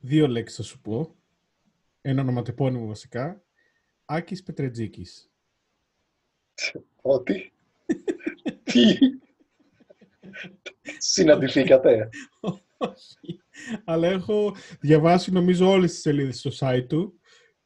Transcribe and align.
Δύο 0.00 0.28
λέξεις 0.28 0.56
θα 0.56 0.62
σου 0.62 0.80
πω. 0.80 1.14
Ένα 2.00 2.20
ονοματεπώνυμο 2.22 2.86
βασικά. 2.86 3.44
Άκης 4.04 4.42
Πετρετζίκης. 4.42 5.30
Ότι; 7.02 7.52
Τι; 8.62 8.98
Συναντηθήκατε; 10.98 12.08
Όχι. 12.76 13.40
Αλλά 13.84 14.08
έχω 14.08 14.54
διαβάσει 14.80 15.32
νομίζω 15.32 15.70
όλες 15.70 15.90
τις 15.90 16.00
σελίδες 16.00 16.38
στο 16.38 16.50
site 16.58 16.86
του 16.88 17.20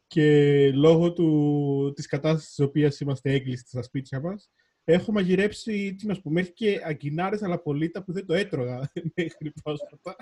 και 0.07 0.71
λόγω 0.73 1.13
του, 1.13 1.93
της 1.95 2.07
κατάστασης 2.07 2.49
της 2.55 2.65
οποίας 2.65 3.01
είμαστε 3.01 3.33
έγκλειστοι 3.33 3.69
στα 3.69 3.83
σπίτια 3.83 4.21
μας, 4.21 4.51
έχω 4.85 5.13
μαγειρέψει, 5.13 5.95
τι 5.99 6.07
να 6.07 6.15
σου 6.15 6.23
πω, 6.23 6.31
μέχρι 6.31 6.53
και 6.53 6.81
αγκινάρες 6.85 7.43
αλαπολίτα 7.43 8.05
που 8.05 8.13
δεν 8.13 8.27
το 8.27 8.35
έτρωγα 8.35 8.91
μέχρι 9.17 9.53
πρόσφατα. 9.63 10.17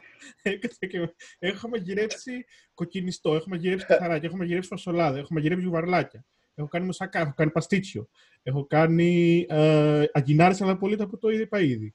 και 0.79 1.15
έχω 1.39 1.69
μαγειρέψει 1.69 2.45
κοκκινιστό, 2.75 3.35
έχω 3.35 3.49
μαγειρέψει 3.49 3.87
καθαράκια, 3.87 4.29
έχω 4.29 4.37
μαγειρέψει 4.37 4.69
φασολάδα, 4.69 5.19
έχω 5.19 5.35
μαγειρέψει 5.35 5.65
γουβαρλάκια. 5.65 6.25
Έχω 6.55 6.69
κάνει 6.69 6.85
μουσακά, 6.85 7.21
έχω 7.21 7.33
κάνει 7.37 7.51
παστίτσιο. 7.51 8.09
Έχω 8.43 8.67
κάνει 8.67 9.47
ε, 9.49 10.05
αγκινάρες 10.13 10.61
αλαπολίτα 10.61 11.07
που 11.07 11.19
το 11.19 11.29
είπα 11.29 11.61
ήδη. 11.61 11.95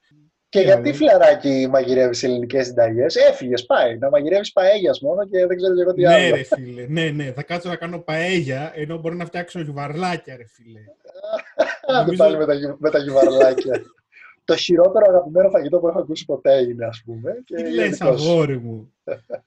Και 0.49 0.59
γιατί 0.59 0.93
φιλαράκι 0.93 1.67
μαγειρεύεις 1.69 2.23
ελληνικές 2.23 2.65
συνταγές, 2.65 3.15
έφυγες, 3.15 3.65
πάει. 3.65 3.97
Να 3.97 4.09
μαγειρεύεις 4.09 4.51
παέγιας 4.51 4.99
μόνο 4.99 5.27
και 5.27 5.45
δεν 5.45 5.57
ξέρω 5.57 5.73
εγώ 5.81 5.93
τι 5.93 6.01
ναι, 6.01 6.13
άλλο. 6.13 6.23
Ναι, 6.23 6.29
ρε 6.29 6.43
φίλε. 6.43 6.85
Ναι, 6.87 7.09
ναι. 7.09 7.31
Θα 7.31 7.43
κάτσω 7.43 7.69
να 7.69 7.75
κάνω 7.75 7.99
παέγια 7.99 8.71
ενώ 8.75 8.97
μπορώ 8.97 9.15
να 9.15 9.25
φτιάξω 9.25 9.59
γιουβαρλάκια, 9.59 10.35
ρε 10.35 10.45
φίλε. 10.47 10.79
Νομίζω... 11.97 12.17
πάλι 12.17 12.37
με 12.37 12.45
τα, 12.45 12.77
με 12.79 12.89
τα 12.89 12.99
γιουβαρλάκια. 12.99 13.81
το 14.47 14.55
χειρότερο 14.55 15.05
αγαπημένο 15.09 15.49
φαγητό 15.49 15.79
που 15.79 15.87
έχω 15.87 15.99
ακούσει 15.99 16.25
ποτέ 16.25 16.57
είναι, 16.57 16.85
ας 16.85 17.01
πούμε. 17.05 17.43
Τι 17.45 17.73
λες, 17.73 18.01
αγόρι 18.01 18.59
μου. 18.59 18.93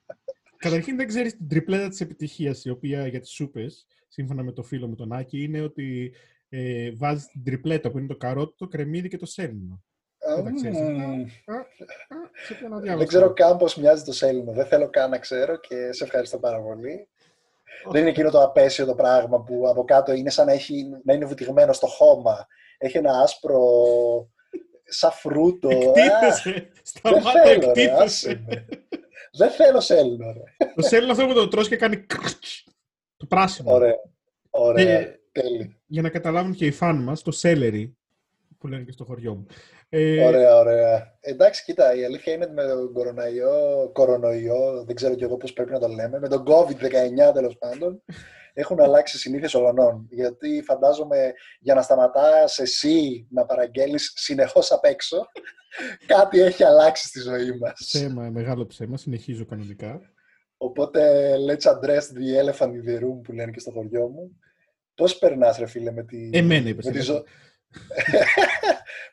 Καταρχήν 0.57 0.97
δεν 0.97 1.07
ξέρεις 1.07 1.37
την 1.37 1.49
τριπλέτα 1.49 1.89
της 1.89 2.01
επιτυχίας, 2.01 2.65
η 2.65 2.71
οποία 2.71 3.07
για 3.07 3.21
τις 3.21 3.31
σούπες, 3.31 3.87
σύμφωνα 4.09 4.43
με 4.43 4.53
το 4.53 4.63
φίλο 4.63 4.87
μου 4.87 4.95
τον 4.95 5.13
Άκη, 5.13 5.43
είναι 5.43 5.61
ότι 5.61 6.13
ε, 6.49 6.91
βάζεις 6.95 7.27
την 7.27 7.45
τριπλέτα 7.45 7.91
που 7.91 7.99
είναι 7.99 8.07
το 8.07 8.17
καρότο, 8.17 8.55
το 8.57 8.69
κρεμμύδι 8.69 9.09
και 9.09 9.17
το 9.17 9.27
σέλινο. 9.27 9.83
Δεν 12.97 13.07
ξέρω 13.07 13.33
καν 13.33 13.57
πώς 13.57 13.77
μοιάζει 13.77 14.05
το 14.05 14.13
σέλινο. 14.13 14.53
Δεν 14.53 14.67
θέλω 14.67 14.91
καν 14.91 15.11
να 15.11 15.19
ξέρω 15.19 15.57
και 15.57 15.93
σε 15.93 16.05
ευχαριστώ 16.05 16.39
πάρα 16.39 16.61
πολύ. 16.61 17.09
Δεν 17.91 18.01
είναι 18.01 18.11
εκείνο 18.11 18.31
το 18.31 18.43
απέσιο 18.43 18.87
το 18.87 18.95
πράγμα 18.95 19.43
που 19.43 19.69
από 19.69 19.85
κάτω 19.85 20.13
είναι 20.13 20.31
σαν 20.31 20.47
να, 20.47 20.53
έχει, 20.53 20.87
να 21.05 21.15
είναι 21.15 21.25
βουτυγμένο 21.25 21.73
στο 21.73 21.87
χώμα. 21.87 22.47
Έχει 22.79 22.97
ένα 22.97 23.21
άσπρο 23.21 23.63
σαν 24.85 25.11
φρούτο. 25.11 25.69
Εκτίθεσαι. 25.69 26.69
Σταμάτα, 26.83 27.49
εκτίθεσαι. 27.49 28.45
Δεν 29.33 29.51
θέλω 29.51 29.81
σέλινο, 29.81 30.33
ρε. 30.33 30.67
Το 30.75 30.83
σέλινο 30.83 31.13
αυτό 31.13 31.27
που 31.27 31.35
το 31.35 31.49
τρως 31.49 31.69
και 31.69 31.77
κάνει 31.77 32.07
το 33.17 33.27
πράσινο. 33.27 33.73
Ωραία. 33.73 33.95
Ωραία. 34.51 35.19
Για 35.87 36.03
να 36.03 36.09
καταλάβουν 36.09 36.55
και 36.55 36.67
οι 36.67 36.71
φαν 36.71 37.03
μας, 37.03 37.23
το 37.23 37.31
σέλερι, 37.31 37.97
που 38.59 38.67
λένε 38.67 38.83
και 38.83 38.93
στο 38.93 39.05
χωριό 39.05 39.35
μου. 39.35 39.47
Ε... 39.93 40.25
Ωραία, 40.27 40.57
ωραία. 40.57 41.19
Εντάξει, 41.21 41.65
κοίτα, 41.65 41.95
η 41.95 42.05
αλήθεια 42.05 42.33
είναι 42.33 42.45
ότι 42.45 42.55
με 42.55 42.67
τον 42.67 42.93
κορονοϊό, 42.93 43.91
κορονοϊό, 43.93 44.85
δεν 44.87 44.95
ξέρω 44.95 45.15
κι 45.15 45.25
εγώ 45.25 45.37
πώς 45.37 45.53
πρέπει 45.53 45.71
να 45.71 45.79
το 45.79 45.89
λέμε, 45.89 46.19
με 46.19 46.29
τον 46.29 46.45
COVID-19 46.47 47.33
τέλος 47.35 47.59
πάντων, 47.59 48.03
έχουν 48.53 48.81
αλλάξει 48.81 49.19
συνήθειες 49.19 49.55
ολονών. 49.55 50.07
Γιατί 50.11 50.63
φαντάζομαι 50.63 51.33
για 51.61 51.75
να 51.75 51.83
σταματάς 51.83 52.59
εσύ 52.59 53.27
να 53.31 53.45
παραγγέλεις 53.47 54.13
συνεχώς 54.17 54.73
απ' 54.73 54.85
έξω, 54.85 55.27
κάτι 56.07 56.41
έχει 56.41 56.65
αλλάξει 56.65 57.07
στη 57.07 57.21
ζωή 57.21 57.59
μας. 57.59 57.73
Ψέμα, 57.75 58.31
μεγάλο 58.31 58.67
ψέμα, 58.67 58.97
συνεχίζω 58.97 59.45
κανονικά. 59.45 60.01
Οπότε, 60.57 61.33
let's 61.49 61.71
address 61.71 62.01
the 62.01 62.45
elephant 62.45 62.71
in 62.71 62.89
the 62.89 63.03
room 63.03 63.21
που 63.23 63.33
λένε 63.33 63.51
και 63.51 63.61
στο 63.61 63.71
χωριό 63.71 64.09
μου. 64.09 64.39
Πώς 64.95 65.19
περνάς, 65.19 65.59
ρε 65.59 65.67
φίλε, 65.67 65.93
με 65.93 66.05
τη, 66.05 66.31
Εμένα, 66.33 66.69
είπες, 66.69 66.85
με 66.85 66.91
τη, 66.91 67.01
ζω... 67.01 67.25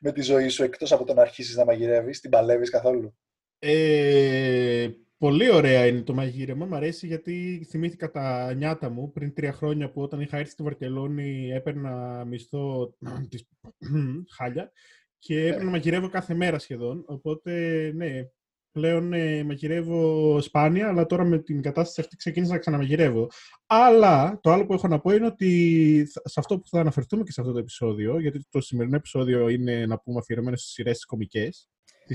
με 0.01 0.11
τη 0.11 0.21
ζωή 0.21 0.47
σου 0.47 0.63
εκτός 0.63 0.91
από 0.91 1.03
το 1.03 1.13
να 1.13 1.21
αρχίσεις 1.21 1.55
να 1.55 1.65
μαγειρεύεις, 1.65 2.19
την 2.19 2.29
παλεύεις 2.29 2.69
καθόλου; 2.69 3.17
Ε, 3.59 4.89
πολύ 5.17 5.51
ωραία 5.51 5.85
είναι 5.85 6.01
το 6.01 6.13
μαγείρεμα. 6.13 6.65
Μ' 6.65 6.73
αρέσει 6.73 7.07
γιατί 7.07 7.65
θυμήθηκα 7.69 8.11
τα 8.11 8.53
νιάτα 8.53 8.89
μου 8.89 9.11
πριν 9.11 9.33
τρία 9.33 9.51
χρόνια 9.51 9.91
που 9.91 10.01
όταν 10.01 10.21
είχα 10.21 10.37
έρθει 10.37 10.51
στη 10.51 10.63
Βαρκελόνη 10.63 11.49
έπαιρνα 11.51 12.25
μισθό 12.25 12.95
της 13.29 13.47
χάλια 14.37 14.71
και 15.17 15.47
έπαιρνα 15.47 15.63
να 15.63 15.69
μαγειρεύω 15.69 16.09
κάθε 16.09 16.33
μέρα 16.33 16.59
σχεδόν. 16.59 17.03
Οπότε, 17.07 17.51
ναι, 17.95 18.29
πλέον 18.77 19.13
ε, 19.13 19.43
μαγειρεύω 19.43 20.41
σπάνια, 20.41 20.87
αλλά 20.87 21.05
τώρα 21.05 21.23
με 21.23 21.37
την 21.37 21.61
κατάσταση 21.61 22.01
αυτή 22.01 22.15
ξεκίνησα 22.15 22.53
να 22.53 22.59
ξαναμαγειρεύω. 22.59 23.29
Αλλά 23.65 24.39
το 24.41 24.51
άλλο 24.51 24.65
που 24.65 24.73
έχω 24.73 24.87
να 24.87 24.99
πω 24.99 25.11
είναι 25.11 25.25
ότι 25.25 26.07
σε 26.23 26.39
αυτό 26.39 26.59
που 26.59 26.67
θα 26.67 26.79
αναφερθούμε 26.79 27.23
και 27.23 27.31
σε 27.31 27.41
αυτό 27.41 27.53
το 27.53 27.59
επεισόδιο, 27.59 28.19
γιατί 28.19 28.45
το 28.49 28.61
σημερινό 28.61 28.95
επεισόδιο 28.95 29.49
είναι 29.49 29.85
να 29.85 29.99
πούμε 29.99 30.19
αφιερωμένο 30.19 30.57
στις 30.57 30.71
σειρές 30.71 31.05
κομικές. 31.05 31.69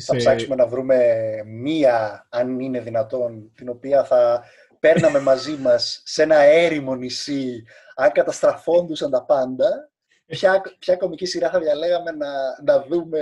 Θα 0.06 0.17
ψάξουμε 0.17 0.55
να 0.55 0.67
βρούμε 0.67 0.99
μία, 1.47 2.27
αν 2.31 2.61
είναι 2.61 2.81
δυνατόν, 2.81 3.53
την 3.55 3.69
οποία 3.69 4.05
θα 4.05 4.44
παίρναμε 4.81 5.21
μαζί 5.21 5.56
μας 5.56 6.03
σε 6.05 6.23
ένα 6.23 6.37
έρημο 6.37 6.94
νησί, 6.94 7.65
αν 7.94 8.12
καταστραφόντουσαν 8.12 9.11
τα 9.11 9.25
πάντα. 9.25 9.91
Ποια, 10.27 10.62
ποια 10.79 10.97
κομική 10.97 11.27
σειρά 11.27 11.50
θα 11.50 11.61
διαλέγαμε 11.61 12.11
να, 12.11 12.31
να 12.65 12.83
δούμε 12.83 13.21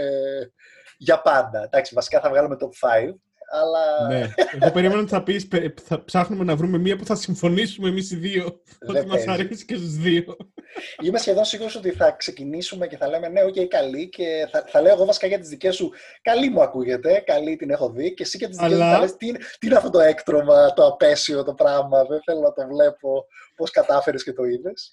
για 1.02 1.20
πάντα. 1.20 1.62
Εντάξει, 1.62 1.94
βασικά 1.94 2.20
θα 2.20 2.28
βγάλουμε 2.28 2.56
top 2.60 3.06
5 3.06 3.14
αλλά... 3.50 4.08
Ναι. 4.08 4.28
Εγώ 4.60 4.70
περίμενα 4.72 5.00
ότι 5.00 5.08
θα 5.08 5.22
πεις, 5.22 5.48
θα 5.82 6.04
ψάχνουμε 6.04 6.44
να 6.44 6.56
βρούμε 6.56 6.78
μία 6.78 6.96
που 6.96 7.04
θα 7.04 7.14
συμφωνήσουμε 7.14 7.88
εμείς 7.88 8.10
οι 8.10 8.16
δύο, 8.16 8.60
ότι 8.86 9.06
μας 9.06 9.26
αρέσει 9.26 9.64
και 9.64 9.74
στους 9.74 9.96
δύο. 9.96 10.36
Είμαι 11.02 11.18
σχεδόν 11.18 11.44
σίγουρος 11.44 11.76
ότι 11.76 11.90
θα 11.90 12.10
ξεκινήσουμε 12.10 12.86
και 12.86 12.96
θα 12.96 13.08
λέμε 13.08 13.28
ναι, 13.28 13.42
ok, 13.42 13.54
okay, 13.54 13.64
καλή 13.64 14.08
και 14.08 14.48
θα, 14.50 14.64
θα 14.66 14.80
λέω 14.80 14.94
εγώ 14.94 15.04
βασικά 15.04 15.26
για 15.26 15.38
τις 15.38 15.48
δικές 15.48 15.74
σου, 15.76 15.90
καλή 16.22 16.50
μου 16.50 16.62
ακούγεται, 16.62 17.22
καλή 17.26 17.56
την 17.56 17.70
έχω 17.70 17.90
δει 17.90 18.14
και 18.14 18.22
εσύ 18.22 18.38
και 18.38 18.48
τις 18.48 18.56
δικές 18.56 18.72
Αλλά... 18.72 18.86
μου 18.86 18.92
θα 18.92 19.00
λες, 19.00 19.16
τι, 19.16 19.32
τι 19.32 19.66
είναι 19.66 19.76
αυτό 19.76 19.90
το 19.90 20.00
έκτρωμα, 20.00 20.72
το 20.72 20.86
απέσιο, 20.86 21.44
το 21.44 21.54
πράγμα, 21.54 22.04
δεν 22.04 22.20
θέλω 22.24 22.40
να 22.40 22.52
το 22.52 22.66
βλέπω, 22.66 23.26
πώς 23.54 23.70
κατάφερες 23.70 24.24
και 24.24 24.32
το 24.32 24.44
είδες. 24.44 24.90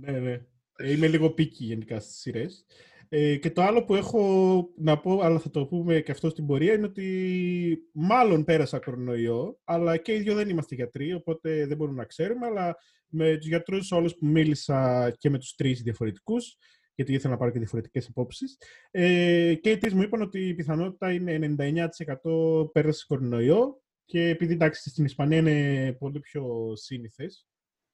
ναι, 0.00 0.18
ναι. 0.18 0.40
Είμαι 0.78 1.06
λίγο 1.06 1.30
πίκη 1.30 1.64
γενικά 1.64 2.00
στις 2.00 2.16
σειρές. 2.16 2.66
Ε, 3.08 3.36
και 3.36 3.50
το 3.50 3.62
άλλο 3.62 3.84
που 3.84 3.94
έχω 3.94 4.68
να 4.76 4.98
πω, 4.98 5.20
αλλά 5.20 5.38
θα 5.38 5.50
το 5.50 5.66
πούμε 5.66 6.00
και 6.00 6.10
αυτό 6.10 6.28
στην 6.28 6.46
πορεία, 6.46 6.72
είναι 6.72 6.86
ότι 6.86 7.78
μάλλον 7.92 8.44
πέρασα 8.44 8.78
κορονοϊό, 8.78 9.58
αλλά 9.64 9.96
και 9.96 10.14
οι 10.14 10.18
δύο 10.18 10.34
δεν 10.34 10.48
είμαστε 10.48 10.74
γιατροί, 10.74 11.12
οπότε 11.12 11.66
δεν 11.66 11.76
μπορούμε 11.76 11.96
να 11.96 12.04
ξέρουμε, 12.04 12.46
αλλά 12.46 12.76
με 13.08 13.36
τους 13.36 13.46
γιατρούς 13.46 13.92
όλους 13.92 14.14
που 14.14 14.26
μίλησα 14.26 15.10
και 15.18 15.30
με 15.30 15.38
τους 15.38 15.54
τρεις 15.54 15.82
διαφορετικούς, 15.82 16.56
γιατί 16.94 17.12
ήθελα 17.12 17.32
να 17.32 17.38
πάρω 17.38 17.50
και 17.50 17.58
διαφορετικές 17.58 18.08
απόψεις, 18.08 18.58
ε, 18.90 19.54
και 19.54 19.70
οι 19.70 19.78
τρεις 19.78 19.94
μου 19.94 20.02
είπαν 20.02 20.22
ότι 20.22 20.48
η 20.48 20.54
πιθανότητα 20.54 21.12
είναι 21.12 21.38
99% 21.38 22.70
πέρασε 22.72 23.04
κορονοϊό, 23.08 23.80
και 24.04 24.28
επειδή 24.28 24.52
εντάξει 24.52 24.90
στην 24.90 25.04
Ισπανία 25.04 25.38
είναι 25.38 25.92
πολύ 25.92 26.20
πιο 26.20 26.72
σύνηθες, 26.76 27.46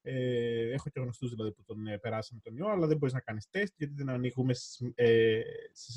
ε, 0.02 0.70
έχω 0.70 0.90
και 0.90 1.00
γνωστούς 1.00 1.30
δηλαδή 1.30 1.52
που 1.52 1.62
τον 1.62 1.86
ε, 1.86 1.98
περάσαμε 1.98 2.40
τον 2.44 2.56
ιό, 2.56 2.66
αλλά 2.66 2.86
δεν 2.86 2.96
μπορείς 2.96 3.14
να 3.14 3.20
κάνεις 3.20 3.48
τεστ 3.50 3.74
γιατί 3.76 3.94
δεν 3.94 4.08
ανοίγουμε 4.08 4.54
στις 4.54 4.92
ε, 4.94 5.42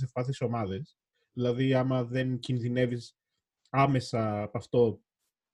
ευπαθεί 0.03 0.45
ομάδες. 0.45 0.97
Δηλαδή, 1.33 1.73
άμα 1.73 2.03
δεν 2.03 2.39
κινδυνεύεις 2.39 3.17
άμεσα 3.69 4.41
από 4.41 4.57
αυτό 4.57 5.01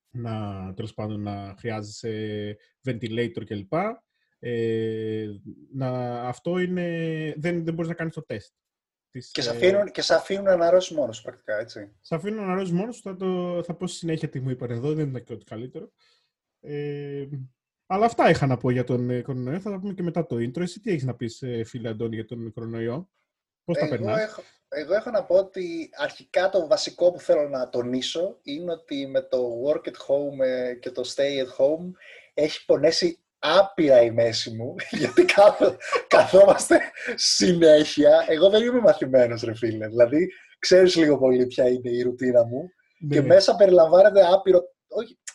να, 0.09 0.73
τέλος 0.73 0.93
πάντων, 0.93 1.21
να 1.21 1.55
χρειάζεσαι 1.57 2.57
ventilator 2.83 3.43
κλπ. 3.45 3.73
Ε, 4.39 5.27
να, 5.73 6.21
αυτό 6.27 6.59
είναι, 6.59 6.87
δεν, 7.37 7.63
δεν 7.63 7.73
μπορείς 7.73 7.89
να 7.89 7.95
κάνεις 7.95 8.13
το 8.13 8.23
τεστ. 8.23 8.53
και, 9.31 9.41
σε 9.41 9.49
αφήνουν, 9.49 9.91
και 9.91 10.01
σε 10.01 10.13
αφήνουν 10.13 10.43
να 10.43 10.51
αναρρώσεις 10.51 10.95
μόνος 10.95 11.21
πρακτικά, 11.21 11.57
έτσι. 11.57 11.91
Σε 12.01 12.15
αφήνουν 12.15 12.37
να 12.37 12.43
αναρρώσεις 12.43 12.73
μόνος 12.73 12.99
θα, 12.99 13.15
το, 13.15 13.63
θα 13.63 13.75
πω 13.75 13.87
στη 13.87 13.97
συνέχεια 13.97 14.29
τι 14.29 14.39
μου 14.39 14.49
είπαν 14.49 14.71
εδώ, 14.71 14.93
δεν 14.93 15.07
είναι 15.07 15.19
και 15.19 15.33
ό,τι 15.33 15.45
καλύτερο. 15.45 15.91
Ε, 16.59 17.27
αλλά 17.93 18.05
αυτά 18.05 18.29
είχα 18.29 18.45
να 18.45 18.57
πω 18.57 18.71
για 18.71 18.83
τον 18.83 19.09
ε, 19.09 19.21
κορονοϊό. 19.21 19.59
Θα 19.59 19.71
τα 19.71 19.79
πούμε 19.79 19.93
και 19.93 20.03
μετά 20.03 20.25
το 20.25 20.35
intro. 20.35 20.61
Εσύ 20.61 20.79
τι 20.79 20.91
έχεις 20.91 21.03
να 21.03 21.15
πεις, 21.15 21.41
ε, 21.41 21.63
φίλε 21.63 21.89
Αντώνη, 21.89 22.15
για 22.15 22.25
τον 22.25 22.51
κορονοϊό; 22.53 23.09
Πώς 23.63 23.77
τα 23.77 23.87
περνάς; 23.87 24.21
Έχω, 24.21 24.41
εγώ 24.69 24.93
έχω 24.93 25.09
να 25.09 25.23
πω 25.23 25.35
ότι 25.35 25.89
αρχικά 25.97 26.49
το 26.49 26.67
βασικό 26.67 27.11
που 27.11 27.19
θέλω 27.19 27.49
να 27.49 27.69
τονίσω 27.69 28.39
είναι 28.43 28.71
ότι 28.71 29.07
με 29.07 29.21
το 29.21 29.47
work 29.67 29.87
at 29.87 30.07
home 30.07 30.45
ε, 30.45 30.73
και 30.73 30.91
το 30.91 31.01
stay 31.15 31.45
at 31.45 31.65
home 31.65 31.91
έχει 32.33 32.65
πονέσει 32.65 33.19
άπειρα 33.39 34.01
η 34.01 34.11
μέση 34.11 34.51
μου, 34.51 34.75
γιατί 34.99 35.25
καθόμαστε 36.07 36.79
συνέχεια. 37.15 38.25
Εγώ 38.27 38.49
δεν 38.49 38.63
είμαι 38.63 38.79
μαθημένος, 38.79 39.41
ρε 39.41 39.55
φίλε. 39.55 39.87
Δηλαδή, 39.87 40.27
ξέρεις 40.59 40.95
λίγο 40.95 41.17
πολύ 41.17 41.45
ποια 41.47 41.67
είναι 41.67 41.89
η 41.89 42.01
ρουτίνα 42.01 42.45
μου. 42.45 42.69
Ναι. 42.99 43.15
Και 43.15 43.21
μέσα 43.21 43.55
περιλαμβάνεται 43.55 44.21
άπειρο, 44.33 44.61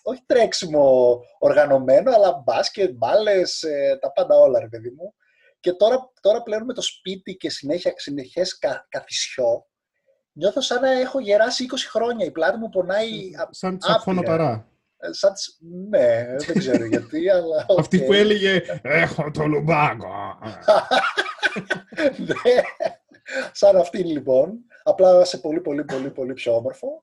όχι, 0.07 0.19
όχι 0.19 0.23
τρέξιμο 0.27 1.19
οργανωμένο, 1.39 2.15
αλλά 2.15 2.43
μπάσκετ, 2.45 2.93
μπάλες, 2.95 3.63
ε, 3.63 3.99
τα 4.01 4.13
πάντα 4.13 4.37
όλα, 4.37 4.61
ρε 4.61 4.69
παιδί 4.69 4.91
μου. 4.91 5.15
Και 5.61 5.73
τώρα, 5.73 6.13
τώρα 6.21 6.43
πλέον 6.43 6.65
με 6.65 6.73
το 6.73 6.83
σπίτι 6.83 7.37
και 7.37 7.51
συνέχεια, 7.51 7.93
συνεχές 7.97 8.59
κα, 8.59 8.87
καθισιό, 8.89 9.67
νιώθω 10.33 10.61
σαν 10.61 10.81
να 10.81 10.91
έχω 10.91 11.21
γεράσει 11.21 11.67
20 11.71 11.77
χρόνια. 11.91 12.27
Η 12.27 12.31
πλάτη 12.31 12.59
μου 12.59 12.69
πονάει 12.69 13.31
Σαν 13.51 13.79
τσακφωνοταρά. 13.79 14.69
σαν 15.11 15.33
τις... 15.33 15.59
Ναι, 15.89 16.37
δεν 16.37 16.59
ξέρω 16.59 16.85
γιατί, 16.95 17.31
αλλά... 17.31 17.67
Okay. 17.69 17.79
Αυτή 17.79 18.01
που 18.03 18.13
έλεγε 18.13 18.63
«Έχω 18.83 19.31
το 19.31 19.47
λουμπάκο». 19.47 20.09
ναι, 22.27 22.63
σαν 23.53 23.77
αυτή 23.77 23.99
λοιπόν. 23.99 24.65
Απλά 24.89 25.25
σε 25.25 25.39
πολύ, 25.39 25.61
πολύ, 25.61 25.85
πολύ, 25.85 26.11
πολύ 26.11 26.33
πιο 26.33 26.55
όμορφο. 26.55 27.03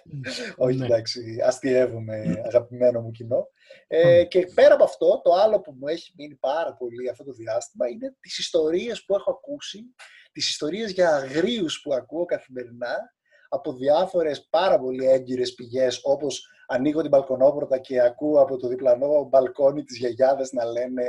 Όχι, 0.56 0.78
ναι. 0.78 0.84
εντάξει, 0.84 1.38
αστείευομαι, 1.44 2.42
αγαπημένο 2.44 3.00
μου 3.00 3.10
κοινό. 3.10 3.48
Ε, 3.86 4.24
και 4.24 4.46
πέρα 4.54 4.74
από 4.74 4.84
αυτό, 4.84 5.20
το 5.24 5.32
άλλο 5.32 5.60
που 5.60 5.72
μου 5.78 5.86
έχει 5.88 6.12
μείνει 6.16 6.34
πάρα 6.34 6.74
πολύ 6.74 7.08
αυτό 7.08 7.24
το 7.24 7.32
διάστημα 7.32 7.88
είναι 7.88 8.16
τις 8.20 8.38
ιστορίες 8.38 9.04
που 9.04 9.14
έχω 9.14 9.30
ακούσει, 9.30 9.94
τις 10.32 10.48
ιστορίες 10.48 10.90
για 10.90 11.14
αγρίους 11.14 11.80
που 11.82 11.94
ακούω 11.94 12.24
καθημερινά 12.24 12.96
από 13.48 13.72
διάφορες 13.72 14.48
πάρα 14.50 14.78
πολύ 14.78 15.06
έγκυρες 15.06 15.54
πηγές, 15.54 16.00
όπως 16.02 16.48
ανοίγω 16.66 17.00
την 17.00 17.10
μπαλκονόπορτα 17.10 17.78
και 17.78 18.00
ακούω 18.00 18.40
από 18.40 18.56
το 18.56 18.68
διπλανό 18.68 19.26
μπαλκόνι 19.30 19.84
της 19.84 19.96
γιαγιάδες 19.98 20.52
να 20.52 20.64
λένε 20.64 21.02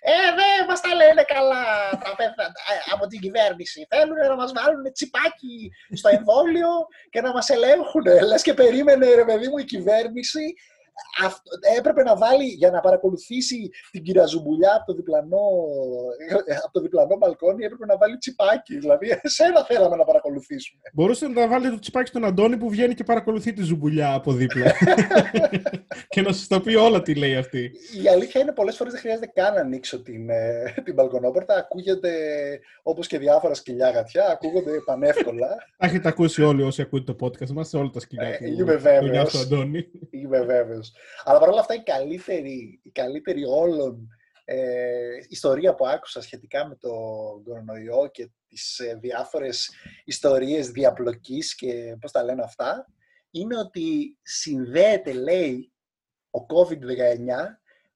«Ε, 0.00 0.12
δεν 0.38 0.66
μας 0.68 0.80
τα 0.80 0.94
λένε 0.94 1.22
καλά 1.22 1.64
τα 1.90 2.14
παιδιά, 2.16 2.44
ε, 2.44 2.92
από 2.92 3.06
την 3.06 3.20
κυβέρνηση. 3.20 3.86
Θέλουν 3.88 4.16
να 4.28 4.36
μας 4.36 4.52
βάλουν 4.52 4.92
τσιπάκι 4.92 5.70
στο 5.92 6.08
εμβόλιο 6.08 6.68
και 7.10 7.20
να 7.20 7.32
μας 7.32 7.48
ελέγχουν». 7.48 8.04
Λες 8.26 8.42
και 8.42 8.54
περίμενε, 8.54 9.14
ρε 9.14 9.24
παιδί 9.24 9.48
μου, 9.48 9.58
η 9.58 9.64
κυβέρνηση 9.64 10.54
αυτό, 11.24 11.50
έπρεπε 11.78 12.02
να 12.02 12.16
βάλει 12.16 12.44
για 12.44 12.70
να 12.70 12.80
παρακολουθήσει 12.80 13.70
την 13.90 14.02
κυραζουμπουλιά 14.02 14.74
από 14.76 14.84
το 14.86 14.94
διπλανό, 14.94 15.46
από 16.64 16.72
το 16.72 16.80
διπλανό 16.80 17.16
μπαλκόνι, 17.16 17.64
έπρεπε 17.64 17.86
να 17.86 17.96
βάλει 17.96 18.18
τσιπάκι. 18.18 18.78
Δηλαδή, 18.78 19.18
εσένα 19.22 19.64
θέλαμε 19.64 19.96
να 19.96 20.04
παρακολουθήσουμε. 20.04 20.80
Μπορούσε 20.92 21.28
να 21.28 21.48
βάλει 21.48 21.70
το 21.70 21.78
τσιπάκι 21.78 22.08
στον 22.08 22.24
Αντώνη 22.24 22.56
που 22.56 22.70
βγαίνει 22.70 22.94
και 22.94 23.04
παρακολουθεί 23.04 23.52
τη 23.52 23.62
ζουμπουλιά 23.62 24.14
από 24.14 24.32
δίπλα. 24.32 24.72
και 26.14 26.22
να 26.22 26.32
σας 26.32 26.46
το 26.46 26.60
πει 26.60 26.74
όλα 26.74 27.02
τι 27.02 27.14
λέει 27.14 27.36
αυτή. 27.36 27.70
Η 28.04 28.08
αλήθεια 28.08 28.40
είναι 28.40 28.52
πολλές 28.52 28.76
φορές 28.76 28.92
δεν 28.92 29.02
χρειάζεται 29.02 29.30
καν 29.34 29.54
να 29.54 29.60
ανοίξω 29.60 30.02
την, 30.02 30.30
ε, 30.30 30.74
την 30.84 30.94
μπαλκονόπορτα. 30.94 31.54
Ακούγεται 31.54 32.10
όπως 32.82 33.06
και 33.06 33.18
διάφορα 33.18 33.54
σκυλιά 33.54 33.90
γατιά, 33.90 34.26
ακούγονται 34.30 34.70
πανεύκολα. 34.84 35.48
Έχετε 35.76 36.08
ακούσει 36.08 36.42
όλοι 36.42 36.62
όσοι 36.62 36.82
ακούτε 36.82 37.12
το 37.12 37.26
podcast 37.26 37.50
μας 37.50 37.68
σε 37.68 37.76
όλα 37.76 37.90
τα 37.90 38.00
σκυλιά 38.00 38.28
ε, 38.28 38.38
του 39.24 39.38
Αντώνη. 39.38 39.86
Είμαι 40.10 40.40
βέβαιος. 40.40 40.83
Αλλά 41.24 41.38
παρόλα 41.38 41.60
αυτά 41.60 41.74
η 41.74 41.82
καλύτερη, 41.82 42.80
η 42.82 42.90
καλύτερη 42.90 43.44
όλων 43.44 44.08
ε, 44.44 45.18
ιστορία 45.28 45.74
που 45.74 45.86
άκουσα 45.86 46.22
σχετικά 46.22 46.66
με 46.66 46.76
το 46.76 46.90
κορονοϊό 47.44 48.08
και 48.12 48.30
τις 48.48 48.78
ε, 48.78 48.98
διάφορες 49.00 49.70
ιστορίες 50.04 50.70
διαπλοκής 50.70 51.54
και 51.54 51.96
πώς 52.00 52.10
τα 52.10 52.22
λένε 52.22 52.42
αυτά, 52.42 52.86
είναι 53.30 53.58
ότι 53.58 54.18
συνδέεται, 54.22 55.12
λέει, 55.12 55.72
ο 56.30 56.38
COVID-19 56.38 56.76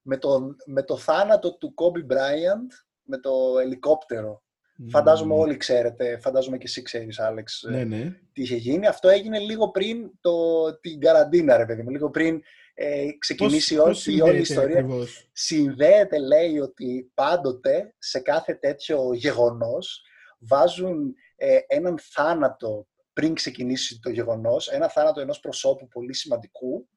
με 0.03 0.17
το, 0.17 0.57
με 0.67 0.83
το 0.83 0.97
θάνατο 0.97 1.57
του 1.57 1.75
Kobe 1.77 2.13
Bryant 2.13 2.71
με 3.03 3.19
το 3.19 3.59
ελικόπτερο. 3.63 4.43
Φαντάζομαι 4.91 5.35
όλοι 5.35 5.57
ξέρετε, 5.57 6.19
φαντάζομαι 6.19 6.59
και 6.59 6.65
εσύ 6.67 6.83
ξέρεις, 6.83 7.19
Άλεξ, 7.19 7.65
ναι, 7.69 7.85
ναι. 7.85 8.17
τι 8.33 8.43
είχε 8.43 8.57
γίνει. 8.57 8.87
Αυτό 8.87 9.09
έγινε 9.09 9.39
λίγο 9.39 9.71
πριν 9.71 10.11
το, 10.21 10.75
την 10.79 11.01
καραντίνα, 11.01 11.57
ρε 11.57 11.67
παιδί 11.67 11.83
μου, 11.83 11.91
λίγο 11.91 12.11
πριν 12.11 12.43
ε, 12.81 13.13
ξεκινήσει 13.19 13.77
πώς, 13.77 14.07
όλη, 14.07 14.21
όλη 14.21 14.37
η 14.37 14.41
ιστορία. 14.41 14.79
Ακριβώς; 14.79 15.29
Συνδέεται, 15.33 16.19
λέει, 16.19 16.59
ότι 16.59 17.11
πάντοτε 17.15 17.95
σε 17.99 18.21
κάθε 18.21 18.55
τέτοιο 18.55 19.15
γεγονός 19.15 20.03
βάζουν 20.39 21.15
ε, 21.37 21.59
έναν 21.67 21.99
θάνατο 21.99 22.87
πριν 23.13 23.35
ξεκινήσει 23.35 24.01
το 24.01 24.11
γεγονός, 24.11 24.69
ένα 24.69 24.89
θάνατο 24.89 25.21
ενός 25.21 25.41
προσώπου 25.41 25.89
πολύ 25.89 26.15
σημαντικού 26.15 26.89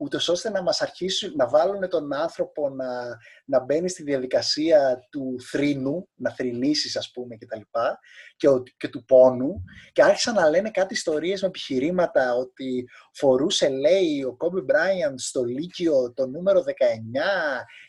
ούτως 0.00 0.28
ώστε 0.28 0.50
να 0.50 0.62
μας 0.62 0.80
αρχίσουν 0.82 1.32
να 1.36 1.48
βάλουν 1.48 1.88
τον 1.88 2.12
άνθρωπο 2.12 2.68
να, 2.68 3.18
να 3.44 3.64
μπαίνει 3.64 3.88
στη 3.88 4.02
διαδικασία 4.02 5.06
του 5.10 5.36
θρήνου, 5.50 6.08
να 6.14 6.30
θρηνήσεις 6.30 6.96
ας 6.96 7.10
πούμε 7.10 7.34
και 7.36 7.46
τα 7.46 7.56
λοιπά, 7.56 7.98
και, 8.36 8.48
και 8.76 8.88
του 8.88 9.04
πόνου 9.04 9.64
και 9.92 10.02
άρχισαν 10.02 10.34
να 10.34 10.48
λένε 10.48 10.70
κάτι 10.70 10.94
ιστορίες 10.94 11.40
με 11.42 11.48
επιχειρήματα 11.48 12.34
ότι 12.34 12.88
φορούσε 13.12 13.68
λέει 13.68 14.22
ο 14.22 14.36
Κόμπι 14.36 14.60
Μπράιαν 14.60 15.18
στο 15.18 15.44
Λύκειο 15.44 16.12
το 16.12 16.26
νούμερο 16.26 16.64
19 16.66 16.70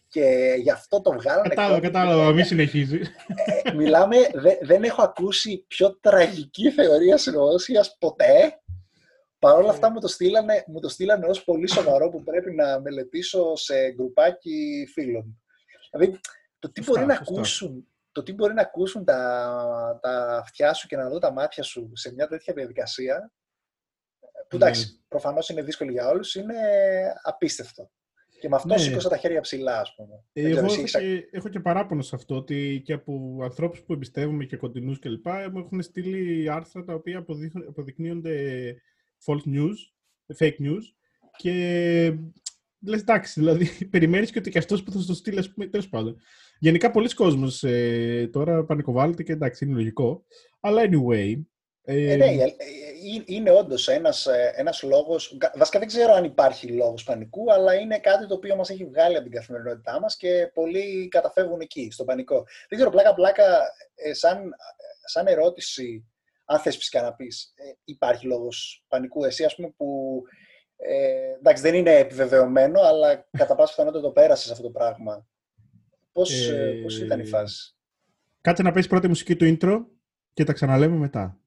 και 0.07 0.55
γι' 0.61 0.71
αυτό 0.71 1.01
το 1.01 1.11
βγάλανε. 1.11 1.49
Κατάλαβα, 1.49 1.79
κατάλαβα, 1.79 2.33
μην 2.33 2.45
συνεχίζει. 2.45 2.99
Ε, 3.63 3.73
μιλάμε, 3.73 4.15
δεν 4.61 4.83
έχω 4.83 5.01
ακούσει 5.01 5.65
πιο 5.67 5.97
τραγική 5.99 6.71
θεωρία 6.71 7.17
συνωμοσίας 7.17 7.97
ποτέ 7.99 8.59
Παρ' 9.39 9.57
όλα 9.57 9.69
αυτά 9.69 9.91
μου 9.91 9.99
το, 9.99 10.07
στείλανε, 10.07 10.63
μου 10.67 10.79
το 10.79 10.89
στείλανε 10.89 11.25
ως 11.25 11.43
πολύ 11.43 11.69
σοβαρό 11.69 12.09
που 12.09 12.23
πρέπει 12.23 12.51
να 12.53 12.79
μελετήσω 12.79 13.55
σε 13.55 13.91
γκρουπάκι 13.91 14.87
φίλων. 14.93 15.41
Δηλαδή, 15.91 16.19
το 16.59 16.71
τι, 16.71 16.83
μπορεί 16.83 17.05
να 17.05 17.13
ακούσουν, 17.13 17.87
το 18.11 18.23
τι 18.23 18.33
μπορεί 18.33 18.53
να 18.53 18.61
ακούσουν 18.61 19.05
τα, 19.05 19.99
τα 20.01 20.37
αυτιά 20.37 20.73
σου 20.73 20.87
και 20.87 20.95
να 20.95 21.09
δω 21.09 21.19
τα 21.19 21.31
μάτια 21.31 21.63
σου 21.63 21.91
σε 21.93 22.13
μια 22.13 22.27
τέτοια 22.27 22.53
διαδικασία, 22.53 23.31
που 24.49 24.57
ναι. 24.57 24.65
εντάξει, 24.65 25.03
προφανώς 25.07 25.49
είναι 25.49 25.61
δύσκολη 25.61 25.91
για 25.91 26.07
όλους, 26.07 26.35
είναι 26.35 26.55
απίστευτο. 27.21 27.91
Και 28.39 28.49
με 28.49 28.55
αυτό 28.55 28.73
ναι. 28.73 28.77
σήκωσα 28.79 29.09
τα 29.09 29.17
χέρια 29.17 29.41
ψηλά, 29.41 29.79
ας 29.79 29.95
πούμε. 29.95 30.23
Ε, 30.33 30.49
εγώ 30.49 30.73
έχω, 30.73 30.83
και, 30.83 31.27
έχω 31.31 31.49
και 31.49 31.59
παράπονο 31.59 32.01
σε 32.01 32.15
αυτό, 32.15 32.35
ότι 32.35 32.81
και 32.85 32.93
από 32.93 33.39
ανθρώπους 33.43 33.81
που 33.81 33.93
εμπιστεύομαι 33.93 34.45
και 34.45 34.57
κοντινούς 34.57 34.99
κλπ. 34.99 35.27
μου 35.27 35.59
έχουν 35.59 35.81
στείλει 35.81 36.49
άρθρα 36.49 36.83
τα 36.83 36.93
οποία 36.93 37.25
αποδεικνύονται 37.67 38.75
false 39.25 39.55
news, 39.55 39.77
fake 40.37 40.59
news 40.59 40.83
και 41.35 41.53
λες 42.85 43.01
εντάξει, 43.01 43.39
δηλαδή 43.39 43.69
περιμένεις 43.91 44.31
και 44.31 44.39
ότι 44.39 44.49
και 44.49 44.57
αυτός 44.57 44.83
που 44.83 44.91
θα 44.91 44.99
στο 44.99 45.13
στείλει, 45.13 45.39
ας 45.39 45.53
πούμε, 45.53 45.67
τέλος 45.67 45.89
πάντων. 45.89 46.21
Γενικά, 46.59 46.91
πολλοί 46.91 47.13
κόσμος 47.13 47.63
ε, 47.63 48.29
τώρα 48.31 48.65
πανικοβάλλεται 48.65 49.23
και 49.23 49.31
εντάξει, 49.31 49.65
είναι 49.65 49.73
λογικό. 49.73 50.25
Αλλά 50.59 50.81
anyway. 50.85 51.41
Ε, 51.83 52.11
ε, 52.11 52.15
ναι, 52.15 52.25
ε, 52.25 52.47
είναι 53.25 53.51
όντως 53.51 53.87
ένας, 53.87 54.27
ένας 54.55 54.83
λόγος, 54.83 55.37
βασικά 55.55 55.79
δεν 55.79 55.87
ξέρω 55.87 56.13
αν 56.13 56.23
υπάρχει 56.23 56.67
λόγος 56.67 57.03
πανικού, 57.03 57.53
αλλά 57.53 57.73
είναι 57.73 57.99
κάτι 57.99 58.27
το 58.27 58.33
οποίο 58.33 58.55
μας 58.55 58.69
έχει 58.69 58.85
βγάλει 58.85 59.15
από 59.15 59.23
την 59.23 59.33
καθημερινότητά 59.33 59.99
μας 59.99 60.17
και 60.17 60.51
πολλοί 60.53 61.07
καταφεύγουν 61.07 61.59
εκεί, 61.59 61.89
στον 61.91 62.05
πανικό. 62.05 62.45
Δεν 62.69 62.77
ξέρω, 62.77 62.89
πλάκα-πλάκα, 62.89 63.43
σαν, 64.11 64.55
σαν 65.05 65.27
ερώτηση, 65.27 66.05
αν 66.51 66.59
θες 66.59 66.75
φυσικά 66.75 67.01
να 67.01 67.13
πεις, 67.13 67.53
ε, 67.55 67.63
υπάρχει 67.83 68.25
λόγος 68.25 68.85
πανικού 68.87 69.23
εσύ, 69.23 69.43
ας 69.43 69.55
πούμε, 69.55 69.69
που 69.77 70.21
ε, 70.75 71.33
εντάξει, 71.37 71.63
δεν 71.63 71.73
είναι 71.73 71.95
επιβεβαιωμένο, 71.95 72.81
αλλά 72.81 73.27
κατά 73.31 73.55
πάσα 73.55 73.73
πιθανότητα 73.73 74.01
το 74.01 74.11
πέρασες 74.11 74.51
αυτό 74.51 74.63
το 74.63 74.69
πράγμα. 74.69 75.27
Πώς, 76.11 76.49
ε, 76.49 76.79
πώς 76.83 76.99
ήταν 76.99 77.19
η 77.19 77.25
φάση; 77.25 77.75
Κάτσε 78.41 78.63
να 78.63 78.71
πεις 78.71 78.87
πρώτη 78.87 79.07
μουσική 79.07 79.35
του 79.35 79.57
intro 79.61 79.85
και 80.33 80.43
τα 80.43 80.53
ξαναλέμε 80.53 80.95
μετά. 80.95 81.39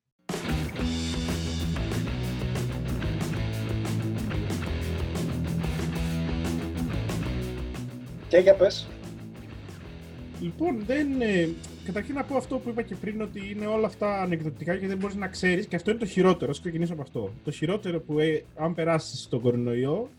Και 8.29 8.39
για 8.39 8.55
πες. 8.55 8.89
Λοιπόν, 10.41 10.85
δεν, 10.85 11.09
καταρχήν 11.85 12.15
να 12.15 12.25
πω 12.25 12.37
αυτό 12.37 12.59
που 12.59 12.69
είπα 12.69 12.83
και 12.83 12.95
πριν, 12.95 13.21
ότι 13.21 13.51
είναι 13.51 13.67
όλα 13.67 13.87
αυτά 13.87 14.21
ανεκδοτικά 14.21 14.77
και 14.77 14.87
δεν 14.87 14.99
μπορείς 14.99 15.17
να 15.17 15.29
ξέρεις, 15.29 15.67
και 15.67 15.77
αυτό 15.77 15.91
είναι 15.91 16.01
το 16.01 16.07
χειρότερο. 16.07 16.51
Α 16.51 16.55
ξεκινήσω 16.61 16.93
από 16.93 17.03
αυτό. 17.03 17.33
Το 17.45 17.51
χειρότερο 17.51 18.01
που 18.01 18.19
ε, 18.19 18.45
αν 18.57 18.75
περάσεις 18.75 19.29
τον 19.29 19.41
κορονοϊό, 19.41 20.11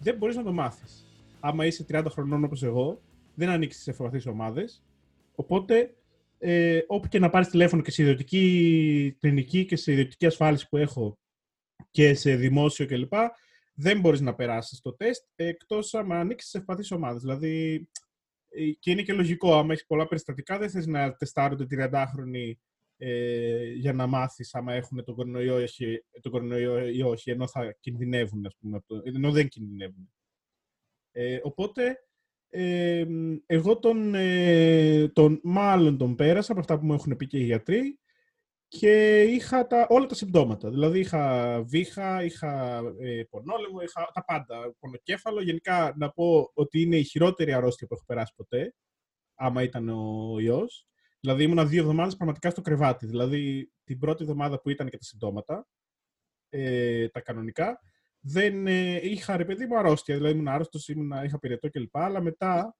δεν 0.00 0.16
μπορείς 0.16 0.36
να 0.36 0.42
το 0.42 0.52
μάθεις. 0.52 1.06
Άμα 1.40 1.66
είσαι 1.66 1.86
30 1.92 2.04
χρονών 2.10 2.44
όπως 2.44 2.62
εγώ, 2.62 3.00
δεν 3.34 3.48
ανοίξεις 3.48 3.82
σε 3.82 3.90
ευπαθεί 3.90 4.28
ομάδες. 4.28 4.82
Οπότε, 5.34 5.94
ε, 6.38 6.80
όπου 6.86 7.08
και 7.08 7.18
να 7.18 7.30
πάρεις 7.30 7.48
τηλέφωνο 7.48 7.82
και 7.82 7.90
σε 7.90 8.02
ιδιωτική 8.02 9.16
κλινική 9.20 9.64
και 9.64 9.76
σε 9.76 9.92
ιδιωτική 9.92 10.26
ασφάλιση 10.26 10.68
που 10.68 10.76
έχω 10.76 11.18
και 11.90 12.14
σε 12.14 12.34
δημόσιο 12.36 12.86
κλπ., 12.86 13.12
δεν 13.74 14.00
μπορείς 14.00 14.20
να 14.20 14.34
περάσεις 14.34 14.80
το 14.80 14.92
τεστ 14.92 15.24
εκτός 15.36 15.94
αν 15.94 16.12
ανοίξεις 16.12 16.50
σε 16.50 16.58
ευπαθεί 16.58 16.94
ομάδες. 16.94 17.22
Δηλαδή, 17.22 17.74
ε, 17.74 18.11
και 18.78 18.90
είναι 18.90 19.02
και 19.02 19.12
λογικό, 19.12 19.58
άμα 19.58 19.72
έχεις 19.72 19.86
πολλά 19.86 20.06
περιστατικά, 20.06 20.58
δεν 20.58 20.70
θες 20.70 20.86
να 20.86 21.14
τεστάρονται 21.16 21.66
30χρονοι 21.70 22.52
ε, 22.96 23.72
για 23.72 23.92
να 23.92 24.06
μάθεις 24.06 24.54
άμα 24.54 24.72
έχουν 24.72 25.04
τον 25.04 25.14
κορονοϊό, 25.14 25.58
τον 26.20 26.32
κορονοϊό 26.32 26.88
ή 26.88 27.02
όχι, 27.02 27.30
ενώ 27.30 27.48
θα 27.48 27.76
κινδυνεύουν, 27.80 28.46
ας 28.46 28.56
πούμε, 28.58 28.80
ενώ 29.02 29.30
δεν 29.30 29.48
κινδυνεύουν. 29.48 30.12
Ε, 31.12 31.38
οπότε, 31.42 31.98
ε, 32.48 33.06
εγώ 33.46 33.78
τον, 33.78 34.14
ε, 34.14 35.08
τον, 35.08 35.40
μάλλον 35.42 35.98
τον 35.98 36.14
πέρασα 36.14 36.52
από 36.52 36.60
αυτά 36.60 36.78
που 36.78 36.86
μου 36.86 36.94
έχουν 36.94 37.16
πει 37.16 37.26
και 37.26 37.38
οι 37.38 37.44
γιατροί 37.44 37.98
και 38.78 39.22
είχα 39.22 39.66
τα, 39.66 39.86
όλα 39.88 40.06
τα 40.06 40.14
συμπτώματα. 40.14 40.70
Δηλαδή 40.70 40.98
είχα 40.98 41.62
βήχα, 41.62 42.24
είχα 42.24 42.82
ε, 43.00 43.22
πονόλεμο, 43.30 43.80
είχα 43.80 44.10
τα 44.12 44.24
πάντα. 44.24 44.74
Πονοκέφαλο. 44.78 45.42
Γενικά 45.42 45.94
να 45.96 46.10
πω 46.10 46.50
ότι 46.54 46.80
είναι 46.80 46.96
η 46.96 47.02
χειρότερη 47.02 47.52
αρρώστια 47.52 47.86
που 47.86 47.94
έχω 47.94 48.04
περάσει 48.06 48.32
ποτέ, 48.36 48.74
άμα 49.34 49.62
ήταν 49.62 49.88
ο 49.88 50.38
ιός. 50.40 50.86
Δηλαδή 51.20 51.42
ήμουνα 51.42 51.66
δύο 51.66 51.80
εβδομάδες 51.80 52.16
πραγματικά 52.16 52.50
στο 52.50 52.60
κρεβάτι. 52.60 53.06
Δηλαδή 53.06 53.72
την 53.84 53.98
πρώτη 53.98 54.22
εβδομάδα 54.22 54.60
που 54.60 54.70
ήταν 54.70 54.88
και 54.88 54.96
τα 54.96 55.04
συμπτώματα, 55.04 55.66
ε, 56.48 57.08
τα 57.08 57.20
κανονικά, 57.20 57.80
δεν 58.20 58.66
ε, 58.66 59.00
είχα 59.02 59.36
ρε 59.36 59.44
παιδί 59.44 59.66
μου 59.66 59.78
αρρώστια. 59.78 60.16
Δηλαδή 60.16 60.34
ήμουν 60.34 60.48
άρρωστος, 60.48 60.88
είχα 61.24 61.38
πυρετό 61.38 61.70
κλπ. 61.70 61.96
Αλλά 61.96 62.20
μετά. 62.20 62.76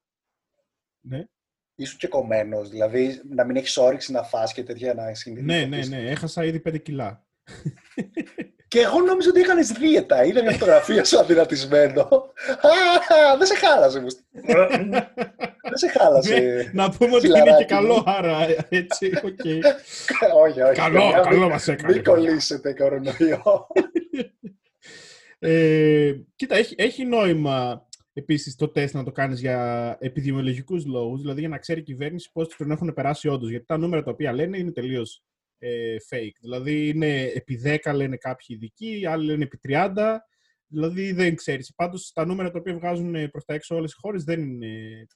Ναι. 1.00 1.24
Ήσουν 1.74 1.98
και 1.98 2.08
κομμένος, 2.08 2.68
δηλαδή 2.68 3.20
να 3.30 3.44
μην 3.44 3.56
έχεις 3.56 3.76
όρεξη 3.76 4.12
να 4.12 4.22
φας 4.22 4.52
και 4.52 4.62
τέτοια 4.62 4.94
να 4.94 5.14
συνειδητοποιήσει. 5.14 5.68
Ναι, 5.68 5.76
ναι, 5.76 6.02
ναι. 6.02 6.10
Έχασα 6.10 6.44
ήδη 6.44 6.62
5 6.68 6.82
κιλά. 6.82 7.24
Και 8.68 8.80
εγώ 8.80 9.00
νόμιζα 9.00 9.28
ότι 9.28 9.40
έκανες 9.40 9.72
δίαιτα. 9.72 10.24
Είδα 10.24 10.42
μια 10.42 10.50
φωτογραφία 10.52 11.04
σου 11.04 11.18
αδυνατισμένο. 11.18 12.32
Δεν 13.38 13.46
σε 13.46 13.54
χάλασε. 13.54 14.00
Δεν 15.62 15.76
σε 15.76 15.88
χάλασε. 15.88 16.38
Ναι, 16.38 16.70
να 16.72 16.90
πούμε 16.90 17.16
ότι 17.16 17.26
είναι 17.26 17.56
και 17.58 17.64
καλό, 17.64 18.02
άρα 18.06 18.46
έτσι. 18.68 19.12
Όχι, 20.44 20.60
όχι. 20.60 20.74
Καλό, 20.74 21.10
καλό 21.22 21.48
μας 21.48 21.68
έκανε. 21.68 21.92
Μην 21.92 22.04
κολλήσετε 22.04 22.74
κορονοϊό. 22.74 23.66
Ε, 25.38 26.12
κοίτα, 26.36 26.56
έχει 26.76 27.04
νόημα 27.04 27.86
επίσης 28.12 28.56
το 28.56 28.68
τεστ 28.68 28.94
να 28.94 29.04
το 29.04 29.12
κάνεις 29.12 29.40
για 29.40 29.96
επιδημιολογικούς 30.00 30.86
λόγους, 30.86 31.20
δηλαδή 31.20 31.40
για 31.40 31.48
να 31.48 31.58
ξέρει 31.58 31.80
η 31.80 31.82
κυβέρνηση 31.82 32.30
πώς 32.32 32.48
τον 32.56 32.70
έχουν 32.70 32.92
περάσει 32.94 33.28
όντως. 33.28 33.50
Γιατί 33.50 33.66
τα 33.66 33.76
νούμερα 33.78 34.02
τα 34.02 34.10
οποία 34.10 34.32
λένε 34.32 34.58
είναι 34.58 34.72
τελείως 34.72 35.22
ε, 35.58 35.96
fake. 36.10 36.36
Δηλαδή 36.40 36.88
είναι 36.88 37.22
επί 37.22 37.62
10 37.84 37.94
λένε 37.94 38.16
κάποιοι 38.16 38.46
ειδικοί, 38.48 39.06
άλλοι 39.06 39.24
λένε 39.24 39.44
επί 39.44 39.58
30. 39.68 39.90
Δηλαδή 40.66 41.12
δεν 41.12 41.34
ξέρεις. 41.34 41.74
Πάντως 41.74 42.12
τα 42.12 42.26
νούμερα 42.26 42.50
τα 42.50 42.58
οποία 42.58 42.74
βγάζουν 42.74 43.30
προς 43.30 43.44
τα 43.44 43.54
έξω 43.54 43.74
όλες 43.76 43.92
οι 43.92 43.96
χώρες 44.00 44.24
δεν 44.24 44.40
είναι. 44.40 45.06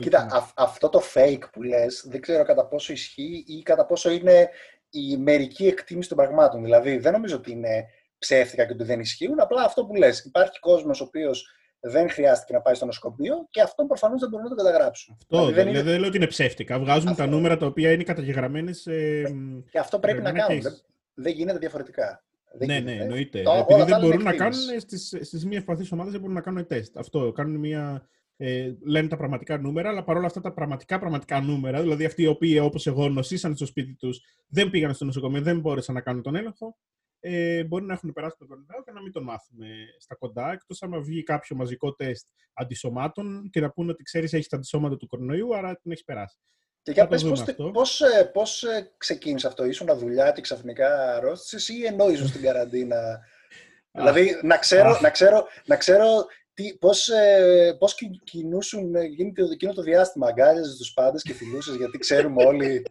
Κοίτα, 0.00 0.52
αυτό 0.56 0.88
το 0.88 1.02
fake 1.14 1.42
που 1.52 1.62
λες 1.62 2.06
δεν 2.08 2.20
ξέρω 2.20 2.44
κατά 2.44 2.66
πόσο 2.66 2.92
ισχύει 2.92 3.44
ή 3.46 3.62
κατά 3.62 3.86
πόσο 3.86 4.10
είναι 4.10 4.48
η 4.90 5.16
μερική 5.16 5.66
εκτίμηση 5.66 6.08
των 6.08 6.16
πραγμάτων. 6.16 6.62
Δηλαδή 6.62 6.96
δεν 6.96 7.12
νομίζω 7.12 7.36
ότι 7.36 7.50
είναι 7.50 7.84
ψεύτικα 8.18 8.66
και 8.66 8.72
ότι 8.72 8.84
δεν 8.84 9.00
ισχύουν. 9.00 9.40
Απλά 9.40 9.62
αυτό 9.62 9.84
που 9.84 9.94
λες. 9.94 10.24
Υπάρχει 10.24 10.58
κόσμος 10.58 11.00
ο 11.00 11.04
οποίος 11.04 11.48
δεν 11.80 12.10
χρειάστηκε 12.10 12.52
να 12.52 12.60
πάει 12.60 12.74
στο 12.74 12.86
νοσοκομείο 12.86 13.46
και 13.50 13.60
αυτό 13.60 13.84
προφανώς 13.84 14.20
δεν 14.20 14.28
μπορούν 14.28 14.48
να 14.48 14.56
το 14.56 14.62
καταγράψουν. 14.62 15.16
Αυτό 15.20 15.36
δηλαδή, 15.36 15.54
δεν, 15.54 15.68
είναι... 15.68 15.82
δεν 15.82 15.98
λέω 15.98 16.08
ότι 16.08 16.16
είναι 16.16 16.26
ψεύτικα. 16.26 16.78
Βγάζουν 16.78 17.08
αυτό... 17.08 17.22
τα 17.22 17.28
νούμερα 17.28 17.56
τα 17.56 17.66
οποία 17.66 17.92
είναι 17.92 18.02
καταγεγραμμένες. 18.02 18.86
Ε, 18.86 19.34
και 19.70 19.78
αυτό 19.78 19.98
πρέπει 19.98 20.22
να 20.22 20.32
κάνουν. 20.32 20.62
Δεν, 20.62 20.72
δεν 21.14 21.32
γίνεται 21.32 21.58
διαφορετικά. 21.58 22.24
Δεν 22.52 22.68
ναι, 22.68 22.78
ναι, 22.80 22.92
εννοείται. 22.92 23.42
Το, 23.42 23.52
Επειδή 23.52 23.82
δεν 23.82 24.00
μπορούν 24.00 24.22
να 24.22 24.32
κάνουν 24.32 24.80
στις 25.22 25.46
μη 25.46 25.56
ευπαθείς 25.56 25.92
ομάδες, 25.92 26.12
δεν 26.12 26.20
μπορούν 26.20 26.34
να 26.36 26.42
κάνουν 26.42 26.66
τεστ. 26.66 26.98
Αυτό. 26.98 27.32
Κάνουν 27.32 27.56
μια. 27.56 28.08
Ε, 28.36 28.72
λένε 28.84 29.08
τα 29.08 29.16
πραγματικά 29.16 29.58
νούμερα, 29.58 29.88
αλλά 29.88 30.04
παρόλα 30.04 30.26
αυτά 30.26 30.40
τα 30.40 30.52
πραγματικά 30.52 30.98
πραγματικά 30.98 31.40
νούμερα, 31.40 31.80
δηλαδή 31.80 32.04
αυτοί 32.04 32.22
οι 32.22 32.26
οποίοι 32.26 32.60
όπως 32.62 32.86
εγώ 32.86 33.08
νοσήσαν 33.08 33.56
στο 33.56 33.66
σπίτι 33.66 33.94
τους, 33.94 34.20
δεν 34.48 34.70
πήγαν 34.70 34.94
στο 34.94 35.04
νοσοκομείο, 35.04 35.42
δεν 35.42 35.60
μπόρεσαν 35.60 35.94
να 35.94 36.00
κάνουν 36.00 36.22
τον 36.22 36.34
έλεγχο, 36.34 36.76
ε, 37.20 37.64
μπορεί 37.64 37.84
να 37.84 37.92
έχουν 37.92 38.12
περάσει 38.12 38.36
τον 38.38 38.46
κορονοϊό 38.46 38.82
και 38.84 38.90
να 38.92 39.02
μην 39.02 39.12
τον 39.12 39.22
μάθουμε 39.22 39.66
στα 39.98 40.14
κοντά, 40.14 40.52
εκτός 40.52 40.82
άμα 40.82 41.00
βγει 41.00 41.22
κάποιο 41.22 41.56
μαζικό 41.56 41.94
τεστ 41.94 42.26
αντισωμάτων 42.52 43.48
και 43.52 43.60
να 43.60 43.70
πούνε 43.70 43.90
ότι 43.90 44.02
ξέρεις 44.02 44.32
έχεις 44.32 44.48
τα 44.48 44.56
αντισώματα 44.56 44.96
του 44.96 45.06
κορονοϊού, 45.06 45.56
άρα 45.56 45.76
την 45.76 45.92
έχει 45.92 46.04
περάσει. 46.04 46.36
Και 46.82 46.92
για 46.92 47.06
πες 47.06 47.22
πώς, 47.22 47.44
πώς, 47.72 48.00
ε, 48.00 48.24
πώς 48.32 48.62
ε, 48.62 48.92
ξεκίνησε 48.96 49.46
αυτό, 49.46 49.64
ήσουν 49.64 49.98
δουλειά 49.98 50.30
και 50.30 50.40
ξαφνικά 50.40 51.16
αρρώστησες 51.16 51.68
ή 51.68 51.84
ενώ 51.86 52.08
ήσουν 52.10 52.26
στην 52.26 52.42
καραντίνα; 52.42 53.20
δηλαδή, 53.98 54.40
να 54.42 54.58
ξέρω, 54.58 54.98
να 55.00 55.10
ξέρω, 55.10 55.46
να 55.66 55.76
ξέρω 55.76 56.26
τι, 56.54 56.76
πώς, 56.80 57.08
ε, 57.08 57.76
πώς 57.78 57.94
κινούσουν 58.24 58.94
εκείνο 58.94 59.72
το 59.74 59.82
διάστημα. 59.82 60.26
Αγκάλιαζες 60.26 60.76
τους 60.76 60.92
πάντες 60.92 61.22
και 61.22 61.32
φιλούσες 61.32 61.76
γιατί 61.76 61.98
ξέρουμε 61.98 62.44
όλοι 62.44 62.82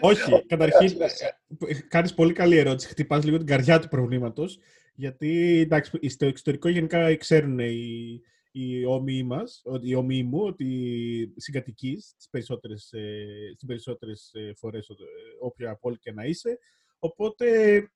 όχι, 0.00 0.44
καταρχήν 0.46 0.96
κάνεις 1.88 2.14
πολύ 2.14 2.32
καλή 2.32 2.56
ερώτηση. 2.56 2.88
Χτυπάς 2.88 3.24
λίγο 3.24 3.36
την 3.36 3.46
καρδιά 3.46 3.80
του 3.80 3.88
προβλήματος. 3.88 4.58
Γιατί 4.94 5.58
εντάξει, 5.60 6.08
στο 6.08 6.26
εξωτερικό 6.26 6.68
γενικά 6.68 7.16
ξέρουν 7.16 7.58
οι, 7.58 8.20
οι 8.52 8.84
όμοιοι 8.84 9.22
μας, 9.26 9.62
οι 9.82 9.94
όμοιοι 9.94 10.22
μου, 10.30 10.40
ότι 10.40 10.66
συγκατοικείς 11.36 12.04
στις 12.04 12.28
περισσότερες, 12.30 12.92
ε, 12.92 13.26
στις 13.54 13.66
περισσότερες 13.66 14.30
ε, 14.34 14.52
φορές 14.56 14.88
ε, 14.88 14.94
όποια 15.40 15.76
πόλη 15.76 15.98
και 15.98 16.12
να 16.12 16.24
είσαι. 16.24 16.58
Οπότε 17.02 17.46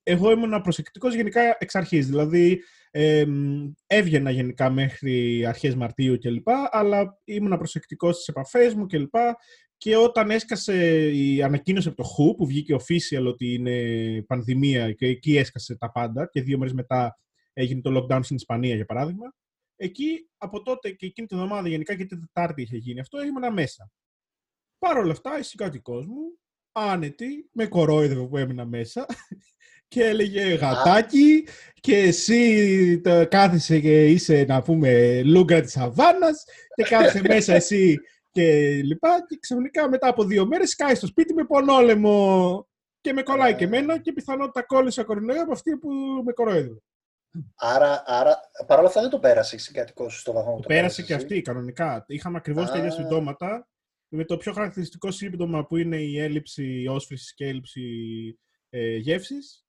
εγώ 0.03 0.31
ήμουν 0.31 0.63
προσεκτικός 0.63 1.15
γενικά 1.15 1.57
εξ 1.59 1.75
αρχής. 1.75 2.07
Δηλαδή 2.07 2.63
ε, 2.91 3.25
έβγαινα 3.87 4.31
γενικά 4.31 4.71
μέχρι 4.71 5.47
αρχές 5.47 5.75
Μαρτίου 5.75 6.19
κλπ. 6.19 6.49
Αλλά 6.71 7.21
ήμουν 7.25 7.59
προσεκτικός 7.59 8.15
στις 8.15 8.29
επαφές 8.29 8.75
μου 8.75 8.87
κλπ. 8.87 9.15
Και 9.74 9.74
όταν 9.93 10.31
έσκασε 10.31 11.09
η 11.11 11.43
ανακοίνωση 11.43 11.89
από 11.89 12.03
το 12.03 12.09
WHO 12.09 12.37
που 12.37 12.47
βγήκε 12.47 12.75
official 12.75 13.25
ότι 13.27 13.55
είναι 13.55 14.23
πανδημία 14.27 14.93
και 14.93 15.07
εκεί 15.07 15.37
έσκασε 15.37 15.77
τα 15.77 15.93
πάντα 15.93 16.29
και 16.33 16.43
δύο 16.43 16.59
μέρες 16.59 16.73
μετά 16.73 17.19
έγινε 17.53 17.81
το 17.81 17.91
lockdown 17.97 18.21
στην 18.23 18.37
Ισπανία 18.37 18.75
για 18.75 18.85
παράδειγμα, 18.85 19.35
εκεί 19.77 20.29
από 20.37 20.63
τότε 20.63 20.91
και 20.91 21.07
εκείνη 21.07 21.27
την 21.27 21.39
εβδομάδα 21.39 21.69
γενικά 21.69 21.97
και 21.97 22.05
την 22.05 22.21
Τετάρτη 22.21 22.63
είχε 22.63 22.77
γίνει 22.77 23.01
αυτό, 23.01 23.23
ήμουν 23.23 23.53
μέσα. 23.53 23.91
Παρ' 24.79 24.99
όλα 24.99 25.13
αυτά, 25.13 25.39
η 25.39 25.43
συγκατοικό 25.43 25.95
μου, 25.95 26.39
άνετη, 26.73 27.49
με 27.53 27.67
κορόιδευε 27.67 28.27
που 28.27 28.37
έμεινα 28.37 28.65
μέσα 28.65 29.07
και 29.89 30.05
έλεγε 30.05 30.43
γατάκι 30.43 31.47
και 31.81 31.99
εσύ 31.99 33.01
το 33.01 33.29
κάθεσαι 33.29 33.81
και 33.81 34.07
είσαι 34.07 34.45
να 34.49 34.63
πούμε 34.63 35.23
λούγκα 35.23 35.61
της 35.61 35.77
Αβάνας 35.77 36.45
και 36.75 36.83
κάθεσαι 36.83 37.23
μέσα 37.29 37.55
εσύ 37.55 37.99
και 38.35 38.81
λοιπά. 38.83 39.25
Και 39.29 39.39
ξαφνικά 39.41 39.89
μετά 39.89 40.09
από 40.09 40.25
δύο 40.25 40.47
μέρες 40.47 40.71
σκάει 40.71 40.95
στο 40.95 41.07
σπίτι 41.07 41.35
με 41.35 41.45
πονόλεμο 41.45 42.69
και 43.01 43.13
με 43.13 43.23
κολλάει 43.23 43.55
και 43.55 43.65
εμένα 43.65 43.99
και 43.99 44.13
πιθανότητα 44.13 44.63
κόλλησα 44.63 45.05
κορονοϊός 45.05 45.43
από 45.43 45.53
αυτή 45.53 45.77
που 45.77 45.91
με 46.25 46.33
κοροϊδεύει. 46.33 46.83
Άρα, 47.55 48.03
άρα 48.07 48.41
παρόλα 48.67 48.89
αυτά 48.89 49.01
δεν 49.01 49.11
το 49.11 49.19
πέρασε 49.19 49.57
η 49.57 49.59
συγκατοικό 49.59 50.09
σου 50.09 50.19
στο 50.19 50.33
βαθμό 50.33 50.55
το, 50.55 50.61
το 50.61 50.69
πέρασε 50.69 51.03
και 51.03 51.15
αυτή 51.15 51.43
κανονικά. 51.43 52.05
Είχαμε 52.09 52.37
ακριβώς 52.37 52.71
τα 52.71 52.79
ίδια 52.79 52.91
συμπτώματα. 52.91 53.69
Με 54.09 54.25
το 54.25 54.37
πιο 54.37 54.53
χαρακτηριστικό 54.53 55.11
σύμπτωμα 55.11 55.67
που 55.67 55.77
είναι 55.77 55.97
η 55.97 56.19
έλλειψη 56.19 56.87
όσφρησης 56.89 57.35
και 57.35 57.47
έλλειψη 57.47 57.83
ε, 58.71 58.97
γεύσης. 58.97 59.67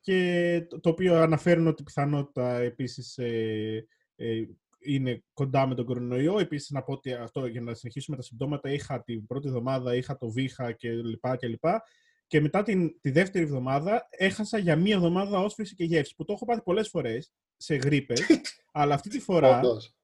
Και 0.00 0.66
το, 0.80 0.88
οποίο 0.88 1.14
αναφέρουν 1.16 1.66
ότι 1.66 1.82
πιθανότητα 1.82 2.56
επίσης 2.56 3.18
ε, 3.18 3.86
ε, 4.16 4.42
είναι 4.86 5.24
κοντά 5.32 5.66
με 5.66 5.74
τον 5.74 5.84
κορονοϊό. 5.84 6.38
Επίσης, 6.38 6.70
να 6.70 6.82
πω 6.82 6.92
ότι 6.92 7.12
αυτό, 7.12 7.46
για 7.46 7.60
να 7.60 7.74
συνεχίσουμε 7.74 8.16
τα 8.16 8.22
συμπτώματα, 8.22 8.72
είχα 8.72 9.02
την 9.02 9.26
πρώτη 9.26 9.48
εβδομάδα, 9.48 9.94
είχα 9.94 10.16
το 10.16 10.30
βήχα 10.30 10.72
και 10.72 10.90
λοιπά 10.90 11.36
και 11.36 11.46
λοιπά. 11.46 11.82
Και 12.26 12.40
μετά 12.40 12.62
την, 12.62 13.00
τη 13.00 13.10
δεύτερη 13.10 13.44
εβδομάδα 13.44 14.06
έχασα 14.10 14.58
για 14.58 14.76
μία 14.76 14.94
εβδομάδα 14.94 15.38
όσφρηση 15.38 15.74
και 15.74 15.84
γεύση, 15.84 16.14
που 16.14 16.24
το 16.24 16.32
έχω 16.32 16.44
πάθει 16.44 16.62
πολλές 16.62 16.88
φορές 16.88 17.32
σε 17.56 17.74
γρήπες, 17.74 18.20
αλλά 18.72 18.94
αυτή 18.94 19.08
τη 19.08 19.20
φορά... 19.20 19.60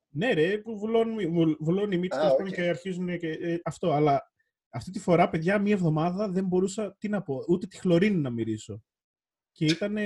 ναι 0.09 0.33
ρε, 0.33 0.59
που 0.59 0.79
βουλώνουν, 0.79 1.57
βουλώνουν 1.61 1.93
οι 1.93 1.99
μύτες 1.99 2.19
ah, 2.19 2.53
και 2.53 2.63
αρχίζουν 2.63 3.19
και, 3.19 3.29
ε, 3.29 3.59
αυτό, 3.65 3.93
αλλά 3.93 4.33
αυτή 4.71 4.91
τη 4.91 4.99
φορά, 4.99 5.29
παιδιά, 5.29 5.59
μία 5.59 5.73
εβδομάδα 5.73 6.29
δεν 6.29 6.45
μπορούσα, 6.45 6.97
τι 6.99 7.09
να 7.09 7.23
πω, 7.23 7.45
ούτε 7.49 7.67
τη 7.67 7.77
χλωρίνη 7.77 8.17
να 8.17 8.31
μυρίσω. 8.31 8.83
Και 9.53 9.65
ήταν 9.65 9.97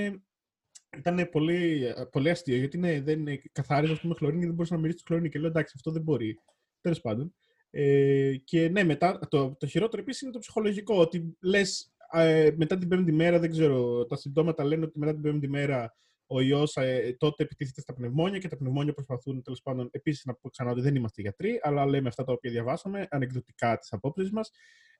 ήταν 0.97 1.29
πολύ, 1.31 1.93
πολύ 2.11 2.29
αστείο, 2.29 2.57
γιατί 2.57 2.77
είναι, 2.77 3.01
δεν 3.01 3.19
είναι 3.19 3.41
καθάριζα 3.51 3.99
με 4.03 4.13
χλωρίνη 4.13 4.39
και 4.39 4.45
δεν 4.45 4.55
μπορούσα 4.55 4.73
να 4.73 4.79
μυρίσει 4.79 4.97
τη 4.97 5.03
χλωρίνη. 5.05 5.29
Και 5.29 5.39
λέω 5.39 5.49
εντάξει, 5.49 5.73
αυτό 5.75 5.91
δεν 5.91 6.01
μπορεί. 6.01 6.39
Τέλος 6.81 7.01
πάντων. 7.01 7.33
Ε, 7.69 8.35
και 8.43 8.69
ναι, 8.69 8.83
μετά, 8.83 9.19
το, 9.29 9.55
το 9.59 9.67
χειρότερο 9.67 10.01
επίσης 10.01 10.21
είναι 10.21 10.31
το 10.31 10.39
ψυχολογικό. 10.39 10.99
Ότι 10.99 11.37
λες 11.39 11.93
ε, 12.11 12.49
μετά 12.55 12.77
την 12.77 12.87
πέμπτη 12.87 13.11
μέρα, 13.11 13.39
δεν 13.39 13.51
ξέρω, 13.51 14.05
τα 14.05 14.15
συμπτώματα 14.15 14.63
λένε 14.63 14.85
ότι 14.85 14.99
μετά 14.99 15.13
την 15.13 15.21
πέμπτη 15.21 15.49
μέρα 15.49 15.95
ο 16.27 16.41
ιός 16.41 16.75
ε, 16.75 17.15
τότε 17.19 17.43
επιτίθεται 17.43 17.81
στα 17.81 17.93
πνευμόνια 17.93 18.39
και 18.39 18.47
τα 18.47 18.57
πνευμόνια 18.57 18.93
προσπαθούν 18.93 19.41
τέλος 19.41 19.61
πάντων. 19.61 19.87
Επίσης, 19.91 20.25
να 20.25 20.33
πω 20.33 20.49
ξανά 20.49 20.71
ότι 20.71 20.81
δεν 20.81 20.95
είμαστε 20.95 21.21
γιατροί, 21.21 21.59
αλλά 21.61 21.85
λέμε 21.85 22.07
αυτά 22.07 22.23
τα 22.23 22.31
οποία 22.31 22.51
διαβάσαμε, 22.51 23.07
ανεκδοτικά 23.09 23.77
τι 23.77 23.87
απόψει 23.91 24.29
μας. 24.31 24.51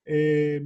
Ε, 0.04 0.60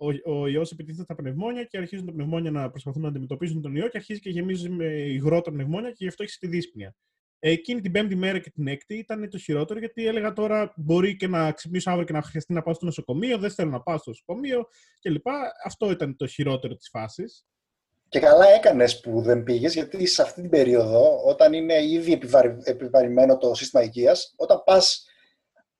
ο, 0.00 0.32
ο 0.32 0.46
ιός 0.46 0.72
επιτίθεται 0.72 1.02
στα 1.02 1.14
πνευμόνια 1.14 1.64
και 1.64 1.78
αρχίζουν 1.78 2.06
τα 2.06 2.12
πνευμόνια 2.12 2.50
να 2.50 2.70
προσπαθούν 2.70 3.02
να 3.02 3.08
αντιμετωπίσουν 3.08 3.62
τον 3.62 3.76
ιό 3.76 3.88
και 3.88 3.96
αρχίζει 3.96 4.20
και 4.20 4.30
γεμίζει 4.30 4.68
με 4.68 4.84
υγρό 4.84 5.40
τα 5.40 5.50
πνευμόνια 5.50 5.90
και 5.90 5.96
γι' 5.98 6.08
αυτό 6.08 6.22
έχει 6.22 6.38
τη 6.38 6.46
δύσπνοια. 6.46 6.94
Εκείνη 7.38 7.80
την 7.80 7.92
πέμπτη 7.92 8.16
μέρα 8.16 8.38
και 8.38 8.50
την 8.50 8.66
έκτη 8.66 8.94
ήταν 8.94 9.30
το 9.30 9.38
χειρότερο 9.38 9.78
γιατί 9.78 10.06
έλεγα 10.06 10.32
τώρα 10.32 10.72
μπορεί 10.76 11.16
και 11.16 11.28
να 11.28 11.52
ξυπνήσω 11.52 11.90
αύριο 11.90 12.06
και 12.06 12.12
να 12.12 12.22
χρειαστεί 12.22 12.52
να 12.52 12.62
πάω 12.62 12.74
στο 12.74 12.84
νοσοκομείο, 12.84 13.38
δεν 13.38 13.50
θέλω 13.50 13.70
να 13.70 13.80
πάω 13.80 13.98
στο 13.98 14.10
νοσοκομείο 14.10 14.68
κλπ. 15.00 15.26
Αυτό 15.64 15.90
ήταν 15.90 16.16
το 16.16 16.26
χειρότερο 16.26 16.74
της 16.74 16.88
φάσης. 16.88 17.44
Και 18.08 18.20
καλά 18.20 18.48
έκανες 18.48 19.00
που 19.00 19.20
δεν 19.20 19.42
πήγες, 19.42 19.74
γιατί 19.74 20.06
σε 20.06 20.22
αυτή 20.22 20.40
την 20.40 20.50
περίοδο, 20.50 21.22
όταν 21.24 21.52
είναι 21.52 21.84
ήδη 21.84 22.12
επιβαρη... 22.12 22.56
επιβαρημένο 22.62 23.38
το 23.38 23.54
σύστημα 23.54 23.82
υγείας, 23.82 24.34
όταν 24.36 24.62
πας, 24.64 25.04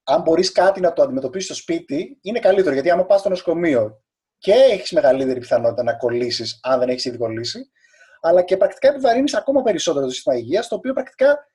αν 0.03 0.23
μπορείς 0.23 0.53
κάτι 0.53 0.81
να 0.81 0.93
το 0.93 1.03
αντιμετωπίσεις 1.03 1.49
στο 1.49 1.57
σπίτι, 1.57 2.19
είναι 2.21 2.39
καλύτερο. 2.39 2.73
Γιατί 2.73 2.91
άμα 2.91 3.07
πας 3.07 3.21
στο 3.21 3.29
νοσοκομείο 3.29 4.03
και 4.41 4.53
έχεις 4.53 4.93
μεγαλύτερη 4.93 5.41
πιθανότητα 5.41 5.83
να 5.83 5.95
κολλήσεις, 5.95 6.61
αν 6.63 6.79
δεν 6.79 6.89
έχεις 6.89 7.05
ήδη 7.05 7.17
κολλήσει, 7.17 7.71
αλλά 8.21 8.43
και 8.43 8.57
πρακτικά 8.57 8.89
επιβαρύνεις 8.89 9.35
ακόμα 9.35 9.63
περισσότερο 9.63 10.05
το 10.05 10.13
σύστημα 10.13 10.37
υγείας, 10.37 10.69
το 10.69 10.75
οποίο 10.75 10.93
πρακτικά 10.93 11.49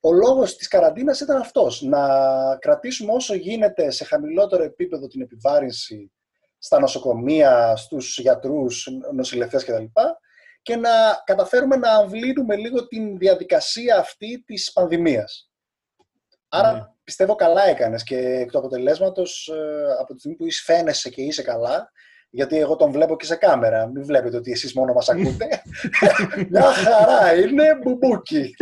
ο 0.00 0.12
λόγος 0.12 0.56
της 0.56 0.68
καραντίνας 0.68 1.20
ήταν 1.20 1.36
αυτός. 1.36 1.82
Να 1.82 2.08
κρατήσουμε 2.56 3.12
όσο 3.12 3.34
γίνεται 3.34 3.90
σε 3.90 4.04
χαμηλότερο 4.04 4.62
επίπεδο 4.62 5.06
την 5.06 5.20
επιβάρυνση 5.20 6.12
στα 6.58 6.80
νοσοκομεία, 6.80 7.76
στους 7.76 8.18
γιατρούς, 8.18 8.88
νοσηλευτές 9.12 9.64
κτλ. 9.64 9.84
και 10.62 10.76
να 10.76 10.90
καταφέρουμε 11.24 11.76
να 11.76 11.90
αμβλύνουμε 11.90 12.56
λίγο 12.56 12.86
την 12.86 13.18
διαδικασία 13.18 13.98
αυτή 13.98 14.42
της 14.46 14.72
πανδημίας. 14.72 15.50
Άρα 16.48 16.72
ναι. 16.72 16.80
πιστεύω 17.04 17.34
καλά 17.34 17.64
έκανες 17.64 18.02
και 18.02 18.18
εκ 18.18 18.50
του 18.50 18.58
αποτελέσματος 18.58 19.48
ε, 19.48 19.92
από 20.00 20.12
τη 20.12 20.18
στιγμή 20.18 20.36
που 20.36 20.46
είσαι 20.46 20.62
φαίνεσαι 20.64 21.10
και 21.10 21.22
είσαι 21.22 21.42
καλά, 21.42 21.92
γιατί 22.34 22.56
εγώ 22.56 22.76
τον 22.76 22.90
βλέπω 22.90 23.16
και 23.16 23.24
σε 23.24 23.36
κάμερα. 23.36 23.86
Μην 23.86 24.04
βλέπετε 24.04 24.36
ότι 24.36 24.50
εσείς 24.50 24.74
μόνο 24.74 24.92
μας 24.92 25.08
ακούτε. 25.08 25.46
Μια 26.50 26.62
χαρά, 26.62 27.34
είναι 27.34 27.78
μπουμπούκι. 27.82 28.54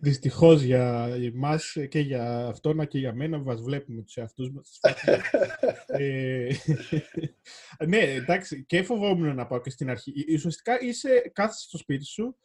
Δυστυχώς 0.00 0.62
για 0.62 1.08
εμάς 1.34 1.76
και 1.88 1.98
για 1.98 2.46
αυτόνα 2.46 2.84
και 2.84 2.98
για 2.98 3.14
μένα 3.14 3.38
μας 3.38 3.62
βλέπουμε 3.62 4.02
τους 4.02 4.16
εαυτούς 4.16 4.50
μας. 4.50 4.80
ε, 5.86 6.48
ναι, 7.88 7.98
εντάξει, 7.98 8.64
και 8.64 8.82
φοβόμουν 8.82 9.34
να 9.34 9.46
πάω 9.46 9.60
και 9.60 9.70
στην 9.70 9.90
αρχή. 9.90 10.12
Ουσιαστικά 10.34 10.80
είσαι, 10.80 11.30
κάθεσαι 11.32 11.64
στο 11.68 11.78
σπίτι 11.78 12.04
σου 12.04 12.36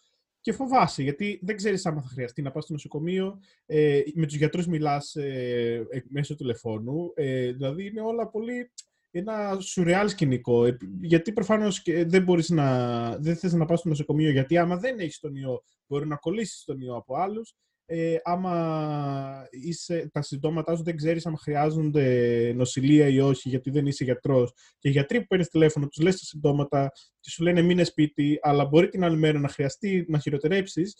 και 0.41 0.51
φοβάσαι, 0.51 1.03
γιατί 1.03 1.39
δεν 1.43 1.55
ξέρεις 1.55 1.85
αν 1.85 2.01
θα 2.01 2.07
χρειαστεί 2.07 2.41
να 2.41 2.51
πας 2.51 2.63
στο 2.63 2.73
νοσοκομείο. 2.73 3.39
Ε, 3.65 4.01
με 4.13 4.25
τους 4.25 4.35
γιατρούς 4.35 4.67
μιλάς 4.67 5.15
ε, 5.15 5.87
μέσω 6.09 6.35
τηλεφώνου. 6.35 7.11
Ε, 7.15 7.51
δηλαδή 7.51 7.85
είναι 7.85 8.01
όλα 8.01 8.27
πολύ 8.27 8.71
ένα 9.11 9.59
σουρεάλ 9.59 10.09
σκηνικό. 10.09 10.65
Ε, 10.65 10.77
γιατί 11.01 11.33
προφανώς 11.33 11.81
δεν 12.05 12.23
μπορείς 12.23 12.49
να. 12.49 13.17
Δεν 13.17 13.35
θες 13.35 13.53
να 13.53 13.65
πας 13.65 13.79
στο 13.79 13.89
νοσοκομείο, 13.89 14.31
γιατί 14.31 14.57
άμα 14.57 14.77
δεν 14.77 14.99
έχεις 14.99 15.19
τον 15.19 15.35
ιό, 15.35 15.63
μπορεί 15.87 16.07
να 16.07 16.15
κολλήσεις 16.15 16.63
τον 16.63 16.81
ιό 16.81 16.95
από 16.95 17.15
άλλους. 17.15 17.55
Ε, 17.85 18.17
άμα 18.23 19.47
είσαι, 19.49 20.09
τα 20.13 20.21
συμπτώματά 20.21 20.75
σου 20.75 20.83
δεν 20.83 20.95
ξέρεις 20.95 21.25
αν 21.25 21.37
χρειάζονται 21.37 22.53
νοσηλεία 22.55 23.07
ή 23.07 23.19
όχι, 23.19 23.49
γιατί 23.49 23.69
δεν 23.69 23.85
είσαι 23.85 24.03
γιατρός. 24.03 24.53
Και 24.77 24.87
οι 24.89 24.91
γιατροί 24.91 25.19
που 25.19 25.27
παίρνεις 25.27 25.47
τηλέφωνο, 25.47 25.87
τους 25.87 26.03
λες 26.03 26.19
τα 26.19 26.25
συμπτώματα 26.25 26.91
και 27.19 27.29
σου 27.29 27.43
λένε 27.43 27.61
μείνε 27.61 27.83
σπίτι, 27.83 28.39
αλλά 28.41 28.65
μπορεί 28.65 28.89
την 28.89 29.03
άλλη 29.03 29.17
μέρα 29.17 29.39
να 29.39 29.47
χρειαστεί 29.47 30.05
να 30.07 30.19
χειροτερέψεις. 30.19 30.95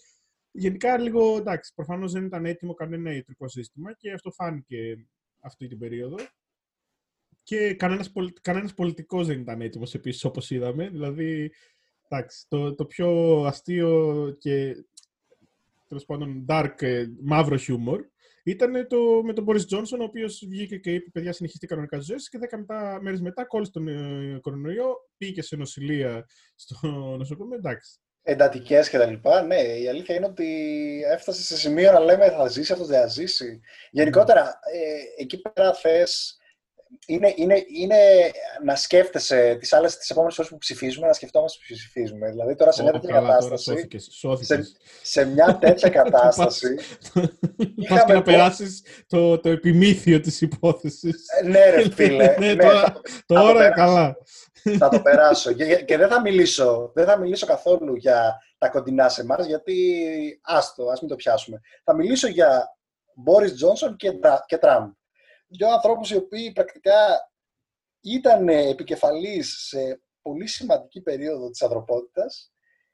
Γενικά, 0.51 0.97
λίγο 0.97 1.37
εντάξει, 1.37 1.73
προφανώς 1.75 2.11
δεν 2.11 2.25
ήταν 2.25 2.45
έτοιμο 2.45 2.73
κανένα 2.73 3.13
ιατρικό 3.13 3.47
σύστημα 3.47 3.93
και 3.93 4.11
αυτό 4.11 4.31
φάνηκε 4.31 5.07
αυτή 5.39 5.67
την 5.67 5.77
περίοδο. 5.77 6.15
Και 7.43 7.74
κανένας, 7.74 8.12
κανένας 8.41 8.74
πολιτικός 8.74 9.27
δεν 9.27 9.39
ήταν 9.39 9.62
έτοιμος 9.62 9.93
επίσης, 9.93 10.24
όπως 10.24 10.50
είδαμε. 10.50 10.89
Δηλαδή, 10.89 11.51
εντάξει, 12.10 12.45
το, 12.48 12.75
το 12.75 12.86
πιο 12.86 13.41
αστείο 13.45 14.36
και 14.39 14.75
τέλος 15.88 16.05
πάντων 16.05 16.45
dark, 16.50 16.81
ε, 16.81 17.05
μαύρο 17.21 17.57
χιούμορ 17.57 18.05
ήταν 18.43 18.88
το, 18.88 18.98
με 19.24 19.33
τον 19.33 19.45
Boris 19.48 19.75
Johnson, 19.75 20.00
ο 20.00 20.03
οποίος 20.03 20.45
βγήκε 20.50 20.77
και 20.77 20.93
είπε: 20.93 21.10
Παιδιά, 21.10 21.33
συνεχίστε 21.33 21.65
κανονικά 21.65 21.98
τις 21.98 22.05
ζωές 22.05 22.29
και 22.29 22.38
δέκα 22.38 22.65
μέρες 23.01 23.21
μετά 23.21 23.45
κόλλησε 23.45 23.71
τον 23.71 23.88
ε, 23.88 24.39
κορονοϊό, 24.41 24.95
πήγε 25.17 25.41
σε 25.41 25.55
νοσηλεία 25.55 26.25
στο 26.55 26.88
νοσοκομείο. 27.19 27.57
Εντάξει. 27.57 28.00
Εντατικές 28.24 28.89
και 28.89 28.98
τα 28.98 29.05
λοιπά. 29.05 29.41
Ναι, 29.41 29.62
η 29.62 29.88
αλήθεια 29.88 30.15
είναι 30.15 30.25
ότι 30.25 30.48
έφτασε 31.12 31.41
σε 31.41 31.57
σημείο 31.57 31.91
να 31.91 32.00
λέμε 32.00 32.29
θα 32.29 32.48
ζήσει, 32.48 32.71
αυτός 32.71 32.88
δεν 32.88 33.01
θα 33.01 33.07
ζήσει. 33.07 33.60
Γενικότερα, 33.91 34.60
ε, 34.74 35.21
εκεί 35.21 35.41
πέρα 35.41 35.74
θες 35.74 36.38
είναι, 37.07 37.33
είναι, 37.36 37.63
είναι 37.79 37.95
να 38.63 38.75
σκέφτεσαι 38.75 39.55
τις 39.60 39.74
άλλες 39.74 39.98
τις 39.98 40.10
επόμενες 40.10 40.36
φορές 40.36 40.51
που 40.51 40.57
ψηφίζουμε, 40.57 41.07
να 41.07 41.13
σκεφτόμαστε 41.13 41.57
που 41.67 41.74
ψηφίζουμε. 41.74 42.29
Δηλαδή 42.29 42.55
τώρα 42.55 42.71
σε 42.71 42.83
μια 42.83 42.91
τέτοια 42.91 43.13
κατάσταση. 43.13 43.88
Σε, 44.41 44.63
σε 45.01 45.25
μια 45.25 45.57
τέτοια 45.57 45.89
κατάσταση. 46.01 46.75
Πας 47.89 48.03
και 48.05 48.13
να 48.13 48.21
περάσεις 48.21 48.83
το, 49.07 49.39
το 49.39 49.50
επιμήθειο 49.50 50.19
της 50.19 50.41
υπόθεσης. 50.41 51.25
Ε, 51.41 51.48
ναι, 51.48 51.69
ρε 51.69 51.91
φίλε. 51.91 52.36
ναι, 52.39 52.53
ναι, 52.53 52.55
τώρα, 52.55 53.01
τώρα 53.25 53.69
καλά. 53.69 54.17
Θα 54.77 54.89
το 54.89 55.01
περάσω. 55.01 55.53
Και, 55.53 55.75
και, 55.75 55.98
δεν, 55.98 56.10
θα 56.10 56.21
μιλήσω, 56.21 56.91
δεν 56.95 57.05
θα 57.05 57.17
μιλήσω 57.17 57.45
καθόλου 57.45 57.95
για 57.95 58.38
τα 58.57 58.69
κοντινά 58.69 59.10
σε 59.10 59.21
εμάς, 59.21 59.45
γιατί 59.45 60.05
άστο, 60.41 60.86
ας 60.86 61.00
μην 61.01 61.10
το 61.10 61.15
πιάσουμε. 61.15 61.62
Θα 61.83 61.95
μιλήσω 61.95 62.27
για 62.27 62.77
Μπόρις 63.15 63.53
Τζόνσον 63.53 63.95
και, 63.95 64.12
και 64.45 64.57
Τραμπ 64.57 64.91
δύο 65.51 65.68
ανθρώπους 65.72 66.11
οι 66.11 66.16
οποίοι 66.16 66.51
πρακτικά 66.51 67.31
ήταν 68.01 68.50
επικεφαλής 68.50 69.66
σε 69.68 70.01
πολύ 70.22 70.48
σημαντική 70.48 71.01
περίοδο 71.01 71.50
της 71.50 71.61
ανθρωπότητας 71.61 72.51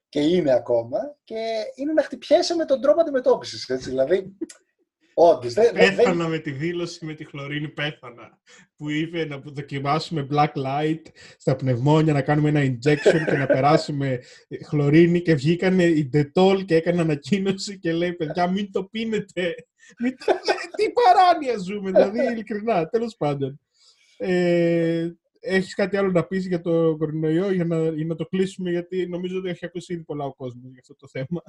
και 0.10 0.20
είναι 0.20 0.52
ακόμα 0.54 1.18
και 1.24 1.64
είναι 1.76 1.94
να 1.94 2.04
χτυπιέσαι 2.04 2.56
με 2.56 2.66
τον 2.66 2.82
τρόπο 2.82 3.02
αντιμετώπισης. 3.02 3.70
Έτσι. 3.70 3.90
Δηλαδή, 3.90 4.38
όντως. 5.14 5.54
Δε, 5.54 5.72
πέθανα 5.72 6.28
με 6.28 6.40
τη 6.40 6.52
δήλωση 6.52 7.06
με 7.06 7.14
τη 7.14 7.26
χλωρίνη, 7.26 7.70
πέθανα. 7.70 8.40
Που 8.76 8.90
είπε 8.90 9.26
να 9.26 9.38
δοκιμάσουμε 9.38 10.28
black 10.32 10.52
light 10.54 11.02
στα 11.38 11.56
πνευμόνια, 11.56 12.14
να 12.14 12.22
κάνουμε 12.22 12.50
ένα 12.50 12.62
injection 12.62 13.26
και 13.26 13.38
να 13.38 13.46
περάσουμε 13.46 14.20
χλωρίνη 14.66 15.22
και 15.22 15.34
βγήκανε 15.34 15.84
η 15.84 16.10
Dettol 16.14 16.64
και 16.66 16.76
έκανε 16.76 17.02
ανακοίνωση 17.02 17.80
και 17.80 17.92
λέει, 17.92 18.14
παιδιά, 18.14 18.48
μην 18.48 18.72
το 18.72 18.84
πίνετε. 18.84 19.56
Τι 20.76 20.92
παράνοια 20.92 21.58
ζούμε, 21.58 21.92
δηλαδή, 21.92 22.32
ειλικρινά, 22.32 22.88
τέλος 22.88 23.16
πάντων. 23.18 23.60
Ε, 24.18 25.10
έχεις 25.40 25.76
κάτι 25.76 25.98
άλλο 25.98 26.12
να 26.12 26.24
πεις 26.24 26.48
για 26.48 26.62
το 26.62 26.98
κορονοϊό 26.98 27.52
για 27.52 27.66
να, 27.66 27.90
για 27.90 28.06
να 28.06 28.16
το 28.16 28.26
κλείσουμε, 28.26 28.70
γιατί 28.70 29.08
νομίζω 29.08 29.38
ότι 29.38 29.50
έχει 29.50 29.66
ακούσει 29.66 29.94
ήδη 29.94 30.04
πολλά 30.04 30.26
ο 30.26 30.34
κόσμος 30.34 30.72
για 30.72 30.80
αυτό 30.80 30.96
το 30.96 31.08
θέμα. 31.08 31.42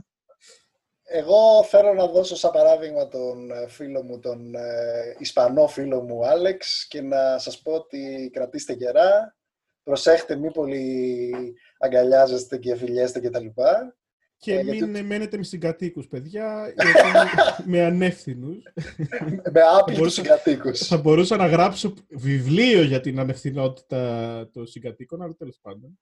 Εγώ 1.10 1.64
θέλω 1.64 1.94
να 1.94 2.06
δώσω 2.06 2.36
σαν 2.36 2.50
παράδειγμα 2.50 3.08
τον 3.08 3.50
ε, 3.50 3.68
φίλο 3.68 4.02
μου, 4.02 4.18
τον 4.18 4.54
ε, 4.54 5.16
Ισπανό 5.18 5.66
φίλο 5.66 6.02
μου 6.02 6.26
Άλεξ 6.26 6.86
και 6.88 7.00
να 7.00 7.38
σας 7.38 7.62
πω 7.62 7.72
ότι 7.72 8.30
κρατήστε 8.32 8.72
γερά, 8.72 9.36
προσέχτε 9.82 10.36
μη 10.36 10.50
πολύ 10.50 11.32
αγκαλιάζεστε 11.78 12.58
και 12.58 12.76
φιλιέστε 12.76 13.20
κτλ. 13.20 13.46
Και 13.46 13.52
ε, 14.44 14.62
μην 14.62 14.74
γιατί... 14.74 15.02
μένετε 15.02 15.36
με 15.36 15.42
συγκατοίκους, 15.42 16.06
παιδιά, 16.06 16.74
γιατί 16.74 16.98
με 17.70 17.84
ανεύθυνους. 17.84 18.56
με 19.52 19.60
άπλητου 19.78 20.10
συγκατοίκους. 20.10 20.78
Θα 20.78 20.96
μπορούσα 20.96 21.36
να 21.36 21.46
γράψω 21.46 21.94
βιβλίο 22.08 22.82
για 22.82 23.00
την 23.00 23.18
ανευθυνότητα 23.18 24.50
των 24.52 24.66
συγκατοίκων, 24.66 25.22
αλλά 25.22 25.34
τέλος 25.34 25.58
πάντων. 25.62 25.98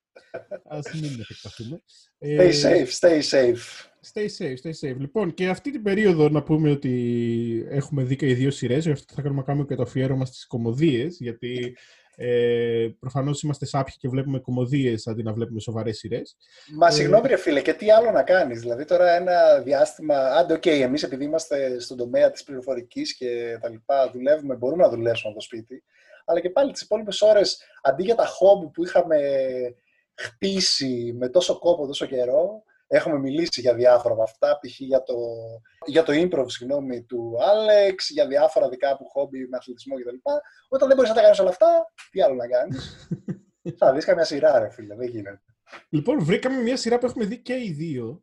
Α 0.68 0.78
μην 0.94 1.20
επεκταθούμε. 1.20 1.82
Stay 2.18 2.38
ε, 2.38 2.50
safe, 2.62 2.88
stay 2.98 3.20
safe. 3.30 3.94
Stay 4.12 4.26
safe, 4.38 4.56
stay 4.62 4.90
safe. 4.90 4.96
Λοιπόν, 4.98 5.34
και 5.34 5.48
αυτή 5.48 5.70
την 5.70 5.82
περίοδο 5.82 6.28
να 6.28 6.42
πούμε 6.42 6.70
ότι 6.70 7.66
έχουμε 7.68 8.02
δει 8.02 8.16
και 8.16 8.28
οι 8.28 8.34
δύο 8.34 8.50
σειρές, 8.50 8.84
γι' 8.84 8.90
αυτό 8.90 9.14
θα 9.14 9.22
κάνουμε, 9.22 9.42
κάνουμε 9.42 9.66
και 9.66 9.74
το 9.74 9.82
αφιέρωμα 9.82 10.24
στις 10.24 10.46
κομμωδίες, 10.46 11.16
γιατί 11.20 11.76
ε, 12.18 12.88
Προφανώς 12.98 13.42
είμαστε 13.42 13.66
σάπιοι 13.66 13.94
και 13.98 14.08
βλέπουμε 14.08 14.38
κομμωδίες 14.38 15.06
αντί 15.06 15.22
να 15.22 15.32
βλέπουμε 15.32 15.60
σοβαρές 15.60 15.98
σειρές. 15.98 16.36
Μα 16.76 16.86
ε, 16.86 16.90
συγγνώμη, 16.90 17.28
ρε 17.28 17.36
φίλε, 17.36 17.60
και 17.60 17.72
τι 17.72 17.90
άλλο 17.90 18.10
να 18.10 18.22
κάνεις; 18.22 18.60
Δηλαδή, 18.60 18.84
τώρα 18.84 19.14
ένα 19.14 19.60
διάστημα. 19.60 20.14
Άντε, 20.14 20.54
ok, 20.54 20.62
okay, 20.62 20.80
εμείς 20.80 21.02
επειδή 21.02 21.24
είμαστε 21.24 21.80
στον 21.80 21.96
τομέα 21.96 22.30
της 22.30 22.44
πληροφορικής 22.44 23.16
και 23.16 23.58
τα 23.60 23.68
λοιπά, 23.68 24.10
δουλεύουμε, 24.10 24.54
μπορούμε 24.54 24.82
να 24.82 24.88
δουλέψουμε 24.88 25.30
από 25.30 25.38
το 25.38 25.44
σπίτι. 25.44 25.84
Αλλά 26.24 26.40
και 26.40 26.50
πάλι 26.50 26.72
τις 26.72 26.82
υπόλοιπες 26.82 27.20
ώρες, 27.20 27.62
αντί 27.82 28.02
για 28.02 28.14
τα 28.14 28.26
χόμπι 28.26 28.66
που 28.66 28.84
είχαμε 28.84 29.18
χτίσει 30.14 31.14
με 31.18 31.28
τόσο 31.28 31.58
κόπο, 31.58 31.86
τόσο 31.86 32.06
καιρό, 32.06 32.62
Έχουμε 32.88 33.18
μιλήσει 33.18 33.60
για 33.60 33.74
διάφορα 33.74 34.14
από 34.14 34.22
αυτά, 34.22 34.58
π.χ. 34.58 34.80
για 34.80 35.02
το, 35.02 35.14
για 35.86 36.02
το 36.02 36.12
improv 36.14 36.44
συγγνώμη, 36.46 37.04
του 37.04 37.36
Άλεξ, 37.40 38.10
για 38.10 38.26
διάφορα 38.26 38.68
δικά 38.68 38.96
που 38.96 39.04
χόμπι 39.04 39.48
με 39.48 39.56
αθλητισμό 39.56 39.96
κτλ. 39.96 40.16
Όταν 40.68 40.88
δεν 40.88 40.96
μπορείς 40.96 41.10
να 41.10 41.16
τα 41.16 41.22
κάνεις 41.22 41.38
όλα 41.38 41.50
αυτά, 41.50 41.92
τι 42.10 42.22
άλλο 42.22 42.34
να 42.34 42.48
κάνεις; 42.48 43.08
θα 43.78 43.92
δεις 43.92 44.04
καμιά 44.04 44.24
σειρά, 44.24 44.58
ρε 44.58 44.70
φίλε, 44.70 44.94
δεν 44.94 45.08
γίνεται. 45.08 45.42
Λοιπόν, 45.88 46.24
βρήκαμε 46.24 46.62
μια 46.62 46.76
σειρά 46.76 46.98
που 46.98 47.06
έχουμε 47.06 47.24
δει 47.24 47.42
και 47.42 47.54
οι 47.54 47.72
δύο. 47.72 48.20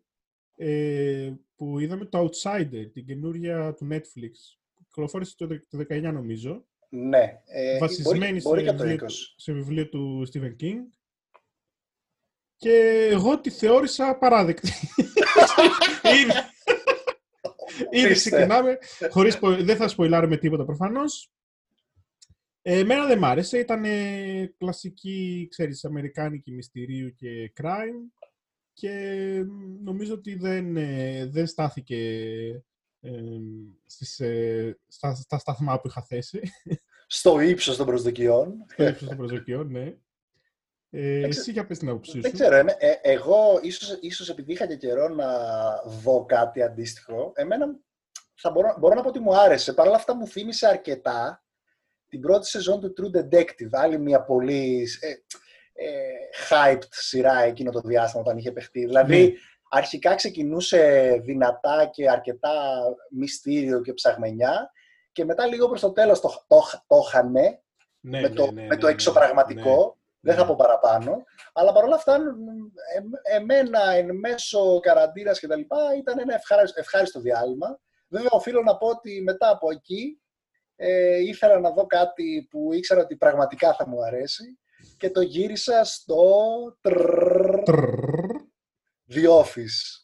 Ε, 0.56 1.34
που 1.56 1.80
είδαμε 1.80 2.06
το 2.06 2.30
Outsider, 2.30 2.92
την 2.94 3.06
καινούρια 3.06 3.74
του 3.74 3.88
Netflix. 3.92 4.32
Κυκλοφόρησε 4.88 5.36
το 5.38 5.48
19 5.90 6.02
νομίζω. 6.02 6.66
Ναι. 6.90 7.42
Ε, 7.46 7.78
βασισμένη 7.78 8.42
μπορεί, 8.42 8.64
μπορεί 8.64 8.78
σε, 8.78 8.86
βιβλίο, 8.86 9.10
σε 9.36 9.54
βιβλίο 9.54 9.90
του 9.90 10.28
Stephen 10.34 10.56
King 10.62 10.78
και 12.64 13.08
εγώ 13.12 13.40
τη 13.40 13.50
θεώρησα 13.50 14.18
παράδεκτη. 14.20 14.72
Ήδη 17.90 18.14
ξεκινάμε, 18.14 18.78
χωρίς, 19.10 19.40
δεν 19.42 19.76
θα 19.76 19.88
σποιλάρουμε 19.88 20.38
τίποτα 20.38 20.66
προφανώς. 20.66 21.32
Ε, 22.62 22.80
εμένα 22.80 23.06
δεν 23.06 23.18
μ' 23.18 23.26
άρεσε, 23.26 23.60
ήταν 23.60 23.84
κλασική, 24.58 25.48
ξέρεις, 25.50 25.86
αμερικάνικη 25.86 26.52
μυστηρίου 26.52 27.14
και 27.16 27.52
crime 27.62 28.28
και 28.74 28.90
νομίζω 29.84 30.14
ότι 30.14 30.36
δεν, 30.36 30.78
ε, 30.78 31.26
δεν 31.26 31.48
στάθηκε 31.48 31.98
ε, 33.00 33.12
στις, 33.86 34.20
ε, 34.20 34.80
στα, 34.88 35.16
στα 35.16 35.38
σταθμά 35.38 35.80
που 35.80 35.88
είχα 35.88 36.02
θέσει. 36.02 36.42
Στο 37.08 37.40
ύψος 37.40 37.78
των 37.78 37.86
προσδοκιών. 37.86 38.66
Στο 38.68 38.88
ύψος 38.88 39.08
των 39.08 39.18
προσδοκιών, 39.18 39.72
ναι. 39.72 39.98
Ε, 40.96 41.24
εσύ 41.28 41.52
για 41.52 41.66
πες 41.66 41.78
την 41.78 41.90
άποψή 41.90 42.12
σου. 42.12 42.22
Δεν 42.22 42.34
ξέρω, 42.34 42.56
ε, 42.56 43.00
εγώ 43.02 43.60
ίσως, 43.62 43.98
ίσως 44.02 44.30
επειδή 44.30 44.52
είχα 44.52 44.68
και 44.68 44.76
καιρό 44.76 45.08
να 45.08 45.28
δω 45.86 46.26
κάτι 46.26 46.62
αντίστοιχο, 46.62 47.32
εμένα 47.36 47.66
θα 48.36 48.52
μπορώ, 48.52 48.76
μπορώ 48.80 48.96
να 48.96 49.02
πω 49.02 49.08
ότι 49.08 49.20
μου 49.20 49.38
άρεσε. 49.38 49.74
Παρ' 49.74 49.88
όλα 49.88 49.96
αυτά 49.96 50.16
μου 50.16 50.28
θύμισε 50.28 50.68
αρκετά 50.68 51.44
την 52.08 52.20
πρώτη 52.22 52.48
σεζόν 52.48 52.80
του 52.80 52.94
True 52.98 53.18
Detective. 53.18 53.70
Άλλη 53.72 54.00
μια 54.00 54.24
πολύ... 54.24 54.88
Ε, 55.00 55.14
ε, 55.76 55.90
hyped 56.50 56.88
σειρά 56.90 57.40
εκείνο 57.44 57.72
το 57.72 57.82
διάστημα 57.82 58.22
όταν 58.22 58.38
είχε 58.38 58.52
παιχτεί. 58.52 58.86
Δηλαδή, 58.86 59.24
Ναι. 59.24 59.32
αρχικά 59.70 60.16
ξεκινούσε 60.16 61.12
δυνατά 61.24 61.86
και 61.86 62.10
αρκετά 62.10 62.52
μυστήριο 63.12 63.82
και 63.82 63.94
ψαγμενιά 63.94 64.72
και 65.12 65.26
μετά 65.26 65.46
λίγο 65.46 65.68
προς 65.68 65.82
το 65.82 65.92
τέλος 65.92 66.20
το, 66.20 66.46
το, 66.48 66.62
το 66.88 66.96
είχανε 67.08 67.62
Ναι, 68.00 68.22
με, 68.22 68.28
ναι, 68.28 68.36
το, 68.36 68.46
ναι, 68.46 68.62
με 68.62 68.68
ναι, 68.68 68.78
το 68.78 68.86
ναι, 68.86 68.92
εξωπραγματικό. 68.92 69.98
Δεν 70.26 70.36
θα 70.36 70.42
ναι. 70.42 70.48
πω 70.48 70.56
παραπάνω. 70.56 71.24
Αλλά 71.54 71.72
παρόλα 71.72 71.96
αυτά, 71.96 72.16
ε, 72.16 73.36
εμένα 73.36 73.92
εν 73.92 74.16
μέσω 74.16 74.80
καραντίνας 74.80 75.40
και 75.40 75.48
τα 75.48 75.56
λοιπά 75.56 75.96
ήταν 75.98 76.20
ένα 76.20 76.34
ευχάριστο, 76.34 76.80
ευχάριστο 76.80 77.20
διάλειμμα. 77.20 77.80
Βέβαια, 78.08 78.30
οφείλω 78.32 78.62
να 78.62 78.78
πω 78.78 78.88
ότι 78.88 79.22
μετά 79.22 79.50
από 79.50 79.72
εκεί 79.72 80.22
ε, 80.76 81.18
ήθελα 81.18 81.60
να 81.60 81.72
δω 81.72 81.86
κάτι 81.86 82.48
που 82.50 82.74
ήξερα 82.74 83.02
ότι 83.02 83.16
πραγματικά 83.16 83.74
θα 83.74 83.88
μου 83.88 84.04
αρέσει 84.04 84.60
και 84.98 85.12
το 85.12 85.22
γύρισα 85.22 85.84
στο 85.84 86.34
τρρρρρ, 86.82 87.64
Τρρρρ. 87.64 88.32
The 89.14 89.28
Office. 89.42 90.03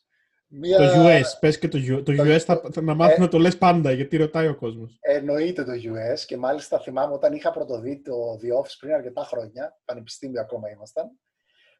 Μια... 0.51 0.77
Το 0.77 0.83
US, 1.07 1.21
πες 1.39 1.59
και 1.59 1.67
το, 1.67 1.77
U- 1.77 2.03
το 2.05 2.15
το- 2.15 2.23
US 2.23 2.37
θα, 2.39 2.61
θα 2.71 2.81
να 2.81 2.93
μάθει 2.93 3.13
Ε. 3.13 3.19
να 3.19 3.27
το 3.27 3.37
λες 3.37 3.57
πάντα, 3.57 3.91
γιατί 3.91 4.17
ρωτάει 4.17 4.47
ο 4.47 4.55
κόσμος. 4.55 4.97
Εννοείται 5.01 5.63
το 5.63 5.71
US 5.71 6.19
και 6.25 6.37
μάλιστα 6.37 6.79
θυμάμαι 6.79 7.13
όταν 7.13 7.33
είχα 7.33 7.51
πρωτοδεί 7.51 8.01
το 8.01 8.13
The 8.41 8.61
Office 8.63 8.75
πριν 8.79 8.93
αρκετά 8.93 9.21
χρόνια, 9.23 9.77
πανεπιστήμιο 9.85 10.41
ακόμα 10.41 10.69
ήμασταν, 10.69 11.05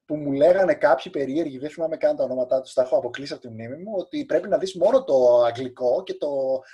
που 0.06 0.16
μου 0.16 0.32
λέγανε 0.32 0.74
κάποιοι 0.74 1.12
περίεργοι, 1.12 1.58
δεν 1.58 1.70
θυμάμαι 1.70 1.98
καν 1.98 2.16
τα 2.16 2.24
ονόματά 2.24 2.62
τους, 2.62 2.74
τα 2.74 2.82
έχω 2.82 2.98
αποκλείσει 2.98 3.34
από 3.34 3.42
τη 3.42 3.50
μνήμη 3.50 3.76
μου, 3.76 3.94
ότι 3.98 4.26
πρέπει 4.26 4.48
να 4.50 4.58
δεις 4.58 4.76
μόνο 4.76 5.04
το 5.04 5.44
αγγλικό 5.44 6.04
και 6.06 6.14
το 6.14 6.28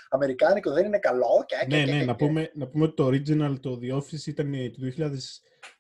αμερικάνικο 0.10 0.72
δεν 0.72 0.86
είναι 0.86 1.00
καλό. 1.00 1.44
Και, 1.46 1.56
και, 1.70 1.76
Ναι, 1.76 1.84
και, 1.84 1.92
ναι, 1.92 2.00
και, 2.00 2.06
να 2.06 2.14
και. 2.16 2.26
πούμε, 2.26 2.52
να 2.54 2.68
πούμε 2.68 2.84
ότι 2.86 2.94
το 2.96 3.08
original, 3.08 3.60
το 3.60 3.80
The 3.82 3.96
Office 3.98 4.26
ήταν 4.28 4.54
ε, 4.54 4.70
το 4.70 5.06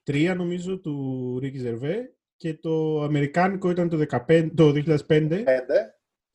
2003 0.06 0.34
νομίζω 0.38 0.80
του 0.80 0.96
Ricky 1.44 1.66
Gervais 1.68 2.04
και 2.38 2.54
το 2.54 3.02
αμερικάνικο 3.02 3.70
ήταν 3.70 3.90
το, 3.90 3.98
15, 4.28 4.50
το 4.56 4.70
2005 4.70 5.04
Πέντε. 5.06 5.44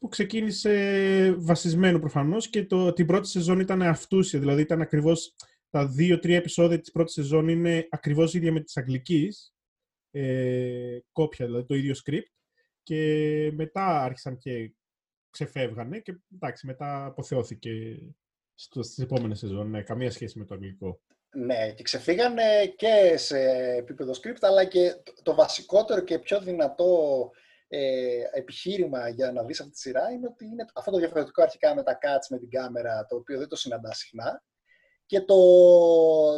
Που 0.01 0.09
ξεκίνησε 0.09 1.35
βασισμένο 1.39 1.99
προφανώς 1.99 2.49
και 2.49 2.65
το, 2.65 2.93
την 2.93 3.07
πρώτη 3.07 3.29
σεζόν 3.29 3.61
ήταν 3.61 3.83
αυτούσια, 3.83 4.39
δηλαδή 4.39 4.63
ήταν 4.63 4.81
ακριβώς 4.81 5.35
τα 5.71 5.87
δύο-τρία 5.87 6.37
επεισόδια 6.37 6.81
της 6.81 6.91
πρώτης 6.91 7.15
σεζόν 7.15 7.49
είναι 7.49 7.87
ακριβώς 7.91 8.35
ίδια 8.35 8.53
με 8.53 8.61
της 8.61 8.77
αγγλικής, 8.77 9.55
ε, 10.11 10.99
κόπια 11.13 11.47
δηλαδή, 11.47 11.67
το 11.67 11.75
ίδιο 11.75 11.95
script. 12.05 12.33
Και 12.83 13.53
μετά 13.55 14.03
άρχισαν 14.03 14.39
και 14.39 14.73
ξεφεύγανε 15.31 15.99
και 15.99 16.19
εντάξει, 16.35 16.67
μετά 16.67 17.05
αποθεώθηκε 17.05 18.03
στο, 18.55 18.83
στις 18.83 18.99
επόμενες 18.99 19.39
σεζόν, 19.39 19.71
ναι, 19.71 19.83
καμία 19.83 20.11
σχέση 20.11 20.39
με 20.39 20.45
το 20.45 20.55
αγγλικό. 20.55 21.01
Ναι, 21.37 21.73
και 21.73 21.83
ξεφύγανε 21.83 22.67
και 22.77 23.17
σε 23.17 23.39
επίπεδο 23.77 24.13
script, 24.13 24.41
αλλά 24.41 24.65
και 24.65 25.01
το, 25.03 25.13
το 25.23 25.35
βασικότερο 25.35 26.01
και 26.01 26.19
πιο 26.19 26.41
δυνατό 26.41 27.31
ε, 27.73 28.23
επιχείρημα 28.33 29.09
για 29.09 29.33
να 29.33 29.43
δεις 29.43 29.61
αυτή 29.61 29.73
τη 29.73 29.79
σειρά 29.79 30.11
είναι 30.11 30.27
ότι 30.27 30.45
είναι 30.45 30.65
αυτό 30.75 30.91
το 30.91 30.99
διαφορετικό 30.99 31.43
αρχικά 31.43 31.75
με 31.75 31.83
τα 31.83 31.99
cuts, 32.03 32.27
με 32.31 32.39
την 32.39 32.51
κάμερα, 32.51 33.07
το 33.09 33.17
οποίο 33.17 33.39
δεν 33.39 33.49
το 33.49 33.57
συναντά 33.57 33.95
συχνά. 33.95 34.43
Και 35.07 35.21
το, 35.21 35.37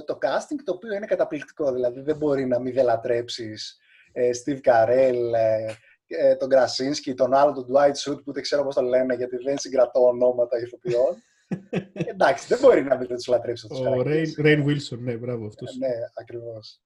το 0.05 0.19
casting, 0.23 0.61
το 0.65 0.73
οποίο 0.73 0.95
είναι 0.95 1.07
καταπληκτικό. 1.07 1.73
Δηλαδή 1.73 2.01
δεν 2.01 2.17
μπορεί 2.17 2.47
να 2.47 2.61
μην 2.61 2.75
δελατρέψεις 2.75 3.79
ε, 4.13 4.31
Steve 4.45 4.61
Carell, 4.61 5.33
ε, 5.35 5.73
ε, 6.07 6.37
τον 6.37 6.49
Krasinski, 6.53 7.15
τον 7.17 7.35
άλλο, 7.35 7.53
τον 7.53 7.67
Dwight 7.73 7.93
Schrute, 7.93 8.25
που 8.25 8.33
δεν 8.33 8.43
ξέρω 8.43 8.65
πώς 8.65 8.75
το 8.75 8.83
λένε, 8.83 9.15
γιατί 9.15 9.37
δεν 9.37 9.59
συγκρατώ 9.59 10.07
ονόματα 10.07 10.59
ηθοποιών. 10.61 11.23
Εντάξει, 12.13 12.47
δεν 12.47 12.59
μπορεί 12.59 12.83
να 12.83 12.97
μην 12.97 13.09
τους 13.09 13.27
λατρέψεις 13.27 13.71
αυτούς 13.71 13.79
τους 13.79 13.89
Ο 13.89 13.93
Rain, 13.93 14.05
χαρακτήρες. 14.05 14.35
Rain 14.39 14.65
Wilson, 14.67 14.99
ναι, 14.99 15.17
μπράβο 15.17 15.47
αυτός. 15.47 15.77
Ναι, 15.77 15.93
ακριβώς. 16.15 16.81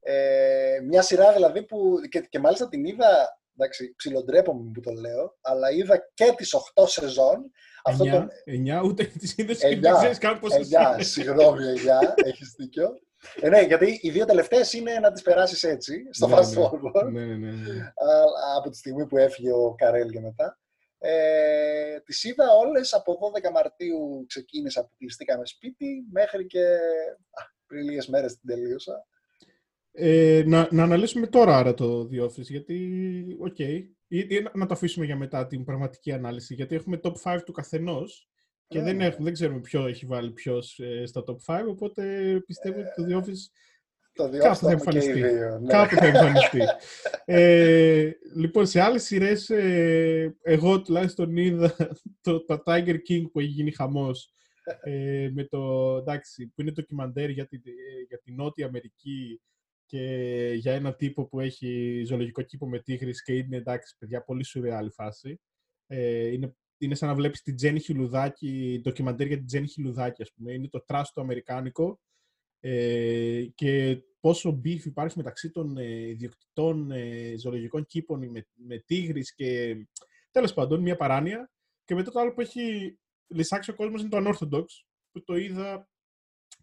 Ε, 0.00 0.80
μια 0.86 1.02
σειρά 1.02 1.32
δηλαδή 1.32 1.62
που 1.62 1.98
και, 2.08 2.20
και 2.20 2.38
μάλιστα 2.38 2.68
την 2.68 2.84
είδα, 2.84 3.38
εντάξει, 3.58 3.94
ψιλοντρέπομαι 3.96 4.70
που 4.74 4.80
το 4.80 4.92
λέω, 4.92 5.36
αλλά 5.40 5.70
είδα 5.70 6.10
και 6.14 6.32
τις 6.36 6.54
8 6.74 6.84
σεζόν. 6.86 7.50
Αυτό 7.84 8.04
το, 8.04 8.26
9, 8.46 8.80
9, 8.80 8.84
ούτε 8.84 9.04
τις 9.04 9.36
είδες 9.36 9.58
και 9.58 9.66
Εννιά. 9.66 9.90
δεν 9.90 9.98
ξέρεις 9.98 10.18
καν 10.18 10.38
πόσες 10.38 10.58
Εννιά, 10.60 10.92
είναι. 10.94 11.02
συγγνώμη, 11.02 11.64
εννιά, 11.66 12.14
έχεις 12.16 12.54
δίκιο. 12.58 12.94
Ε, 13.40 13.48
ναι, 13.48 13.60
γιατί 13.60 13.98
οι 14.02 14.10
δύο 14.10 14.24
τελευταίες 14.24 14.72
είναι 14.72 14.98
να 14.98 15.12
τις 15.12 15.22
περάσεις 15.22 15.62
έτσι, 15.62 16.06
στο 16.10 16.26
Ναι, 16.26 16.36
fast 16.36 16.46
ναι. 16.48 16.62
forward, 16.62 17.10
Ναι, 17.12 17.24
ναι, 17.24 17.34
ναι. 17.50 17.80
α- 17.80 18.56
από 18.56 18.70
τη 18.70 18.76
στιγμή 18.76 19.06
που 19.06 19.16
έφυγε 19.16 19.52
ο 19.52 19.74
Καρέλ 19.78 20.10
και 20.10 20.20
μετά. 20.20 20.58
Ε, 21.00 22.00
τις 22.00 22.24
είδα 22.24 22.44
όλες 22.52 22.92
από 22.94 23.18
12 23.46 23.50
Μαρτίου 23.52 24.24
ξεκίνησα 24.28 24.82
που 24.82 24.90
κλειστήκαμε 24.98 25.46
σπίτι 25.46 26.04
μέχρι 26.12 26.46
και 26.46 26.62
α, 27.30 27.42
πριν 27.66 27.82
λίγες 27.84 28.06
μέρες 28.08 28.38
την 28.38 28.48
τελείωσα. 28.48 29.06
Ε, 30.00 30.42
να, 30.46 30.68
να 30.70 30.82
αναλύσουμε 30.82 31.26
τώρα 31.26 31.56
άρα 31.56 31.74
το 31.74 32.08
The 32.12 32.22
Office, 32.24 32.42
γιατί, 32.48 32.78
οκ, 33.38 33.58
ή, 33.58 33.86
ή 34.08 34.40
να- 34.42 34.50
να 34.54 34.66
το 34.66 34.74
αφήσουμε 34.74 35.04
για 35.04 35.16
μετά 35.16 35.46
την 35.46 35.64
πραγματική 35.64 36.12
ανάλυση, 36.12 36.54
γιατί 36.54 36.74
έχουμε 36.74 37.00
top 37.02 37.12
5 37.22 37.38
του 37.44 37.52
καθενός 37.52 38.28
και 38.66 38.78
Ναι, 38.78 38.84
δεν, 38.84 38.96
ναι. 38.96 39.04
έχουμε, 39.06 39.24
δεν 39.24 39.32
ξέρουμε 39.32 39.60
ποιο 39.60 39.86
έχει 39.86 40.06
βάλει 40.06 40.30
ποιος 40.30 40.80
στα 41.04 41.24
top 41.26 41.36
5, 41.46 41.68
οπότε 41.68 42.02
πιστεύω 42.46 42.78
ότι 42.80 42.88
το 42.96 43.04
The 43.08 43.22
Office 43.22 43.42
Το 44.12 44.22
Κάπου 44.24 44.36
διόφθο 44.36 44.66
θα 44.66 44.72
έχουμε 44.72 44.90
και 44.90 44.98
οι 44.98 45.00
εμφανιστεί. 45.08 45.36
δύο. 45.36 45.58
Ναι. 45.58 45.66
κάπου 45.72 45.94
θα 45.96 46.06
εμφανιστεί. 46.06 46.58
ε, 47.24 48.10
λοιπόν, 48.36 48.66
σε 48.66 48.80
άλλες 48.80 49.02
σειρές, 49.04 49.50
ε, 49.50 50.36
εγώ 50.42 50.82
τουλάχιστον 50.82 51.36
είδα 51.36 51.76
το, 52.22 52.44
το 52.44 52.62
Tiger 52.66 52.96
King 53.08 53.22
που 53.32 53.40
έχει 53.40 53.48
γίνει 53.48 53.70
χαμός, 53.70 54.32
ε, 54.82 55.30
με 55.34 55.44
το, 55.44 55.96
εντάξει, 55.96 56.46
που 56.54 56.60
είναι 56.60 56.70
ντοκιμαντέρ 56.70 57.30
για 57.30 57.46
την, 57.46 57.60
ε, 57.64 58.02
για 58.08 58.18
την 58.18 58.34
Νότια 58.34 58.66
Αμερική 58.66 59.40
και 59.88 60.52
για 60.56 60.72
ένα 60.72 60.94
τύπο 60.94 61.26
που 61.26 61.40
έχει 61.40 62.02
ζωολογικό 62.06 62.42
κήπο 62.42 62.68
με 62.68 62.78
τίγρης 62.78 63.22
και 63.22 63.32
είναι, 63.32 63.56
εντάξει, 63.56 63.96
παιδιά, 63.98 64.22
πολύ 64.22 64.44
σουρεάλη 64.44 64.90
φάση. 64.90 65.40
Ε, 65.86 66.26
είναι, 66.26 66.56
είναι 66.78 66.94
σαν 66.94 67.08
να 67.08 67.14
βλέπεις 67.14 67.42
την 67.42 67.56
Τζέννη 67.56 67.80
Χιλουδάκη, 67.80 68.80
ντοκιμαντέρ 68.82 69.26
για 69.26 69.36
την 69.36 69.46
Τζέννη 69.46 69.68
Χιλουδάκη, 69.68 70.22
ας 70.22 70.32
πούμε. 70.32 70.52
Είναι 70.52 70.68
το 70.68 70.84
τράστο 70.84 71.12
το 71.14 71.20
αμερικάνικο 71.20 72.00
ε, 72.60 73.44
και 73.54 74.02
πόσο 74.20 74.60
beef 74.64 74.84
υπάρχει 74.84 75.16
μεταξύ 75.16 75.50
των 75.50 75.76
ε, 75.76 76.08
ιδιοκτητών 76.08 76.90
ε, 76.90 77.34
ζωολογικών 77.38 77.86
κήπων 77.86 78.30
με, 78.30 78.46
με 78.54 78.78
τίγρης 78.78 79.34
και 79.34 79.76
τέλος 80.30 80.54
πάντων 80.54 80.80
μια 80.80 80.96
παράνοια. 80.96 81.50
Και 81.84 81.94
μετά 81.94 82.10
το 82.10 82.20
άλλο 82.20 82.32
που 82.32 82.40
έχει 82.40 82.98
λυσάξει 83.26 83.70
ο 83.70 83.74
κόσμος 83.74 84.00
είναι 84.00 84.10
το 84.10 84.18
Unorthodox, 84.20 84.64
που 85.10 85.24
το 85.24 85.36
είδα 85.36 85.88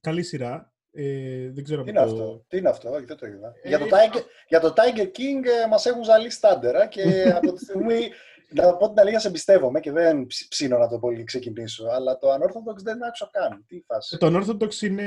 καλή 0.02 0.24
σειρά. 0.24 0.75
Ε, 0.98 1.50
δεν 1.52 1.64
ξέρω 1.64 1.84
Τι 1.84 1.90
αν 1.90 1.96
είναι 1.96 2.06
το... 2.06 2.12
αυτό, 2.12 2.46
τι 2.48 2.58
είναι 2.58 2.70
αυτό, 2.70 2.90
όχι 2.92 3.06
δεν 3.06 3.18
το 3.18 3.26
είδα. 3.28 3.54
Ε, 3.62 3.68
για, 3.68 3.80
το 3.80 3.86
Tiger, 3.86 4.22
για 4.48 4.60
το 4.60 4.74
Tiger 4.76 5.06
King 5.06 5.46
ε, 5.64 5.68
μας 5.70 5.86
έχουν 5.86 6.04
ζαλίσει 6.04 6.42
τάντερα 6.42 6.88
και 6.88 7.02
από 7.38 7.54
τη 7.54 7.64
στιγμή, 7.64 8.10
να 8.50 8.76
πω 8.78 8.88
την 8.90 9.00
αλήθεια, 9.00 9.20
σε 9.20 9.28
εμπιστεύομαι 9.28 9.80
και 9.80 9.92
δεν 9.92 10.26
ψ- 10.26 10.48
ψήνω 10.48 10.78
να 10.78 10.88
το 10.88 11.00
πολύ 11.00 11.24
ξεκινήσω, 11.24 11.86
αλλά 11.88 12.18
το 12.18 12.28
Unorthodox 12.34 12.78
δεν 12.84 13.04
άκουσα 13.04 13.30
καν. 13.32 13.66
Τι 13.68 13.82
φάση. 13.86 14.18
Το 14.18 14.28
Unorthodox 14.28 14.74
είναι 14.82 15.06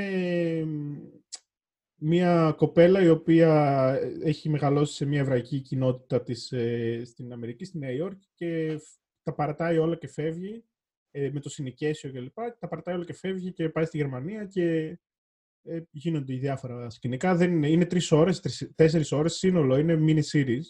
μ, 0.65 0.95
μια 1.95 2.53
κοπέλα 2.57 3.01
η 3.01 3.09
οποία 3.09 3.53
έχει 4.23 4.49
μεγαλώσει 4.49 4.93
σε 4.95 5.05
μια 5.05 5.19
εβραϊκή 5.19 5.59
κοινότητα 5.59 6.23
της, 6.23 6.51
ε, 6.51 7.01
στην 7.05 7.33
Αμερική, 7.33 7.65
στη 7.65 7.77
Νέα 7.77 7.91
Υόρκη 7.91 8.27
και 8.35 8.77
φ- 8.77 8.97
τα 9.23 9.33
παρατάει 9.33 9.77
όλα 9.77 9.95
και 9.95 10.07
φεύγει 10.07 10.63
ε, 11.11 11.29
με 11.33 11.39
το 11.39 11.49
συνοικέσιο 11.49 12.11
κλπ. 12.11 12.37
Τα 12.59 12.67
παρατάει 12.67 12.95
όλα 12.95 13.05
και 13.05 13.13
φεύγει 13.13 13.51
και 13.51 13.69
πάει 13.69 13.85
στη 13.85 13.97
Γερμανία 13.97 14.45
και 14.45 14.97
ε, 15.69 15.81
γίνονται 15.91 16.33
οι 16.33 16.37
διάφορα 16.37 16.89
σκηνικά. 16.89 17.35
Δεν 17.35 17.51
είναι, 17.51 17.69
είναι 17.69 17.85
τρεις 17.85 18.11
ώρες, 18.11 18.39
τρεις, 18.39 18.71
τέσσερις 18.75 19.11
ώρες 19.11 19.33
σύνολο, 19.33 19.77
είναι 19.77 19.99
mini 20.07 20.37
series. 20.37 20.63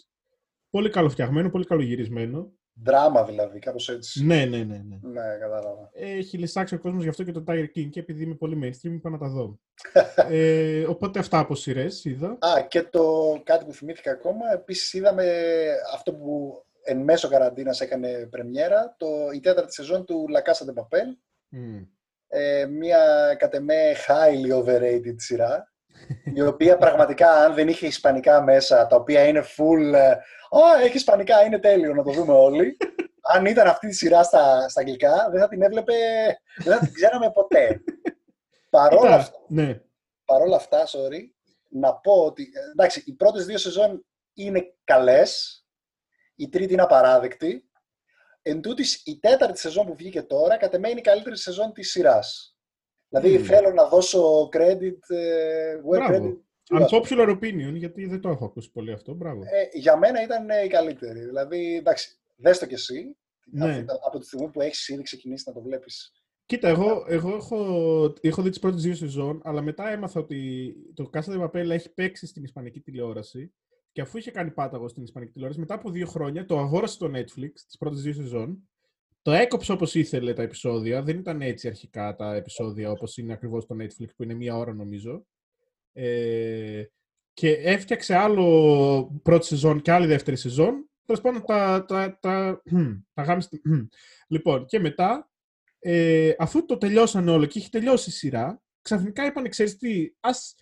Πολύ 0.70 0.90
καλοφτιαγμένο, 0.90 1.50
πολύ 1.50 1.64
καλογυρισμένο. 1.64 2.52
Δράμα 2.82 3.24
δηλαδή, 3.24 3.58
κάπως 3.58 3.88
έτσι. 3.88 4.24
Ναι, 4.24 4.44
ναι, 4.44 4.56
ναι, 4.56 4.82
ναι. 4.88 4.98
Ναι, 5.02 5.38
κατάλαβα. 5.40 5.90
Έχει 5.92 6.38
λησάξει 6.38 6.74
ο 6.74 6.78
κόσμος 6.78 7.02
γι' 7.02 7.08
αυτό 7.08 7.22
και 7.22 7.32
το 7.32 7.44
Tiger 7.46 7.66
King 7.76 7.88
και 7.90 8.00
επειδή 8.00 8.22
είμαι 8.22 8.34
πολύ 8.34 8.58
mainstream 8.62 8.92
είπα 8.92 9.10
να 9.10 9.18
τα 9.18 9.28
δω. 9.28 9.60
ε, 10.30 10.84
οπότε 10.86 11.18
αυτά 11.18 11.38
από 11.38 11.54
σειρές 11.54 12.04
είδα. 12.04 12.38
Α, 12.40 12.66
και 12.68 12.82
το 12.82 13.40
κάτι 13.44 13.64
που 13.64 13.72
θυμήθηκα 13.72 14.10
ακόμα, 14.10 14.52
επίσης 14.52 14.92
είδαμε 14.92 15.24
αυτό 15.94 16.14
που 16.14 16.54
εν 16.82 16.98
μέσω 17.02 17.28
καραντίνας 17.28 17.80
έκανε 17.80 18.26
πρεμιέρα, 18.30 18.94
το, 18.98 19.06
η 19.34 19.40
τέταρτη 19.40 19.72
σεζόν 19.72 20.04
του 20.04 20.24
La 20.34 20.50
Casa 20.50 20.66
de 20.66 20.82
Papel, 20.82 21.16
Μμ. 21.48 21.82
Ε, 22.32 22.66
μια 22.66 23.34
κατ' 23.38 23.54
εμέ 23.54 23.94
highly 24.06 24.64
overrated 24.64 25.14
σειρά, 25.16 25.72
η 26.34 26.40
οποία 26.40 26.76
πραγματικά 26.76 27.30
αν 27.30 27.54
δεν 27.54 27.68
είχε 27.68 27.86
ισπανικά 27.86 28.42
μέσα, 28.42 28.86
τα 28.86 28.96
οποία 28.96 29.26
είναι 29.26 29.44
full, 29.56 29.94
ε, 29.94 30.10
«Α, 30.50 30.82
έχει 30.84 30.96
ισπανικά, 30.96 31.44
είναι 31.44 31.58
τέλειο, 31.58 31.94
να 31.94 32.02
το 32.02 32.10
δούμε 32.10 32.32
όλοι». 32.32 32.76
αν 33.22 33.46
ήταν 33.46 33.66
αυτή 33.66 33.88
τη 33.88 33.94
σειρά 33.94 34.22
στα, 34.22 34.68
στα 34.68 34.80
αγγλικά, 34.80 35.28
δεν 35.30 35.40
θα 35.40 35.48
την 35.48 35.62
έβλεπε, 35.62 35.94
δεν 36.56 36.78
θα 36.78 36.78
την 36.78 36.92
ξέραμε 36.92 37.30
ποτέ. 37.30 37.82
Παρόλα 38.70 39.00
Κοίτα, 39.00 39.14
αυτά, 39.14 39.38
ναι. 39.48 39.80
παρόλα 40.24 40.56
αυτά, 40.56 40.86
sorry, 40.86 41.20
να 41.68 41.94
πω 41.94 42.12
ότι, 42.12 42.42
ε, 42.42 42.70
εντάξει, 42.70 43.02
οι 43.06 43.12
πρώτες 43.12 43.46
δύο 43.46 43.58
σεζόν 43.58 44.06
είναι 44.34 44.74
καλές, 44.84 45.64
η 46.34 46.48
τρίτη 46.48 46.72
είναι 46.72 46.82
απαράδεκτη. 46.82 47.69
Εν 48.42 48.60
τούτης, 48.60 49.02
η 49.04 49.18
τέταρτη 49.18 49.58
σεζόν 49.58 49.86
που 49.86 49.94
βγήκε 49.94 50.22
τώρα, 50.22 50.56
κατ' 50.56 50.74
εμέ 50.74 50.88
είναι 50.88 50.98
η 50.98 51.02
καλύτερη 51.02 51.38
σεζόν 51.38 51.72
της 51.72 51.90
σειράς. 51.90 52.56
Δηλαδή, 53.08 53.38
Μμμ. 53.38 53.44
θέλω 53.44 53.70
να 53.72 53.88
δώσω 53.88 54.48
credit, 54.52 54.98
ε, 55.08 55.74
where 55.74 56.08
Μπράβο. 56.08 56.14
credit 56.14 56.50
Unpopular 56.70 57.28
opinion, 57.28 57.72
γιατί 57.74 58.06
δεν 58.06 58.20
το 58.20 58.28
έχω 58.28 58.44
ακούσει 58.44 58.70
πολύ 58.70 58.92
αυτό. 58.92 59.14
Μπράβο. 59.14 59.42
Ε, 59.42 59.78
για 59.78 59.96
μένα 59.96 60.22
ήταν 60.22 60.48
η 60.64 60.68
καλύτερη. 60.68 61.20
Δηλαδή, 61.20 61.76
εντάξει, 61.76 62.18
δες 62.36 62.58
το 62.58 62.66
κι 62.66 62.74
εσύ. 62.74 63.16
Ναι. 63.52 63.84
Από, 64.06 64.18
τη 64.18 64.26
στιγμή 64.26 64.48
που 64.48 64.60
έχεις 64.60 64.88
ήδη 64.88 65.02
ξεκινήσει 65.02 65.44
να 65.46 65.52
το 65.52 65.60
βλέπεις. 65.60 66.12
Κοίτα, 66.46 66.68
εγώ, 66.68 67.04
εγώ 67.08 67.34
έχω, 67.34 67.56
έχω 68.20 68.42
δει 68.42 68.48
τις 68.48 68.58
πρώτες 68.58 68.82
δύο 68.82 68.94
σεζόν, 68.94 69.40
αλλά 69.44 69.62
μετά 69.62 69.90
έμαθα 69.90 70.20
ότι 70.20 70.74
το 70.94 71.10
Casa 71.12 71.32
de 71.32 71.44
Papel 71.44 71.68
έχει 71.70 71.94
παίξει 71.94 72.26
στην 72.26 72.44
Ισπανική 72.44 72.80
τηλεόραση. 72.80 73.52
Και 73.92 74.00
αφού 74.00 74.18
είχε 74.18 74.30
κάνει 74.30 74.50
πάταγο 74.50 74.88
στην 74.88 75.02
Ισπανική 75.02 75.32
τηλεόραση, 75.32 75.60
μετά 75.60 75.74
από 75.74 75.90
δύο 75.90 76.06
χρόνια 76.06 76.44
το 76.44 76.58
αγόρασε 76.58 76.98
το 76.98 77.10
Netflix, 77.14 77.52
τις 77.52 77.76
πρώτες 77.78 78.02
δύο 78.02 78.12
σεζόν. 78.12 78.68
Το 79.22 79.30
έκοψε 79.32 79.72
όπως 79.72 79.94
ήθελε 79.94 80.32
τα 80.32 80.42
επεισόδια. 80.42 81.02
Δεν 81.02 81.18
ήταν 81.18 81.42
έτσι 81.42 81.68
αρχικά 81.68 82.14
τα 82.16 82.34
επεισόδια 82.34 82.90
όπως 82.90 83.16
είναι 83.16 83.32
ακριβώς 83.32 83.66
το 83.66 83.76
Netflix, 83.80 84.08
που 84.16 84.22
είναι 84.22 84.34
μία 84.34 84.56
ώρα 84.56 84.74
νομίζω. 84.74 85.26
Ε, 85.92 86.84
και 87.32 87.50
έφτιαξε 87.50 88.14
άλλο 88.14 89.20
πρώτη 89.22 89.46
σεζόν 89.46 89.80
και 89.80 89.92
άλλη 89.92 90.06
δεύτερη 90.06 90.36
σεζόν. 90.36 90.90
Τέλος 91.04 91.20
πάντων, 91.20 91.44
τα, 91.46 91.84
τα, 91.84 92.18
τα, 92.20 92.62
τα 93.14 93.22
γάμισε. 93.22 93.48
Λοιπόν, 94.28 94.66
και 94.66 94.78
μετά, 94.78 95.30
ε, 95.78 96.32
αφού 96.38 96.64
το 96.64 96.78
τελειώσαν 96.78 97.28
όλο 97.28 97.46
και 97.46 97.58
είχε 97.58 97.68
τελειώσει 97.70 98.10
η 98.10 98.12
σειρά, 98.12 98.62
ξαφνικά 98.82 99.26
είπαν, 99.26 99.48
ξέρεις 99.48 99.76
τι, 99.76 100.10
ας, 100.20 100.54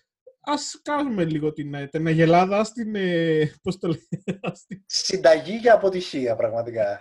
ας 0.50 0.80
κάνουμε 0.82 1.24
λίγο 1.24 1.52
την, 1.52 1.74
ε, 1.74 1.87
την 1.87 2.06
Αγελάδα, 2.06 2.58
ας 2.58 2.72
την, 2.72 2.94
ε, 2.94 3.52
πώς 3.62 3.78
το 3.78 3.88
λέει, 3.88 4.08
Συνταγή 4.87 5.56
για 5.56 5.74
αποτυχία, 5.74 6.37
πραγματικά. 6.37 7.00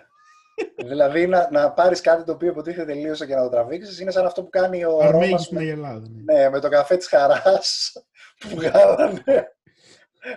δηλαδή, 0.76 1.28
να, 1.28 1.48
να 1.52 1.72
πάρεις 1.72 2.02
κάτι 2.02 2.24
το 2.24 2.32
οποίο 2.32 2.50
υποτίθεται 2.50 2.86
τελείωσε 2.94 3.26
και 3.26 3.36
να 3.36 3.44
το 3.44 3.50
τραβήξεις, 3.50 4.00
είναι 4.00 4.12
σαν 4.12 4.26
αυτό 4.26 4.44
που 4.44 4.50
κάνει 4.50 4.86
ο 4.86 5.12
Ρώμας. 5.12 5.44
στην 5.44 5.58
Αγελάδα. 5.58 6.08
Ναι. 6.10 6.34
ναι, 6.34 6.50
με 6.50 6.60
το 6.60 6.70
καφέ 6.70 6.98
της 6.98 7.08
χαράς 7.08 7.94
που 8.40 8.50
βγάλανε 8.50 9.52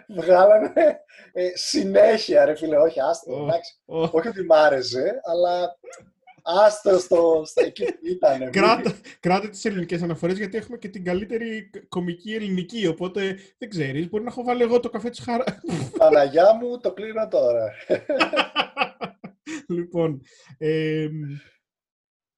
βγάλανε 0.08 1.00
ε, 1.32 1.50
συνέχεια, 1.54 2.44
ρε 2.44 2.54
φίλε, 2.54 2.76
όχι 2.76 3.00
άστο, 3.00 3.42
εντάξει. 3.42 3.80
Όχι 3.84 4.28
ότι 4.28 4.44
μ' 4.44 4.52
άρεσε, 4.52 5.20
αλλά 5.24 5.78
άστο 6.42 6.98
στο, 6.98 7.42
στο 7.46 7.64
εκεί 7.64 7.84
που 7.84 8.06
ήταν. 8.06 8.50
Κράτα, 8.50 8.94
κράτα 9.20 9.48
τις 9.48 9.64
ελληνικές 9.64 10.02
αναφορές, 10.02 10.38
γιατί 10.38 10.56
έχουμε 10.56 10.78
και 10.78 10.88
την 10.88 11.04
καλύτερη 11.04 11.70
κομική 11.88 12.34
ελληνική, 12.34 12.86
οπότε 12.86 13.38
δεν 13.58 13.68
ξέρεις, 13.68 14.08
μπορεί 14.08 14.24
να 14.24 14.30
έχω 14.30 14.42
βάλει 14.42 14.62
εγώ 14.62 14.80
το 14.80 14.90
καφέ 14.90 15.10
της 15.10 15.20
χαρά. 15.20 15.44
Παναγιά 15.98 16.54
μου, 16.54 16.80
το 16.80 16.92
κλείνω 16.92 17.28
τώρα. 17.28 17.72
λοιπόν, 19.76 20.20
ε, 20.58 21.08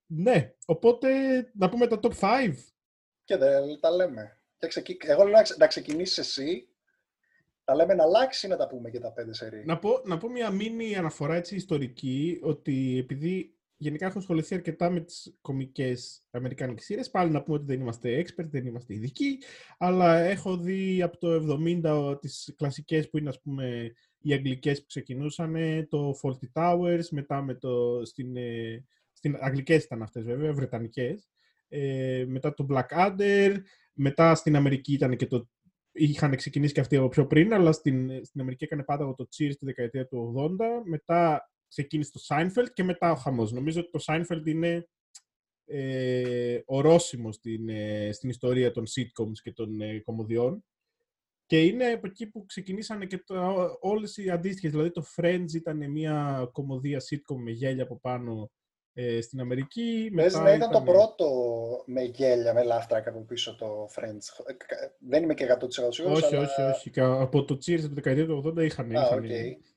ναι, 0.06 0.54
οπότε 0.66 1.08
να 1.54 1.68
πούμε 1.68 1.86
τα 1.86 1.98
top 2.02 2.12
5. 2.20 2.54
Και 3.24 3.36
δεν 3.36 3.80
τα 3.80 3.90
λέμε. 3.90 4.36
Εγώ 5.06 5.24
λέω 5.24 5.42
να 5.58 5.66
ξεκινήσεις 5.66 6.18
εσύ 6.18 6.66
τα 7.64 7.74
λέμε 7.74 7.94
να 7.94 8.02
αλλάξει 8.02 8.46
ή 8.46 8.48
να 8.48 8.56
τα 8.56 8.66
πούμε 8.66 8.90
και 8.90 9.00
τα 9.00 9.12
πέντε 9.12 9.34
σερί. 9.34 9.64
Να 9.64 9.78
πω, 9.78 10.00
να 10.04 10.18
πω 10.18 10.28
μια 10.28 10.50
μήνυ 10.50 10.96
αναφορά 10.96 11.34
έτσι 11.34 11.56
ιστορική, 11.56 12.38
ότι 12.42 12.98
επειδή 12.98 13.56
γενικά 13.82 14.06
έχω 14.06 14.18
ασχοληθεί 14.18 14.54
αρκετά 14.54 14.90
με 14.90 15.00
τις 15.00 15.38
κομικές 15.40 16.22
αμερικάνικες 16.30 16.84
σειρές, 16.84 17.10
πάλι 17.10 17.30
να 17.30 17.42
πούμε 17.42 17.56
ότι 17.56 17.66
δεν 17.66 17.80
είμαστε 17.80 18.24
expert, 18.24 18.46
δεν 18.50 18.66
είμαστε 18.66 18.94
ειδικοί, 18.94 19.38
αλλά 19.78 20.18
έχω 20.18 20.56
δει 20.56 21.02
από 21.02 21.18
το 21.18 21.58
70 21.84 22.18
τις 22.20 22.54
κλασικές 22.56 23.10
που 23.10 23.18
είναι 23.18 23.28
ας 23.28 23.40
πούμε 23.40 23.92
οι 24.18 24.32
αγγλικές 24.32 24.80
που 24.80 24.86
ξεκινούσαν, 24.86 25.56
το 25.88 26.14
Faulty 26.22 26.62
Towers, 26.62 27.08
μετά 27.10 27.42
με 27.42 27.54
το, 27.54 28.04
στην, 28.04 28.36
ε, 28.36 28.84
στην 29.12 29.36
αγγλικές 29.40 29.84
ήταν 29.84 30.02
αυτές 30.02 30.24
βέβαια, 30.24 30.52
βρετανικές, 30.52 31.28
ε, 31.68 32.24
μετά 32.26 32.54
το 32.54 32.66
Black 32.70 33.08
Adder, 33.08 33.56
μετά 33.92 34.34
στην 34.34 34.56
Αμερική 34.56 34.92
ήταν 34.92 35.16
και 35.16 35.26
το 35.26 35.48
είχαν 35.92 36.36
ξεκινήσει 36.36 36.72
και 36.72 36.80
αυτοί 36.80 36.96
από 36.96 37.08
πιο 37.08 37.26
πριν, 37.26 37.54
αλλά 37.54 37.72
στην, 37.72 38.24
στην 38.24 38.40
Αμερική 38.40 38.64
έκανε 38.64 38.82
πάντα 38.82 39.14
το 39.14 39.28
Cheers 39.36 39.54
τη 39.58 39.64
δεκαετία 39.64 40.06
του 40.06 40.34
80. 40.36 40.64
Μετά 40.84 41.51
ξεκίνησε 41.72 42.10
το 42.12 42.20
Seinfeld 42.28 42.66
και 42.72 42.84
μετά 42.84 43.10
ο 43.10 43.14
χαμός. 43.14 43.52
Νομίζω 43.52 43.80
ότι 43.80 43.90
το 43.90 44.04
Seinfeld 44.06 44.46
είναι 44.46 44.88
ε, 45.64 46.60
ορόσημος 46.64 47.34
στην, 47.34 47.68
ε, 47.68 48.12
στην 48.12 48.28
ιστορία 48.28 48.70
των 48.70 48.84
sitcoms 48.86 49.38
και 49.42 49.52
των 49.52 49.80
ε, 49.80 49.98
κομμωδιών. 49.98 50.64
Και 51.46 51.62
είναι 51.62 51.86
από 51.86 52.06
εκεί 52.06 52.26
που 52.26 52.44
ξεκινήσανε 52.46 53.06
και 53.06 53.18
το, 53.18 53.68
όλες 53.80 54.16
οι 54.16 54.30
αντίστοιχες. 54.30 54.70
Δηλαδή 54.70 54.90
το 54.90 55.04
Friends 55.16 55.52
ήταν 55.54 55.90
μια 55.90 56.48
κομμωδία 56.52 56.98
sitcom 56.98 57.36
με 57.36 57.50
γέλια 57.50 57.82
από 57.82 58.00
πάνω 58.00 58.50
ε, 58.92 59.20
στην 59.20 59.40
Αμερική. 59.40 60.12
Πες 60.14 60.34
να 60.34 60.52
ήταν, 60.52 60.70
το 60.70 60.82
πρώτο 60.82 61.26
με 61.86 62.02
γέλια, 62.02 62.54
με 62.54 62.62
λάφτρακα 62.62 63.10
από 63.10 63.20
πίσω 63.20 63.56
το 63.56 63.88
Friends. 63.94 64.54
Δεν 64.98 65.22
είμαι 65.22 65.34
και 65.34 65.56
100% 65.60 65.66
σίγουρος, 65.88 66.22
Όχι, 66.22 66.36
αλλά... 66.36 66.44
όχι, 66.44 66.62
όχι. 66.62 67.00
Από 67.00 67.44
το 67.44 67.54
Cheers 67.54 67.78
από 67.78 67.88
τη 67.88 67.94
δεκαετία 67.94 68.26
του 68.26 68.42
80 68.46 68.62
είχαν. 68.62 68.86
Ah, 68.86 68.92
είχαν 68.92 69.24
okay. 69.24 69.71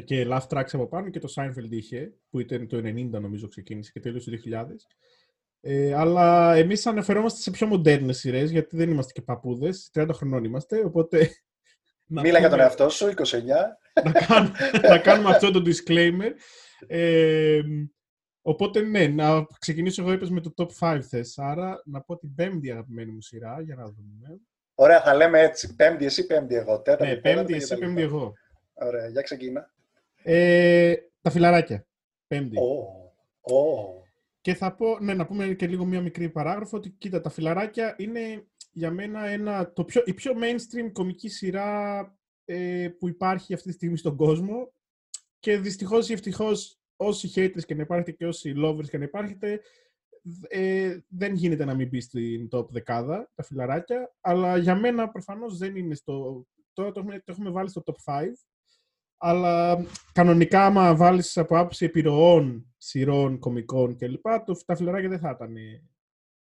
Και 0.00 0.26
laugh 0.30 0.46
tracks 0.48 0.68
από 0.72 0.86
πάνω 0.86 1.08
και 1.10 1.18
το 1.18 1.32
Seinfeld 1.36 1.70
είχε, 1.70 2.12
που 2.30 2.40
ήταν 2.40 2.68
το 2.68 2.76
90 2.76 3.10
νομίζω 3.10 3.48
ξεκίνησε 3.48 3.90
και 3.92 4.00
τέλειωσε 4.00 4.30
το 4.30 4.36
2000. 4.36 4.64
Ε, 5.60 5.94
αλλά 5.94 6.54
εμείς 6.54 6.86
αναφερόμαστε 6.86 7.40
σε 7.40 7.50
πιο 7.50 7.66
μοντέρνες 7.66 8.18
σειρές, 8.18 8.50
γιατί 8.50 8.76
δεν 8.76 8.90
είμαστε 8.90 9.12
και 9.12 9.22
παππούδες, 9.22 9.90
30 9.94 10.08
χρονών 10.12 10.44
είμαστε, 10.44 10.84
οπότε... 10.84 11.30
Μίλα 12.06 12.38
για 12.38 12.50
τον 12.50 12.60
εαυτό 12.60 12.88
σου, 12.88 13.06
29. 13.06 13.12
να, 14.04 14.12
κάνουμε, 14.12 14.52
να 14.90 14.98
κάνουμε 14.98 15.30
αυτό 15.30 15.50
το 15.50 15.62
disclaimer. 15.66 16.30
Ε, 16.86 17.60
Οπότε 18.46 18.80
ναι, 18.80 19.06
να 19.06 19.46
ξεκινήσω 19.58 20.02
εγώ 20.02 20.12
είπες 20.12 20.30
με 20.30 20.40
το 20.40 20.54
top 20.56 20.68
5 20.78 21.00
θες, 21.08 21.38
άρα 21.38 21.82
να 21.84 22.00
πω 22.00 22.18
την 22.18 22.34
πέμπτη 22.34 22.70
αγαπημένη 22.70 23.10
μου 23.10 23.20
σειρά, 23.20 23.60
για 23.60 23.74
να 23.74 23.84
δούμε. 23.84 24.40
Ωραία, 24.74 25.02
θα 25.02 25.14
λέμε 25.14 25.40
έτσι, 25.40 25.74
πέμπτη 25.74 26.04
εσύ, 26.04 26.26
πέμπτη 26.26 26.54
εγώ. 26.54 26.80
Τέταρτη, 26.80 27.14
ναι, 27.14 27.20
πέμπτη 27.20 27.54
εσύ, 27.54 27.78
πέμπτη 27.78 28.02
εγώ. 28.02 28.32
Ωραία, 28.74 29.08
για 29.08 29.22
ξεκίνα. 29.22 29.73
Ε, 30.26 30.94
τα 31.20 31.30
φιλαράκια, 31.30 31.86
πέμπτη. 32.26 32.56
Oh. 32.60 33.52
Oh. 33.52 34.02
Και 34.40 34.54
θα 34.54 34.74
πω, 34.74 34.98
ναι, 34.98 35.14
να 35.14 35.26
πούμε 35.26 35.54
και 35.54 35.66
λίγο 35.66 35.84
μία 35.84 36.00
μικρή 36.00 36.28
παράγραφο, 36.28 36.76
ότι 36.76 36.90
κοίτα, 36.90 37.20
τα 37.20 37.30
φιλαράκια 37.30 37.94
είναι 37.98 38.46
για 38.72 38.90
μένα 38.90 39.26
ένα, 39.26 39.72
το 39.72 39.84
πιο, 39.84 40.02
η 40.04 40.14
πιο 40.14 40.32
mainstream 40.32 40.92
κομική 40.92 41.28
σειρά 41.28 42.00
ε, 42.44 42.88
που 42.98 43.08
υπάρχει 43.08 43.54
αυτή 43.54 43.68
τη 43.68 43.74
στιγμή 43.74 43.96
στον 43.96 44.16
κόσμο 44.16 44.72
και 45.38 45.58
δυστυχώς 45.58 46.08
ή 46.08 46.12
ευτυχώς 46.12 46.78
όσοι 46.96 47.32
haters 47.34 47.64
και 47.66 47.74
να 47.74 47.82
υπάρχετε 47.82 48.10
και 48.10 48.26
όσοι 48.26 48.54
lovers 48.64 48.88
και 48.88 48.98
να 48.98 49.04
υπάρχετε, 49.04 49.60
ε, 50.48 50.98
δεν 51.08 51.34
γίνεται 51.34 51.64
να 51.64 51.74
μην 51.74 51.88
μπει 51.88 52.00
στην 52.00 52.48
top 52.52 52.68
δεκάδα 52.68 53.30
τα 53.34 53.42
φιλαράκια, 53.42 54.14
αλλά 54.20 54.56
για 54.56 54.74
μένα 54.74 55.08
προφανώς 55.08 55.58
δεν 55.58 55.76
είναι 55.76 55.94
στο... 55.94 56.46
Τώρα 56.72 56.92
το 56.92 57.00
έχουμε, 57.00 57.18
το 57.18 57.32
έχουμε 57.32 57.50
βάλει 57.50 57.68
στο 57.68 57.82
top 57.86 58.12
5, 58.12 58.26
αλλά 59.26 59.84
κανονικά 60.12 60.64
άμα 60.64 60.94
βάλεις 60.94 61.36
από 61.36 61.58
άποψη 61.58 61.84
επιρροών, 61.84 62.74
σειρών, 62.76 63.38
κομικών 63.38 63.96
κλπ, 63.96 64.26
το, 64.44 64.60
τα 64.66 64.76
φιλαράκια 64.76 65.08
δεν 65.08 65.18
θα 65.18 65.30
ήταν 65.30 65.56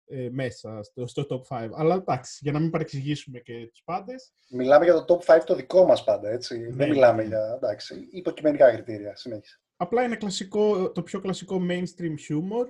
ε, 0.05 0.29
μέσα 0.31 0.83
στο, 0.83 1.07
στο 1.07 1.25
top 1.29 1.57
5. 1.57 1.69
Αλλά 1.73 1.95
εντάξει, 1.95 2.39
για 2.41 2.51
να 2.51 2.59
μην 2.59 2.69
παρεξηγήσουμε 2.69 3.39
και 3.39 3.67
τους 3.71 3.81
πάντες. 3.83 4.33
Μιλάμε 4.49 4.85
για 4.85 5.03
το 5.03 5.19
top 5.27 5.35
5 5.35 5.39
το 5.45 5.55
δικό 5.55 5.85
μας 5.85 6.03
πάντα, 6.03 6.29
έτσι. 6.29 6.59
Ναι, 6.59 6.75
δεν 6.75 6.89
μιλάμε 6.89 7.21
ναι. 7.21 7.27
για, 7.27 7.53
εντάξει, 7.55 8.07
υποκειμενικά 8.11 8.71
κριτήρια. 8.71 9.15
Συνέχισε. 9.15 9.61
Απλά 9.75 10.03
είναι 10.03 10.15
κλασικό, 10.15 10.91
το 10.91 11.03
πιο 11.03 11.21
κλασικό 11.21 11.61
mainstream 11.69 12.15
humor, 12.29 12.67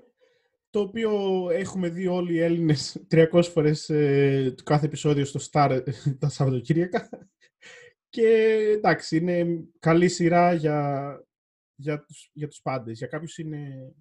το 0.69 0.79
οποίο 0.79 1.11
έχουμε 1.51 1.89
δει 1.89 2.07
όλοι 2.07 2.33
οι 2.33 2.41
Έλληνες 2.41 3.05
300 3.11 3.43
φορές 3.43 3.89
ε, 3.89 4.53
το 4.57 4.63
κάθε 4.63 4.85
επεισόδιο 4.85 5.25
στο 5.25 5.39
Star 5.51 5.81
τα 6.19 6.29
Σαββατοκύριακα. 6.29 7.09
Και 8.12 8.28
εντάξει, 8.78 9.17
είναι 9.17 9.63
καλή 9.80 10.10
σειρά 10.10 10.54
για, 10.54 11.24
για, 11.76 12.04
τους, 12.04 12.30
για 12.34 12.47
τους 12.47 12.62
πάντες. 12.62 12.97
Για 12.97 13.08
κάποιους 13.08 13.38
είναι... 13.38 13.93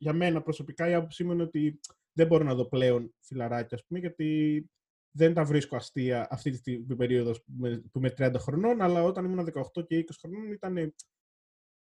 Για 0.00 0.12
μένα 0.12 0.42
προσωπικά 0.42 0.88
η 0.88 0.94
άποψή 0.94 1.24
μου 1.24 1.32
είναι 1.32 1.42
ότι 1.42 1.80
δεν 2.12 2.26
μπορώ 2.26 2.44
να 2.44 2.54
δω 2.54 2.68
πλέον 2.68 3.14
φιλαράκια, 3.20 3.76
ας 3.76 3.84
πούμε, 3.86 3.98
γιατί 3.98 4.70
δεν 5.10 5.34
τα 5.34 5.44
βρίσκω 5.44 5.76
αστεία 5.76 6.28
αυτή 6.30 6.60
την 6.60 6.96
περίοδο 6.96 7.32
που 7.92 7.98
είμαι 7.98 8.14
30 8.18 8.34
χρονών, 8.38 8.80
αλλά 8.80 9.02
όταν 9.02 9.24
ήμουν 9.24 9.48
18 9.74 9.86
και 9.86 10.04
20 10.08 10.14
χρονών 10.20 10.52
ήταν 10.52 10.94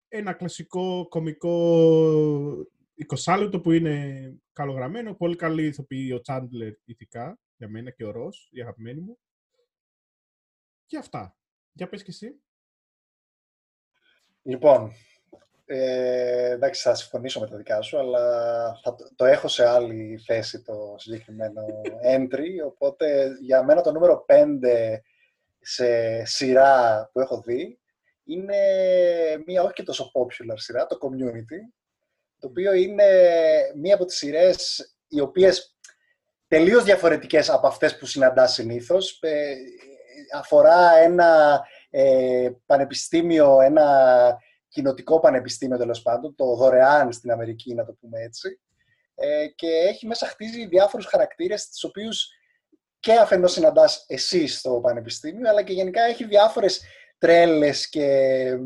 ένα 0.08 0.32
κλασικό 0.32 1.06
κομικό 1.08 1.86
20 3.24 3.36
λεπτό 3.38 3.60
που 3.60 3.72
είναι 3.72 4.34
καλογραμμένο. 4.52 5.14
Πολύ 5.14 5.36
καλή 5.36 5.66
ηθοποιή 5.66 6.12
ο 6.12 6.20
Τσάντλερ 6.20 6.72
ηθικά, 6.84 7.38
για 7.56 7.68
μένα 7.68 7.90
και 7.90 8.04
ο 8.04 8.10
Ρος, 8.10 8.48
η 8.52 8.60
αγαπημένη 8.60 9.00
μου. 9.00 9.18
Και 10.86 10.96
αυτά. 10.96 11.36
Για 11.72 11.88
πες 11.88 12.02
και 12.02 12.10
εσύ. 12.10 12.34
Λοιπόν, 14.42 14.92
ε, 15.64 16.50
εντάξει, 16.50 16.82
θα 16.82 16.94
συμφωνήσω 16.94 17.40
με 17.40 17.48
τα 17.48 17.56
δικά 17.56 17.80
σου, 17.80 17.98
αλλά 17.98 18.24
θα 18.82 18.96
το, 19.16 19.24
έχω 19.24 19.48
σε 19.48 19.66
άλλη 19.66 20.18
θέση 20.26 20.62
το 20.62 20.94
συγκεκριμένο 20.98 21.62
entry, 22.16 22.66
οπότε 22.66 23.36
για 23.40 23.64
μένα 23.64 23.80
το 23.80 23.92
νούμερο 23.92 24.24
5 24.28 24.38
σε 25.60 26.24
σειρά 26.24 27.10
που 27.12 27.20
έχω 27.20 27.40
δει 27.40 27.80
είναι 28.24 28.56
μία 29.46 29.62
όχι 29.62 29.72
και 29.72 29.82
τόσο 29.82 30.10
popular 30.14 30.54
σειρά, 30.54 30.86
το 30.86 30.98
Community, 31.00 31.72
το 32.38 32.46
οποίο 32.46 32.72
είναι 32.72 33.04
μία 33.76 33.94
από 33.94 34.04
τις 34.04 34.16
σειρές 34.16 34.86
οι 35.08 35.20
οποίες 35.20 35.76
τελείως 36.46 36.84
διαφορετικές 36.84 37.50
από 37.50 37.66
αυτές 37.66 37.98
που 37.98 38.06
συναντάς 38.06 38.52
συνήθως. 38.52 39.18
Ε, 40.12 40.38
αφορά 40.38 40.96
ένα 40.96 41.60
ε, 41.90 42.50
πανεπιστήμιο, 42.66 43.60
ένα 43.60 44.36
κοινοτικό 44.68 45.20
πανεπιστήμιο 45.20 45.78
τέλος 45.78 46.02
πάντων, 46.02 46.34
το 46.34 46.54
δωρεάν 46.54 47.12
στην 47.12 47.30
Αμερική, 47.30 47.74
να 47.74 47.84
το 47.84 47.92
πούμε 48.00 48.20
έτσι. 48.20 48.60
Ε, 49.14 49.46
και 49.46 49.66
έχει 49.66 50.06
μέσα 50.06 50.26
χτίζει 50.26 50.66
διάφορους 50.66 51.06
χαρακτήρες, 51.06 51.68
τους 51.68 51.84
οποίους 51.84 52.28
και 53.00 53.12
αφενός 53.12 53.52
συναντάς 53.52 54.04
εσύ 54.08 54.46
στο 54.46 54.80
πανεπιστήμιο, 54.82 55.50
αλλά 55.50 55.62
και 55.62 55.72
γενικά 55.72 56.02
έχει 56.02 56.24
διάφορες 56.24 56.80
τρέλες 57.18 57.88
και, 57.88 58.56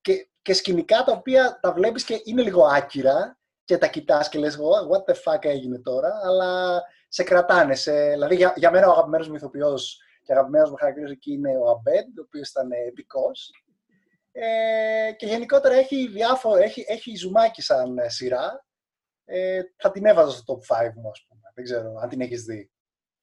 και, 0.00 0.28
και 0.42 0.52
σκηνικά 0.52 1.02
τα 1.02 1.12
οποία 1.12 1.58
τα 1.62 1.72
βλέπεις 1.72 2.04
και 2.04 2.20
είναι 2.24 2.42
λίγο 2.42 2.66
άκυρα 2.66 3.38
και 3.64 3.78
τα 3.78 3.86
κοιτάς 3.86 4.28
και 4.28 4.38
λες 4.38 4.58
what 4.90 5.12
the 5.12 5.14
fuck 5.14 5.44
έγινε 5.44 5.78
τώρα, 5.78 6.20
αλλά 6.24 6.82
σε 7.08 7.22
κρατάνε. 7.22 7.74
Σε, 7.74 8.08
δηλαδή 8.08 8.34
για, 8.34 8.52
για 8.56 8.70
μένα 8.70 8.88
ο 8.88 8.90
αγαπημένος 8.90 9.28
μου 9.28 9.34
ηθοποιός 9.34 10.00
και 10.26 10.32
αγαπημένος 10.32 10.70
μου 10.70 10.76
χαρακτήρας 10.76 11.10
εκεί 11.10 11.32
είναι 11.32 11.56
ο 11.56 11.70
Αμπέντ, 11.70 12.18
ο 12.18 12.22
οποίος 12.26 12.48
ήταν 12.48 12.70
επικός. 12.88 13.50
Ε, 14.32 15.12
και 15.16 15.26
γενικότερα 15.26 15.74
έχει, 15.74 16.08
διάφορο, 16.08 16.62
έχει, 16.62 16.84
έχει 16.88 17.16
ζουμάκι 17.16 17.62
σαν 17.62 17.96
σειρά. 18.06 18.66
Ε, 19.24 19.60
θα 19.76 19.90
την 19.90 20.06
έβαζα 20.06 20.30
στο 20.36 20.54
top 20.54 20.76
5 20.76 20.92
μου, 20.94 21.08
ας 21.08 21.26
πούμε. 21.28 21.40
Δεν 21.54 21.64
ξέρω 21.64 21.94
αν 22.02 22.08
την 22.08 22.20
έχεις 22.20 22.44
δει. 22.44 22.70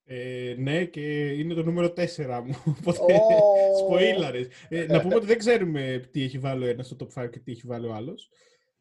Ε, 0.06 0.56
ναι, 0.58 0.86
και 0.86 1.32
είναι 1.32 1.54
το 1.54 1.64
νούμερο 1.64 1.88
4 1.88 2.42
μου. 2.46 2.64
Οπότε, 2.80 3.14
oh. 3.14 3.98
σποίλαρες. 3.98 4.48
Ε, 4.70 4.86
να 4.86 5.02
πούμε 5.02 5.16
ότι 5.16 5.26
δεν 5.26 5.38
ξέρουμε 5.38 6.10
τι 6.12 6.24
έχει 6.24 6.40
βάλει 6.40 6.66
ο 6.66 6.70
ένας 6.70 6.86
στο 6.86 6.96
top 7.00 7.24
5 7.24 7.30
και 7.30 7.40
τι 7.40 7.52
έχει 7.52 7.68
βάλει 7.68 7.88
ο 7.88 7.94
άλλος. 7.94 8.30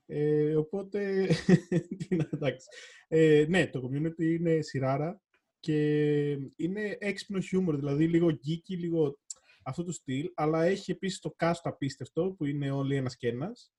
Ε, 0.07 0.55
οπότε, 0.55 1.29
εντάξει. 2.33 2.67
Ε, 3.09 3.45
ναι, 3.49 3.67
το 3.67 3.81
community 3.89 4.23
είναι 4.23 4.61
σειράρα 4.61 5.21
και 5.62 6.31
είναι 6.57 6.96
έξυπνο 6.98 7.40
χιούμορ, 7.40 7.77
δηλαδή 7.77 8.07
λίγο 8.09 8.29
geeky, 8.29 8.77
λίγο 8.79 9.18
αυτό 9.62 9.85
το 9.85 9.92
στυλ, 9.92 10.31
αλλά 10.35 10.64
έχει 10.64 10.90
επίσης 10.90 11.18
το 11.18 11.35
cast 11.38 11.61
απίστευτο, 11.62 12.35
που 12.38 12.44
είναι 12.44 12.70
όλοι 12.70 12.96
ένας 12.96 13.16
και 13.16 13.29
ένας. 13.29 13.72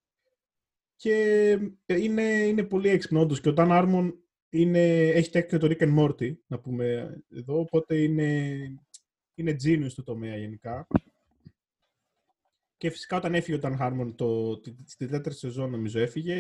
Και 0.96 1.58
είναι, 1.88 2.24
είναι 2.24 2.64
πολύ 2.64 2.90
έξυπνο, 2.90 3.20
όντως. 3.20 3.42
Και 3.42 3.50
ο 3.50 3.54
Dan 3.58 3.70
Harmon 3.70 4.14
είναι, 4.50 5.08
έχει 5.08 5.30
τέχνη 5.30 5.60
το 5.60 5.68
Rick 5.72 5.84
and 5.84 6.00
Morty, 6.00 6.34
να 6.48 6.60
πούμε 6.60 7.16
εδώ, 7.30 7.60
οπότε 7.60 8.02
είναι, 8.02 8.60
είναι 9.36 9.56
genius 9.64 9.90
στο 9.90 10.04
τομέα 10.04 10.38
γενικά. 10.38 10.88
Και 12.84 12.90
φυσικά 12.90 13.18
όταν 13.18 13.36
έφυγε 13.36 13.58
ο 13.58 13.60
Dan 13.64 13.82
Harmon 13.82 14.14
το, 14.16 14.62
στη 14.86 15.08
τέταρτη 15.08 15.40
σεζόν, 15.40 15.70
νομίζω, 15.70 16.00
έφυγε, 16.00 16.36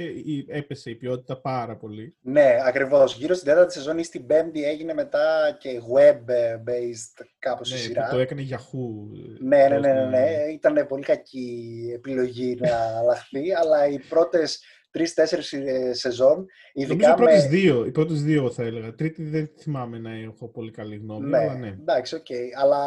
έπεσε 0.47 0.89
η 0.89 0.95
ποιότητα 0.95 1.41
πάρα 1.41 1.75
πολύ. 1.75 2.15
Ναι, 2.21 2.58
ακριβώς. 2.65 3.15
Γύρω 3.15 3.34
στην 3.34 3.47
τέταρτη 3.47 3.73
σεζόν 3.73 3.97
ή 3.97 4.03
στην 4.03 4.25
πέμπτη 4.25 4.63
έγινε 4.63 4.93
μετά 4.93 5.58
και 5.60 5.82
web-based 5.95 7.25
κάπως 7.39 7.71
ναι, 7.71 7.77
η 7.77 7.79
σειρά. 7.79 8.10
το 8.10 8.19
έκανε 8.19 8.47
Yahoo. 8.49 9.17
Ναι, 9.39 9.67
ναι, 9.67 9.79
ναι, 9.79 9.93
ναι, 9.93 10.06
ναι. 10.06 10.27
Ήταν 10.53 10.86
πολύ 10.88 11.03
κακή 11.03 11.91
επιλογή 11.95 12.58
να 12.60 12.97
αλλάχθει, 12.97 13.53
αλλά 13.53 13.88
οι 13.88 13.99
πρώτες 13.99 14.63
τρει-τέσσερι 14.93 15.67
ε, 15.67 15.93
σεζόν. 15.93 16.45
Ειδικά 16.73 16.93
Νομίζω 16.93 17.12
οι 17.12 17.15
πρώτες 17.15 17.47
δύο, 17.47 17.86
οι 17.86 17.91
πρώτες 17.91 18.23
δύο 18.23 18.51
θα 18.51 18.63
έλεγα. 18.63 18.95
Τρίτη 18.95 19.23
δεν 19.23 19.51
θυμάμαι 19.58 19.99
να 19.99 20.13
έχω 20.15 20.47
πολύ 20.47 20.71
καλή 20.71 20.95
γνώμη. 20.95 21.29
Ναι, 21.29 21.38
αλλά 21.38 21.56
ναι. 21.56 21.67
εντάξει, 21.67 22.15
ok. 22.15 22.26
Okay. 22.29 22.62
Αλλά 22.62 22.79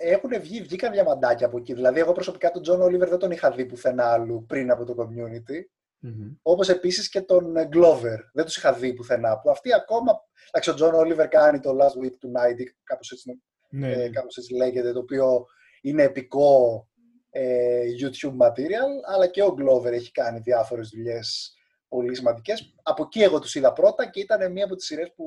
έχουν 0.00 0.30
βγει, 0.40 0.62
βγήκαν 0.62 0.92
διαμαντάκια 0.92 1.46
από 1.46 1.58
εκεί. 1.58 1.74
Δηλαδή, 1.74 2.00
εγώ 2.00 2.12
προσωπικά 2.12 2.50
τον 2.50 2.62
Τζον 2.62 2.80
Όλιβερ 2.80 3.08
δεν 3.08 3.18
τον 3.18 3.30
είχα 3.30 3.50
δει 3.50 3.64
πουθενά 3.64 4.04
άλλου 4.04 4.44
πριν 4.46 4.70
από 4.70 4.84
το 4.84 4.94
Community. 4.98 5.58
Mm-hmm. 6.06 6.36
Όπως 6.42 6.68
επίσης 6.68 7.08
και 7.08 7.20
τον 7.20 7.54
Glover. 7.54 8.18
Δεν 8.32 8.44
τους 8.44 8.56
είχα 8.56 8.72
δει 8.72 8.94
πουθενά. 8.94 9.38
Που 9.38 9.50
αυτοί 9.50 9.74
ακόμα. 9.74 10.12
Εντάξει, 10.48 10.70
ο 10.70 10.74
Τζον 10.74 10.94
Όλιβερ 10.94 11.28
κάνει 11.28 11.60
το 11.60 11.70
Last 11.70 12.04
Week 12.04 12.16
Tonight, 12.26 12.66
κάπως 12.84 13.10
έτσι, 13.10 13.42
ναι. 13.70 13.92
ε, 13.92 14.08
κάπως 14.08 14.36
έτσι 14.36 14.54
λέγεται, 14.54 14.92
το 14.92 14.98
οποίο 14.98 15.46
είναι 15.82 16.02
επικό 16.02 16.88
ε, 17.34 17.82
YouTube 18.00 18.36
material, 18.46 19.14
αλλά 19.14 19.26
και 19.26 19.42
ο 19.42 19.54
Glover 19.58 19.92
έχει 19.92 20.10
κάνει 20.10 20.38
διάφορες 20.38 20.88
δουλειές 20.88 21.56
πολύ 21.88 22.14
σημαντικές. 22.16 22.74
Από 22.82 23.02
εκεί 23.02 23.20
εγώ 23.22 23.38
τους 23.38 23.54
είδα 23.54 23.72
πρώτα 23.72 24.10
και 24.10 24.20
ήταν 24.20 24.52
μία 24.52 24.64
από 24.64 24.74
τις 24.74 24.86
σειρές 24.86 25.12
που 25.16 25.24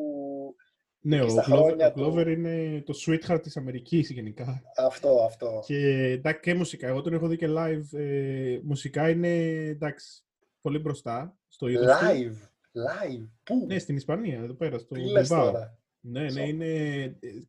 ναι, 1.07 1.21
ο 1.21 1.27
Glover, 1.49 1.91
Glover 1.95 2.27
είναι 2.27 2.83
το 2.85 2.93
sweetheart 3.05 3.39
της 3.41 3.57
Αμερικής 3.57 4.09
γενικά. 4.09 4.61
Αυτό, 4.77 5.23
αυτό. 5.25 5.63
Και 5.65 6.09
εντάξει 6.11 6.39
και 6.41 6.53
μουσικά. 6.53 6.87
Εγώ 6.87 7.01
τον 7.01 7.13
έχω 7.13 7.27
δει 7.27 7.37
και 7.37 7.47
live. 7.49 7.99
Ε, 7.99 8.59
μουσικά 8.63 9.09
είναι 9.09 9.37
εντάξει, 9.65 10.23
πολύ 10.61 10.79
μπροστά 10.79 11.37
στο 11.47 11.67
είδος 11.67 11.85
Live, 11.85 12.31
του. 12.71 12.79
live. 12.81 13.29
Πού; 13.43 13.65
Ναι, 13.67 13.79
στην 13.79 13.95
Ισπανία, 13.95 14.39
εδώ 14.39 14.53
πέρα, 14.53 14.77
στο 14.77 14.93
Τι 14.93 15.01
λες 15.11 15.27
τώρα; 15.27 15.79
Ναι, 15.99 16.31
ναι, 16.31 16.47
είναι 16.47 17.01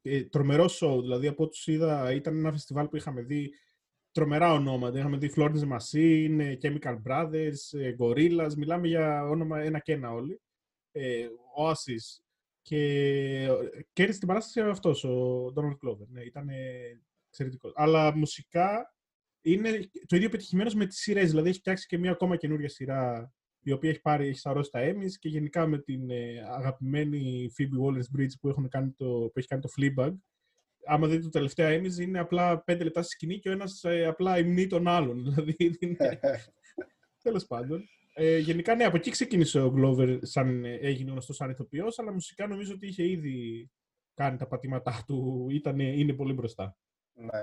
ε, 0.03 0.23
τρομερό 0.23 0.65
show. 0.65 1.01
Δηλαδή, 1.01 1.27
από 1.27 1.45
ό,τι 1.45 1.73
είδα, 1.73 2.13
ήταν 2.13 2.37
ένα 2.37 2.53
φεστιβάλ 2.53 2.87
που 2.89 2.97
είχαμε 2.97 3.23
δει 3.23 3.51
τρομερά 4.17 4.53
ονόματα. 4.53 4.99
Είχαμε 4.99 5.17
δει 5.17 5.33
Florence 5.37 5.69
Machine, 5.77 6.57
Chemical 6.63 7.03
Brothers, 7.07 7.95
Gorillaz. 7.99 8.55
Μιλάμε 8.57 8.89
για 8.89 9.25
όνομα 9.25 9.61
ένα 9.61 9.79
και 9.79 9.93
ένα 9.93 10.11
όλοι. 10.13 10.41
Ε, 10.93 11.27
Oasis. 11.59 12.23
Και 12.63 12.79
κέρδισε 13.93 14.19
την 14.19 14.29
παράσταση 14.29 14.69
αυτός 14.69 15.05
ο 15.05 15.45
Donald 15.57 15.87
Glover. 15.87 16.07
Ναι, 16.09 16.23
ήταν 16.23 16.49
εξαιρετικός. 17.29 17.73
Αλλά 17.75 18.17
μουσικά 18.17 18.95
είναι 19.41 19.91
το 20.07 20.17
ίδιο 20.17 20.29
πετυχημένος 20.29 20.75
με 20.75 20.87
τις 20.87 20.99
σειρές. 20.99 21.31
Δηλαδή 21.31 21.49
έχει 21.49 21.59
φτιάξει 21.59 21.87
και 21.87 21.99
μια 21.99 22.11
ακόμα 22.11 22.37
καινούργια 22.37 22.69
σειρά 22.69 23.33
η 23.61 23.73
οποία 23.73 23.91
έχει 23.91 24.01
πάρει, 24.01 24.29
έχει 24.29 24.39
σαρώσει 24.39 24.71
τα 24.71 24.81
Emmys 24.83 25.13
και 25.19 25.29
γενικά 25.29 25.67
με 25.67 25.79
την 25.79 26.11
ε, 26.11 26.41
αγαπημένη 26.49 27.51
Phoebe 27.59 27.85
Waller-Bridge 27.85 28.33
που, 28.41 28.49
έχουν 28.49 28.69
κάνει 28.69 28.91
το, 28.91 29.05
που 29.07 29.33
έχει 29.35 29.47
κάνει 29.47 29.63
το 29.63 29.69
Fleabag 29.77 30.13
άμα 30.87 31.07
δείτε 31.07 31.23
το 31.23 31.29
τελευταίο 31.29 31.81
Emmys, 31.81 32.01
είναι 32.01 32.19
απλά 32.19 32.63
πέντε 32.63 32.85
λεπτά 32.85 33.03
στη 33.03 33.11
σκηνή 33.11 33.39
και 33.39 33.49
ο 33.49 33.53
ένας 33.53 33.85
ε, 33.85 34.07
απλά 34.07 34.39
υμνεί 34.39 34.67
τον 34.67 34.89
άλλον. 34.89 35.23
Δηλαδή, 35.25 35.77
είναι... 35.79 36.21
Τέλος 37.23 37.47
πάντων. 37.47 37.89
Ε, 38.15 38.39
γενικά, 38.39 38.75
ναι, 38.75 38.85
από 38.85 38.97
εκεί 38.97 39.11
ξεκίνησε 39.11 39.61
ο 39.61 39.75
Glover, 39.77 40.19
σαν, 40.21 40.65
ε, 40.65 40.75
έγινε 40.75 41.11
γνωστός 41.11 41.37
σαν 41.37 41.51
ηθοποιός, 41.51 41.99
αλλά 41.99 42.13
μουσικά 42.13 42.47
νομίζω 42.47 42.73
ότι 42.75 42.87
είχε 42.87 43.09
ήδη 43.09 43.71
κάνει 44.15 44.37
τα 44.37 44.47
πατήματά 44.47 45.05
του, 45.07 45.47
ήταν, 45.51 45.79
είναι 45.79 46.13
πολύ 46.13 46.33
μπροστά. 46.33 46.77
Ναι. 47.13 47.43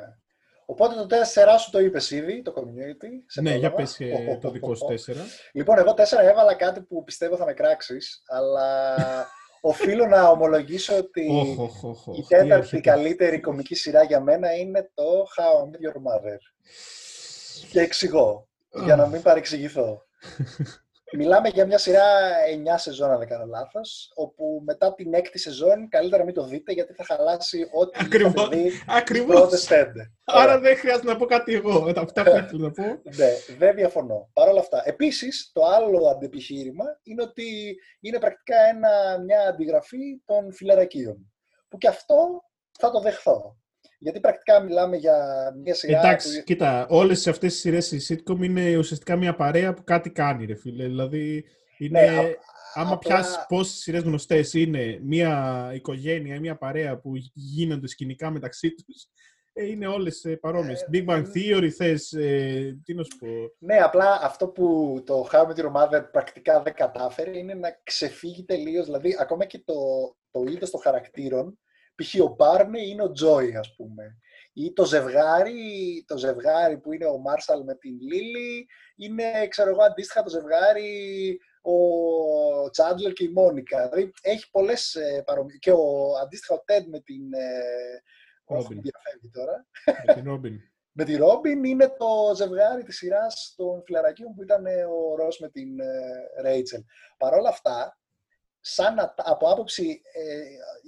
Οπότε 0.65 0.95
το 0.95 1.07
4 1.55 1.59
σου 1.59 1.71
το 1.71 1.79
είπες 1.79 2.11
ήδη, 2.11 2.41
το 2.41 2.53
community. 2.55 3.23
Σε 3.25 3.41
ναι, 3.41 3.55
για 3.55 3.73
πες 3.73 3.97
oh, 3.99 4.37
το 4.41 4.51
δικό 4.51 4.75
σου 4.75 4.85
4. 4.89 4.95
Λοιπόν, 5.53 5.77
εγώ 5.77 5.91
4 5.91 5.95
έβαλα 6.21 6.55
κάτι 6.55 6.81
που 6.81 7.03
πιστεύω 7.03 7.35
θα 7.37 7.45
με 7.45 7.53
κράξεις, 7.53 8.23
αλλά 8.27 8.95
οφείλω 9.65 10.05
να 10.05 10.29
ομολογήσω 10.29 10.97
ότι 10.97 11.21
η 12.17 12.25
τέταρτη 12.27 12.81
καλύτερη 12.81 13.39
κομική 13.39 13.75
σειρά 13.75 14.03
για 14.03 14.21
μένα 14.21 14.55
είναι 14.55 14.91
το 14.93 15.03
How 15.37 15.63
I 15.63 15.69
Met 15.69 15.87
Your 15.87 15.95
Mother. 15.95 16.37
Και 17.71 17.79
εξηγώ, 17.79 18.47
για 18.85 18.95
να 18.95 19.07
μην 19.07 19.21
παρεξηγηθώ. 19.21 20.01
Μιλάμε 21.15 21.49
για 21.49 21.65
μια 21.65 21.77
σειρά 21.77 22.03
9 22.73 22.73
σεζόν, 22.75 23.11
αν 23.11 23.17
δεν 23.17 23.27
κάνω 23.27 23.45
λάθος, 23.45 24.11
όπου 24.15 24.61
μετά 24.65 24.93
την 24.93 25.13
έκτη 25.13 25.39
σεζόν 25.39 25.89
καλύτερα 25.89 26.23
μην 26.23 26.33
το 26.33 26.45
δείτε 26.45 26.71
γιατί 26.71 26.93
θα 26.93 27.03
χαλάσει 27.03 27.69
ό,τι 27.71 27.99
Ακριβώς. 28.01 28.49
δει 28.49 28.71
Ακριβώς. 28.87 29.35
πρώτες 29.39 29.65
πέντε. 29.65 30.11
Άρα 30.25 30.59
δεν 30.59 30.77
χρειάζεται 30.77 31.07
να 31.07 31.15
πω 31.15 31.25
κάτι 31.25 31.53
εγώ. 31.53 31.93
Αυτά 31.95 32.23
που 32.23 32.29
ήθελα 32.29 32.61
να 32.61 32.71
πω. 32.71 32.83
ναι, 33.17 33.29
δεν 33.57 33.75
διαφωνώ. 33.75 34.29
Παρ' 34.33 34.49
όλα 34.49 34.59
αυτά. 34.59 34.81
Επίσης, 34.85 35.51
το 35.53 35.65
άλλο 35.65 36.07
αντεπιχείρημα 36.07 36.85
είναι 37.03 37.21
ότι 37.21 37.77
είναι 37.99 38.19
πρακτικά 38.19 38.55
ένα, 38.57 39.19
μια 39.23 39.47
αντιγραφή 39.47 40.21
των 40.25 40.53
φιλαρακίων. 40.53 41.33
Που 41.67 41.77
και 41.77 41.87
αυτό 41.87 42.43
θα 42.79 42.91
το 42.91 42.99
δεχθώ. 42.99 43.57
Γιατί 44.03 44.19
πρακτικά 44.19 44.59
μιλάμε 44.59 44.97
για 44.97 45.17
μια 45.63 45.73
σειρά. 45.73 45.99
Εντάξει, 45.99 46.37
που... 46.37 46.43
κοίτα, 46.43 46.87
όλες 46.89 47.27
αυτές 47.27 47.55
οι 47.55 47.57
σειρές 47.57 47.91
η 47.91 47.99
sitcom 48.07 48.43
είναι 48.43 48.77
ουσιαστικά 48.77 49.15
μια 49.15 49.35
παρέα 49.35 49.73
που 49.73 49.83
κάτι 49.83 50.09
κάνει, 50.09 50.45
ρε 50.45 50.55
φίλε. 50.55 50.85
Δηλαδή, 50.85 51.45
είναι. 51.77 52.01
Ναι, 52.01 52.07
α, 52.07 52.23
άμα 52.73 52.93
απλά... 52.93 53.15
πιάσεις 53.15 53.45
πόσες 53.47 53.75
σειρές 53.75 54.01
γνωστές 54.01 54.53
είναι 54.53 54.99
μια 55.03 55.71
οικογένεια, 55.73 56.39
μια 56.39 56.57
παρέα 56.57 56.97
που 56.99 57.11
γίνονται 57.33 57.87
σκηνικά 57.87 58.31
μεταξύ 58.31 58.73
τους, 58.73 59.07
ε, 59.53 59.65
είναι 59.65 59.87
όλες 59.87 60.37
παρόμοιες. 60.41 60.81
Ε, 60.81 60.87
Big 60.93 61.05
Bang 61.05 61.23
Theory, 61.35 61.69
θες. 61.69 62.11
Ε, 62.11 62.79
τι 62.83 62.93
να 62.93 63.03
σου 63.03 63.17
πω. 63.17 63.27
Ναι, 63.57 63.75
απλά 63.75 64.19
αυτό 64.21 64.47
που 64.47 64.95
το 65.05 65.27
How 65.31 65.39
I 65.39 65.47
Met 65.47 65.55
Your 65.55 65.71
Mother 65.71 66.03
πρακτικά 66.11 66.61
δεν 66.61 66.73
κατάφερε 66.73 67.37
είναι 67.37 67.53
να 67.53 67.79
ξεφύγει 67.83 68.43
τελείως. 68.43 68.85
Δηλαδή, 68.85 69.15
ακόμα 69.19 69.45
και 69.45 69.63
το, 69.65 69.73
το 70.31 70.43
είδος 70.51 70.69
των 70.69 70.81
χαρακτήρων 70.81 71.57
π.χ. 71.95 72.21
ο 72.21 72.35
Μπάρνι 72.37 72.89
είναι 72.89 73.03
ο 73.03 73.11
Τζόι, 73.11 73.55
ας 73.55 73.75
πούμε. 73.75 74.17
Ή 74.53 74.73
το 74.73 74.85
ζευγάρι, 74.85 76.03
το 76.07 76.17
ζευγάρι 76.17 76.77
που 76.77 76.93
είναι 76.93 77.05
ο 77.05 77.17
Μάρσαλ 77.17 77.63
με 77.63 77.75
την 77.75 77.97
Λίλη, 77.99 78.67
είναι, 78.95 79.47
ξέρω 79.47 79.69
εγώ, 79.69 79.83
αντίστοιχα 79.83 80.23
το 80.23 80.29
ζευγάρι 80.29 81.39
ο 81.61 82.69
Τσάντλερ 82.69 83.13
και 83.13 83.23
η 83.23 83.29
Μόνικα. 83.29 83.89
Δηλαδή, 83.89 84.11
έχει 84.21 84.49
πολλές 84.49 84.95
ε, 84.95 85.23
παρομοιές. 85.25 85.59
Και 85.59 85.71
ο, 85.71 86.13
αντίστοιχα 86.23 86.53
ο 86.55 86.63
Τέντ 86.65 86.87
με 86.87 86.99
την... 86.99 87.33
Ε, 87.33 88.01
όχι, 88.43 88.67
διαφεύγει 88.67 89.29
τώρα. 89.31 89.65
Με 90.05 90.13
την 90.13 90.23
Ρόμπιν. 90.23 90.59
με 90.97 91.03
τη 91.03 91.15
Ρόμπιν 91.15 91.63
είναι 91.63 91.87
το 91.87 92.35
ζευγάρι 92.35 92.83
της 92.83 92.97
σειράς 92.97 93.53
των 93.57 93.83
φιλαρακίων 93.85 94.33
που 94.33 94.43
ήταν 94.43 94.65
ο 94.65 95.15
Ρος 95.15 95.39
με 95.39 95.49
την 95.49 95.79
ε, 95.79 96.41
Ρέιτσελ. 96.41 96.81
Παρ' 97.17 97.33
όλα 97.33 97.49
αυτά, 97.49 97.97
σαν 98.65 99.13
από 99.15 99.49
άποψη 99.49 100.01
ε, 100.13 100.41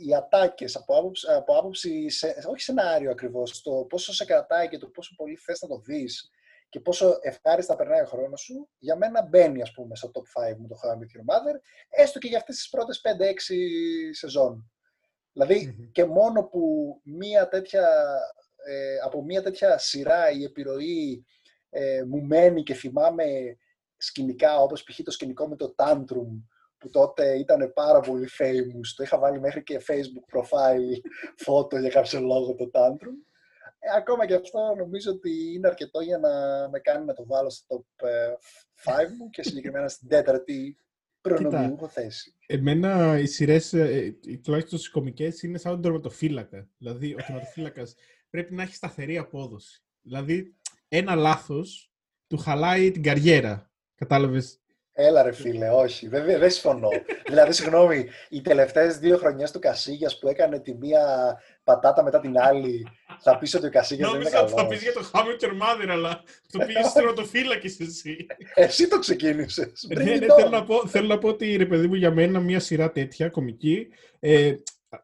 οι 0.06 0.16
ατάκες, 0.16 0.76
από 0.76 0.98
άποψη, 0.98 1.28
από 1.32 1.58
άποψη 1.58 2.10
σε, 2.10 2.36
όχι 2.50 2.62
σενάριο 2.62 3.12
ακριβώς, 3.12 3.62
το 3.62 3.72
πόσο 3.72 4.14
σε 4.14 4.26
κρατάει 4.26 4.68
και 4.68 4.78
το 4.78 4.88
πόσο 4.88 5.14
πολύ 5.16 5.36
θες 5.36 5.62
να 5.62 5.68
το 5.68 5.78
δεις 5.78 6.30
και 6.70 6.80
πόσο 6.80 7.18
ευχάριστα 7.22 7.76
περνάει 7.76 8.02
ο 8.02 8.06
χρόνος 8.06 8.42
σου, 8.42 8.70
για 8.78 8.96
μένα 8.96 9.22
μπαίνει 9.22 9.62
ας 9.62 9.72
πούμε 9.72 9.96
στο 9.96 10.12
top 10.14 10.52
5 10.52 10.58
μου 10.58 10.68
το 10.68 10.76
How 10.84 10.90
I 10.90 10.94
Met 10.94 10.98
Your 10.98 11.36
Mother, 11.36 11.60
έστω 11.90 12.20
και 12.20 12.28
για 12.28 12.38
αυτές 12.38 12.56
τις 12.56 12.70
πρώτες 12.70 13.02
5-6 13.04 14.12
σεζόν. 14.12 14.72
δηλαδη 15.34 15.90
και 15.92 16.06
μόνο 16.06 16.44
που 16.44 16.62
μία 17.04 17.48
τέτοια, 17.48 17.90
ε, 18.66 18.98
από 19.04 19.24
μία 19.24 19.44
τέτοια 19.44 19.78
σειρά 19.78 20.32
η 20.32 20.44
επιρροή 20.44 21.26
ε, 21.70 22.04
μου 22.04 22.22
μένει 22.22 22.64
και 22.64 22.74
θυμάμαι 22.74 23.58
σκηνικά 23.98 24.60
όπως 24.60 24.84
π.χ. 24.84 25.00
το 25.04 25.12
σκηνικό 25.12 25.48
με 25.48 25.56
το 25.56 25.76
Tantrum 25.78 26.55
που 26.86 26.92
τότε 26.92 27.38
ήταν 27.38 27.72
πάρα 27.74 28.00
πολύ 28.00 28.28
famous. 28.40 28.88
Το 28.96 29.04
είχα 29.04 29.20
βάλει 29.20 29.40
μέχρι 29.40 29.64
και 29.64 29.82
Facebook 29.88 30.38
profile 30.38 31.00
φώτο 31.36 31.78
για 31.78 31.90
κάποιο 31.90 32.20
λόγο 32.20 32.56
το 32.56 32.70
Tantrum. 32.74 33.18
Ε, 33.80 33.98
ακόμα 33.98 34.26
και 34.26 34.34
αυτό 34.34 34.60
νομίζω 34.78 35.12
ότι 35.12 35.54
είναι 35.54 35.68
αρκετό 35.68 36.02
για 36.02 36.18
να 36.18 36.30
με 36.70 36.80
κάνει 36.80 37.06
να 37.06 37.14
το 37.14 37.26
βάλω 37.26 37.50
στο 37.50 37.86
top 37.98 38.06
5 38.92 39.00
ε, 39.00 39.08
μου 39.18 39.30
και 39.30 39.44
συγκεκριμένα 39.44 39.88
στην 39.88 40.08
τέταρτη 40.08 40.78
προνομιούχο 41.22 41.88
θέση. 41.88 42.34
Εμένα 42.46 43.20
οι 43.20 43.26
σειρές, 43.26 43.74
ε, 43.74 44.18
τουλάχιστον 44.44 44.80
στις 44.80 44.92
κομικές, 44.92 45.44
είναι 45.44 45.58
σαν 45.58 45.72
τον 45.72 45.82
τερματοφύλακα. 45.82 46.70
Δηλαδή, 46.78 47.14
ο 47.14 47.18
τερματοφύλακας 47.26 47.96
πρέπει 48.30 48.54
να 48.54 48.64
έχει 48.64 48.76
σταθερή 48.76 49.18
απόδοση. 49.18 49.84
Δηλαδή, 50.02 50.56
ένα 50.88 51.16
λάθος 51.16 51.92
του 52.28 52.38
χαλάει 52.38 52.92
την 52.92 53.04
καριέρα. 53.04 53.72
Κατάλαβες; 53.96 54.60
Έλα 54.98 55.24
ρε 55.24 55.32
φίλε, 55.32 55.70
όχι, 55.70 56.08
δεν, 56.08 56.26
δεν 56.26 56.50
συμφωνώ. 56.50 56.90
δηλαδή, 57.30 57.54
συγγνώμη, 57.54 58.06
οι 58.30 58.42
τελευταίες 58.42 58.98
δύο 58.98 59.18
χρονιές 59.18 59.52
του 59.52 59.60
Κασίγιας 59.60 60.20
που 60.20 60.28
έκανε 60.28 60.60
τη 60.60 60.74
μία 60.74 61.36
πατάτα 61.64 62.04
μετά 62.04 62.20
την 62.20 62.40
άλλη, 62.40 62.88
θα 63.20 63.38
πεις 63.38 63.54
ότι 63.56 63.66
ο 63.66 63.70
Κασίγιας 63.70 64.12
δεν 64.12 64.22
είναι 64.22 64.30
καλό. 64.30 64.50
Νόμιζα 64.50 64.64
θα 64.64 64.68
πεις 64.68 64.82
για 64.82 64.94
το 64.94 65.12
How 65.14 65.20
Your 65.20 65.50
Mother, 65.50 65.90
αλλά 65.90 66.24
το 66.52 66.66
πήγες 66.66 66.92
το 67.16 67.26
φύλακε 67.26 67.68
εσύ. 67.68 68.26
Εσύ 68.54 68.88
το 68.88 69.00
ξεκίνησες. 69.00 69.88
ναι, 69.96 70.04
ναι, 70.04 70.12
θέλω 70.36 70.50
να, 70.50 70.64
πω, 70.64 70.88
θέλω 70.88 71.08
να 71.08 71.18
πω 71.18 71.28
ότι 71.28 71.56
ρε 71.56 71.66
παιδί 71.66 71.88
μου 71.88 71.96
για 71.96 72.12
μένα 72.12 72.40
μια 72.40 72.60
σειρά 72.60 72.92
τέτοια 72.92 73.30
κομική. 73.30 73.88
Ε, 74.20 74.54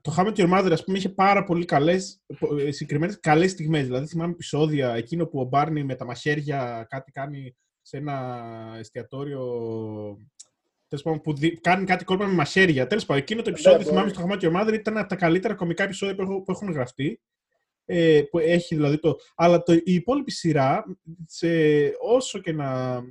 το 0.02 0.16
How 0.18 0.38
Your 0.38 0.54
Mother, 0.54 0.72
ας 0.72 0.84
πούμε, 0.84 0.98
είχε 0.98 1.10
πάρα 1.10 1.44
πολύ 1.44 1.66
καλές, 1.66 2.22
ε, 2.66 2.72
συγκεκριμένες 2.72 3.20
καλές 3.20 3.52
στιγμές. 3.52 3.86
Δηλαδή, 3.86 4.08
θυμάμαι 4.08 4.32
επεισόδια 4.32 4.94
εκείνο 4.96 5.26
που 5.26 5.40
ο 5.40 5.44
Μπάρνι 5.44 5.84
με 5.84 5.96
τα 5.96 6.06
μαχαίρια 6.06 6.86
κάτι 6.90 7.12
κάνει 7.12 7.56
σε 7.82 7.98
ένα 7.98 8.76
εστιατόριο 8.78 9.42
πάντων, 11.04 11.22
που 11.22 11.34
δι... 11.34 11.60
κάνει 11.60 11.86
κάτι 11.86 12.04
κόλπα 12.04 12.28
με 12.28 12.34
μαχαίρια. 12.34 12.88
Τέλος 12.88 13.06
πάντων, 13.06 13.22
εκείνο 13.24 13.42
το 13.42 13.50
ναι, 13.50 13.56
επεισόδιο, 13.56 13.88
θυμάμαι 13.88 14.10
στο 14.10 14.20
Χαμάκι 14.20 14.46
Your 14.46 14.74
ήταν 14.74 14.98
από 14.98 15.10
τα 15.10 15.16
καλύτερα 15.16 15.56
κομικά 15.56 15.84
επεισόδια 15.84 16.16
που, 16.16 16.22
έχω, 16.22 16.42
που 16.42 16.52
έχουν 16.52 16.72
γραφτεί. 16.72 17.22
Ε, 17.86 18.22
που 18.30 18.40
έχει 18.40 18.76
δηλαδή 18.76 19.00
το. 19.00 19.16
Αλλά 19.36 19.64
το, 19.64 19.74
η 19.74 19.82
υπόλοιπη 19.84 20.32
σειρά, 20.32 20.84
σε, 21.28 21.48
όσο 22.00 22.40
και 22.40 22.52
να, 22.52 23.02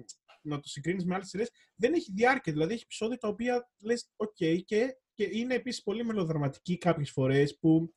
να 0.42 0.60
το 0.60 0.68
συγκρίνεις 0.68 1.04
με 1.04 1.14
άλλες 1.14 1.28
σειρές, 1.28 1.50
δεν 1.76 1.92
έχει 1.92 2.12
διάρκεια. 2.12 2.52
Δηλαδή 2.52 2.72
έχει 2.72 2.82
επεισόδια 2.82 3.16
τα 3.16 3.28
οποία 3.28 3.70
λες, 3.82 4.10
OK, 4.16 4.60
και, 4.64 4.96
και 5.14 5.28
είναι 5.30 5.54
επίσης 5.54 5.82
πολύ 5.82 6.04
μελοδραματική 6.04 6.78
κάποιες 6.78 7.10
φορές 7.10 7.58
που, 7.58 7.92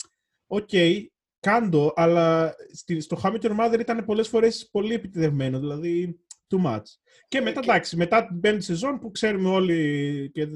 OK, 0.48 1.06
κάντο, 1.40 1.94
αλλά 1.96 2.56
στο 3.00 3.20
How 3.24 3.40
Your 3.42 3.60
Mother 3.60 3.80
ήταν 3.80 4.06
πολλές 4.06 4.28
φορές 4.28 4.70
πολύ 4.72 4.94
επιτεδευμένο. 4.94 5.60
Δηλαδή, 5.60 6.23
too 6.54 6.66
much. 6.66 6.84
Και 7.28 7.42
μετά, 7.42 7.60
και... 7.60 7.70
εντάξει, 7.70 7.96
μετά 7.96 8.26
την 8.26 8.40
πέμπτη 8.40 8.64
σεζόν 8.64 9.00
που 9.00 9.12
ξέρουμε 9.12 9.50
όλοι 9.50 10.30
και, 10.34 10.48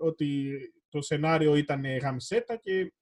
ότι 0.00 0.58
το 0.88 1.02
σενάριο 1.02 1.56
ήταν 1.56 1.84
γαμισέτα 1.98 2.56
και 2.56 2.92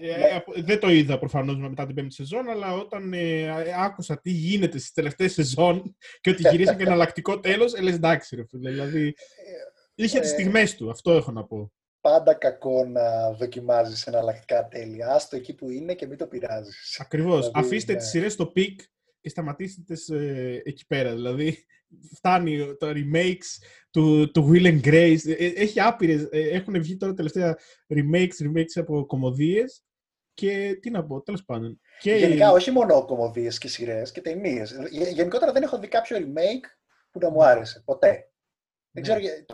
ε, 0.00 0.16
ναι. 0.16 0.62
δεν 0.62 0.80
το 0.80 0.90
είδα 0.90 1.18
προφανώς 1.18 1.58
μετά 1.58 1.86
την 1.86 1.94
πέμπτη 1.94 2.14
σεζόν, 2.14 2.48
αλλά 2.48 2.72
όταν 2.72 3.12
ε, 3.12 3.50
άκουσα 3.76 4.20
τι 4.20 4.30
γίνεται 4.30 4.78
στις 4.78 4.92
τελευταίες 4.92 5.32
σεζόν 5.32 5.96
και 6.20 6.30
ότι 6.30 6.48
γυρίσαν 6.48 6.76
και 6.76 6.82
εναλλακτικό 6.82 7.40
τέλος, 7.48 7.74
ε, 7.74 7.88
εντάξει, 7.88 8.36
ρε 8.36 8.44
φίλε. 8.48 8.70
Δηλαδή, 8.70 9.06
ε, 9.06 9.14
είχε 9.94 10.20
τις 10.20 10.30
στιγμές 10.30 10.74
του, 10.74 10.90
αυτό 10.90 11.12
έχω 11.12 11.32
να 11.32 11.44
πω. 11.44 11.72
Πάντα 12.00 12.34
κακό 12.34 12.84
να 12.84 13.32
δοκιμάζεις 13.32 14.06
εναλλακτικά 14.06 14.68
τέλη. 14.68 15.08
Άστο 15.08 15.36
εκεί 15.36 15.54
που 15.54 15.70
είναι 15.70 15.94
και 15.94 16.06
μην 16.06 16.18
το 16.18 16.26
πειράζεις. 16.26 17.00
Ακριβώς. 17.00 17.38
Δηλαδή, 17.38 17.66
Αφήστε 17.66 17.92
ναι. 17.92 17.98
τις 17.98 18.08
σειρές 18.08 18.32
στο 18.32 18.46
peak 18.46 18.80
και 19.20 19.28
σταματήστε 19.28 19.94
ε, 20.08 20.60
εκεί 20.64 20.86
πέρα. 20.86 21.14
Δηλαδή, 21.14 21.66
φτάνει 22.14 22.76
τα 22.78 22.92
remakes 22.94 23.62
του, 23.90 24.30
του 24.30 24.50
Will 24.52 24.66
and 24.66 24.86
Grace. 24.86 25.18
Ε, 25.26 25.32
ε, 25.32 25.46
έχει 25.46 25.80
άπειρες, 25.80 26.28
ε, 26.30 26.40
έχουν 26.40 26.80
βγει 26.80 26.96
τώρα 26.96 27.14
τελευταία 27.14 27.58
remakes, 27.94 28.46
remakes 28.46 28.72
από 28.74 29.06
κωμωδίες 29.06 29.82
και 30.34 30.78
τι 30.80 30.90
να 30.90 31.04
πω, 31.04 31.22
τέλος 31.22 31.44
πάντων. 31.44 31.80
Και... 32.00 32.14
Γενικά, 32.14 32.50
όχι 32.50 32.70
μόνο 32.70 33.04
κομμωδίες 33.04 33.58
και 33.58 33.68
σειρές 33.68 34.12
και 34.12 34.20
ταινίες. 34.20 34.76
Γενικότερα 34.90 35.52
δεν 35.52 35.62
έχω 35.62 35.78
δει 35.78 35.88
κάποιο 35.88 36.16
remake 36.16 36.66
που 37.10 37.18
να 37.18 37.30
μου 37.30 37.44
άρεσε. 37.44 37.82
Ποτέ. 37.84 38.30
Δεν 38.90 39.02
ναι. 39.06 39.20
ξέρω, 39.20 39.44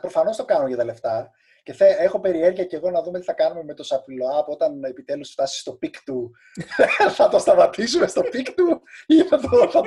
προφανώς 0.00 0.36
το 0.36 0.44
κάνω 0.44 0.66
για 0.66 0.76
τα 0.76 0.84
λεφτά, 0.84 1.30
και 1.64 1.72
θε, 1.72 1.94
έχω 1.98 2.20
περιέργεια 2.20 2.64
και 2.64 2.76
εγώ 2.76 2.90
να 2.90 3.02
δούμε 3.02 3.18
τι 3.18 3.24
θα 3.24 3.32
κάνουμε 3.32 3.64
με 3.64 3.74
το 3.74 3.82
Σαπιλοάπ 3.82 4.48
όταν 4.48 4.84
επιτέλους 4.84 5.30
φτάσει 5.30 5.60
στο 5.60 5.72
πικ 5.72 6.02
του. 6.04 6.30
θα 7.16 7.28
το 7.28 7.38
σταματήσουμε 7.38 8.06
στο 8.06 8.22
πικ 8.22 8.52
του 8.52 8.82
ή 9.06 9.22
θα 9.22 9.40
το... 9.40 9.70
Θα... 9.70 9.82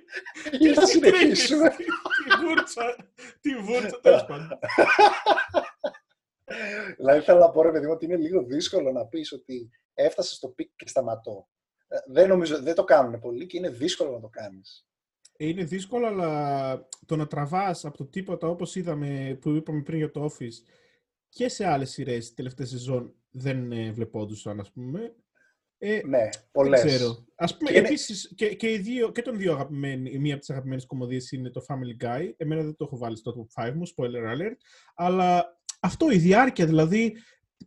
ή 0.60 0.74
θα 0.74 0.86
συνεχίσουμε; 0.86 1.68
Τη 2.24 2.46
βούρτσα, 2.46 2.96
τη 3.40 3.56
βούρτσα, 3.56 4.00
τέλος 4.00 4.24
πάντων. 4.24 4.58
Δηλαδή 6.96 7.20
θέλω 7.20 7.38
να 7.38 7.50
πω 7.50 7.62
ρε 7.62 7.70
παιδί 7.70 7.86
μου 7.86 7.92
ότι 7.92 8.04
είναι 8.04 8.16
λίγο 8.16 8.42
δύσκολο 8.42 8.92
να 8.92 9.06
πεις 9.06 9.32
ότι 9.32 9.70
έφτασε 9.94 10.34
στο 10.34 10.48
peak 10.48 10.70
και 10.76 10.88
σταματώ. 10.88 11.48
Ε, 11.88 11.96
δεν, 12.06 12.28
νομίζω, 12.28 12.62
δεν 12.62 12.74
το 12.74 12.84
κάνουν 12.84 13.20
πολύ 13.20 13.46
και 13.46 13.56
είναι 13.56 13.70
δύσκολο 13.70 14.10
να 14.10 14.20
το 14.20 14.28
κάνεις. 14.28 14.88
Είναι 15.36 15.64
δύσκολο, 15.64 16.06
αλλά 16.06 16.88
το 17.06 17.16
να 17.16 17.26
τραβάς 17.26 17.84
από 17.84 17.96
το 17.96 18.06
τίποτα 18.06 18.48
όπως 18.48 18.74
είδαμε 18.74 19.38
που 19.40 19.50
είπαμε 19.50 19.82
πριν 19.82 19.98
για 19.98 20.10
το 20.10 20.30
Office 20.30 20.83
και 21.34 21.48
σε 21.48 21.66
άλλες 21.66 21.90
σειρές 21.90 22.34
τελευταία 22.34 22.66
σεζόν 22.66 23.14
δεν 23.30 23.72
ε, 23.72 23.92
βλεπόντουσαν, 23.92 24.60
ας 24.60 24.72
πούμε. 24.72 25.14
Ε, 25.78 26.00
ναι, 26.06 26.28
πολλές. 26.52 26.82
Δεν 26.82 26.94
ξέρω. 26.94 27.24
Ας 27.34 27.56
πούμε, 27.56 27.70
και 27.70 27.78
επίσης, 27.78 28.32
και, 28.36 28.54
και, 28.54 28.72
οι 28.72 28.78
δύο, 28.78 29.12
και 29.12 29.22
των 29.22 29.38
δύο 29.38 29.52
αγαπημένοι, 29.52 30.18
μία 30.18 30.32
από 30.32 30.40
τις 30.40 30.50
αγαπημένες 30.50 30.86
κωμωδίες 30.86 31.32
είναι 31.32 31.50
το 31.50 31.64
Family 31.68 32.04
Guy. 32.04 32.32
Εμένα 32.36 32.62
δεν 32.62 32.76
το 32.76 32.84
έχω 32.84 32.98
βάλει 32.98 33.16
στο 33.16 33.48
top 33.56 33.64
5 33.64 33.72
μου, 33.74 33.82
spoiler 33.86 34.32
alert. 34.34 34.56
Αλλά 34.94 35.58
αυτό, 35.80 36.10
η 36.10 36.18
διάρκεια, 36.18 36.66
δηλαδή, 36.66 37.16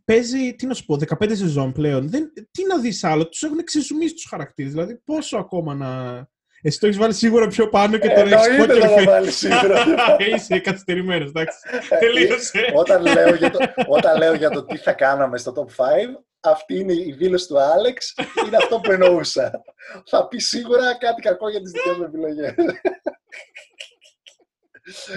παίζει, 0.04 0.54
τι 0.54 0.66
να 0.66 0.74
σου 0.74 0.84
πω, 0.84 0.98
15 1.18 1.36
σεζόν 1.36 1.72
πλέον. 1.72 2.08
Δεν, 2.08 2.32
τι 2.50 2.66
να 2.66 2.78
δεις 2.78 3.04
άλλο, 3.04 3.28
τους 3.28 3.42
έχουν 3.42 3.58
εξισουμίσει 3.58 4.14
τους 4.14 4.26
χαρακτήρες. 4.26 4.72
Δηλαδή, 4.72 4.96
πόσο 4.96 5.38
ακόμα 5.38 5.74
να, 5.74 6.16
εσύ 6.62 6.80
το 6.80 6.86
έχεις 6.86 6.98
βάλει 6.98 7.12
σίγουρα 7.14 7.46
πιο 7.46 7.68
πάνω 7.68 7.98
και 7.98 8.08
τώρα 8.08 8.28
έχεις 8.28 8.56
πότε 8.56 8.78
το 8.78 9.04
βάλει 9.04 9.30
σίγουρα. 9.30 9.84
Είσαι 10.34 10.58
καθυστερημένος, 10.58 11.28
εντάξει. 11.28 11.58
Τελείωσε. 11.98 12.72
όταν, 12.74 13.02
λέω 13.02 13.34
για 13.34 13.50
το, 13.50 13.58
όταν 13.86 14.18
λέω 14.18 14.34
για 14.34 14.50
το 14.50 14.64
τι 14.64 14.76
θα 14.76 14.92
κάναμε 14.92 15.38
στο 15.38 15.52
top 15.56 15.82
5, 15.84 15.86
αυτή 16.40 16.78
είναι 16.78 16.92
η 16.92 17.14
δήλωση 17.18 17.48
του 17.48 17.60
Άλεξ, 17.60 18.14
είναι 18.46 18.56
αυτό 18.56 18.80
που 18.80 18.92
εννοούσα. 18.92 19.62
θα 20.06 20.28
πει 20.28 20.38
σίγουρα 20.38 20.96
κάτι 20.98 21.22
κακό 21.22 21.50
για 21.50 21.60
τις 21.60 21.70
δικές 21.70 21.96
μου 21.96 22.04
επιλογές. 22.04 22.54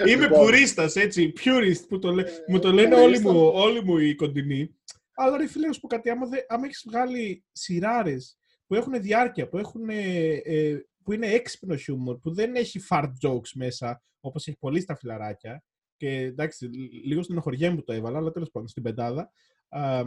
Είμαι 0.06 0.22
λοιπόν. 0.22 0.40
πουρίστας, 0.40 0.96
έτσι, 0.96 1.32
purist, 1.44 1.86
που 1.88 1.98
το 1.98 2.10
λέ... 2.10 2.24
μου 2.46 2.58
το 2.58 2.72
λένε 2.72 2.94
όλοι 2.94 3.18
μου, 3.18 3.50
όλοι 3.54 3.84
μου 3.84 3.98
οι 3.98 4.14
κοντινοί. 4.14 4.76
Αλλά 5.14 5.36
ρε 5.36 5.46
φίλε, 5.46 5.66
να 5.66 5.72
σου 5.72 5.80
πω 5.80 5.86
κάτι, 5.86 6.10
άμα, 6.10 6.26
άμα 6.48 6.64
έχεις 6.64 6.84
βγάλει 6.86 7.44
σειράρες 7.52 8.36
που 8.66 8.74
έχουν 8.74 9.00
διάρκεια, 9.00 9.48
που 9.48 9.58
έχουν 9.58 9.88
ε, 9.88 10.86
που 11.02 11.12
είναι 11.12 11.26
έξυπνο 11.26 11.76
χιούμορ, 11.76 12.18
που 12.18 12.34
δεν 12.34 12.54
έχει 12.54 12.80
fart 12.88 13.12
jokes 13.22 13.50
μέσα, 13.54 14.02
όπως 14.20 14.46
έχει 14.46 14.56
πολύ 14.58 14.80
στα 14.80 14.96
φιλαράκια. 14.96 15.64
Και 15.96 16.08
εντάξει, 16.08 16.66
λίγο 17.04 17.22
στην 17.22 17.38
οχοριά 17.38 17.74
που 17.74 17.82
το 17.84 17.92
έβαλα, 17.92 18.18
αλλά 18.18 18.30
τέλος 18.30 18.50
πάντων 18.50 18.68
στην 18.68 18.82
πεντάδα. 18.82 19.32
Α, 19.68 20.02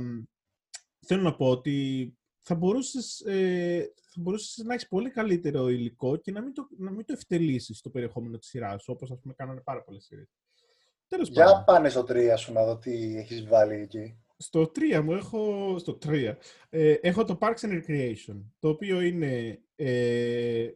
θέλω 1.06 1.22
να 1.22 1.36
πω 1.36 1.50
ότι 1.50 2.14
θα 2.41 2.56
μπορούσες, 2.56 3.20
ε, 3.20 3.93
θα 3.96 4.22
μπορούσες 4.22 4.66
να 4.66 4.74
έχεις 4.74 4.88
πολύ 4.88 5.10
καλύτερο 5.10 5.70
υλικό 5.70 6.16
και 6.16 6.32
να 6.32 6.41
μην 6.41 6.54
το, 6.54 6.68
να 6.78 6.91
μην 6.91 7.06
το 7.06 7.14
ευτελίσεις 7.14 7.82
το 7.82 7.89
περιεχόμενο 7.89 8.38
της 8.38 8.48
σειράς, 8.48 8.88
όπως 8.88 9.12
ας 9.12 9.20
πούμε 9.22 9.34
κάνανε 9.34 9.62
πάρα 9.62 9.84
πολλές 9.84 10.04
σειρές. 10.04 10.28
Τέλος 11.08 11.30
Για 11.30 11.46
πάντων. 11.46 11.64
πάνε 11.66 11.89
στο 11.89 12.06
3 12.08 12.38
σου 12.38 12.54
να 12.54 12.66
δω 12.66 12.78
τι 12.78 13.18
έχεις 13.18 13.48
βάλει 13.48 13.74
εκεί. 13.74 14.20
Στο 14.38 14.72
3 14.76 15.02
μου 15.02 15.14
έχω, 15.14 15.76
στο 15.80 15.98
3, 16.06 16.38
ε, 16.70 16.91
έχω 16.91 17.24
το 17.24 17.38
Parks 17.41 17.60
and 17.60 17.82
Recreation, 17.82 18.41
το 18.60 18.70
οποίο 18.70 19.02
είναι 19.02 19.62
ε, 19.76 20.70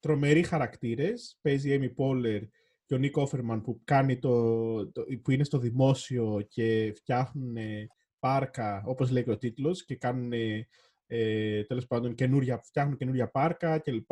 τρομεροί 0.00 0.42
χαρακτήρες. 0.42 1.38
Παίζει 1.40 1.74
η 1.74 1.78
Amy 1.80 2.02
Poehler 2.02 2.40
και 2.84 2.94
ο 2.94 2.98
Νίκ 2.98 3.16
Όφερμαν 3.16 3.60
που, 3.60 3.80
κάνει 3.84 4.18
το, 4.18 4.32
που 5.22 5.30
είναι 5.30 5.44
στο 5.44 5.58
δημόσιο 5.58 6.46
και 6.48 6.92
φτιάχνουν 6.96 7.56
πάρκα, 8.18 8.82
όπως 8.86 9.10
λέει 9.10 9.24
και 9.24 9.30
ο 9.30 9.38
τίτλος, 9.38 9.84
και 9.84 9.96
κάνουν 9.96 10.32
ε, 11.06 11.64
τέλος 11.64 11.86
πάντων 11.86 12.14
καινούρια, 12.14 12.58
φτιάχνουν 12.58 12.96
καινούρια 12.96 13.30
πάρκα 13.30 13.78
κλπ. 13.78 14.10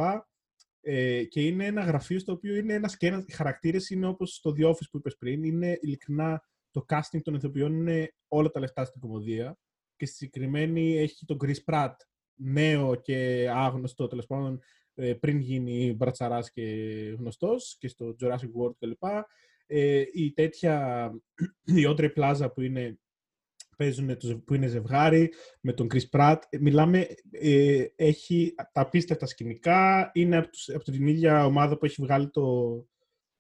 Ε, 0.81 1.25
και 1.25 1.41
είναι 1.41 1.65
ένα 1.65 1.83
γραφείο 1.83 2.19
στο 2.19 2.33
οποίο 2.33 2.57
είναι 2.57 2.75
ένας 2.75 2.97
και 2.97 3.07
ένας, 3.07 3.25
οι 3.27 3.33
χαρακτήρες 3.33 3.91
είναι 3.91 4.07
όπως 4.07 4.35
στο 4.35 4.53
The 4.57 4.69
Office 4.69 4.89
που 4.91 4.97
είπες 4.97 5.17
πριν, 5.17 5.45
είναι 5.45 5.79
ειλικρινά 5.81 6.43
το 6.71 6.85
casting 6.89 7.21
των 7.23 7.35
ηθοποιών 7.35 7.73
είναι 7.73 8.15
όλα 8.29 8.51
τα 8.51 8.61
λεφτά 8.61 8.85
στην 8.85 9.01
κομμωδία 9.01 9.59
και 9.97 10.07
στη 10.07 10.17
συγκεκριμένη 10.17 10.99
έχει 10.99 11.25
τον 11.25 11.37
Chris 11.45 11.73
Pratt, 11.73 11.95
νέο 12.35 12.95
και 12.95 13.49
άγνωστο 13.55 14.07
τέλος 14.07 14.27
πάντων 14.27 14.55
ε, 14.55 14.61
πριν 15.21 15.39
γίνει 15.39 15.95
μπρατσαράς 15.95 16.51
και 16.51 16.63
γνωστός 17.19 17.77
και 17.79 17.89
στο 17.89 18.17
Jurassic 18.21 18.51
World 18.61 18.77
κλπ. 18.79 19.03
Ε, 19.67 20.05
η 20.13 20.33
τέτοια, 20.33 21.11
η 21.81 21.83
Audrey 21.89 22.13
Plaza 22.15 22.49
που 22.55 22.61
είναι 22.61 22.99
παίζουν, 23.77 24.17
που 24.45 24.55
είναι 24.55 24.67
ζευγάρι 24.67 25.33
με 25.61 25.73
τον 25.73 25.87
Chris 25.93 26.09
Pratt. 26.11 26.39
Μιλάμε, 26.61 27.07
ε, 27.31 27.85
έχει 27.97 28.55
τα 28.57 28.81
απίστευτα 28.81 29.27
σκηνικά, 29.27 30.11
είναι 30.15 30.37
από, 30.37 30.49
τους, 30.49 30.69
από 30.69 30.85
την 30.85 31.07
ίδια 31.07 31.47
ομάδα 31.47 31.79
που 31.79 31.85
έχει 31.85 32.03
βγάλει 32.03 32.31
το, 32.31 32.87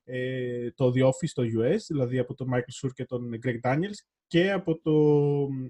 ε, 0.05 0.71
το 0.71 0.93
The 0.95 1.05
Office 1.05 1.29
στο 1.29 1.43
US, 1.43 1.79
δηλαδή 1.89 2.19
από 2.19 2.35
τον 2.35 2.49
Michael 2.55 2.87
Schur 2.87 2.91
και 2.95 3.05
τον 3.05 3.39
Greg 3.45 3.61
Daniels 3.61 3.99
και 4.27 4.53
από 4.53 4.81
το, 4.81 4.95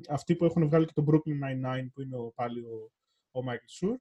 αυτοί 0.08 0.36
που 0.36 0.44
έχουν 0.44 0.66
βγάλει 0.66 0.86
και 0.86 0.92
τον 0.94 1.06
Brooklyn 1.08 1.44
Nine-Nine 1.44 1.86
που 1.92 2.02
είναι 2.02 2.16
ο, 2.16 2.32
πάλι 2.34 2.60
ο, 2.60 2.92
ο 3.30 3.40
Michael 3.48 3.88
Schur. 3.88 3.94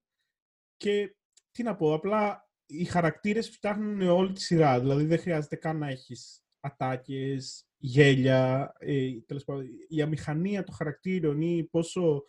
Και 0.78 1.16
τι 1.56 1.64
να 1.64 1.76
πω, 1.76 1.94
απλά 1.94 2.50
οι 2.66 2.84
χαρακτήρες 2.84 3.50
φτιάχνουν 3.50 4.02
όλη 4.02 4.32
τη 4.32 4.42
σειρά, 4.42 4.80
δηλαδή 4.80 5.06
δεν 5.06 5.20
χρειάζεται 5.20 5.56
καν 5.56 5.78
να 5.78 5.90
έχεις 5.90 6.44
ατάκες, 6.60 7.68
γέλια, 7.78 8.74
ε, 8.80 9.10
πάντων, 9.46 9.66
η 9.88 10.02
αμηχανία 10.02 10.64
των 10.64 10.76
χαρακτήρων 10.76 11.42
ή 11.42 11.64
πόσο 11.64 12.24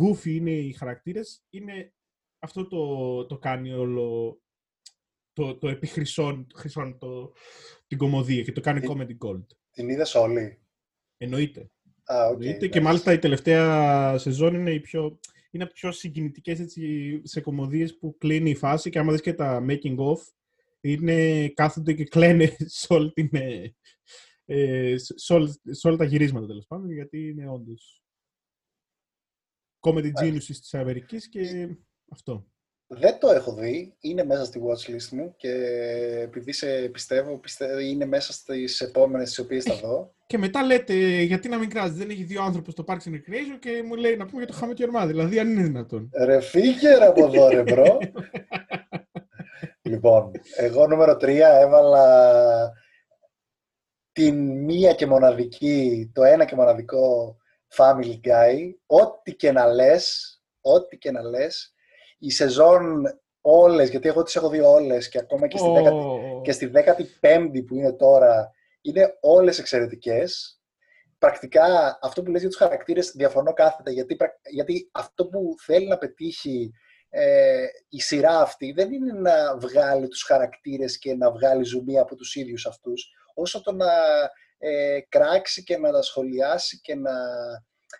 goofy 0.00 0.26
είναι 0.26 0.50
οι 0.50 0.72
χαρακτήρες, 0.72 1.44
είναι 1.50 1.94
αυτό 2.38 2.66
το, 2.66 3.26
το 3.26 3.38
κάνει 3.38 3.72
όλο 3.72 4.38
το, 5.32 5.58
το 5.58 5.68
επιχρυσών 5.68 6.46
το, 6.98 7.32
την 7.86 7.98
κομμωδία 7.98 8.42
και 8.42 8.52
το 8.52 8.60
κάνει 8.60 8.80
την, 8.80 8.90
comedy 8.90 9.26
gold. 9.26 9.46
Την 9.70 9.88
είδες 9.88 10.14
όλοι. 10.14 10.60
Εννοείται. 11.16 11.70
Ah, 12.08 12.30
okay, 12.30 12.32
Εννοείται 12.32 12.68
και 12.68 12.80
μάλιστα 12.80 13.12
η 13.12 13.18
τελευταία 13.18 14.18
σεζόν 14.18 14.54
είναι 14.54 14.70
η 14.70 14.80
πιο, 14.80 15.18
είναι 15.56 15.64
από 15.64 15.72
τις 15.72 15.82
πιο 15.82 15.92
συγκινητικές 15.92 16.60
έτσι, 16.60 17.20
σε 17.24 17.40
κομμωδίες 17.40 17.98
που 17.98 18.16
κλείνει 18.18 18.50
η 18.50 18.54
φάση 18.54 18.90
και 18.90 18.98
άμα 18.98 19.12
δεις 19.12 19.20
και 19.20 19.34
τα 19.34 19.64
making 19.68 19.96
of 19.96 20.18
είναι 20.80 21.48
κάθονται 21.48 21.92
και 21.92 22.04
κλαίνε 22.04 22.56
σε 22.80 22.92
όλη 22.92 23.12
την, 23.12 23.28
ε, 23.32 23.74
ε, 24.44 24.96
σε, 24.98 25.34
όλα 25.88 25.96
τα 25.96 26.04
γυρίσματα 26.04 26.46
τέλος 26.46 26.66
πάντων, 26.66 26.90
γιατί 26.90 27.28
είναι 27.28 27.48
όντως 27.48 28.04
comedy 29.80 30.10
genius 30.22 30.44
της 30.44 30.74
Αμερικής 30.74 31.28
και 31.28 31.76
αυτό. 32.10 32.46
Δεν 32.88 33.18
το 33.18 33.30
έχω 33.30 33.52
δει, 33.54 33.96
είναι 34.00 34.24
μέσα 34.24 34.44
στη 34.44 34.60
watchlist 34.64 35.08
μου 35.10 35.34
και 35.36 35.52
επειδή 36.22 36.52
σε 36.52 36.88
πιστεύω, 36.88 37.38
πιστεύω 37.38 37.78
είναι 37.78 38.04
μέσα 38.06 38.32
στις 38.32 38.80
επόμενες 38.80 39.28
τις 39.28 39.38
οποίες 39.38 39.64
θα 39.64 39.74
δω. 39.74 40.14
Και 40.26 40.38
μετά 40.38 40.62
λέτε, 40.62 40.94
γιατί 41.22 41.48
να 41.48 41.58
μην 41.58 41.70
κράζει, 41.70 41.94
δεν 41.94 42.10
έχει 42.10 42.22
δει 42.22 42.42
ο 42.42 42.45
άνθρωπος 42.45 42.72
το 42.72 42.84
Parks 42.86 42.92
and 42.92 43.12
Recreation 43.12 43.58
και 43.60 43.82
μου 43.86 43.94
λέει 43.94 44.16
να 44.16 44.26
πούμε 44.26 44.42
για 44.44 44.54
το 44.54 44.58
How 44.60 44.80
Your 44.80 45.02
Mother, 45.02 45.06
δηλαδή 45.06 45.38
αν 45.38 45.50
είναι 45.50 45.62
δυνατόν. 45.62 46.10
Ρε 46.14 46.40
φύγε 46.40 46.96
ρε 46.98 47.06
από 47.06 47.24
εδώ 47.24 47.48
ρε 47.48 47.62
bro. 47.62 47.98
λοιπόν, 49.90 50.30
εγώ 50.56 50.86
νούμερο 50.86 51.12
3 51.12 51.28
έβαλα 51.60 52.72
την 54.12 54.64
μία 54.64 54.92
και 54.92 55.06
μοναδική, 55.06 56.10
το 56.14 56.22
ένα 56.22 56.44
και 56.44 56.54
μοναδικό 56.54 57.36
Family 57.76 58.20
Guy, 58.24 58.56
ό,τι 58.86 59.34
και 59.34 59.52
να 59.52 59.66
λες, 59.66 60.36
ό,τι 60.60 60.98
και 60.98 61.10
να 61.10 61.22
λες, 61.22 61.74
η 62.18 62.30
σεζόν 62.30 63.04
όλες, 63.40 63.88
γιατί 63.90 64.08
εγώ 64.08 64.22
τις 64.22 64.36
έχω 64.36 64.48
δει 64.48 64.60
όλες 64.60 65.08
και 65.08 65.18
ακόμα 65.18 65.46
και 65.46 65.58
στη, 65.58 65.68
oh. 65.68 66.42
και 66.42 66.52
στη 66.52 66.70
15η 66.74 67.64
που 67.66 67.74
είναι 67.74 67.92
τώρα, 67.92 68.50
είναι 68.80 69.16
όλες 69.20 69.58
εξαιρετικές. 69.58 70.60
Πρακτικά 71.18 71.98
αυτό 72.02 72.22
που 72.22 72.30
λες 72.30 72.40
για 72.40 72.48
τους 72.48 72.58
χαρακτήρες 72.58 73.10
διαφωνώ 73.10 73.52
κάθετα, 73.52 73.90
γιατί, 73.90 74.16
γιατί 74.50 74.88
αυτό 74.92 75.26
που 75.26 75.54
θέλει 75.58 75.86
να 75.86 75.98
πετύχει 75.98 76.72
ε, 77.08 77.66
η 77.88 78.00
σειρά 78.00 78.40
αυτή 78.40 78.72
δεν 78.72 78.92
είναι 78.92 79.12
να 79.12 79.56
βγάλει 79.58 80.08
τους 80.08 80.22
χαρακτήρες 80.22 80.98
και 80.98 81.14
να 81.14 81.30
βγάλει 81.30 81.64
ζουμί 81.64 81.98
από 81.98 82.14
τους 82.14 82.34
ίδιους 82.34 82.66
αυτούς, 82.66 83.12
όσο 83.34 83.62
το 83.62 83.72
να 83.72 83.92
ε, 84.58 85.00
κράξει 85.08 85.62
και 85.62 85.78
να 85.78 85.92
τα 85.92 86.02
σχολιάσει 86.02 86.80
και 86.80 86.94
να 86.94 87.12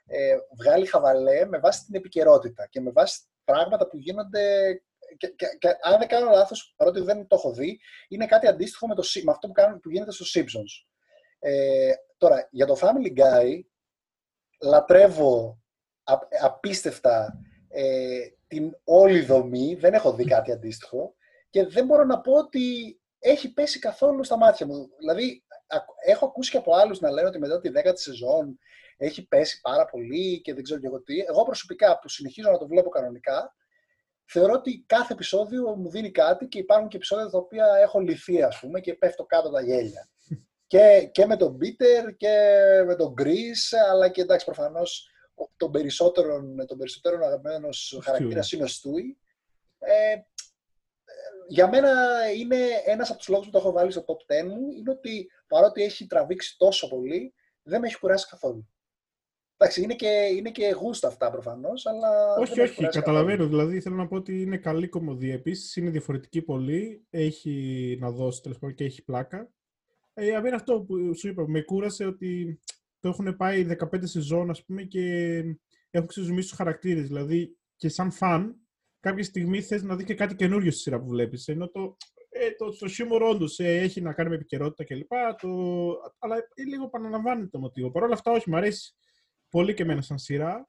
ε, 0.06 0.36
βγάλει 0.58 0.86
χαβαλέ 0.86 1.46
με 1.46 1.58
βάση 1.58 1.84
την 1.84 1.94
επικαιρότητα 1.94 2.66
και 2.66 2.80
με 2.80 2.90
βάση 2.90 3.20
πράγματα 3.46 3.88
που 3.88 3.98
γίνονται 3.98 4.74
και, 5.16 5.26
και, 5.28 5.46
και, 5.58 5.68
αν 5.82 5.98
δεν 5.98 6.08
κάνω 6.08 6.30
λάθος, 6.30 6.74
παρότι 6.76 7.00
δεν 7.00 7.26
το 7.26 7.36
έχω 7.36 7.52
δει, 7.52 7.80
είναι 8.08 8.26
κάτι 8.26 8.46
αντίστοιχο 8.46 8.86
με, 8.86 8.94
το, 8.94 9.02
με 9.24 9.30
αυτό 9.30 9.46
που, 9.46 9.52
κάνουν, 9.52 9.80
που 9.80 9.90
γίνεται 9.90 10.12
στο 10.12 10.24
Simpsons. 10.34 10.86
Ε, 11.38 11.92
τώρα, 12.16 12.48
για 12.50 12.66
το 12.66 12.76
Family 12.80 13.18
Guy, 13.20 13.60
λατρεύω 14.60 15.62
απίστευτα 16.40 17.40
ε, 17.68 18.18
την 18.46 18.76
όλη 18.84 19.20
δομή, 19.20 19.74
δεν 19.74 19.94
έχω 19.94 20.12
δει 20.12 20.24
κάτι 20.24 20.52
αντίστοιχο 20.52 21.14
και 21.50 21.66
δεν 21.66 21.86
μπορώ 21.86 22.04
να 22.04 22.20
πω 22.20 22.32
ότι 22.32 22.98
έχει 23.18 23.52
πέσει 23.52 23.78
καθόλου 23.78 24.24
στα 24.24 24.36
μάτια 24.36 24.66
μου. 24.66 24.88
Δηλαδή, 24.98 25.44
έχω 26.04 26.26
ακούσει 26.26 26.50
και 26.50 26.56
από 26.56 26.74
άλλους 26.74 27.00
να 27.00 27.10
λένε 27.10 27.28
ότι 27.28 27.38
μετά 27.38 27.60
τη 27.60 27.68
δέκατη 27.68 28.00
σεζόν 28.00 28.58
έχει 28.96 29.26
πέσει 29.26 29.60
πάρα 29.60 29.84
πολύ 29.84 30.40
και 30.40 30.54
δεν 30.54 30.62
ξέρω 30.62 30.80
και 30.80 30.86
εγώ 30.86 31.02
τι. 31.02 31.18
Εγώ 31.18 31.42
προσωπικά 31.42 31.98
που 31.98 32.08
συνεχίζω 32.08 32.50
να 32.50 32.58
το 32.58 32.66
βλέπω 32.66 32.88
κανονικά, 32.88 33.54
θεωρώ 34.24 34.52
ότι 34.52 34.84
κάθε 34.86 35.12
επεισόδιο 35.12 35.76
μου 35.76 35.90
δίνει 35.90 36.10
κάτι 36.10 36.46
και 36.46 36.58
υπάρχουν 36.58 36.88
και 36.88 36.96
επεισόδια 36.96 37.30
τα 37.30 37.38
οποία 37.38 37.66
έχω 37.82 38.00
λυθεί, 38.00 38.42
ας 38.42 38.58
πούμε, 38.60 38.80
και 38.80 38.94
πέφτω 38.94 39.24
κάτω 39.24 39.50
τα 39.50 39.62
γέλια. 39.62 40.08
και, 40.66 41.08
και 41.12 41.26
με 41.26 41.36
τον 41.36 41.56
Πίτερ 41.56 42.16
και 42.16 42.36
με 42.86 42.94
τον 42.94 43.12
Γκρι, 43.12 43.52
αλλά 43.90 44.08
και 44.08 44.20
εντάξει, 44.20 44.44
προφανώς 44.44 45.10
τον 45.56 45.70
περισσότερο, 45.70 46.42
τον 46.66 46.78
περισσότερο 46.78 47.26
αγαπημένος 47.26 48.00
χαρακτήρας 48.02 48.52
είναι 48.52 48.64
ο 48.64 48.66
Στούι. 48.66 49.18
Ε, 49.78 50.16
για 51.48 51.68
μένα 51.68 51.90
είναι 52.36 52.56
ένας 52.84 53.08
από 53.08 53.18
τους 53.18 53.28
λόγους 53.28 53.46
που 53.46 53.52
το 53.52 53.58
έχω 53.58 53.72
βάλει 53.72 53.90
στο 53.90 54.04
top 54.06 54.42
10 54.42 54.44
μου, 54.46 54.70
είναι 54.70 54.90
ότι 54.90 55.30
παρότι 55.46 55.82
έχει 55.82 56.06
τραβήξει 56.06 56.56
τόσο 56.58 56.88
πολύ, 56.88 57.34
δεν 57.62 57.80
με 57.80 57.86
έχει 57.86 57.98
κουράσει 57.98 58.26
καθόλου. 58.28 58.68
Εντάξει, 59.58 59.82
είναι 59.82 59.94
και, 59.94 60.08
είναι 60.36 60.50
και 60.50 60.74
γούστα 60.80 61.08
αυτά 61.08 61.30
προφανώς, 61.30 61.86
αλλά. 61.86 62.34
Όχι, 62.34 62.60
όχι, 62.60 62.86
καταλαβαίνω. 62.88 63.36
Καθόλου. 63.36 63.48
Δηλαδή 63.48 63.80
θέλω 63.80 63.94
να 63.94 64.06
πω 64.06 64.16
ότι 64.16 64.42
είναι 64.42 64.56
καλή 64.56 64.88
κομμωδία. 64.88 65.34
Επίσης 65.34 65.76
είναι 65.76 65.90
διαφορετική 65.90 66.42
πολύ. 66.42 67.06
Έχει 67.10 67.96
να 68.00 68.10
δώσει 68.10 68.42
τέλος 68.42 68.58
πάντων 68.58 68.76
και 68.76 68.84
έχει 68.84 69.04
πλάκα. 69.04 69.50
Ε, 70.14 70.26
είναι 70.26 70.54
αυτό 70.54 70.80
που 70.80 71.14
σου 71.14 71.28
είπα. 71.28 71.48
Με 71.48 71.60
κούρασε 71.60 72.04
ότι 72.04 72.60
το 73.00 73.08
έχουν 73.08 73.36
πάει 73.36 73.66
15 73.92 73.98
σεζόν, 74.02 74.50
ας 74.50 74.64
πούμε, 74.64 74.82
και 74.82 75.36
έχουν 75.90 76.08
ξεζουμίσει 76.08 76.48
τους 76.48 76.56
χαρακτήρες. 76.56 77.06
Δηλαδή 77.06 77.56
και 77.76 77.88
σαν 77.88 78.10
φαν, 78.10 78.56
κάποια 79.00 79.24
στιγμή 79.24 79.62
θες 79.62 79.82
να 79.82 79.96
δεις 79.96 80.06
και 80.06 80.14
κάτι 80.14 80.34
καινούριο 80.34 80.70
στη 80.70 80.80
σειρά 80.80 81.00
που 81.00 81.08
βλέπεις. 81.08 81.48
Ενώ 81.48 81.68
το, 81.68 81.96
ε, 82.28 82.50
το, 82.50 82.76
το 82.78 82.88
χιούμορ 82.88 83.22
όντως 83.22 83.58
ε, 83.58 83.76
έχει 83.76 84.00
να 84.00 84.12
κάνει 84.12 84.28
με 84.28 84.34
επικαιρότητα 84.34 84.84
κλπ. 84.84 85.10
Το, 85.40 85.48
αλλά 86.18 86.36
ε, 86.36 86.62
λίγο 86.68 86.84
επαναλαμβάνεται 86.84 87.48
το 87.48 87.58
μοτίβο. 87.58 87.90
Παρ' 87.90 88.02
όλα 88.02 88.14
αυτά, 88.14 88.30
όχι, 88.30 88.50
μου 88.50 88.56
αρέσει 88.56 88.94
πολύ 89.56 89.74
και 89.74 89.82
εμένα 89.82 90.02
σαν 90.02 90.18
σειρά. 90.18 90.68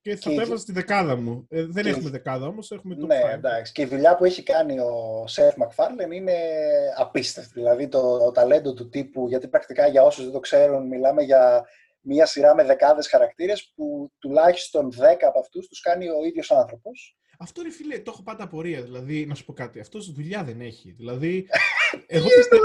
Και 0.00 0.16
θα 0.16 0.30
το 0.34 0.40
έβαζα 0.40 0.56
στη 0.56 0.72
δεκάδα 0.72 1.16
μου. 1.16 1.46
Ε, 1.50 1.64
δεν 1.64 1.86
έχουμε 1.86 2.10
δεκάδα 2.10 2.46
όμως, 2.46 2.70
έχουμε 2.70 2.94
το 2.94 3.06
Ναι, 3.06 3.20
εντάξει. 3.32 3.72
Και 3.72 3.82
η 3.82 3.86
δουλειά 3.86 4.16
που 4.16 4.24
έχει 4.24 4.42
κάνει 4.42 4.78
ο 4.78 5.24
Σεφ 5.26 5.56
Μακφάρλεν 5.56 6.10
είναι 6.10 6.32
απίστευτη. 6.96 7.52
Δηλαδή 7.54 7.88
το, 7.88 8.18
το 8.18 8.30
ταλέντο 8.30 8.74
του 8.74 8.88
τύπου, 8.88 9.28
γιατί 9.28 9.48
πρακτικά 9.48 9.86
για 9.86 10.02
όσους 10.02 10.24
δεν 10.24 10.32
το 10.32 10.40
ξέρουν, 10.40 10.86
μιλάμε 10.86 11.22
για 11.22 11.66
μία 12.00 12.26
σειρά 12.26 12.54
με 12.54 12.64
δεκάδες 12.64 13.08
χαρακτήρες 13.08 13.72
που 13.74 14.12
τουλάχιστον 14.18 14.92
δέκα 14.92 15.28
από 15.28 15.38
αυτούς 15.38 15.66
τους 15.68 15.80
κάνει 15.80 16.08
ο 16.08 16.24
ίδιος 16.26 16.50
άνθρωπος. 16.50 17.18
Αυτό 17.38 17.60
είναι 17.60 17.70
φίλε, 17.70 17.98
το 17.98 18.10
έχω 18.14 18.22
πάντα 18.22 18.44
απορία. 18.44 18.82
Δηλαδή, 18.82 19.26
να 19.26 19.34
σου 19.34 19.44
πω 19.44 19.52
κάτι, 19.52 19.80
αυτός 19.80 20.12
δουλειά 20.12 20.44
δεν 20.44 20.60
έχει. 20.60 20.90
Δηλαδή, 20.90 21.48
εγώ, 22.06 22.26
πιστεύω, 22.36 22.64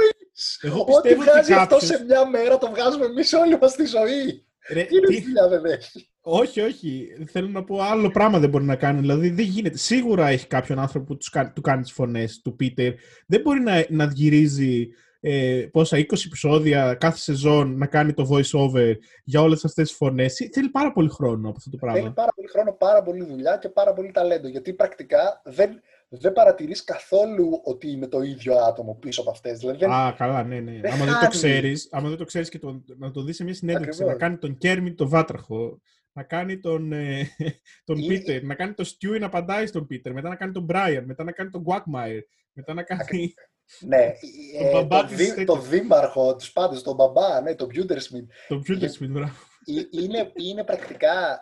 εγώ 0.61 0.83
πιστεύω 0.83 1.21
Ό,τι 1.21 1.29
βγάζει 1.29 1.53
αυτό 1.53 1.79
σε 1.79 2.03
μια 2.03 2.29
μέρα 2.29 2.57
το 2.57 2.69
βγάζουμε 2.69 3.05
εμείς 3.05 3.33
όλοι 3.33 3.57
μας 3.57 3.71
στη 3.71 3.85
ζωή. 3.85 4.45
Ρε, 4.69 4.83
τι 4.83 4.95
είναι 4.95 5.21
δουλειά 5.21 5.47
δεν 5.47 5.65
έχει. 5.65 6.09
Όχι, 6.21 6.61
όχι. 6.61 7.07
Θέλω 7.31 7.47
να 7.47 7.63
πω 7.63 7.81
άλλο 7.81 8.11
πράγμα 8.11 8.39
δεν 8.39 8.49
μπορεί 8.49 8.63
να 8.63 8.75
κάνει. 8.75 8.99
Δηλαδή 8.99 9.29
δεν 9.29 9.45
γίνεται. 9.45 9.77
Σίγουρα 9.77 10.27
έχει 10.27 10.47
κάποιον 10.47 10.79
άνθρωπο 10.79 11.05
που 11.05 11.17
τους 11.17 11.29
κάνει 11.61 11.81
τις 11.81 11.91
φωνές 11.91 12.41
του 12.41 12.55
Πίτερ. 12.55 12.93
Δεν 13.27 13.41
μπορεί 13.41 13.59
να, 13.59 13.85
να 13.89 14.05
γυρίζει 14.05 14.89
ε, 15.19 15.67
πόσα 15.71 15.97
20 15.97 16.01
επεισόδια 16.25 16.93
κάθε 16.93 17.17
σεζόν 17.17 17.77
να 17.77 17.85
κάνει 17.85 18.13
το 18.13 18.27
voice 18.31 18.59
over 18.59 18.93
για 19.23 19.41
όλες 19.41 19.65
αυτές 19.65 19.87
τις 19.87 19.97
φωνές. 19.97 20.49
Θέλει 20.53 20.69
πάρα 20.69 20.91
πολύ 20.91 21.09
χρόνο 21.09 21.47
από 21.47 21.57
αυτό 21.57 21.69
το 21.69 21.77
πράγμα. 21.77 22.01
Θέλει 22.01 22.13
πάρα 22.13 22.31
πολύ 22.35 22.47
χρόνο, 22.47 22.71
πάρα 22.71 23.03
πολύ 23.03 23.23
δουλειά 23.23 23.57
και 23.57 23.69
πάρα 23.69 23.93
πολύ 23.93 24.11
ταλέντο. 24.11 24.47
Γιατί 24.47 24.73
πρακτικά 24.73 25.41
δεν, 25.45 25.81
δεν 26.13 26.33
παρατηρείς 26.33 26.83
καθόλου 26.83 27.61
ότι 27.63 27.91
είναι 27.91 28.07
το 28.07 28.21
ίδιο 28.21 28.55
άτομο 28.55 28.95
πίσω 28.95 29.21
από 29.21 29.29
αυτές. 29.29 29.59
Δηλαδή, 29.59 29.85
Α, 29.85 30.13
καλά, 30.17 30.43
ναι, 30.43 30.59
ναι. 30.59 30.79
άμα 30.91 31.05
δεν 31.05 31.19
το 31.21 31.27
ξέρεις, 31.27 31.87
άμα 31.91 32.09
δεν 32.09 32.17
το 32.17 32.25
ξέρεις 32.25 32.49
και 32.49 32.59
το, 32.59 32.83
να 32.97 33.11
το 33.11 33.21
δεις 33.23 33.35
σε 33.35 33.43
μια 33.43 33.53
συνέντευξη, 33.53 34.03
να 34.03 34.13
κάνει 34.15 34.37
τον 34.37 34.57
Κέρμιν 34.57 34.95
τον 34.95 35.09
Βάτραχο, 35.09 35.81
να 36.11 36.23
κάνει 36.23 36.59
τον, 36.59 36.91
ε, 36.91 37.27
τον 37.85 38.07
Πίτερ, 38.07 38.43
να 38.43 38.55
κάνει 38.55 38.73
τον 38.73 38.85
Στιούι 38.85 39.19
να 39.19 39.25
απαντάει 39.25 39.65
στον 39.65 39.87
Πίτερ, 39.87 40.13
μετά 40.13 40.29
να 40.29 40.35
κάνει 40.35 40.51
τον 40.51 40.63
Μπράιαν, 40.63 41.05
μετά 41.05 41.23
να 41.23 41.31
κάνει 41.31 41.49
τον 41.49 41.61
Γκουάκμαϊρ, 41.61 42.21
μετά 42.51 42.73
να 42.73 42.83
κάνει. 42.83 43.33
Ναι, 43.79 44.11
Το 44.59 44.67
ε, 44.67 44.71
μπαμπά 44.71 45.01
το, 45.01 45.07
της 45.07 45.15
δή- 45.17 45.27
τέτοιο. 45.29 45.45
το 45.45 45.59
δήμαρχο, 45.59 46.35
τους 46.35 46.51
πάντες, 46.51 46.81
τον 46.81 46.95
μπαμπά, 46.95 47.41
ναι, 47.41 47.55
τον 47.55 47.67
Μπιούντερ 47.67 48.03
Το 48.03 48.25
Computer 48.49 48.83
Smith, 48.83 49.09
μπράβο. 49.09 49.33
Ε, 49.65 50.01
είναι, 50.03 50.31
είναι 50.35 50.63
πρακτικά 50.63 51.41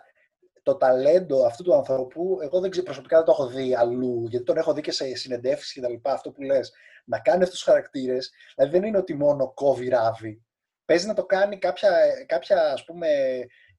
το 0.62 0.76
ταλέντο 0.76 1.44
αυτού 1.44 1.62
του 1.62 1.74
ανθρώπου. 1.74 2.38
Εγώ 2.42 2.60
δεν 2.60 2.70
ξέρω, 2.70 2.84
προσωπικά 2.84 3.16
δεν 3.16 3.24
το 3.26 3.32
έχω 3.32 3.46
δει 3.46 3.74
αλλού, 3.74 4.26
γιατί 4.28 4.44
τον 4.44 4.56
έχω 4.56 4.72
δει 4.72 4.80
και 4.80 4.92
σε 4.92 5.14
συνεντεύξεις 5.14 5.72
και 5.72 5.80
τα 5.80 5.88
λοιπά. 5.88 6.12
Αυτό 6.12 6.30
που 6.30 6.42
λες, 6.42 6.72
να 7.04 7.18
κάνει 7.18 7.42
αυτούς 7.42 7.58
τους 7.58 7.68
χαρακτήρες, 7.68 8.30
δηλαδή 8.56 8.78
δεν 8.78 8.88
είναι 8.88 8.98
ότι 8.98 9.14
μόνο 9.14 9.52
κόβει 9.54 9.88
ράβει. 9.88 10.42
Παίζει 10.84 11.06
να 11.06 11.14
το 11.14 11.24
κάνει 11.24 11.58
κάποια, 11.58 11.90
κάποια 12.26 12.72
ας 12.72 12.84
πούμε, 12.84 13.08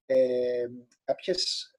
ε, 0.06 0.66
κάποιες, 1.04 1.72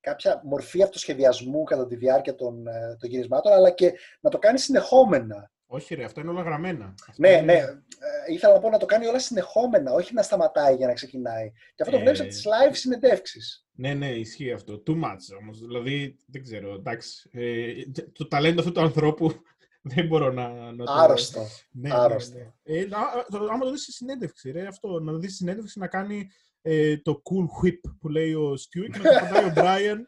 κάποια 0.00 0.40
μορφή 0.44 0.82
αυτοσχεδιασμού 0.82 1.62
κατά 1.64 1.86
τη 1.86 1.96
διάρκεια 1.96 2.34
των, 2.34 2.66
ε, 2.66 2.96
των 2.98 3.10
γυρισμάτων, 3.10 3.52
αλλά 3.52 3.70
και 3.70 3.92
να 4.20 4.30
το 4.30 4.38
κάνει 4.38 4.58
συνεχόμενα. 4.58 5.52
Όχι 5.66 5.94
ρε, 5.94 6.04
αυτά 6.04 6.20
είναι 6.20 6.30
όλα 6.30 6.42
γραμμένα. 6.42 6.84
Αυτά 7.08 7.14
Ναι, 7.16 7.28
είναι- 7.30 7.42
ναι. 7.42 7.52
Ε, 7.58 8.32
ήθελα 8.32 8.52
να 8.54 8.60
πω 8.60 8.68
να 8.70 8.78
το 8.78 8.86
κάνει 8.86 9.06
όλα 9.06 9.18
συνεχόμενα, 9.18 9.92
όχι 9.92 10.14
να 10.14 10.22
σταματάει 10.22 10.74
για 10.76 10.86
να 10.86 10.92
ξεκινάει. 10.92 11.50
Και 11.74 11.82
αυτό 11.82 11.90
το 11.94 11.96
Ε. 11.96 12.00
βλέπεις 12.02 12.20
από 12.20 12.28
τις 12.28 12.44
live 12.46 12.72
συνεντεύξεις. 12.76 13.66
Ναι, 13.72 13.94
ναι, 13.94 14.10
ισχύει 14.10 14.52
αυτό. 14.52 14.82
Too 14.86 14.92
much 14.94 15.38
όμως. 15.40 15.58
Δηλαδή, 15.60 16.16
δεν 16.26 16.42
ξέρω, 16.42 16.74
εντάξει. 16.74 17.28
Ε, 17.32 17.72
το 18.12 18.28
ταλέντο 18.28 18.60
αυτού 18.60 18.72
του 18.72 18.80
ανθρώπου 18.80 19.30
δεν 19.94 20.06
μπορώ 20.06 20.32
να, 20.32 20.72
να 20.72 20.84
το... 20.84 20.92
Άρρωστο. 20.92 21.46
Ναι, 21.70 21.88
ναι, 21.88 21.94
Άρρωστο. 21.94 22.38
ναι. 22.38 22.52
Ε, 22.62 22.80
α- 22.82 23.26
το- 23.30 23.48
άμα 23.50 23.64
το 23.64 23.70
δεις 23.70 23.82
στη 23.82 23.92
συνέντευξη, 23.92 24.50
ρε, 24.50 24.66
αυτό, 24.66 25.00
να 25.00 25.12
δεις 25.12 25.28
στη 25.28 25.36
συνέντευξη 25.36 25.78
να 25.78 25.86
κάνει 25.86 26.28
ε, 26.62 26.96
το 26.98 27.22
cool 27.24 27.66
whip 27.66 27.78
που 28.00 28.08
λέει 28.08 28.34
ο 28.34 28.52
Stu 28.52 28.90
και 28.92 28.98
να 28.98 29.02
το 29.02 29.18
πατάει 29.20 29.44
ο 29.44 29.52
Brian. 29.56 29.98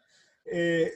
Ε, 0.43 0.81
ε, 0.83 0.89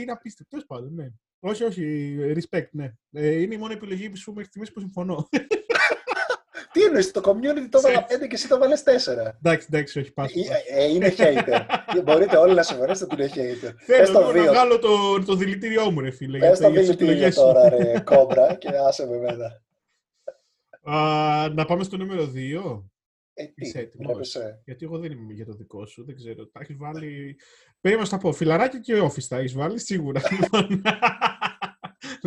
είναι 0.00 0.12
απίστευτο, 0.12 0.50
τέλος 0.50 0.66
πάντων, 0.66 0.94
ναι. 0.94 1.08
Όχι, 1.46 1.64
όχι, 1.64 2.14
respect, 2.36 2.68
ναι. 2.70 2.92
Ε, 3.12 3.40
είναι 3.40 3.54
η 3.54 3.58
μόνη 3.58 3.74
επιλογή 3.74 4.10
που 4.10 4.16
σου 4.16 4.30
μέχρι 4.30 4.48
στιγμής 4.48 4.72
που 4.72 4.80
συμφωνώ. 4.80 5.28
Τι 6.72 6.82
εννοείς, 6.82 7.10
το 7.10 7.20
community 7.24 7.68
το 7.70 7.78
έβαλα 7.78 8.06
5 8.06 8.28
και 8.28 8.34
εσύ 8.34 8.48
το 8.48 8.58
βάλες 8.58 8.82
4. 8.82 8.86
εντάξει, 8.86 9.66
εντάξει, 9.70 9.98
όχι, 9.98 10.12
πάσο. 10.12 10.40
Ε, 10.68 10.82
ε, 10.82 10.84
είναι 10.84 11.14
hater. 11.16 11.60
Μπορείτε 12.04 12.36
όλοι 12.36 12.54
να 12.54 12.62
συμφωνήσετε 12.62 13.14
ότι 13.14 13.22
είναι 13.22 13.54
hater. 13.54 13.72
Πες 13.86 13.96
Θέλω 13.96 14.20
το 14.20 14.32
λίγο 14.32 14.44
να 14.44 14.50
2. 14.50 14.54
βγάλω 14.54 14.78
το, 14.78 15.24
το 15.24 15.34
δηλητήριό 15.34 15.90
μου, 15.90 16.00
ρε 16.00 16.10
φίλε. 16.10 16.38
Πες 16.38 16.58
το 16.58 16.68
για 16.68 16.80
τις 16.80 16.88
δηλητήριο 16.88 17.12
επιλογές 17.12 17.34
σου. 17.34 17.40
τώρα, 17.40 17.68
ρε 17.68 18.00
κόμπρα, 18.00 18.54
και 18.54 18.68
άσε 18.86 19.06
με 19.06 19.16
μένα. 19.16 19.62
Α, 20.96 21.48
να 21.48 21.64
πάμε 21.64 21.84
στο 21.84 21.96
νούμερο 21.96 22.32
2. 22.34 22.82
Ε, 23.34 23.44
τι, 23.44 23.52
Είσαι 23.54 23.78
έτοιμος; 23.78 24.06
βλέπεσαι. 24.06 24.62
Γιατί 24.64 24.84
εγώ 24.84 24.98
δεν 24.98 25.12
είμαι 25.12 25.32
για 25.32 25.46
το 25.46 25.52
δικό 25.52 25.86
σου, 25.86 26.04
δεν 26.04 26.14
ξέρω. 26.14 26.46
Τα 26.46 26.60
έχεις 26.62 26.76
βάλει. 26.76 27.36
Περίμενα 27.80 28.08
να 28.10 28.18
πω. 28.18 28.32
Φιλαράκι 28.32 28.80
και 28.80 29.00
office 29.00 29.24
τα 29.28 29.36
έχεις 29.36 29.52
βάλει, 29.52 29.78
σίγουρα. 29.78 30.20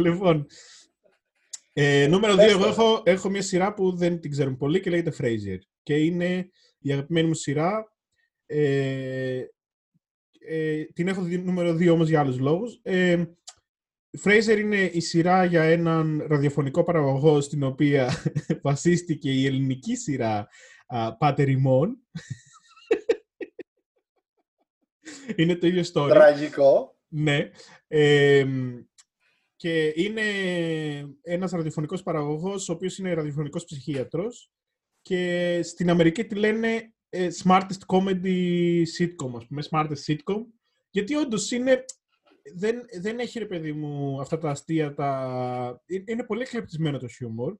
λοιπόν, 0.01 0.27
λοιπόν 0.27 0.47
ε, 1.79 2.07
νούμερο 2.07 2.33
2, 2.33 2.37
Πες 2.37 2.51
εγώ 2.51 2.63
το. 2.63 2.67
έχω, 2.67 3.01
έχω 3.05 3.29
μια 3.29 3.41
σειρά 3.41 3.73
που 3.73 3.95
δεν 3.95 4.19
την 4.19 4.31
ξέρουν 4.31 4.57
πολύ 4.57 4.79
και 4.79 4.89
λέγεται 4.89 5.13
Fraser. 5.19 5.57
Και 5.83 5.95
είναι 5.95 6.49
η 6.79 6.91
αγαπημένη 6.91 7.27
μου 7.27 7.33
σειρά. 7.33 7.93
Ε, 8.45 9.43
ε, 10.39 10.83
την 10.83 11.07
έχω 11.07 11.21
δει 11.21 11.37
νούμερο 11.37 11.71
2 11.71 11.91
όμως 11.91 12.09
για 12.09 12.19
άλλους 12.19 12.39
λόγους. 12.39 12.79
Ε, 12.81 13.23
Fraser 14.23 14.57
είναι 14.57 14.81
η 14.81 14.99
σειρά 14.99 15.45
για 15.45 15.63
έναν 15.63 16.25
ραδιοφωνικό 16.27 16.83
παραγωγό 16.83 17.41
στην 17.41 17.63
οποία 17.63 18.11
βασίστηκε 18.61 19.31
η 19.31 19.45
ελληνική 19.45 19.95
σειρά 19.95 20.47
α, 20.87 21.17
Πάτερ 21.17 21.49
ημών. 21.49 21.97
είναι 25.35 25.55
το 25.55 25.67
ίδιο 25.67 25.83
story. 25.93 26.09
Τραγικό. 26.09 26.97
Ναι. 27.07 27.49
Ε, 27.87 28.45
και 29.58 29.93
είναι 29.95 30.22
ένας 31.22 31.51
ραδιοφωνικός 31.51 32.03
παραγωγός, 32.03 32.70
ο 32.70 32.74
οποίος 32.74 32.97
είναι 32.97 33.14
ραδιοφωνικός 33.14 33.64
ψυχίατρος 33.64 34.51
και 35.01 35.60
στην 35.64 35.89
Αμερική 35.89 36.26
τη 36.26 36.36
λένε 36.36 36.93
ε, 37.10 37.28
smartest 37.43 37.86
comedy 37.86 38.82
sitcom, 38.97 39.36
ας 39.36 39.47
πούμε, 39.47 39.64
smartest 39.70 40.03
sitcom, 40.05 40.43
γιατί 40.89 41.16
όντως 41.16 41.51
είναι, 41.51 41.86
δεν, 42.55 42.86
δεν 43.01 43.20
έχει 43.20 43.39
ρε 43.39 43.45
παιδί 43.45 43.72
μου 43.74 44.22
αυτά 44.22 44.38
τα 44.38 44.49
αστεία, 44.49 44.93
τα... 44.93 45.82
ε- 45.86 46.03
είναι 46.05 46.24
πολύ 46.26 46.41
εκλεπτισμένο 46.41 46.97
το 46.97 47.08
χιούμορ. 47.08 47.55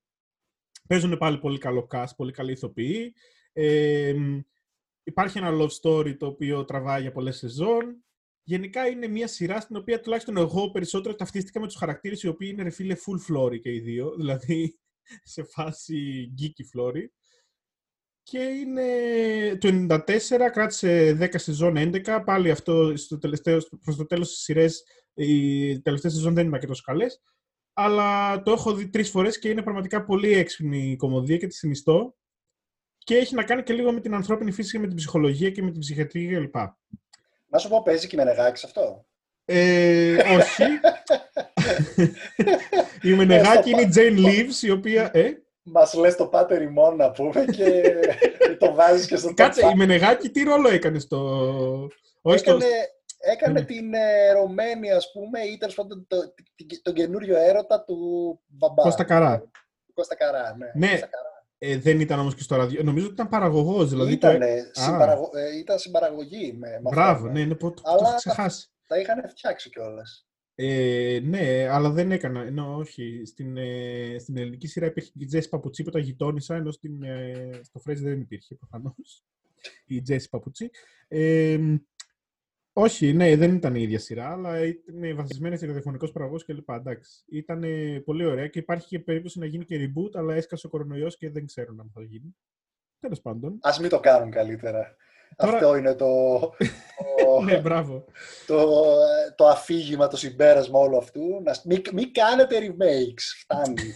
Παίζουν 0.88 1.18
πάλι 1.18 1.40
πολύ 1.40 1.58
καλό 1.58 1.88
cast, 1.92 2.16
πολύ 2.16 2.32
καλή 2.32 2.52
ηθοποιοί. 2.52 3.14
Ε, 3.54 4.16
υπάρχει 5.04 5.38
ένα 5.38 5.50
love 5.52 5.70
story 5.82 6.18
το 6.18 6.26
οποίο 6.26 6.66
τραβάει 6.66 7.02
για 7.02 7.12
πολλές 7.12 7.38
σεζόν. 7.38 8.06
Γενικά 8.50 8.88
είναι 8.88 9.08
μια 9.08 9.28
σειρά 9.28 9.60
στην 9.60 9.76
οποία 9.76 10.00
τουλάχιστον 10.00 10.38
εγώ 10.38 10.72
περισσότερο 10.72 11.16
ταυτίστηκα 11.16 11.60
με 11.60 11.68
τους 11.68 11.76
χαρακτήρες 11.76 12.24
οι 12.24 12.28
οποίοι 12.28 12.50
είναι 12.54 12.64
ρε 12.64 12.70
φίλε 12.70 12.96
full 12.96 13.34
flory 13.34 13.60
και 13.60 13.74
οι 13.74 13.80
δύο, 13.80 14.14
δηλαδή 14.18 14.80
σε 15.24 15.44
φάση 15.44 16.34
geeky 16.40 16.80
flory. 16.80 17.06
Και 18.24 18.40
είναι 18.40 19.58
το 19.58 19.96
94, 19.96 20.08
κράτησε 20.52 21.18
10 21.20 21.28
σεζόν 21.34 21.74
11, 21.78 22.22
πάλι 22.26 22.52
αυτό 22.52 22.98
στο 22.98 23.18
τελευταίο, 23.18 23.60
προς 23.82 23.96
το 23.96 24.06
τέλος 24.06 24.30
της 24.30 24.40
σειρές, 24.40 24.84
οι 25.14 25.82
τελευταίες 25.82 26.14
σεζόν 26.14 26.34
δεν 26.34 26.48
ήταν 26.48 26.60
και 26.60 26.68
τόσο 26.68 26.82
καλές, 26.86 27.22
αλλά 27.74 28.42
το 28.44 28.52
έχω 28.52 28.74
δει 28.74 28.90
τρεις 28.90 29.10
φορές 29.10 29.40
και 29.40 29.50
είναι 29.50 29.64
πραγματικά 29.64 30.06
πολύ 30.06 30.34
έξυπνη 30.34 30.92
η 30.92 30.96
κομμωδία 30.96 31.38
και 31.38 31.48
τη 31.48 31.56
συνιστώ 31.56 32.16
και 32.98 33.16
έχει 33.16 33.36
να 33.36 33.44
κάνει 33.44 33.64
και 33.64 33.74
λίγο 33.74 33.92
με 33.92 34.00
την 34.00 34.14
ανθρώπινη 34.14 34.52
φύση 34.52 34.72
και 34.72 34.80
με 34.80 34.88
την 34.88 34.96
ψυχολογία 34.96 35.52
και 35.52 35.62
με 35.62 35.72
την 35.72 35.80
ψυχιατρία 35.80 36.40
κλπ. 36.40 36.56
Να 37.48 37.58
σου 37.58 37.70
πω, 37.70 37.84
παίζει 37.84 38.08
και 38.08 38.16
με 38.16 38.24
νεγάκι 38.24 38.60
σε 38.60 38.66
αυτό. 38.66 39.06
Ε, 39.46 40.16
όχι. 40.36 40.64
η 43.02 43.14
Μενεγάκη 43.14 43.70
είναι 43.70 43.82
η 43.82 43.90
Jane 43.96 44.26
Leaves, 44.28 44.62
η 44.64 44.72
οποία... 44.72 45.10
Ε, 45.14 45.32
Μας 45.64 45.94
λες 45.94 46.16
το 46.16 46.28
πάτερ 46.28 46.62
ημών 46.62 46.96
να 46.96 47.12
πούμε 47.12 47.46
και 47.46 47.82
το 48.60 48.74
βάζεις 48.74 49.08
και 49.08 49.16
στο 49.16 49.34
κάτσε, 49.34 49.62
top 49.68 49.72
η 49.72 49.76
Μενεγάκη 49.76 50.30
τι 50.30 50.44
ρόλο 50.44 50.70
έκανε 50.70 51.00
στο... 51.00 51.18
Όχι 52.22 52.38
στο... 52.38 52.52
Έκανε, 52.52 52.66
έκανε 53.20 53.60
Ναι. 53.60 53.66
την 53.66 53.94
ερωμένη, 53.94 54.92
ας 54.92 55.12
πούμε, 55.12 55.40
ή 55.42 55.58
τέλος 55.58 55.76
πάντων 55.76 56.06
το, 56.08 56.18
το- 56.18 56.34
τον 56.82 56.94
καινούριο 56.94 57.38
έρωτα 57.38 57.84
του 57.84 57.98
μπαμπά. 58.48 58.82
Κώστα 58.84 59.04
Καρά. 59.04 59.40
Του 59.86 59.94
Κώστα 59.94 60.16
Καρά, 60.16 60.56
ναι. 60.58 60.72
Ναι. 60.76 60.92
Κώστα 60.92 61.08
Καρά. 61.08 61.37
Ε, 61.58 61.78
δεν 61.78 62.00
ήταν 62.00 62.20
όμως 62.20 62.36
και 62.36 62.42
στο 62.42 62.56
ραδιο... 62.56 62.84
Νομίζω 62.84 63.06
ότι 63.06 63.14
ήταν 63.14 63.28
παραγωγός. 63.30 63.90
Δηλαδή 63.90 64.18
το... 64.18 64.28
Ήτανε 64.30 64.70
συμπαραγω- 64.72 65.36
ε, 65.36 65.58
ήταν 65.58 65.80
συμπαραγωγή 65.80 66.54
με, 66.58 66.70
με 66.70 66.90
Μπράβο, 66.92 67.12
αυτό, 67.20 67.28
ναι, 67.32 67.40
είναι 67.40 67.56
που 67.56 67.74
το, 67.74 67.82
το 67.82 67.90
Αλλά 67.92 68.00
είχα 68.02 68.10
τα- 68.10 68.16
ξεχάσει. 68.16 68.68
Τα 68.88 69.00
είχαν 69.00 69.30
φτιάξει 69.30 69.70
κιόλας. 69.70 70.28
Ε, 70.56 71.20
ναι, 71.24 71.68
αλλά 71.70 71.90
δεν 71.90 72.12
έκανα. 72.12 72.42
Ενώ 72.42 72.76
όχι. 72.76 73.22
Στην, 73.26 73.58
ε, 73.58 74.16
στην 74.20 74.38
ελληνική 74.38 74.68
σειρά 74.68 74.86
υπήρχε 74.86 75.10
και 75.18 75.24
η 75.24 75.26
Τζέσι 75.26 75.50
Παπουτσί 75.50 75.84
που 75.84 75.90
τα 75.90 76.00
γειτόνισα, 76.00 76.56
ενώ 76.56 76.72
στην, 76.72 77.04
ε, 77.04 77.50
στο 77.64 77.80
Φρέζι 77.80 78.04
δεν 78.04 78.20
υπήρχε 78.20 78.56
προφανώς. 78.56 79.24
Η 79.86 80.02
Τζέσι 80.02 80.30
Παπουτσί. 80.30 80.70
Ε, 81.08 81.58
όχι, 82.80 83.14
ναι, 83.14 83.36
δεν 83.36 83.56
ήταν 83.56 83.76
η 83.76 83.82
ίδια 83.82 84.00
σειρά, 84.00 84.32
αλλά 84.32 84.66
ήταν 84.66 85.16
βασισμένη 85.16 85.58
σε 85.58 85.66
ραδιοφωνικό 85.66 86.12
παραγωγό 86.12 86.38
κλπ. 86.46 86.70
Εντάξει. 86.70 87.24
Ήταν 87.28 87.64
ε, 87.64 88.00
πολύ 88.06 88.26
ωραία 88.26 88.48
και 88.48 88.60
υπάρχει 88.60 88.88
και 88.88 89.00
περίπτωση 89.00 89.40
να 89.40 89.46
γίνει 89.46 89.66
και 89.66 89.76
reboot, 89.94 90.12
αλλά 90.20 90.34
έσκασε 90.36 90.68
ο 90.68 90.70
κορονοϊός 90.70 91.18
και 91.18 91.30
δεν 91.30 91.46
ξέρουν 91.46 91.80
αν 91.80 91.92
θα 91.94 92.02
γίνει. 92.04 92.36
Τέλος 93.00 93.22
πάντων. 93.22 93.58
Α 93.62 93.72
μην 93.82 93.90
το 93.90 94.00
κάνουν 94.00 94.32
καλύτερα. 94.32 94.96
Τώρα- 95.36 95.54
Αυτό 95.54 95.76
είναι 95.76 95.96
το, 95.96 96.40
το, 97.18 97.42
ναι, 97.46 97.60
μπράβο. 97.60 98.06
το, 98.48 98.84
το 99.36 99.48
αφήγημα, 99.48 100.08
το 100.08 100.18
συμπέρασμα 100.18 100.80
όλου 100.80 100.98
αυτού. 100.98 101.42
Να, 101.44 101.56
μην, 101.66 101.82
μην 101.94 102.14
κάνετε 102.14 102.58
remakes. 102.60 103.24
Φτάνει. 103.42 103.82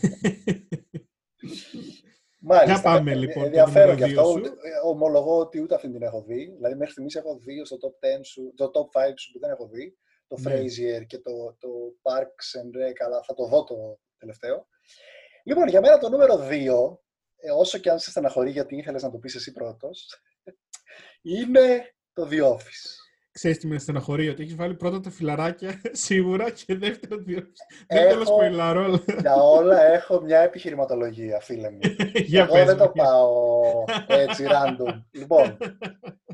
Μάλιστα. 2.44 2.72
Για 2.74 2.82
πάμε, 2.82 3.12
Ε, 3.12 3.16
λοιπόν, 3.16 3.34
το 3.40 3.46
Ενδιαφέρον 3.46 3.96
και 3.96 4.06
νούμερο 4.06 4.22
αυτό. 4.22 4.34
δύο 4.34 4.46
σου. 4.46 4.52
Ούτε- 4.54 4.68
ε, 4.68 4.72
ομολογώ 4.88 5.38
ότι 5.38 5.62
ούτε 5.62 5.76
αυτή 5.76 5.92
την 5.92 6.02
έχω 6.02 6.22
δει. 6.22 6.54
Δηλαδή, 6.56 6.76
μέχρι 6.76 6.92
στιγμής 6.92 7.16
έχω 7.16 7.38
δύο 7.38 7.66
στο 7.66 7.78
top 7.82 8.00
10 8.20 8.24
σου, 8.24 8.54
το 8.56 8.66
top 8.74 8.90
5 9.02 9.14
σου 9.18 9.32
που 9.32 9.40
δεν 9.40 9.50
έχω 9.52 9.68
δει. 9.68 9.98
Το 10.28 10.38
Ναι. 10.40 10.54
Frazier 10.54 11.06
και 11.08 11.20
το, 11.20 11.56
το 11.60 11.70
Parks 12.02 12.62
and 12.62 12.88
Rec, 12.90 12.96
αλλά 13.06 13.24
θα 13.24 13.34
το 13.34 13.46
δω 13.48 13.64
το 13.64 14.00
τελευταίο. 14.18 14.68
Λοιπόν, 15.44 15.68
για 15.68 15.82
μένα 15.82 15.98
το 15.98 16.10
νούμερο 16.10 16.36
2, 16.50 17.00
όσο 17.56 17.78
και 17.78 17.90
αν 17.90 18.00
σε 18.00 18.10
στεναχωρεί 18.10 18.52
γιατί 18.52 18.76
ήθελες 18.78 19.04
να 19.04 19.12
το 19.12 19.18
πεις 19.18 19.36
εσύ 19.36 19.52
πρώτος, 19.52 20.08
είναι 21.38 21.96
το 22.14 22.28
The 22.32 22.44
Office. 22.54 23.01
Ξέρεις 23.32 23.58
τι 23.58 23.68
με 23.68 23.78
στεναχωρεί, 23.80 24.30
ότι 24.30 24.42
έχεις 24.42 24.56
βάλει 24.56 24.74
πρώτα 24.76 25.00
τα 25.00 25.10
φιλαράκια, 25.10 25.82
σίγουρα, 25.92 26.50
και 26.50 26.76
δεύτερο 26.76 27.18
δύο. 27.22 27.42
Δεν 27.88 28.10
θέλω 28.10 28.22
Έχω- 28.22 28.42
σποιλάρω, 28.42 28.84
αλλά... 28.84 29.00
Για 29.20 29.36
όλα 29.36 29.84
έχω 29.84 30.22
μια 30.22 30.40
επιχειρηματολογία, 30.40 31.40
φίλε 31.40 31.70
μου. 31.72 31.80
Για 32.32 32.42
Εγώ 32.44 32.54
πες 32.54 32.66
δεν 32.66 32.76
μου. 32.80 32.86
το 32.86 32.92
πάω 32.92 33.32
έτσι 34.08 34.46
random. 34.54 35.02
λοιπόν, 35.12 35.58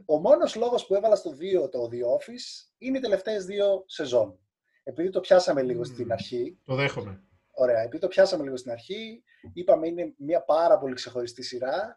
ο 0.05 0.19
μόνος 0.19 0.55
λόγος 0.55 0.85
που 0.87 0.95
έβαλα 0.95 1.15
στο 1.15 1.31
2 1.65 1.71
το 1.71 1.79
The 1.91 1.95
Office 2.17 2.69
είναι 2.77 2.97
οι 2.97 3.01
τελευταίες 3.01 3.45
δύο 3.45 3.83
σεζόν. 3.85 4.39
Επειδή 4.83 5.09
το 5.09 5.19
πιάσαμε 5.19 5.61
λίγο 5.61 5.79
Μμμ. 5.79 5.93
στην 5.93 6.11
αρχή, 6.11 6.57
Το 6.65 6.75
δέχομαι. 6.75 7.21
ωραία, 7.51 7.79
επειδή 7.81 7.99
το 7.99 8.07
πιάσαμε 8.07 8.43
λίγο 8.43 8.57
στην 8.57 8.71
αρχή, 8.71 9.23
είπαμε 9.53 9.87
είναι 9.87 10.13
μια 10.17 10.41
πάρα 10.43 10.77
πολύ 10.77 10.93
ξεχωριστή 10.93 11.43
σειρά, 11.43 11.95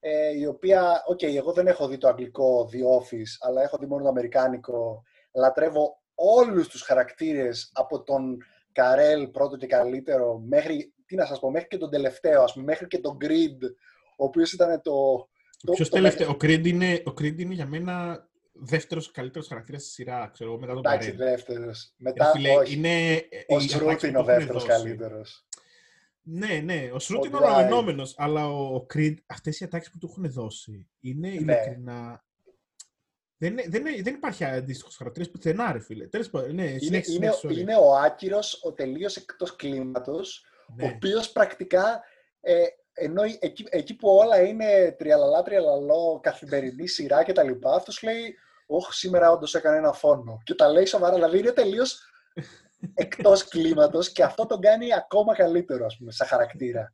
ε, 0.00 0.38
η 0.38 0.46
οποία, 0.46 1.02
οκ, 1.06 1.22
εγώ 1.22 1.52
δεν 1.52 1.66
έχω 1.66 1.88
δει 1.88 1.98
το 1.98 2.08
αγγλικό 2.08 2.68
The 2.72 3.02
Office, 3.02 3.36
αλλά 3.40 3.62
έχω 3.62 3.76
δει 3.80 3.86
μόνο 3.86 4.02
το 4.02 4.08
αμερικάνικο. 4.08 5.02
Λατρεύω 5.34 6.02
όλους 6.14 6.68
τους 6.68 6.82
χαρακτήρες 6.82 7.70
από 7.74 8.02
τον 8.02 8.36
Καρέλ 8.72 9.28
πρώτο 9.28 9.56
και 9.56 9.66
καλύτερο 9.66 10.38
μέχρι 10.38 10.92
τι 11.06 11.14
να 11.14 11.26
σας 11.26 11.38
πω, 11.38 11.50
μέχρι 11.50 11.68
και 11.68 11.76
τον 11.76 11.90
τελευταίο, 11.90 12.42
ας 12.42 12.52
πούμε, 12.52 12.64
μέχρι 12.64 12.86
και 12.86 12.98
τον 12.98 13.16
Creed, 13.20 13.70
ο 14.16 14.24
οποίος 14.24 14.52
ήταν 14.52 14.80
το... 14.82 15.28
το 15.60 15.72
Ποιος 15.72 15.88
τελευταίο, 15.88 16.30
ο 16.30 16.36
Creed, 16.40 16.66
είναι, 16.66 17.02
ο 17.06 17.10
Creed 17.20 17.38
είναι 17.38 17.54
για 17.54 17.66
μένα 17.66 18.26
δεύτερος 18.52 19.10
καλύτερος 19.10 19.48
χαρακτήρας 19.48 19.82
στη 19.82 19.90
σειρά, 19.90 20.30
ξέρω 20.32 20.58
μετά 20.58 20.72
τον 20.72 20.82
Εντάξει, 20.84 21.10
δεύτερος. 21.10 21.92
Μετά, 21.96 22.30
φίλε, 22.30 22.56
όχι. 22.56 22.76
Είναι, 22.76 23.22
ο 23.48 23.60
Σρούτ 23.60 24.02
είναι 24.02 24.18
ο 24.18 24.24
δεύτερος 24.24 24.64
καλύτερος. 24.64 25.47
Ναι, 26.30 26.60
ναι, 26.64 26.90
ο 26.92 26.98
Σρούτ 26.98 27.24
είναι 27.24 27.36
ο 27.36 27.46
αναμενόμενο, 27.46 28.06
αλλά 28.16 28.48
ο 28.48 28.86
Κρυντ, 28.86 29.18
αυτές 29.26 29.60
οι 29.60 29.64
ατάξεις 29.64 29.92
που 29.92 29.98
του 29.98 30.08
έχουν 30.10 30.32
δώσει 30.32 30.88
είναι 31.00 31.28
ναι. 31.28 31.34
ειλικρινά. 31.34 32.24
Δεν, 33.36 33.56
δεν, 33.66 33.82
δεν 34.02 34.14
υπάρχει 34.14 34.44
αντίστοιχος 34.44 34.96
χαρακτήρας 34.96 35.30
πουθενά, 35.30 35.72
ρε 35.72 35.80
φίλε. 35.80 36.06
Τέλος 36.06 36.30
πάντων, 36.30 36.54
ναι, 36.54 36.64
είναι, 36.80 37.02
είναι, 37.06 37.32
είναι 37.50 37.76
ο 37.76 37.94
άκυρος, 37.94 38.60
ο 38.62 38.72
τελείως 38.72 39.16
εκτός 39.16 39.56
κλίματο, 39.56 40.20
ναι. 40.76 40.84
ο 40.84 40.92
οποίος 40.94 41.32
πρακτικά 41.32 42.02
ε, 42.40 42.64
ενώ 42.92 43.22
εκεί, 43.38 43.66
εκεί, 43.68 43.94
που 43.94 44.08
όλα 44.08 44.42
είναι 44.42 44.94
τριαλαλά, 44.98 45.42
τριαλαλό, 45.42 46.20
καθημερινή 46.22 46.86
σειρά 46.86 47.24
κτλ. 47.24 47.50
Αυτός 47.62 48.02
λέει, 48.02 48.34
Όχι, 48.66 48.92
σήμερα 48.92 49.30
όντως 49.30 49.54
έκανε 49.54 49.76
ένα 49.76 49.92
φόνο. 49.92 50.40
Και 50.44 50.54
τα 50.54 50.68
λέει 50.68 50.84
σοβαρά, 50.84 51.14
δηλαδή 51.14 51.38
είναι 51.38 51.50
τελείως 51.50 52.10
εκτός 52.94 53.48
κλίματος 53.48 54.12
και 54.12 54.22
αυτό 54.22 54.46
τον 54.46 54.60
κάνει 54.60 54.94
ακόμα 54.94 55.34
καλύτερο, 55.34 55.84
ας 55.84 55.96
πούμε, 55.96 56.12
σαν 56.12 56.26
χαρακτήρα. 56.26 56.92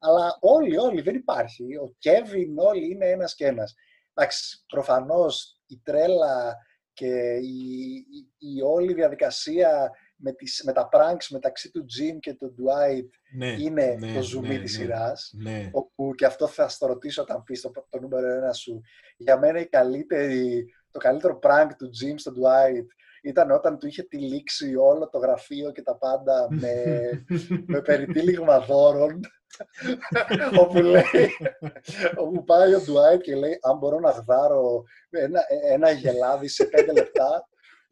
Αλλά 0.00 0.36
όλοι, 0.40 0.78
όλοι 0.78 1.00
δεν 1.00 1.14
υπάρχει. 1.14 1.76
Ο 1.76 1.94
Κέβιν, 1.98 2.58
όλοι 2.58 2.90
είναι 2.90 3.06
ένας 3.06 3.34
και 3.34 3.46
ένας. 3.46 3.74
Εντάξει, 4.14 4.64
προφανώς 4.66 5.60
η 5.66 5.80
τρέλα 5.84 6.56
και 6.92 7.38
η, 7.42 7.94
η, 7.96 8.54
η 8.56 8.62
όλη 8.62 8.94
διαδικασία 8.94 9.90
με, 10.16 10.32
τις, 10.32 10.62
με 10.64 10.72
τα 10.72 10.88
pranks 10.92 11.26
μεταξύ 11.30 11.70
του 11.70 11.84
Jim 11.84 12.16
και 12.20 12.34
του 12.34 12.54
Dwight 12.58 13.08
ναι, 13.36 13.50
είναι 13.50 13.96
ναι, 14.00 14.14
το 14.14 14.22
ζουμί 14.22 14.48
ναι, 14.48 14.58
της 14.58 14.72
σειράς, 14.72 15.34
ναι. 15.36 15.70
όπου 15.72 16.14
και 16.14 16.26
αυτό 16.26 16.46
θα 16.46 16.68
στο 16.68 16.86
ρωτήσω 16.86 17.22
όταν 17.22 17.42
πεις 17.42 17.60
το, 17.60 17.70
το 17.88 18.00
νούμερο 18.00 18.30
ένα 18.30 18.52
σου. 18.52 18.80
Για 19.16 19.38
μένα 19.38 19.60
η 19.60 19.66
καλύτερη, 19.66 20.64
το 20.90 20.98
καλύτερο 20.98 21.38
prank 21.42 21.68
του 21.78 21.86
Jim 21.86 22.14
στο 22.16 22.32
Dwight 22.32 22.86
ήταν 23.26 23.50
όταν 23.50 23.78
του 23.78 23.86
είχε 23.86 24.02
τυλίξει 24.02 24.76
όλο 24.76 25.08
το 25.08 25.18
γραφείο 25.18 25.72
και 25.72 25.82
τα 25.82 25.96
πάντα 25.96 26.48
με, 26.50 26.74
με 27.72 27.80
περιτύλιγμα 27.80 28.60
δώρων 28.60 29.20
όπου 30.60 30.78
λέει, 30.78 31.30
όπου 32.16 32.44
πάει 32.44 32.74
ο 32.74 32.80
Ντουάιτ 32.80 33.20
και 33.20 33.34
λέει 33.34 33.58
αν 33.62 33.78
μπορώ 33.78 34.00
να 34.00 34.10
γδάρω 34.10 34.84
ένα, 35.10 35.40
ένα 35.72 35.90
γελάδι 35.90 36.48
σε 36.48 36.64
πέντε 36.64 36.92
λεπτά 36.92 37.48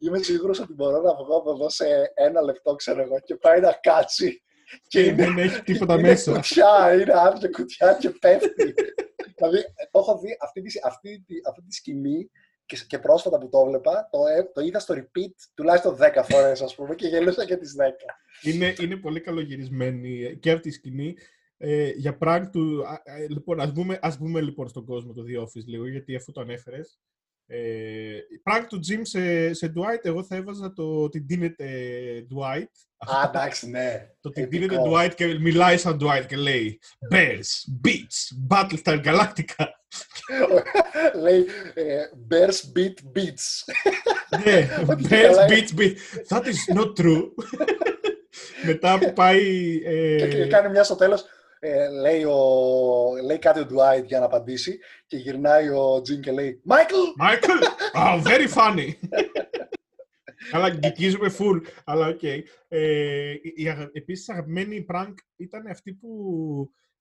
είμαι 0.06 0.18
σίγουρος 0.18 0.60
ότι 0.60 0.72
μπορώ 0.72 1.00
να 1.00 1.14
βγω 1.14 1.36
από 1.36 1.50
εδώ 1.50 1.68
σε 1.68 2.12
ένα 2.14 2.42
λεπτό, 2.42 2.74
ξέρω 2.74 3.02
εγώ, 3.02 3.20
και 3.20 3.36
πάει 3.36 3.60
να 3.60 3.72
κάτσει. 3.72 4.42
Και 4.88 5.00
είναι, 5.00 5.24
δεν 5.24 5.38
έχει 5.38 5.62
τίποτα 5.62 5.98
μέσα. 5.98 6.30
Είναι 6.30 6.40
κουτιά, 6.40 6.94
είναι 6.94 7.12
άδεια 7.16 7.48
κουτιά 7.48 7.96
και 8.00 8.10
πέφτει. 8.10 8.74
δηλαδή, 9.36 9.64
το 9.90 9.98
έχω 9.98 10.18
δει 10.18 10.36
αυτή 10.40 10.62
τη, 10.62 10.80
αυτή, 10.84 11.24
αυτή 11.48 11.62
τη 11.62 11.74
σκηνή 11.74 12.30
και, 12.66 12.78
και 12.86 12.98
πρόσφατα 12.98 13.38
που 13.38 13.48
το 13.48 13.58
έβλεπα, 13.58 14.08
το, 14.10 14.18
ε, 14.26 14.50
το 14.54 14.60
είδα 14.60 14.78
στο 14.78 14.94
repeat 14.94 15.34
τουλάχιστον 15.54 15.96
10 16.00 16.24
φορές, 16.28 16.62
ας 16.62 16.74
πούμε, 16.74 16.94
και 16.94 17.06
γελούσα 17.06 17.44
και 17.44 17.56
τις 17.56 17.74
10. 17.78 17.82
Είναι, 18.42 18.74
είναι 18.80 18.96
πολύ 18.96 19.20
καλογυρισμένη 19.20 20.36
και 20.40 20.50
αυτή 20.50 20.68
η 20.68 20.72
σκηνή. 20.72 21.16
Ε, 21.56 21.88
για 21.88 22.18
prank 22.20 22.42
του... 22.52 22.84
Ε, 23.04 23.28
λοιπόν, 23.28 23.60
ας 23.60 23.72
πούμε, 23.72 23.98
ας 24.02 24.16
πούμε 24.18 24.40
λοιπόν 24.40 24.68
στον 24.68 24.84
κόσμο 24.84 25.12
το 25.12 25.22
The 25.28 25.42
Office 25.42 25.64
λίγο, 25.66 25.88
γιατί 25.88 26.16
αφού 26.16 26.32
το 26.32 26.40
ανέφερες, 26.40 26.98
ε, 27.46 28.18
prank 28.44 28.64
του 28.68 28.80
Jim 28.88 29.00
σε, 29.02 29.52
σε 29.52 29.72
Dwight, 29.76 30.00
εγώ 30.02 30.24
θα 30.24 30.36
έβαζα 30.36 30.72
το 30.72 31.02
ότι 31.02 31.18
δίνεται 31.18 31.66
Dwight. 32.30 32.70
Α, 32.96 33.28
εντάξει, 33.28 33.70
ναι. 33.70 34.10
Το 34.20 34.28
ότι 34.28 34.44
δίνεται 34.44 34.76
Dwight 34.86 35.12
και 35.16 35.38
μιλάει 35.38 35.78
σαν 35.78 35.98
Dwight 36.02 36.24
και 36.28 36.36
λέει 36.36 36.80
Bears, 37.12 37.86
Beats, 37.86 38.48
Battlestar 38.48 39.04
Galactica. 39.04 39.64
Λέει 41.14 41.46
ε, 41.74 42.02
Bears, 42.30 42.78
Beat, 42.78 42.94
Beats. 43.16 43.64
ναι, 44.44 44.68
Bears, 45.10 45.50
Beats, 45.50 45.78
Beats. 45.78 46.28
That 46.28 46.42
is 46.42 46.76
not 46.76 46.92
true. 47.00 47.32
Μετά 48.64 48.98
που 48.98 49.12
πάει... 49.12 49.80
Ε... 49.84 50.28
Και, 50.28 50.46
κάνει 50.46 50.68
μια 50.70 50.84
στο 50.84 50.96
τέλος, 50.96 51.24
ε, 51.58 51.88
λέει, 51.88 52.24
ο, 52.24 52.36
λέει 53.24 53.38
κάτι 53.38 53.60
ο 53.60 53.66
Dwight 53.70 54.04
για 54.04 54.18
να 54.18 54.24
απαντήσει 54.24 54.78
και 55.06 55.16
γυρνάει 55.16 55.68
ο 55.68 56.00
Τζιν 56.00 56.20
και 56.20 56.32
λέει 56.32 56.62
Michael! 56.68 57.26
Michael! 57.26 57.62
Oh, 57.96 58.22
very 58.22 58.48
funny! 58.48 58.88
Αλλά 60.52 60.70
γκικίζουμε 60.70 61.34
full. 61.38 61.60
Αλλά 61.84 62.06
ok. 62.06 62.18
Okay. 62.22 62.42
Ε, 62.68 63.30
η, 63.54 63.68
επίσης 63.92 64.28
αγαπημένη 64.28 64.86
prank 64.92 65.14
ήταν 65.36 65.66
αυτή 65.66 65.92
που 65.92 66.08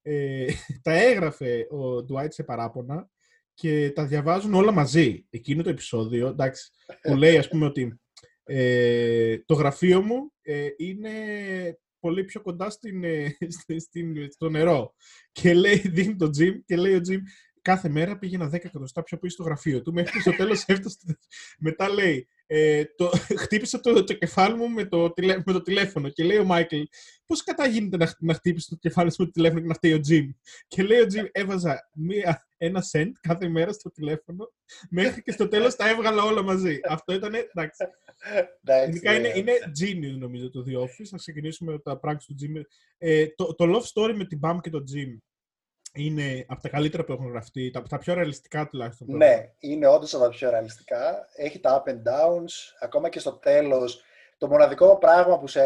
ε, 0.04 0.46
τα 0.84 0.94
έγραφε 0.94 1.68
ο 1.70 2.06
Dwight 2.10 2.32
σε 2.32 2.44
παράπονα 2.44 3.10
και 3.54 3.92
τα 3.96 4.06
διαβάζουν 4.06 4.54
όλα 4.54 4.72
μαζί. 4.72 5.26
Εκείνο 5.30 5.64
το 5.64 5.70
επεισόδιο, 5.70 6.28
εντάξει, 6.28 6.72
που 7.02 7.16
λέει 7.16 7.38
ας 7.38 7.48
πούμε 7.48 7.66
ότι 7.66 8.00
ε, 8.44 9.38
το 9.46 9.54
γραφείο 9.54 10.02
μου 10.02 10.32
ε, 10.42 10.68
είναι 10.78 11.12
πολύ 12.00 12.24
πιο 12.24 12.42
κοντά 12.42 12.70
στην, 12.70 13.04
ε, 13.04 13.38
στην, 13.86 14.32
στο 14.32 14.50
νερό. 14.50 14.96
Και 15.32 15.54
λέει, 15.54 15.78
δίνει 15.78 16.16
το 16.16 16.30
Jim 16.40 16.60
και 16.66 16.76
λέει 16.76 16.96
ο 16.96 17.02
Jim, 17.10 17.20
κάθε 17.64 17.90
μέρα 17.90 18.18
πήγαινα 18.18 18.48
10 18.48 18.54
εκατοστά 18.54 19.04
πιο 19.04 19.18
πίσω 19.18 19.34
στο 19.34 19.44
γραφείο 19.44 19.82
του, 19.82 19.94
μέχρι 19.94 20.20
στο 20.20 20.36
τέλος 20.36 20.64
έφτασε. 20.68 20.98
Μετά 21.60 21.90
λέει, 21.90 22.28
ε, 22.48 22.84
το, 22.96 23.12
χτύπησα 23.44 23.80
το, 23.80 24.04
το 24.04 24.14
κεφάλι 24.14 24.56
μου 24.56 24.70
με 24.70 24.86
το, 24.86 25.14
με 25.46 25.54
το 25.54 25.62
τηλέφωνο 25.62 26.10
και 26.10 26.24
λέει 26.24 26.38
ο 26.38 26.44
Μάικλ, 26.44 26.82
πώς 27.26 27.44
κατά 27.44 27.68
γίνεται 27.68 27.98
να, 27.98 28.14
να 28.20 28.34
χτύπησες 28.34 28.70
το 28.70 28.76
κεφάλι 28.76 29.12
σου 29.12 29.16
με 29.20 29.26
το 29.26 29.32
τηλέφωνο 29.32 29.62
και 29.62 29.68
να 29.68 29.74
φταίει 29.74 29.94
ο 29.94 30.00
Τζιμ; 30.00 30.30
Και 30.68 30.84
λέει 30.84 31.00
ο 31.00 31.06
Τζιμ, 31.06 31.26
έβαζα 31.32 31.90
μία, 31.94 32.48
ένα 32.58 32.82
σεντ 32.82 33.16
κάθε 33.22 33.48
μέρα 33.48 33.74
στο 33.74 33.92
τηλέφωνο, 33.92 34.52
μέχρι 34.90 35.22
και 35.22 35.32
στο 35.32 35.48
τέλος 35.48 35.76
τα 35.76 35.90
έβγαλα 35.90 36.24
όλα 36.24 36.42
μαζί. 36.42 36.80
Αυτό 36.90 37.14
ήταν, 37.14 37.34
εντάξει. 37.34 37.84
Γενικά 38.86 39.16
είναι, 39.16 39.32
είναι 39.36 39.52
genius 39.80 40.18
νομίζω 40.18 40.50
το 40.50 40.64
The 40.68 40.80
Office. 40.80 41.10
Να 41.10 41.18
ξεκινήσουμε 41.18 41.72
με 41.72 41.80
τα 41.80 42.00
pranks 42.04 42.24
του 42.28 42.36
Jim. 42.42 42.62
Ε, 42.98 43.28
το, 43.36 43.56
το 43.56 43.66
love 43.66 43.84
story 43.94 44.14
με 44.16 44.26
την 44.26 44.40
Bam 44.44 44.58
και 44.62 44.70
τον 44.70 44.84
Jim 44.94 45.18
είναι 45.94 46.46
από 46.48 46.62
τα 46.62 46.70
καλύτερα 46.70 47.04
που 47.04 47.12
έχουν 47.12 47.30
γραφτεί, 47.30 47.70
τα, 47.72 47.82
τα 47.82 47.98
πιο 47.98 48.14
ρεαλιστικά 48.14 48.68
τουλάχιστον. 48.68 49.08
Ναι, 49.10 49.52
είναι 49.60 49.88
όντως 49.88 50.14
από 50.14 50.24
τα 50.24 50.30
πιο 50.30 50.50
ρεαλιστικά. 50.50 51.28
Έχει 51.36 51.60
τα 51.60 51.84
up 51.84 51.90
and 51.90 51.94
downs. 51.96 52.52
Ακόμα 52.80 53.10
και 53.10 53.20
στο 53.20 53.32
τέλος, 53.32 54.04
το 54.38 54.48
μοναδικό 54.48 54.98
πράγμα 54.98 55.40
που 55.40 55.48
σε 55.48 55.62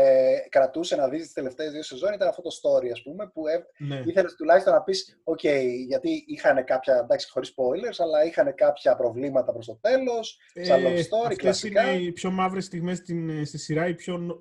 κρατούσε 0.49 0.95
να 0.95 1.09
δεις 1.09 1.21
τις 1.21 1.33
τελευταίες 1.33 1.71
δύο 1.71 1.83
σεζόν 1.83 2.13
ήταν 2.13 2.27
αυτό 2.27 2.41
το 2.41 2.49
story, 2.61 2.89
ας 2.91 3.03
πούμε, 3.03 3.27
που 3.27 3.43
ναι. 3.77 4.01
ήθελες 4.05 4.35
τουλάχιστον 4.35 4.73
να 4.73 4.81
πεις: 4.81 5.21
OK, 5.23 5.43
γιατί 5.87 6.23
είχαν 6.27 6.63
κάποια. 6.63 6.99
εντάξει, 7.03 7.29
χωρίς 7.29 7.53
spoilers, 7.55 7.95
αλλά 7.97 8.25
είχαν 8.25 8.55
κάποια 8.55 8.95
προβλήματα 8.95 9.53
προς 9.53 9.65
το 9.65 9.79
τέλος. 9.81 10.39
Ε, 10.53 10.63
σαν 10.63 10.83
love 10.83 10.97
story, 10.97 11.35
κλασικά. 11.35 11.91
είναι 11.91 12.01
οι 12.01 12.11
πιο 12.11 12.31
μαύρες 12.31 12.65
στιγμές 12.65 12.97
στη 13.43 13.57
σειρά, 13.57 13.87
οι 13.87 13.93
πιο 13.93 14.37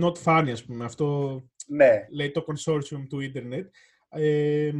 not 0.00 0.22
funny, 0.24 0.50
ας 0.52 0.64
πούμε. 0.64 0.84
Αυτό 0.84 1.40
ναι. 1.66 2.06
λέει 2.10 2.30
το 2.30 2.44
consortium 2.46 3.06
του 3.08 3.20
Ιντερνετ. 3.20 3.66
Ε, 4.10 4.70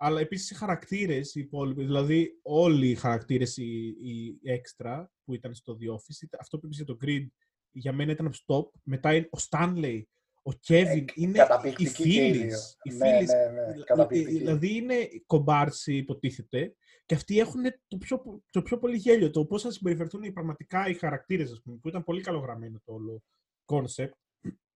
αλλά 0.00 0.20
επίσης 0.20 0.50
οι 0.50 0.54
χαρακτήρες 0.54 1.34
οι 1.34 1.40
υπόλοιποι, 1.40 1.84
δηλαδή 1.84 2.38
όλοι 2.42 2.88
οι 2.88 2.94
χαρακτήρες 2.94 3.56
οι, 3.56 3.86
οι 3.86 4.38
έξτρα 4.42 5.10
που 5.24 5.34
ήταν 5.34 5.54
στο 5.54 5.76
The 5.80 5.94
Office, 5.94 6.28
αυτό 6.38 6.58
που 6.58 6.66
είπες 6.66 6.76
για 6.76 6.86
το 6.86 6.96
Grid, 7.04 7.26
για 7.70 7.92
μένα 7.92 8.12
ήταν 8.12 8.32
stop. 8.32 8.64
Μετά 8.82 9.14
είναι 9.14 9.28
ο 9.30 9.38
Stanley, 9.50 10.02
ο 10.42 10.50
Kevin, 10.66 11.04
ε, 11.04 11.04
είναι 11.14 11.46
οι 11.76 11.86
φίλοι. 11.86 12.52
Οι 12.82 12.92
ναι, 12.92 13.10
ναι, 13.10 14.04
ναι, 14.06 14.22
δηλαδή 14.22 14.74
είναι 14.74 15.08
κομπάρσι 15.26 15.96
υποτίθεται 15.96 16.74
και 17.06 17.14
αυτοί 17.14 17.38
έχουν 17.38 17.62
το 17.88 17.96
πιο, 17.96 18.42
το 18.50 18.62
πιο 18.62 18.78
πολύ 18.78 18.96
γέλιο. 18.96 19.30
Το 19.30 19.44
πώς 19.44 19.62
θα 19.62 19.70
συμπεριφερθούν 19.70 20.22
οι 20.22 20.32
πραγματικά 20.32 20.88
οι 20.88 20.94
χαρακτήρες, 20.94 21.52
ας 21.52 21.60
πούμε, 21.62 21.76
που 21.76 21.88
ήταν 21.88 22.04
πολύ 22.04 22.20
καλογραμμένο 22.20 22.80
το 22.84 22.92
όλο 22.92 23.22
concept. 23.66 24.12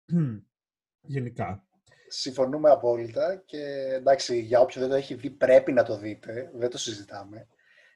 Γενικά. 1.15 1.67
Συμφωνούμε 2.15 2.71
απόλυτα 2.71 3.43
και 3.47 3.59
εντάξει, 3.93 4.39
για 4.41 4.61
όποιον 4.61 4.85
δεν 4.85 4.93
το 4.93 4.99
έχει 4.99 5.15
δει 5.15 5.31
πρέπει 5.31 5.73
να 5.73 5.83
το 5.83 5.97
δείτε, 5.97 6.51
δεν 6.55 6.71
το 6.71 6.79
συζητάμε. 6.79 7.47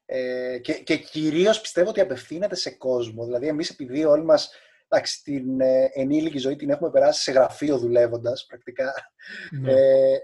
Ε, 0.07 0.59
και, 0.59 0.73
και 0.73 0.97
κυρίως 0.97 1.61
πιστεύω 1.61 1.89
ότι 1.89 2.01
απευθύνεται 2.01 2.55
σε 2.55 2.71
κόσμο. 2.71 3.25
Δηλαδή 3.25 3.47
εμείς 3.47 3.71
επειδή 3.71 4.05
όλοι 4.05 4.25
μας 4.25 4.51
εντάξει, 4.89 5.23
την 5.23 5.61
ε, 5.61 5.91
ενήλικη 5.93 6.39
ζωή 6.39 6.57
την 6.57 6.71
έχουμε 6.71 6.91
περάσει 6.91 7.23
σε 7.23 7.33
γραφείο 7.33 7.79
δουλεύοντας 7.79 8.47
πρακτικά, 8.49 8.95
ναι. 9.61 9.73
ε, 9.73 10.19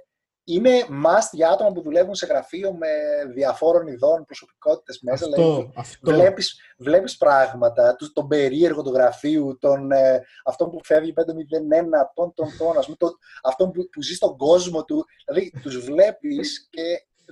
είναι 0.45 0.70
must 0.90 1.28
για 1.32 1.51
άτομα 1.51 1.72
που 1.72 1.82
δουλεύουν 1.82 2.14
σε 2.14 2.26
γραφείο 2.26 2.72
με 2.72 2.88
διαφόρων 3.34 3.86
ειδών 3.86 4.24
προσωπικότητες 4.24 5.01
μέσα. 5.01 5.24
Αυτό, 5.24 5.43
δηλαδή, 5.43 5.72
αυτό. 5.76 6.11
Βλέπεις, 6.11 6.61
βλέπεις 6.78 7.16
πράγματα, 7.16 7.97
τον 8.12 8.28
περίεργο 8.28 8.82
του 8.82 8.93
γραφείου, 8.93 9.59
τον, 9.61 9.90
ε, 9.90 10.22
αυτόν 10.45 10.70
που 10.70 10.80
φεύγει 10.84 11.12
501, 11.12 12.11
τον, 12.14 12.34
τον, 12.34 12.47
τον, 12.59 12.78
ας 12.78 12.84
πούμε, 12.84 12.97
τον, 12.97 13.18
αυτόν 13.43 13.70
που, 13.70 13.88
που 13.88 14.03
ζει 14.03 14.14
στον 14.14 14.36
κόσμο 14.36 14.84
του. 14.84 15.05
Δηλαδή, 15.26 15.53
τους 15.62 15.84
βλέπεις 15.84 16.68
και 16.70 16.82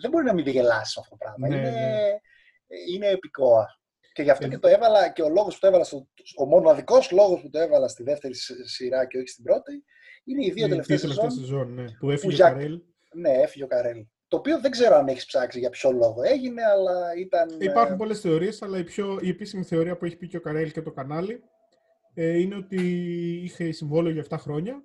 δεν 0.00 0.10
μπορεί 0.10 0.24
να 0.24 0.34
μην 0.34 0.46
γελάσεις 0.46 0.96
αυτό 0.96 1.10
το 1.10 1.16
πράγμα. 1.16 1.48
Ναι, 1.48 1.56
είναι, 1.56 1.70
ναι. 1.70 2.18
είναι 2.94 3.06
επικό. 3.06 3.64
Και 4.12 4.22
γι' 4.22 4.30
αυτό 4.30 4.46
ε, 4.46 4.48
και 4.48 4.58
το 4.58 4.68
έβαλα 4.68 5.08
και 5.08 5.22
ο 5.22 5.28
λόγος 5.28 5.54
που 5.54 5.60
το 5.60 5.66
έβαλα, 5.66 5.84
στο, 5.84 6.08
ο 6.36 6.44
μοναδικός 6.44 7.10
λόγος 7.10 7.40
που 7.40 7.50
το 7.50 7.58
έβαλα 7.58 7.88
στη 7.88 8.02
δεύτερη 8.02 8.34
σειρά 8.64 9.06
και 9.06 9.18
όχι 9.18 9.28
στην 9.28 9.44
πρώτη, 9.44 9.84
Είναι 10.24 10.44
οι 10.44 10.50
δύο 10.50 10.68
τελευταίε 10.68 10.96
σεζόν. 10.96 11.30
σεζόν 11.30 11.74
ναι. 11.74 11.84
Που 11.98 12.10
έφυγε 12.10 12.42
ο 12.42 12.46
Καρέλ. 12.46 12.80
Ναι, 13.14 13.30
έφυγε 13.30 13.64
ο 13.64 13.66
Καρέλ. 13.66 14.06
Το 14.28 14.36
οποίο 14.36 14.60
δεν 14.60 14.70
ξέρω 14.70 14.96
αν 14.96 15.08
έχεις 15.08 15.26
ψάξει 15.26 15.58
για 15.58 15.70
ποιο 15.70 15.90
λόγο 15.92 16.22
έγινε, 16.22 16.62
αλλά 16.64 17.14
ήταν. 17.18 17.60
Υπάρχουν 17.60 17.96
πολλές 17.96 18.20
θεωρίες, 18.20 18.62
αλλά 18.62 18.78
η, 18.78 18.84
πιο, 18.84 19.18
η 19.22 19.28
επίσημη 19.28 19.64
θεωρία 19.64 19.96
που 19.96 20.04
έχει 20.04 20.16
πει 20.16 20.28
και 20.28 20.36
ο 20.36 20.40
Καρέλ 20.40 20.72
και 20.72 20.82
το 20.82 20.90
κανάλι 20.90 21.42
ε, 22.14 22.38
είναι 22.38 22.56
ότι 22.56 22.80
είχε 23.44 23.72
συμβόλαιο 23.72 24.12
για 24.12 24.24
7 24.28 24.36
χρόνια 24.38 24.84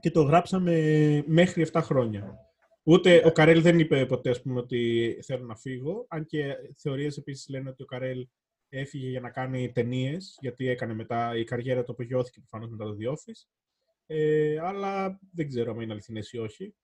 και 0.00 0.10
το 0.10 0.22
γράψαμε 0.22 0.72
μέχρι 1.26 1.66
7 1.72 1.80
χρόνια. 1.82 2.38
Ούτε 2.82 3.22
ο 3.24 3.32
Καρέλ 3.32 3.62
δεν 3.62 3.78
είπε 3.78 4.06
ποτέ 4.06 4.30
ας 4.30 4.42
πούμε, 4.42 4.60
ότι 4.60 5.18
θέλω 5.22 5.46
να 5.46 5.56
φύγω, 5.56 6.06
αν 6.08 6.26
και 6.26 6.54
θεωρίες 6.76 7.16
επίσης 7.16 7.48
λένε 7.48 7.68
ότι 7.68 7.82
ο 7.82 7.86
Καρέλ 7.86 8.28
έφυγε 8.68 9.08
για 9.08 9.20
να 9.20 9.30
κάνει 9.30 9.72
ταινίες, 9.72 10.36
γιατί 10.40 10.68
έκανε 10.68 10.94
μετά 10.94 11.36
η 11.36 11.44
καριέρα 11.44 11.84
του 11.84 11.92
απογειώθηκε 11.92 12.40
προφανώς 12.40 12.70
μετά 12.70 12.84
το 12.84 12.96
The 13.00 13.08
Office. 13.10 13.48
Ε, 14.06 14.58
αλλά 14.60 15.18
δεν 15.32 15.48
ξέρω 15.48 15.72
αν 15.72 15.80
είναι 15.80 15.92
αληθινές 15.92 16.32
ή 16.32 16.38
όχι. 16.38 16.74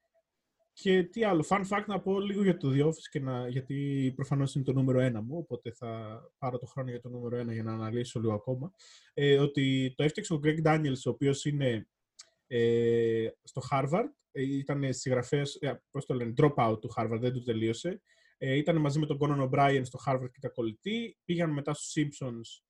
Και 0.77 1.03
τι 1.03 1.25
άλλο, 1.25 1.45
fun 1.49 1.61
fact 1.69 1.85
να 1.87 2.01
πω 2.01 2.21
λίγο 2.21 2.43
για 2.43 2.57
το 2.57 2.71
The 2.75 2.87
Office, 2.87 3.09
και 3.11 3.21
να, 3.21 3.49
γιατί 3.49 4.13
προφανώς 4.17 4.55
είναι 4.55 4.65
το 4.65 4.73
νούμερο 4.73 5.01
ένα 5.01 5.23
μου, 5.23 5.37
οπότε 5.37 5.73
θα 5.73 6.21
πάρω 6.39 6.59
το 6.59 6.67
χρόνο 6.67 6.91
για 6.91 7.01
το 7.01 7.09
νούμερο 7.09 7.37
ένα 7.37 7.53
για 7.53 7.63
να 7.63 7.73
αναλύσω 7.73 8.21
λίγο 8.21 8.33
ακόμα. 8.33 8.73
Ε, 9.15 9.39
ότι 9.39 9.95
το 9.97 10.03
έφτιαξε 10.03 10.35
ο 10.35 10.41
Greg 10.45 10.63
Daniels, 10.67 11.03
ο 11.07 11.11
οποίος 11.11 11.45
είναι 11.45 11.89
ε, 12.47 13.29
στο 13.43 13.63
Harvard, 13.71 14.09
ε, 14.33 14.43
ήταν 14.43 14.93
συγγραφέας, 14.93 15.55
ε, 15.55 15.83
πώς 15.91 16.07
το 16.07 16.15
λένε, 16.15 16.33
dropout 16.37 16.77
του 16.81 16.93
Harvard, 16.97 17.19
δεν 17.21 17.33
του 17.33 17.43
τελείωσε. 17.43 18.01
Ε, 18.39 18.57
ήταν 18.57 18.77
μαζί 18.77 18.99
με 18.99 19.07
τον 19.07 19.19
Conan 19.21 19.51
O'Brien 19.51 19.81
στο 19.83 19.99
Harvard 20.07 20.31
και 20.33 20.41
τα 20.41 20.49
κολλητή. 20.49 21.19
Πήγαν 21.25 21.51
μετά 21.51 21.75
στους 21.75 21.93
Simpsons 21.97 22.65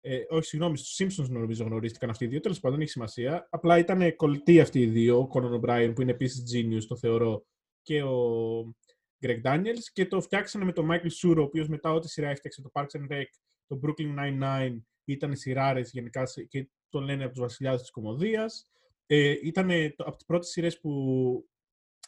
ε, 0.00 0.20
όχι, 0.28 0.44
συγγνώμη, 0.44 0.76
στους 0.78 0.96
Simpsons 0.98 1.28
νομίζω 1.28 1.64
γνωρίστηκαν 1.64 2.10
αυτοί 2.10 2.24
οι 2.24 2.28
δύο. 2.28 2.40
Τέλος 2.40 2.60
πάντων, 2.60 2.76
δεν 2.76 2.84
έχει 2.84 2.92
σημασία. 2.92 3.46
Απλά 3.50 3.78
ήταν 3.78 4.16
κολλητοί 4.16 4.60
αυτοί 4.60 4.80
οι 4.80 4.86
δύο. 4.86 5.18
Ο 5.18 5.28
Conan 5.32 5.60
O'Brien, 5.60 5.92
που 5.94 6.02
είναι 6.02 6.10
επίσης 6.10 6.42
genius, 6.54 6.84
το 6.88 6.96
θεωρώ, 6.96 7.46
και 7.82 8.02
ο 8.02 8.74
Greg 9.20 9.40
Daniels. 9.42 9.84
Και 9.92 10.06
το 10.06 10.20
φτιάξανε 10.20 10.64
με 10.64 10.72
τον 10.72 10.88
Michael 10.90 11.10
Suro, 11.22 11.36
ο 11.36 11.42
οποίος 11.42 11.68
μετά 11.68 11.92
ό,τι 11.92 12.08
σειρά 12.08 12.28
έφτιαξε, 12.28 12.62
το 12.62 12.70
Parks 12.72 13.00
and 13.00 13.12
Rec, 13.12 13.24
το 13.66 13.80
Brooklyn 13.82 14.18
Nine-Nine, 14.18 14.76
ήταν 15.04 15.36
σειράρες 15.36 15.90
γενικά 15.92 16.22
και 16.48 16.68
τον 16.88 17.04
λένε 17.04 17.22
από 17.24 17.32
τους 17.32 17.42
βασιλιάδες 17.42 17.80
της 17.80 17.90
κομμωδίας. 17.90 18.70
Ε, 19.06 19.34
ήταν 19.42 19.70
από 19.96 20.16
τις 20.16 20.26
πρώτες 20.26 20.48
σειρές 20.48 20.80
που 20.80 21.48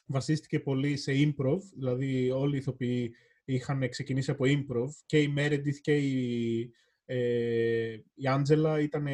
βασίστηκε 0.07 0.61
πολύ 0.61 0.97
σε 0.97 1.12
improv, 1.12 1.59
δηλαδή 1.76 2.30
όλοι 2.30 2.55
οι 2.55 2.59
ηθοποιοί 2.59 3.14
είχαν 3.45 3.88
ξεκινήσει 3.88 4.30
από 4.30 4.45
improv 4.47 4.88
και 5.07 5.20
η 5.20 5.34
Meredith 5.36 5.78
και 5.80 5.97
η 5.97 6.72
ε, 7.05 7.97
η 8.15 8.27
Άντζελα 8.27 8.81
ήταν 8.81 9.07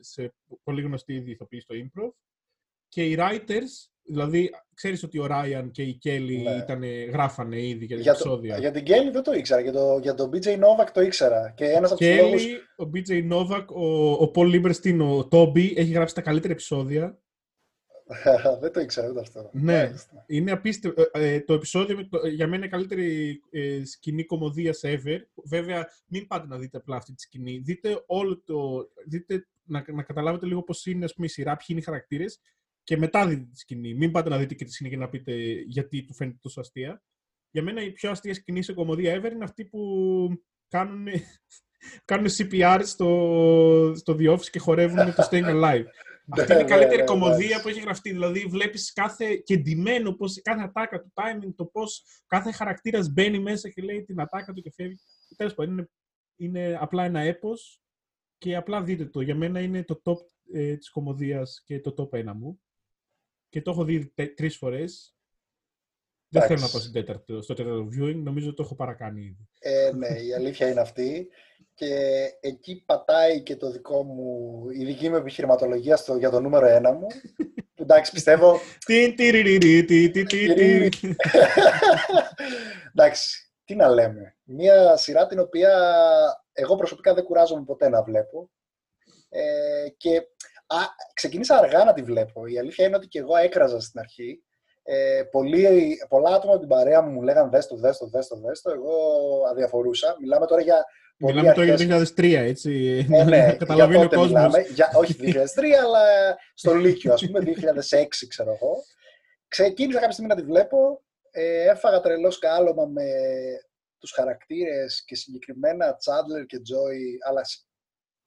σε 0.00 0.34
πολύ 0.62 0.82
γνωστή 0.82 1.14
ήδη 1.14 1.30
ηθοποιή 1.30 1.60
στο 1.60 1.74
improv 1.74 2.10
και 2.88 3.04
οι 3.04 3.16
writers, 3.18 3.88
δηλαδή 4.02 4.50
ξέρεις 4.74 5.02
ότι 5.02 5.18
ο 5.18 5.26
Ράιαν 5.26 5.70
και 5.70 5.82
η 5.82 5.92
Κέλλη 5.92 6.36
ναι. 6.36 6.50
ήταν, 6.50 6.84
γράφανε 7.10 7.66
ήδη 7.66 7.84
για 7.84 7.96
την 7.96 8.04
για 8.04 8.12
επεισόδια; 8.12 8.54
Το, 8.54 8.60
για 8.60 8.70
την 8.70 8.84
Κέλλη 8.84 9.10
δεν 9.10 9.22
το 9.22 9.32
ήξερα, 9.32 9.60
για, 9.60 9.72
το, 9.72 9.98
για 10.02 10.14
τον 10.14 10.30
BJ 10.32 10.46
Novak 10.46 10.88
το 10.92 11.00
ήξερα. 11.00 11.52
Και 11.56 11.64
ένας 11.64 11.92
από 11.92 12.04
Kelly, 12.04 12.20
λόγους... 12.20 12.44
ο 12.76 12.90
BJ 12.94 13.32
Novak, 13.32 13.66
ο, 13.66 14.10
ο 14.12 14.30
Paul 14.34 14.54
Lieberstein, 14.54 14.98
ο 15.00 15.28
Toby, 15.30 15.76
έχει 15.76 15.92
γράψει 15.92 16.14
τα 16.14 16.20
καλύτερα 16.20 16.52
επεισόδια 16.52 17.18
δεν 18.60 18.72
το 18.72 18.80
ήξερα 18.80 19.08
ούτε 19.08 19.20
αυτό. 19.20 19.50
Ναι, 19.52 19.92
είναι 20.26 20.50
απίστευτο. 20.50 21.02
Ε, 21.12 21.34
ε, 21.34 21.40
το 21.40 21.54
επεισόδιο 21.54 22.08
για 22.32 22.46
μένα 22.46 22.56
είναι 22.56 22.68
καλύτερη 22.68 23.40
ε, 23.50 23.84
σκηνή 23.84 24.24
κομμωδίας 24.24 24.80
ever. 24.82 25.18
Βέβαια, 25.44 25.88
μην 26.06 26.26
πάτε 26.26 26.46
να 26.46 26.58
δείτε 26.58 26.76
απλά 26.76 26.96
αυτή 26.96 27.14
τη 27.14 27.20
σκηνή. 27.20 27.58
Δείτε 27.58 28.02
όλο 28.06 28.42
το. 28.44 28.88
Δείτε, 29.06 29.46
να, 29.64 29.84
να 29.86 30.02
καταλάβετε 30.02 30.46
λίγο 30.46 30.62
πώς 30.62 30.86
είναι 30.86 31.04
ας 31.04 31.14
πούμε, 31.14 31.26
η 31.26 31.30
σειρά, 31.30 31.56
ποιοι 31.56 31.66
είναι 31.68 31.80
οι 31.80 31.82
χαρακτήρες 31.82 32.40
και 32.82 32.96
μετά 32.96 33.26
δείτε 33.26 33.48
τη 33.52 33.58
σκηνή. 33.58 33.94
Μην 33.94 34.10
πάτε 34.10 34.28
να 34.28 34.38
δείτε 34.38 34.54
και 34.54 34.64
τη 34.64 34.72
σκηνή 34.72 34.90
και 34.90 34.96
να 34.96 35.08
πείτε 35.08 35.32
γιατί 35.66 36.04
του 36.04 36.14
φαίνεται 36.14 36.38
τόσο 36.40 36.60
αστεία. 36.60 37.02
Για 37.50 37.62
μένα 37.62 37.82
η 37.82 37.90
πιο 37.90 38.10
αστεία 38.10 38.34
σκηνή 38.34 38.62
σε 38.62 38.72
κομμωδία 38.72 39.20
ever 39.20 39.32
είναι 39.32 39.44
αυτή 39.44 39.64
που 39.64 39.80
κάνουν, 40.68 41.06
κάνουν 42.04 42.26
CPR 42.38 42.80
στο, 42.84 43.92
στο 43.96 44.16
The 44.18 44.32
Office 44.32 44.46
και 44.50 44.58
χορεύουν 44.58 45.14
το 45.14 45.28
Staying 45.30 45.44
Alive. 45.44 45.84
Αυτή 46.30 46.52
είναι 46.52 46.60
η 46.60 46.64
ναι, 46.64 46.68
καλύτερη 46.68 46.96
ναι, 46.96 47.02
ναι, 47.02 47.04
κομμωδία 47.04 47.60
που 47.60 47.68
έχει 47.68 47.80
γραφτεί. 47.80 48.10
Δηλαδή, 48.10 48.40
βλέπεις 48.40 48.92
κάθε 48.92 49.36
κεντυμένο, 49.36 50.12
πώς, 50.12 50.40
κάθε 50.42 50.62
ατάκα 50.62 51.00
του, 51.00 51.12
timing, 51.14 51.52
το 51.56 51.64
πώς 51.64 52.04
κάθε 52.26 52.52
χαρακτήρας 52.52 53.08
μπαίνει 53.12 53.38
μέσα 53.38 53.68
και 53.68 53.82
λέει 53.82 54.04
την 54.04 54.20
ατάκα 54.20 54.52
του 54.52 54.60
και 54.60 54.72
φεύγει. 54.74 54.98
Τέλος 55.36 55.54
πάντων, 55.54 55.72
είναι, 55.72 55.88
είναι 56.36 56.78
απλά 56.80 57.04
ένα 57.04 57.20
έπος 57.20 57.82
και 58.38 58.56
απλά 58.56 58.82
δείτε 58.82 59.04
το. 59.06 59.20
Για 59.20 59.34
μένα 59.34 59.60
είναι 59.60 59.84
το 59.84 60.02
top 60.04 60.18
ε, 60.52 60.76
της 60.76 60.90
κομμωδίας 60.90 61.62
και 61.64 61.80
το 61.80 61.94
top 61.96 62.18
1 62.18 62.32
μου. 62.34 62.60
Και 63.48 63.62
το 63.62 63.70
έχω 63.70 63.84
δει 63.84 64.12
τρεις 64.34 64.56
φορές. 64.56 65.12
Δεν 66.28 66.42
θέλω 66.42 66.60
να 66.60 66.68
πω 66.68 66.78
στην 66.78 66.92
τέταρτο, 66.92 67.42
στο 67.42 67.54
τέταρτο 67.54 67.88
viewing, 67.92 68.16
νομίζω 68.22 68.54
το 68.54 68.62
έχω 68.62 68.74
παρακάνει 68.74 69.22
ήδη. 69.22 69.48
Ε, 69.58 69.92
ναι, 69.92 70.08
η 70.08 70.34
αλήθεια 70.34 70.70
είναι 70.70 70.80
αυτή 70.80 71.28
και 71.78 72.32
εκεί 72.40 72.82
πατάει 72.86 73.42
και 73.42 73.56
το 73.56 73.70
δικό 73.70 74.02
μου, 74.02 74.62
η 74.70 74.84
δική 74.84 75.08
μου 75.08 75.16
επιχειρηματολογία 75.16 75.96
στο, 75.96 76.16
για 76.16 76.30
το 76.30 76.40
νούμερο 76.40 76.66
ένα 76.66 76.92
μου. 76.92 77.06
Που 77.74 77.82
εντάξει, 77.82 78.12
πιστεύω... 78.12 78.60
εντάξει, 82.94 83.52
τι 83.64 83.74
να 83.74 83.88
λέμε. 83.88 84.36
Μία 84.44 84.96
σειρά 84.96 85.26
την 85.26 85.38
οποία 85.38 85.70
εγώ 86.52 86.76
προσωπικά 86.76 87.14
δεν 87.14 87.24
κουράζομαι 87.24 87.64
ποτέ 87.64 87.88
να 87.88 88.02
βλέπω. 88.02 88.50
Ε, 89.28 89.88
και 89.96 90.16
α, 90.66 90.76
ξεκίνησα 91.14 91.56
αργά 91.56 91.84
να 91.84 91.92
τη 91.92 92.02
βλέπω. 92.02 92.46
Η 92.46 92.58
αλήθεια 92.58 92.86
είναι 92.86 92.96
ότι 92.96 93.06
και 93.06 93.18
εγώ 93.18 93.36
έκραζα 93.36 93.80
στην 93.80 94.00
αρχή. 94.00 94.42
Ε, 94.82 95.22
πολλοί, 95.30 95.96
πολλά 96.08 96.34
άτομα 96.34 96.52
από 96.52 96.60
την 96.60 96.68
παρέα 96.68 97.02
μου 97.02 97.10
μου 97.10 97.22
λέγανε 97.22 97.48
δες 97.48 97.66
το, 97.66 97.76
δες 97.76 97.98
το, 97.98 98.06
δες 98.06 98.26
το, 98.26 98.36
δες 98.36 98.60
το. 98.60 98.70
Εγώ 98.70 98.92
αδιαφορούσα. 99.50 100.16
Μιλάμε 100.20 100.46
τώρα 100.46 100.60
για 100.60 100.84
Μιλάμε 101.20 101.52
τώρα 101.52 101.74
για 101.74 102.02
2003, 102.16 102.32
έτσι. 102.34 103.06
Ε, 103.10 103.24
ναι, 103.24 103.56
Καταλαβαίνει 103.58 104.04
ο 104.04 104.08
κόσμος. 104.08 104.26
Μιλάμε, 104.26 104.60
για, 104.60 104.90
όχι 104.94 105.16
2003, 105.20 105.24
αλλά 105.84 106.36
στο 106.54 106.74
Λύκειο, 106.74 107.12
ας 107.12 107.26
πούμε, 107.26 107.40
2006, 107.40 108.04
ξέρω 108.28 108.52
εγώ. 108.52 108.74
Ξεκίνησα 109.48 109.98
κάποια 109.98 110.12
στιγμή 110.12 110.30
να 110.30 110.36
τη 110.36 110.42
βλέπω. 110.42 111.02
Ε, 111.30 111.68
έφαγα 111.68 112.00
τρελό 112.00 112.30
σκάλωμα 112.30 112.86
με 112.86 113.04
τους 113.98 114.12
χαρακτήρες 114.12 115.04
και 115.04 115.14
συγκεκριμένα 115.14 115.96
Τσάντλερ 115.96 116.46
και 116.46 116.60
Τζόι, 116.60 117.18
αλλά 117.28 117.40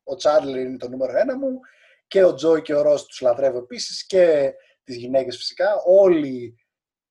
ο 0.04 0.16
Τσάντλερ 0.16 0.60
είναι 0.60 0.78
το 0.78 0.90
νούμερο 0.90 1.18
ένα 1.18 1.38
μου 1.38 1.60
και 2.08 2.24
ο 2.24 2.34
Τζόι 2.34 2.62
και 2.62 2.76
ο 2.76 2.82
Ρος 2.82 3.06
τους 3.06 3.22
λατρεύω 3.22 3.58
επίσης 3.58 4.06
και 4.06 4.54
τις 4.84 4.96
γυναίκες 4.96 5.38
φυσικά. 5.38 5.82
Όλοι 5.86 6.56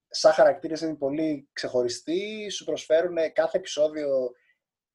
σαν 0.09 0.33
χαρακτήρες 0.33 0.81
είναι 0.81 0.95
πολύ 0.95 1.49
ξεχωριστοί, 1.53 2.49
σου 2.51 2.65
προσφέρουν 2.65 3.17
κάθε 3.33 3.57
επεισόδιο 3.57 4.31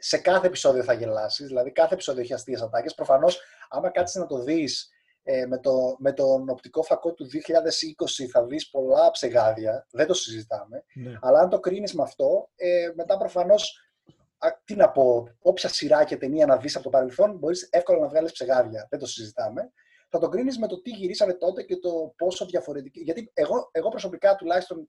σε 0.07 0.17
κάθε 0.17 0.47
επεισόδιο 0.47 0.83
θα 0.83 0.93
γελάσεις. 0.93 1.47
Δηλαδή, 1.47 1.71
κάθε 1.71 1.93
επεισόδιο 1.93 2.21
έχει 2.21 2.33
αστείες 2.33 2.61
ατάκες. 2.61 2.95
Προφανώς, 2.95 3.41
άμα 3.69 3.89
κάτσεις 3.89 4.19
να 4.19 4.25
το 4.25 4.39
δεις 4.39 4.89
ε, 5.23 5.45
με, 5.45 5.59
το, 5.59 5.95
με 5.99 6.13
τον 6.13 6.49
οπτικό 6.49 6.83
φακό 6.83 7.13
του 7.13 7.25
2020, 7.25 8.25
θα 8.31 8.45
δεις 8.45 8.69
πολλά 8.69 9.11
ψεγάδια. 9.11 9.87
Δεν 9.91 10.07
το 10.07 10.13
συζητάμε. 10.13 10.83
Ναι. 10.93 11.17
Αλλά 11.21 11.39
αν 11.39 11.49
το 11.49 11.59
κρίνεις 11.59 11.93
με 11.93 12.03
αυτό, 12.03 12.49
ε, 12.55 12.89
μετά 12.95 13.17
προφανώς. 13.17 13.79
Τι 14.63 14.75
να 14.75 14.91
πω, 14.91 15.27
όποια 15.41 15.69
σειρά 15.69 16.03
και 16.03 16.17
ταινία 16.17 16.45
να 16.45 16.57
δεις 16.57 16.75
από 16.75 16.83
το 16.83 16.89
παρελθόν, 16.89 17.37
μπορείς 17.37 17.67
εύκολα 17.71 17.99
να 17.99 18.07
βγάλεις 18.07 18.31
ψεγάδια. 18.31 18.87
Δεν 18.89 18.99
το 18.99 19.05
συζητάμε. 19.05 19.71
Θα 20.09 20.19
το 20.19 20.29
κρίνεις 20.29 20.57
με 20.57 20.67
το 20.67 20.81
τι 20.81 20.89
γυρίσανε 20.89 21.33
τότε 21.33 21.63
και 21.63 21.77
το 21.77 22.13
πόσο 22.17 22.45
διαφορετική. 22.45 22.99
Γιατί 22.99 23.31
εγώ, 23.33 23.69
εγώ 23.71 23.89
προσωπικά 23.89 24.35
τουλάχιστον. 24.35 24.87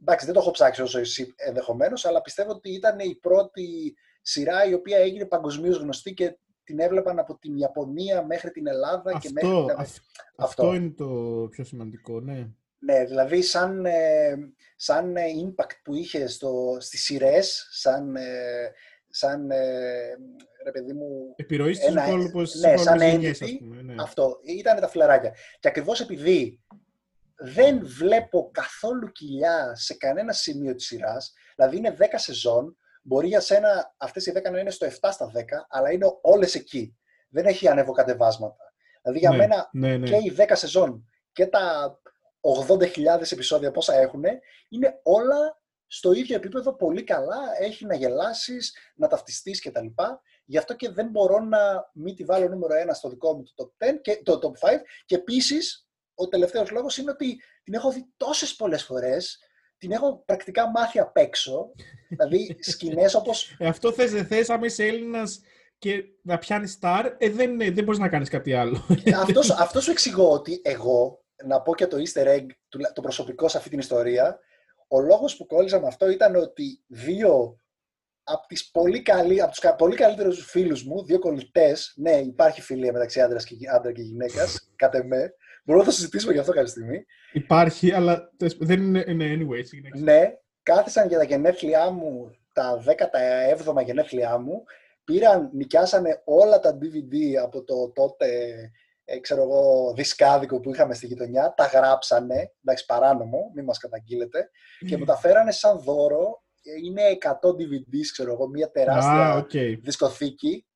Εντάξει, 0.00 0.24
δεν 0.24 0.34
το 0.34 0.40
έχω 0.40 0.50
ψάξει 0.50 0.82
όσο 0.82 0.98
εσύ 0.98 1.34
ενδεχομένως, 1.36 2.04
αλλά 2.04 2.20
πιστεύω 2.20 2.50
ότι 2.50 2.70
ήταν 2.70 2.98
η 2.98 3.14
πρώτη 3.14 3.94
σειρά 4.22 4.64
η 4.64 4.74
οποία 4.74 4.98
έγινε 4.98 5.24
παγκοσμίως 5.24 5.76
γνωστή 5.76 6.14
και 6.14 6.36
την 6.64 6.80
έβλεπαν 6.80 7.18
από 7.18 7.38
την 7.38 7.56
Ιαπωνία 7.56 8.26
μέχρι 8.26 8.50
την 8.50 8.66
Ελλάδα 8.66 9.10
αυτό, 9.14 9.18
και 9.18 9.30
μέχρι 9.32 9.64
τα... 9.66 9.74
αυτό. 9.78 10.02
αυτό 10.36 10.74
είναι 10.74 10.90
το 10.90 11.06
πιο 11.50 11.64
σημαντικό, 11.64 12.20
ναι. 12.20 12.48
Ναι, 12.78 13.04
δηλαδή 13.04 13.42
σαν, 13.42 13.86
ε, 13.86 14.34
σαν 14.76 15.16
ε, 15.16 15.22
impact 15.44 15.80
που 15.84 15.94
είχε 15.94 16.26
στο, 16.26 16.76
στις 16.80 17.02
σειρές, 17.02 17.68
σαν, 17.70 18.16
ε, 18.16 18.72
σαν 19.08 19.48
ρε 20.64 20.70
παιδί 20.72 20.92
μου... 20.92 21.32
Επιρροής 21.36 21.76
στους 21.76 21.88
ένα, 21.88 22.06
υπόλοιπους 22.06 22.54
ναι, 22.54 22.76
σαν 22.76 22.98
entity, 23.00 23.58
ναι. 23.82 23.94
αυτό, 23.98 24.38
ήταν 24.42 24.80
τα 24.80 24.88
φλεράκια. 24.88 25.34
Και 25.60 25.68
ακριβώς 25.68 26.00
επειδή 26.00 26.60
δεν 27.36 27.86
βλέπω 27.86 28.50
καθόλου 28.52 29.12
κοιλιά 29.12 29.74
σε 29.74 29.94
κανένα 29.94 30.32
σημείο 30.32 30.74
της 30.74 30.86
σειράς, 30.86 31.32
δηλαδή 31.56 31.76
είναι 31.76 31.96
10 31.98 32.04
σεζόν, 32.14 32.76
Μπορεί 33.02 33.26
για 33.26 33.40
σένα 33.40 33.94
αυτές 33.96 34.26
οι 34.26 34.32
10 34.34 34.50
να 34.50 34.58
είναι 34.58 34.70
στο 34.70 34.86
7 34.86 34.90
στα 35.12 35.30
10, 35.34 35.42
αλλά 35.68 35.92
είναι 35.92 36.06
όλες 36.20 36.54
εκεί. 36.54 36.96
Δεν 37.28 37.46
έχει 37.46 37.68
ανεβοκατεβάσματα. 37.68 38.72
Δηλαδή 39.02 39.18
για 39.20 39.30
ναι, 39.30 39.36
μένα 39.36 39.68
ναι, 39.72 39.96
ναι. 39.96 40.06
και 40.06 40.14
οι 40.14 40.36
10 40.38 40.52
σεζόν 40.52 41.08
και 41.32 41.46
τα 41.46 41.98
80.000 42.68 43.32
επεισόδια 43.32 43.70
πόσα 43.70 43.94
έχουν, 43.94 44.24
είναι 44.68 45.00
όλα 45.02 45.60
στο 45.86 46.12
ίδιο 46.12 46.36
επίπεδο 46.36 46.76
πολύ 46.76 47.04
καλά. 47.04 47.40
Έχει 47.60 47.86
να 47.86 47.94
γελάσεις, 47.94 48.76
να 48.94 49.08
ταυτιστείς 49.08 49.60
κτλ. 49.60 49.86
Γι' 50.44 50.58
αυτό 50.58 50.74
και 50.74 50.90
δεν 50.90 51.08
μπορώ 51.08 51.38
να 51.38 51.90
μην 51.92 52.16
τη 52.16 52.24
βάλω 52.24 52.48
νούμερο 52.48 52.74
1 52.90 52.90
στο 52.92 53.08
δικό 53.08 53.34
μου 53.36 53.42
το 53.54 53.74
top 53.78 53.86
10 53.88 54.00
και 54.02 54.22
το 54.22 54.38
top 54.42 54.68
5. 54.68 54.80
Και 55.04 55.14
επίσης, 55.14 55.88
ο 56.14 56.28
τελευταίος 56.28 56.70
λόγος 56.70 56.96
είναι 56.96 57.10
ότι 57.10 57.42
την 57.62 57.74
έχω 57.74 57.90
δει 57.90 58.12
τόσες 58.16 58.54
πολλές 58.54 58.84
φορές, 58.84 59.38
την 59.82 59.92
έχω 59.92 60.22
πρακτικά 60.26 60.70
μάθει 60.70 60.98
απ' 60.98 61.16
έξω, 61.16 61.72
δηλαδή 62.08 62.56
σκηνές 62.60 63.14
όπως... 63.14 63.56
Ε, 63.58 63.66
αυτό 63.66 63.92
θες 63.92 64.10
δεν 64.12 64.26
θες, 64.26 64.50
άμα 64.50 64.66
είσαι 64.66 64.86
Έλληνας 64.86 65.40
και 65.78 66.04
να 66.22 66.38
πιάνεις 66.38 66.72
στάρ, 66.72 67.06
ε, 67.18 67.30
δεν, 67.30 67.60
ε, 67.60 67.70
δεν 67.70 67.84
μπορείς 67.84 68.00
να 68.00 68.08
κάνεις 68.08 68.28
κάτι 68.28 68.54
άλλο. 68.54 68.84
αυτός, 69.22 69.50
αυτός 69.50 69.84
σου 69.84 69.90
εξηγώ 69.90 70.30
ότι 70.30 70.60
εγώ, 70.64 71.24
να 71.44 71.60
πω 71.60 71.74
και 71.74 71.86
το 71.86 71.96
easter 71.96 72.26
egg, 72.26 72.46
το 72.92 73.00
προσωπικό 73.00 73.48
σε 73.48 73.56
αυτή 73.56 73.70
την 73.70 73.78
ιστορία, 73.78 74.38
ο 74.88 75.00
λόγος 75.00 75.36
που 75.36 75.46
κόλλησα 75.46 75.80
με 75.80 75.86
αυτό 75.86 76.10
ήταν 76.10 76.36
ότι 76.36 76.82
δύο 76.86 77.56
από, 78.24 78.46
τις 78.46 78.70
πολύ 78.70 79.02
καλύ, 79.02 79.42
από 79.42 79.50
τους 79.50 79.70
πολύ 79.78 79.96
καλύτερους 79.96 80.44
φίλους 80.50 80.84
μου, 80.84 81.04
δύο 81.04 81.18
κολλητές, 81.18 81.92
ναι, 81.96 82.10
υπάρχει 82.10 82.60
φιλία 82.60 82.92
μεταξύ 82.92 83.20
άντρας 83.20 83.44
και, 83.44 83.56
άντρα 83.72 83.92
και 83.92 84.02
γυναίκας, 84.02 84.60
κατ' 84.76 84.94
εμέ, 84.94 85.34
μπορούμε 85.62 85.84
να 85.84 85.90
το 85.90 85.96
συζητήσουμε 85.96 86.32
γι' 86.32 86.38
αυτό 86.38 86.52
κάποια 86.52 86.68
στιγμή. 86.68 87.04
Υπάρχει, 87.32 87.92
αλλά 87.92 88.30
δεν 88.58 88.82
είναι, 88.82 89.04
είναι 89.08 89.36
anyway. 89.38 89.62
Ναι, 90.00 90.32
κάθισαν 90.62 91.08
για 91.08 91.18
τα 91.18 91.24
γενέθλιά 91.24 91.90
μου, 91.90 92.30
τα 92.52 92.82
17 93.80 93.84
γενέθλιά 93.84 94.38
μου, 94.38 94.62
πήραν, 95.04 95.50
νοικιάσανε 95.52 96.22
όλα 96.24 96.60
τα 96.60 96.78
DVD 96.78 97.34
από 97.42 97.64
το 97.64 97.92
τότε 97.92 98.54
ε, 99.04 99.18
ξέρω 99.20 99.42
εγώ, 99.42 99.92
δισκάδικο 99.96 100.60
που 100.60 100.70
είχαμε 100.70 100.94
στη 100.94 101.06
γειτονιά, 101.06 101.54
τα 101.56 101.64
γράψανε, 101.64 102.52
εντάξει 102.64 102.86
παράνομο, 102.86 103.50
μην 103.54 103.64
μας 103.64 103.78
καταγγείλετε, 103.78 104.50
και 104.88 104.96
μου 104.96 105.04
τα 105.04 105.16
φέρανε 105.16 105.50
σαν 105.50 105.78
δώρο, 105.78 106.42
είναι 106.84 107.02
100 107.20 107.48
DVDs, 107.48 108.06
ξέρω 108.12 108.32
εγώ, 108.32 108.48
μια 108.48 108.70
τεράστια 108.70 109.34
ah, 109.34 109.38
okay. 109.38 109.78
δισκοθήκη 109.82 110.66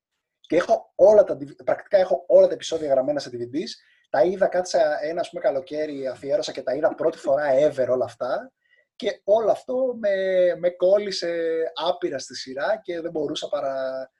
και 0.40 0.56
έχω 0.56 0.92
όλα 0.94 1.24
τα, 1.24 1.38
πρακτικά 1.64 1.98
έχω 1.98 2.24
όλα 2.28 2.46
τα 2.46 2.54
επεισόδια 2.54 2.88
γραμμένα 2.88 3.20
σε 3.20 3.30
DVDs, 3.32 3.70
τα 4.10 4.22
είδα, 4.24 4.46
κάτσα 4.46 5.04
ένα 5.04 5.20
ας 5.20 5.28
πούμε, 5.28 5.42
καλοκαίρι, 5.42 6.06
αφιέρωσα 6.06 6.52
και 6.52 6.62
τα 6.62 6.74
είδα 6.74 6.94
πρώτη 6.94 7.18
φορά 7.18 7.44
ever 7.68 7.86
όλα 7.88 8.04
αυτά 8.04 8.52
και 8.96 9.20
όλο 9.24 9.50
αυτό 9.50 9.96
με, 9.98 10.14
με 10.58 10.70
κόλλησε 10.70 11.62
άπειρα 11.74 12.18
στη 12.18 12.36
σειρά 12.36 12.80
και 12.82 13.00
δεν 13.00 13.10
μπορούσα 13.10 13.48
παρά 13.48 14.10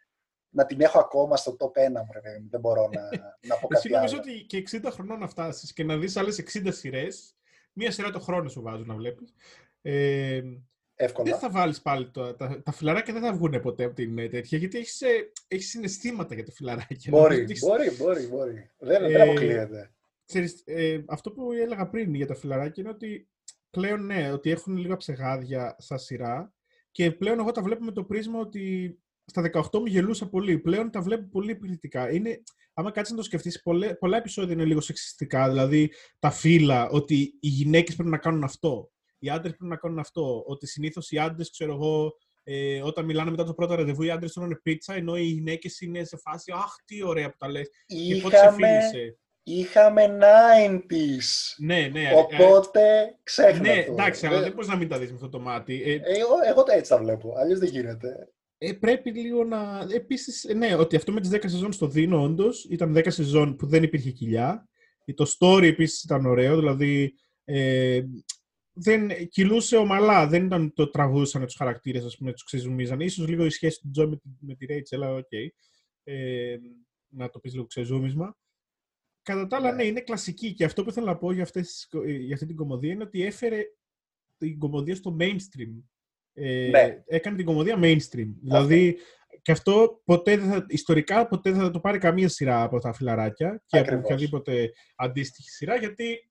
να 0.49 0.66
την 0.66 0.80
έχω 0.80 0.99
ακόμα 0.99 1.37
στο 1.37 1.57
top 1.59 1.87
1 1.87 1.91
μου, 1.91 2.09
ρε, 2.12 2.20
δεν 2.51 2.61
μπορώ 2.61 2.89
να, 2.93 3.03
να 3.41 3.57
πω 3.57 3.66
κάτι 3.66 3.89
Εσύ 3.89 3.89
νομίζω 3.89 4.16
ότι 4.16 4.45
και 4.45 4.62
60 4.70 4.89
χρονών 4.91 5.18
να 5.18 5.28
φτάσεις 5.28 5.72
και 5.72 5.84
να 5.84 5.97
δεις 5.97 6.16
άλλες 6.16 6.45
60 6.55 6.68
σειρές, 6.68 7.37
μία 7.72 7.91
σειρά 7.91 8.11
το 8.11 8.20
χρόνο 8.20 8.49
σου 8.49 8.62
βάζουν 8.62 8.87
να 8.87 8.95
βλέπεις, 8.95 9.34
ε, 9.82 10.43
Εύκολα. 10.99 11.30
Δεν 11.30 11.38
θα 11.38 11.51
βάλεις 11.51 11.82
πάλι 11.82 12.11
το, 12.11 12.34
τα, 12.34 12.62
τα 12.62 12.72
φιλαράκια, 12.72 13.12
δεν 13.12 13.22
θα 13.22 13.32
βγουν 13.32 13.61
ποτέ 13.61 13.84
από 13.84 13.94
την 13.94 14.18
ε, 14.18 14.28
τέτοια, 14.28 14.59
γιατί 14.59 14.78
έχεις, 14.78 15.01
ε, 15.01 15.32
έχεις 15.49 15.68
συναισθήματα 15.68 16.34
για 16.34 16.44
τα 16.44 16.53
φιλαράκια. 16.53 17.11
Μπορεί, 17.11 17.36
έχεις... 17.36 17.61
μπορεί, 17.61 17.90
μπορεί, 17.99 18.26
μπορεί. 18.26 18.70
Δεν, 18.78 19.05
ε, 19.05 19.09
δεν 19.09 19.20
αποκλείεται. 19.20 19.90
Ξέρεις, 20.26 20.62
ε, 20.64 21.05
αυτό 21.09 21.32
που 21.32 21.53
έλεγα 21.53 21.88
πριν 21.88 22.14
για 22.14 22.26
τα 22.26 22.34
φιλαράκια 22.34 22.82
είναι 22.82 22.92
ότι 22.92 23.28
πλέον 23.70 24.07
ναι, 24.07 24.32
ότι 24.32 24.51
έχουν 24.51 24.76
λίγα 24.76 24.97
ψεγάδια 24.97 25.76
στα 25.78 25.99
σειρά 25.99 26.55
και 26.90 27.12
πλέον 27.12 27.38
εγώ 27.38 27.51
τα 27.51 27.62
βλέπω 27.62 27.84
με 27.84 27.92
το 27.92 28.05
πρίσμα 28.05 28.38
ότι 28.38 28.97
στα 29.26 29.51
18 29.53 29.78
μου 29.78 29.86
γελούσα 29.86 30.28
πολύ. 30.28 30.59
Πλέον 30.59 30.90
τα 30.90 31.01
βλέπω 31.01 31.28
πολύ 31.28 31.51
επιθετικά. 31.51 32.11
Είναι, 32.11 32.42
άμα 32.74 32.90
κάτσεις 32.90 33.11
να 33.12 33.18
το 33.18 33.24
σκεφτείς, 33.24 33.62
πολλά 33.99 34.16
επεισόδια 34.16 34.53
είναι 34.53 34.64
λίγο 34.64 34.80
σεξιστικά. 34.80 35.49
Δηλαδή, 35.49 35.92
τα 36.18 36.30
φύλλα, 36.30 36.88
ότι 36.88 37.14
οι 37.40 37.49
γυναίκες 37.49 37.94
πρέπει 37.94 38.11
να 38.11 38.18
κάνουν 38.18 38.44
αυτό. 38.44 38.90
Οι 39.26 39.30
άντρες 39.30 39.56
πρέπει 39.56 39.70
να 39.70 39.76
κάνουν 39.76 39.98
αυτό. 39.98 40.42
Ότι 40.46 40.66
συνήθως 40.66 41.10
οι 41.10 41.18
άντρες, 41.18 41.50
ξέρω 41.50 41.72
εγώ, 41.72 42.16
ε, 42.42 42.82
όταν 42.82 43.04
μιλάνε 43.04 43.30
μετά 43.30 43.44
το 43.44 43.54
πρώτο 43.54 43.74
ραντεβού, 43.74 44.02
οι 44.02 44.10
άντρες 44.10 44.32
τρώνε 44.32 44.56
πίτσα, 44.62 44.94
ενώ 44.94 45.16
οι 45.16 45.22
γυναίκες 45.22 45.80
είναι 45.80 46.04
σε 46.04 46.16
φάση 46.16 46.52
Αχ, 46.54 46.74
τι 46.84 47.04
ωραία 47.04 47.30
που 47.30 47.36
τα 47.38 47.48
λες. 47.48 47.68
Και 47.86 48.20
πότε 48.22 48.36
σε 48.36 49.18
Είχαμε 49.42 50.18
90s. 50.20 51.56
Ναι, 51.58 51.88
ναι. 51.92 52.10
Οπότε 52.14 52.80
ξέχνα 53.22 53.60
Ναι, 53.60 53.84
εντάξει, 53.88 54.26
αλλά 54.26 54.40
δεν 54.40 54.52
μπορείς 54.52 54.68
να 54.68 54.76
μην 54.76 54.88
τα 54.88 54.98
δεις 54.98 55.08
με 55.08 55.14
αυτό 55.14 55.28
το 55.28 55.40
μάτι. 55.40 55.82
Ε, 55.82 55.92
εγώ, 55.92 56.34
εγώ 56.48 56.64
έτσι 56.66 56.90
τα 56.90 56.98
βλέπω. 56.98 57.34
Αλλιώς 57.36 57.58
δεν 57.58 57.68
γίνεται. 57.68 58.32
Ε, 58.58 58.72
πρέπει 58.72 59.10
λίγο 59.10 59.44
να. 59.44 59.86
Επίσης, 59.94 60.54
ναι, 60.56 60.74
ότι 60.74 60.96
αυτό 60.96 61.12
με 61.12 61.20
τις 61.20 61.30
10 61.30 61.38
σεζόν 61.40 61.72
στο 61.72 61.86
δίνω, 61.86 62.22
όντως. 62.22 62.64
Ήταν 62.70 62.92
10 62.96 63.10
σεζόν 63.10 63.56
που 63.56 63.66
δεν 63.66 63.82
υπήρχε 63.82 64.10
κοιλιά. 64.10 64.68
Το 65.14 65.26
story 65.38 65.62
επίσης 65.62 66.02
ήταν 66.02 66.26
ωραίο, 66.26 66.56
δηλαδή. 66.56 67.14
Ε, 67.44 68.02
δεν, 68.78 69.28
κυλούσε 69.28 69.76
ομαλά, 69.76 70.26
δεν 70.26 70.44
ήταν 70.44 70.72
ότι 70.72 70.90
τραβούσαν 70.90 71.44
τους 71.44 71.54
χαρακτήρες, 71.54 72.04
ας 72.04 72.16
πούμε, 72.16 72.32
τους 72.32 72.44
ξεζουμίζαν. 72.44 73.08
ίσως 73.11 73.24
λίγο 73.24 73.44
η 73.44 73.50
σχέση 73.50 73.80
του 73.80 73.90
Τζο 73.90 74.08
με, 74.08 74.20
με 74.40 74.54
τη 74.54 74.66
Ρέιτσελ, 74.66 74.92
αλλά 74.92 75.14
ok. 75.14 75.24
Okay. 75.30 75.48
Ε, 76.04 76.56
να 77.08 77.30
το 77.30 77.38
πεις 77.38 77.52
λίγο 77.52 77.66
ξεζούμισμα. 77.66 78.36
Κατά 79.22 79.46
τα 79.46 79.56
άλλα, 79.56 79.70
ναι. 79.70 79.76
ναι, 79.76 79.84
είναι 79.88 80.00
κλασική. 80.00 80.54
Και 80.54 80.64
αυτό 80.64 80.82
που 80.82 80.90
ήθελα 80.90 81.06
να 81.06 81.16
πω 81.16 81.32
για, 81.32 81.42
αυτές, 81.42 81.88
για 82.20 82.34
αυτή 82.34 82.46
την 82.46 82.56
κομμωδία 82.56 82.92
είναι 82.92 83.02
ότι 83.02 83.24
έφερε 83.24 83.62
την 84.36 84.58
κομμωδία 84.58 84.94
στο 84.94 85.16
mainstream 85.20 85.82
ε, 86.38 86.68
ναι. 86.68 87.02
έκανε 87.06 87.36
την 87.36 87.46
κομμωδία 87.46 87.78
mainstream. 87.82 88.34
Δηλαδή, 88.42 88.96
και 89.42 89.52
αυτό 89.52 90.02
ποτέ 90.04 90.36
δεν 90.36 90.48
θα, 90.48 90.66
ιστορικά 90.68 91.26
ποτέ 91.26 91.50
δεν 91.50 91.60
θα 91.60 91.70
το 91.70 91.80
πάρει 91.80 91.98
καμία 91.98 92.28
σειρά 92.28 92.62
από 92.62 92.78
τα 92.78 92.92
φιλαράκια 92.92 93.62
και 93.66 93.78
από 93.78 93.96
οποιαδήποτε 93.96 94.70
αντίστοιχη 94.96 95.50
σειρά, 95.50 95.76
γιατί 95.76 96.30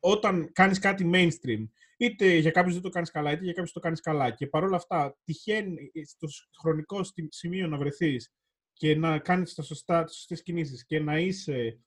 όταν 0.00 0.50
κάνεις 0.52 0.78
κάτι 0.78 1.10
mainstream, 1.14 1.68
είτε 1.96 2.36
για 2.36 2.50
κάποιους 2.50 2.74
δεν 2.74 2.82
το 2.82 2.88
κάνεις 2.88 3.10
καλά, 3.10 3.32
είτε 3.32 3.44
για 3.44 3.52
κάποιους 3.52 3.72
το 3.72 3.80
κάνεις 3.80 4.00
καλά 4.00 4.30
και 4.30 4.46
παρόλα 4.46 4.76
αυτά 4.76 5.16
τυχαίνει 5.24 5.90
στο 6.06 6.28
χρονικό 6.60 7.00
σημείο 7.28 7.66
να 7.66 7.76
βρεθείς 7.76 8.32
και 8.72 8.96
να 8.96 9.18
κάνεις 9.18 9.54
τα 9.54 9.62
σωστά, 9.62 10.04
τις 10.04 10.14
σωστές 10.14 10.42
κινήσεις 10.42 10.86
και 10.86 11.00
να 11.00 11.18
είσαι 11.18 11.78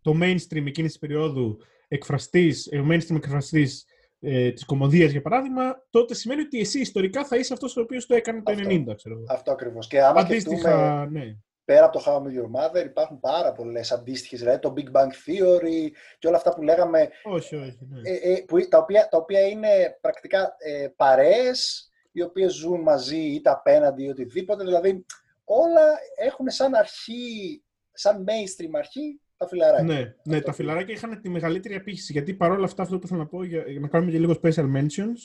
το 0.00 0.12
mainstream 0.22 0.66
εκείνης 0.66 0.90
της 0.90 0.98
περίοδου 0.98 1.58
εκφραστής, 1.88 2.66
ο 2.66 2.86
mainstream 2.90 3.16
εκφραστής 3.16 3.84
ε, 4.20 4.50
της 4.50 4.64
κομμωδίας, 4.64 5.10
για 5.10 5.22
παράδειγμα, 5.22 5.86
τότε 5.90 6.14
σημαίνει 6.14 6.40
ότι 6.40 6.58
εσύ 6.58 6.80
ιστορικά 6.80 7.24
θα 7.24 7.36
είσαι 7.36 7.52
αυτός 7.52 7.76
ο 7.76 7.80
οποίος 7.80 8.06
το 8.06 8.14
έκανε 8.14 8.42
το 8.42 8.52
90, 8.52 8.94
ξέρω 8.96 9.14
εγώ. 9.14 9.24
Αυτό 9.28 9.52
ακριβώς. 9.52 9.86
Και 9.86 10.02
άμα 10.02 10.20
Αντίστοιχα, 10.20 11.06
ναι. 11.10 11.36
Πέρα 11.64 11.84
από 11.84 11.98
το 11.98 12.04
How 12.06 12.16
I 12.16 12.20
Met 12.20 12.40
Your 12.40 12.60
Mother 12.60 12.84
υπάρχουν 12.84 13.20
πάρα 13.20 13.52
πολλές 13.52 13.92
αντίστοιχες, 13.92 14.38
δηλαδή 14.38 14.58
το 14.58 14.74
Big 14.76 14.96
Bang 14.96 15.10
Theory 15.10 15.90
και 16.18 16.26
όλα 16.26 16.36
αυτά 16.36 16.54
που 16.54 16.62
λέγαμε. 16.62 17.08
Όχι, 17.22 17.56
όχι. 17.56 17.78
Ναι. 17.80 18.10
Ε, 18.10 18.32
ε, 18.32 18.44
που, 18.46 18.68
τα, 18.68 18.78
οποία, 18.78 19.08
τα 19.10 19.18
οποία 19.18 19.46
είναι 19.46 19.98
πρακτικά 20.00 20.54
ε, 20.58 20.88
παρέες, 20.96 21.90
οι 22.12 22.22
οποίες 22.22 22.52
ζουν 22.52 22.80
μαζί 22.80 23.18
είτε 23.18 23.50
απέναντι 23.50 24.04
ή 24.04 24.08
οτιδήποτε. 24.08 24.64
Δηλαδή 24.64 25.04
όλα 25.44 25.98
έχουν 26.16 26.50
σαν 26.50 26.74
αρχή, 26.74 27.62
σαν 27.92 28.24
mainstream 28.24 28.70
αρχή, 28.72 29.20
τα 29.36 29.48
φιλαράκια. 29.48 29.94
Ναι, 29.94 30.14
ναι 30.24 30.40
τα 30.40 30.52
φιλαράκια 30.52 30.94
είχαν 30.94 31.20
τη 31.20 31.28
μεγαλύτερη 31.28 31.74
απήχηση. 31.74 32.12
Γιατί 32.12 32.34
παρόλα 32.34 32.64
αυτά, 32.64 32.82
αυτό 32.82 32.98
που 32.98 33.06
θέλω 33.06 33.20
να 33.20 33.26
πω, 33.26 33.44
για, 33.44 33.64
για 33.66 33.80
να 33.80 33.88
κάνουμε 33.88 34.10
και 34.10 34.18
λίγο 34.18 34.40
special 34.42 34.76
mentions, 34.76 35.18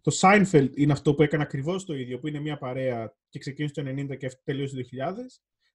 το 0.00 0.16
Seinfeld 0.20 0.70
είναι 0.74 0.92
αυτό 0.92 1.14
που 1.14 1.22
έκανε 1.22 1.42
ακριβώς 1.42 1.84
το 1.84 1.94
ίδιο, 1.94 2.18
που 2.18 2.28
είναι 2.28 2.40
μια 2.40 2.58
παρέα 2.58 3.14
και 3.28 3.38
ξεκίνησε 3.38 3.74
το 3.74 3.82
90 4.12 4.16
και 4.16 4.30
τελείωσε 4.44 4.76
το 4.76 4.82
2000, 4.82 5.14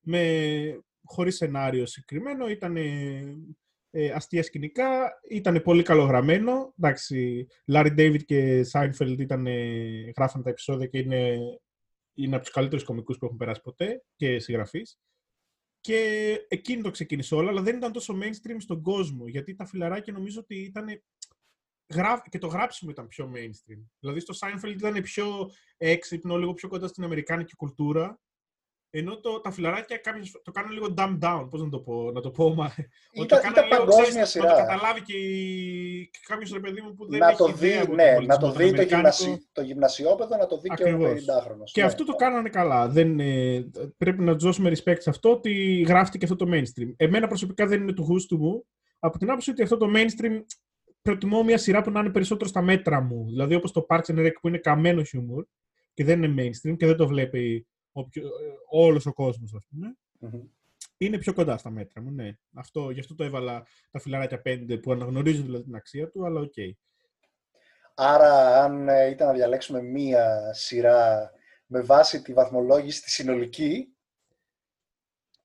με, 0.02 0.84
χωρίς 1.04 1.36
σενάριο 1.36 1.86
συγκεκριμένο, 1.86 2.50
ήταν 2.50 2.76
ε, 3.92 4.10
αστεία 4.12 4.44
σκηνικά, 4.44 5.20
ήταν 5.30 5.62
πολύ 5.62 5.84
καλογραμμένο. 5.84 6.74
Εντάξει, 6.78 7.48
Larry 7.72 7.98
David 7.98 8.24
και 8.26 8.66
Seinfeld 8.72 9.16
ήταν, 9.20 9.48
γράφαν 10.16 10.44
τα 10.44 10.50
επεισόδια 10.50 10.88
και 10.88 10.98
είναι, 10.98 11.38
είναι 12.14 12.36
από 12.36 12.44
τους 12.44 12.54
καλύτερους 12.54 12.84
κομικούς 12.84 13.18
που 13.18 13.26
έχουν 13.26 13.38
περάσει 13.38 13.62
ποτέ 13.62 14.04
και 14.16 14.40
συγγραφείς. 14.40 15.00
Και 15.82 16.32
εκείνη 16.48 16.82
το 16.82 16.92
ξεκίνησε 16.92 17.36
όλο, 17.36 17.50
αλλά 17.50 17.62
δεν 17.62 17.76
ήταν 17.76 17.92
τόσο 17.92 18.18
mainstream 18.22 18.56
στον 18.58 18.82
κόσμο. 18.82 19.28
Γιατί 19.28 19.56
τα 19.56 19.66
φιλαράκια 19.66 20.14
νομίζω 20.14 20.40
ότι 20.40 20.56
ήταν. 20.56 20.88
Και 22.30 22.38
το 22.38 22.48
γράψιμο 22.48 22.92
ήταν 22.92 23.08
πιο 23.08 23.32
mainstream. 23.36 23.84
Δηλαδή 24.00 24.20
στο 24.20 24.34
Seinfeld 24.40 24.74
ήταν 24.76 25.02
πιο 25.02 25.52
έξυπνο, 25.78 26.38
λίγο 26.38 26.54
πιο 26.54 26.68
κοντά 26.68 26.88
στην 26.88 27.04
αμερικάνικη 27.04 27.56
κουλτούρα. 27.56 28.20
Ενώ 28.92 29.20
το, 29.20 29.40
τα 29.40 29.52
φιλαράκια 29.52 29.98
κάποιες, 29.98 30.32
το 30.44 30.52
κάνουν 30.52 30.72
λίγο 30.72 30.94
dumb 30.98 31.20
down, 31.22 31.48
πώς 31.50 31.62
να 31.62 31.70
το 31.70 31.80
πω, 31.80 32.12
να 32.12 32.22
το 32.22 32.32
πω, 32.32 32.54
μα, 32.54 32.72
ήταν, 33.12 33.40
ήταν 33.52 33.68
λίγο, 33.68 33.86
παγκόσμια 33.86 34.26
σειρά. 34.26 34.46
Να 34.46 34.52
το 34.52 34.60
καταλάβει 34.60 35.02
και, 35.02 35.14
και 36.12 36.20
κάποιος 36.28 36.52
ρε 36.52 36.60
παιδί 36.60 36.82
μου 36.82 36.94
που 36.94 37.10
δεν 37.10 37.20
να 37.20 37.28
έχει 37.28 37.38
το 37.38 37.52
δει, 37.52 37.68
ιδέα 37.68 37.88
ναι, 37.88 38.26
να 38.26 38.38
το 38.38 38.52
δει 38.52 38.74
το, 38.74 38.82
γυμνασι, 38.82 39.50
το 39.52 39.62
γυμνασιόπεδο, 39.62 40.38
να 40.38 40.46
το 40.46 40.60
δει 40.60 40.70
Ακριβώς. 40.72 41.24
και 41.24 41.32
ο 41.32 41.36
50χρονος. 41.36 41.72
Και 41.72 41.82
ναι. 41.82 41.88
αυτό 41.88 42.06
το 42.06 42.14
κάνανε 42.14 42.50
καλά. 42.50 42.88
Δεν, 42.88 43.20
ε, 43.20 43.70
πρέπει 43.98 44.22
να 44.22 44.36
του 44.36 44.46
δώσουμε 44.46 44.70
respect 44.70 45.00
σε 45.00 45.10
αυτό 45.10 45.32
ότι 45.32 45.84
γράφτηκε 45.88 46.26
αυτό 46.26 46.36
το 46.36 46.52
mainstream. 46.54 46.94
Εμένα 46.98 47.28
προσωπικά 47.28 47.66
δεν 47.68 47.82
είναι 47.82 47.94
του 47.94 48.04
γούστου 48.04 48.38
μου, 48.38 48.66
από 49.00 49.18
την 49.18 49.30
άποψη 49.30 49.52
ότι 49.52 49.62
αυτό 49.62 49.78
το 49.78 49.88
mainstream 49.96 50.42
προτιμώ 51.02 51.44
μια 51.44 51.58
σειρά 51.58 51.82
που 51.82 51.92
να 51.92 52.00
είναι 52.00 52.10
περισσότερο 52.10 52.50
στα 52.50 52.62
μέτρα 52.62 53.02
μου. 53.02 53.26
Δηλαδή 53.28 53.56
όπως 53.56 53.72
το 53.72 53.86
Parks 53.90 54.06
and 54.06 54.26
Rec 54.26 54.32
που 54.42 54.48
είναι 54.48 54.58
καμένο 54.58 55.04
χιούμορ 55.04 55.46
και 55.94 56.04
δεν 56.04 56.24
είναι 56.24 56.44
mainstream 56.44 56.78
και 56.78 56.86
δεν 56.86 56.96
το 56.96 57.08
βλέπει 57.08 57.68
όποιο, 58.00 58.28
ε, 58.28 58.30
όλος 58.70 59.06
ο 59.06 59.14
κόσμος, 59.14 59.54
ας 59.54 59.66
πουμε 59.70 59.98
είναι 61.02 61.18
πιο 61.18 61.34
κοντά 61.34 61.58
στα 61.58 61.70
μέτρα 61.70 62.02
μου, 62.02 62.12
ναι. 62.12 62.34
Αυτό, 62.54 62.90
γι' 62.90 63.00
αυτό 63.00 63.16
το 63.16 63.24
έβαλα 63.24 63.66
τα 63.92 64.00
φιλαράκια 64.00 64.42
5 64.46 64.80
που 64.82 64.92
αναγνωρίζουν 64.92 65.46
δηλαδή 65.46 65.64
την 65.64 65.76
αξία 65.76 66.10
του, 66.10 66.26
αλλά 66.26 66.40
ok. 66.40 66.54
Okay. 66.56 66.72
Άρα, 67.96 68.64
αν 68.64 68.90
ε, 68.90 69.10
ήταν 69.10 69.28
να 69.28 69.34
διαλέξουμε 69.34 69.82
μία 69.82 70.54
σειρά 70.54 71.32
με 71.66 71.82
βάση 71.82 72.22
τη 72.22 72.34
βαθμολόγηση 72.34 73.02
τη 73.02 73.12
συνολική, 73.12 73.94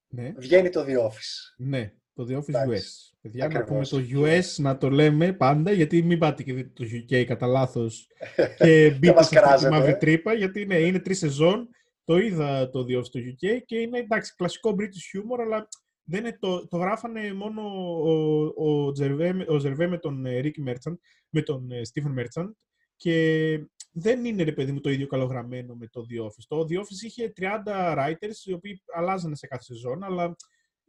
ναι. 0.09 0.32
βγαίνει 0.36 0.70
το 0.70 0.84
The 0.88 0.98
Office. 0.98 1.55
Ναι. 1.57 1.92
Το 2.14 2.26
The 2.28 2.36
Office 2.36 2.48
Εντάξει. 2.48 3.12
US. 3.12 3.16
Παιδιά, 3.20 3.48
να 3.48 3.59
Ακριβώς. 3.59 3.90
πούμε 3.90 4.02
το 4.02 4.20
US 4.20 4.44
να 4.57 4.78
το 4.78 4.90
λέμε 4.90 5.32
πάντα, 5.32 5.72
γιατί 5.72 6.02
μην 6.02 6.18
πάτε 6.18 6.42
και 6.42 6.52
δείτε 6.52 6.70
το 6.74 6.84
UK 6.84 7.24
κατά 7.24 7.46
λάθος 7.46 8.09
και 8.59 8.90
μπείτε 8.90 9.14
μας 9.14 9.28
σε 9.28 9.34
αυτή 9.34 9.36
τη 9.36 9.36
κράζετε, 9.36 9.74
μαύρη 9.74 9.90
ε. 9.90 9.94
τρύπα, 9.94 10.34
γιατί 10.34 10.64
ναι, 10.66 10.76
είναι 10.76 10.98
τρεις 10.98 11.18
σεζόν. 11.18 11.68
Το 12.05 12.18
είδα 12.18 12.70
το 12.70 12.84
The 12.88 12.98
Office 12.98 13.05
στο 13.05 13.20
UK 13.20 13.61
και 13.64 13.78
είναι 13.78 13.98
εντάξει, 13.98 14.34
κλασικό 14.36 14.74
British 14.78 15.18
humor, 15.18 15.40
αλλά 15.40 15.68
δεν 16.05 16.20
είναι 16.24 16.36
το, 16.40 16.68
το 16.68 16.76
γράφανε 16.76 17.32
μόνο 17.32 17.62
ο, 18.02 18.44
ο, 18.57 18.92
Τζερβέ, 18.92 19.32
με- 19.32 19.46
ο 19.48 19.59
Ζερβέ 19.59 19.86
με 19.86 19.98
τον 19.98 20.26
ε, 20.26 20.40
Ricky 20.44 20.68
Merchant, 20.68 20.94
με 21.28 21.42
τον 21.42 21.70
ε, 21.70 21.80
Stephen 21.92 22.20
Merchant 22.20 22.50
και 22.96 23.66
δεν 23.92 24.24
είναι 24.24 24.42
ρε 24.42 24.52
παιδί 24.52 24.72
μου 24.72 24.80
το 24.80 24.90
ίδιο 24.90 25.07
καλογραμμένο 25.07 25.74
με 25.74 25.86
το 25.86 26.07
The 26.11 26.24
Office. 26.24 26.44
Το 26.48 26.66
The 26.68 26.78
Office 26.78 27.02
είχε 27.05 27.32
30 27.36 27.96
writers 27.96 28.44
οι 28.44 28.52
οποίοι 28.52 28.82
αλλάζανε 28.94 29.36
σε 29.36 29.46
κάθε 29.46 29.62
σεζόν, 29.62 30.02
αλλά 30.02 30.36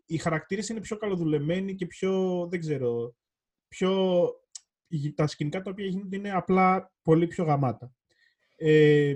οι 0.05 0.17
χαρακτήρες 0.17 0.69
είναι 0.69 0.79
πιο 0.81 0.97
καλοδουλεμένοι 0.97 1.75
και 1.75 1.85
πιο, 1.85 2.45
δεν 2.49 2.59
ξέρω, 2.59 3.15
πιο... 3.67 4.29
Τα 5.15 5.27
σκηνικά 5.27 5.61
τα 5.61 5.71
οποία 5.71 5.85
γίνονται 5.85 6.15
είναι 6.15 6.31
απλά 6.31 6.93
πολύ 7.01 7.27
πιο 7.27 7.43
γαμάτα. 7.43 7.93
Ε, 8.55 9.15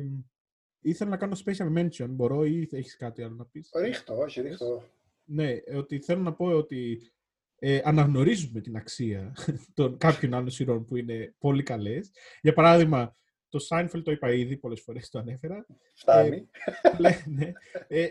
ήθελα 0.82 1.10
να 1.10 1.18
κάνω 1.18 1.38
special 1.46 1.78
mention, 1.78 2.08
μπορώ 2.10 2.46
ή 2.46 2.68
έχεις 2.72 2.98
κάτι 2.98 3.24
άλλο 3.24 3.36
να 3.36 3.46
πεις; 3.46 3.70
Ρίχτω, 3.76 4.18
όχι, 4.18 4.42
ρίχτω. 4.42 4.84
Ναι, 5.24 5.52
ε, 5.52 5.78
ότι 5.78 6.00
θέλω 6.00 6.22
να 6.22 6.34
πω 6.34 6.46
ότι 6.46 7.12
ε, 7.60 7.80
αναγνωρίζουμε 7.84 8.62
την 8.62 8.76
αξία 8.76 9.36
των 9.74 9.98
κάποιων 9.98 10.34
άλλων 10.34 10.50
σειρών 10.50 10.86
που 10.86 10.96
είναι 10.96 11.36
πολύ 11.38 11.64
καλές. 11.64 12.12
Για 12.42 12.54
παράδειγμα, 12.54 13.18
το 13.50 13.60
Seinfeld 13.70 14.02
το 14.04 14.12
είπα 14.12 14.32
ήδη, 14.32 14.58
πολλές 14.58 14.82
φορές 14.82 15.10
το 15.10 15.20
ανέφερα. 15.20 15.66
Φτάνει. 15.94 16.50
Λέ- 16.98 17.26
ναι. 17.28 17.52
Ε, 17.88 18.08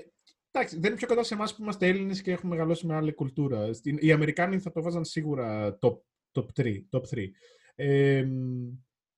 εντάξει, 0.51 0.79
δεν 0.79 0.91
είναι 0.91 0.99
πιο 0.99 1.07
κοντά 1.07 1.23
σε 1.23 1.35
εμάς 1.35 1.55
που 1.55 1.62
είμαστε 1.62 1.87
Έλληνες 1.87 2.23
και 2.23 2.33
έχουμε 2.33 2.55
μεγαλώσει 2.55 2.87
με 2.87 2.95
άλλη 2.95 3.12
κουλτούρα. 3.12 3.73
Στην, 3.73 3.99
οι 4.01 4.12
Αμερικάνοι 4.12 4.59
θα 4.59 4.71
το 4.73 4.83
βάζαν 4.83 5.05
σίγουρα 5.05 5.79
top, 5.81 5.97
top 6.33 6.47
3. 6.57 6.83
Top 6.91 7.03
3. 7.14 7.31
Ε, 7.75 8.27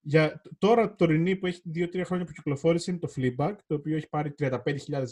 για, 0.02 0.42
τώρα, 0.58 0.94
τωρινή 0.94 1.36
που 1.36 1.46
έχει 1.46 1.62
2-3 1.74 2.02
χρόνια 2.04 2.26
που 2.26 2.32
κυκλοφόρησε 2.32 2.90
είναι 2.90 3.00
το 3.00 3.12
Fleabag, 3.16 3.54
το 3.66 3.74
οποίο 3.74 3.96
έχει 3.96 4.08
πάρει 4.08 4.34
35.000 4.38 4.58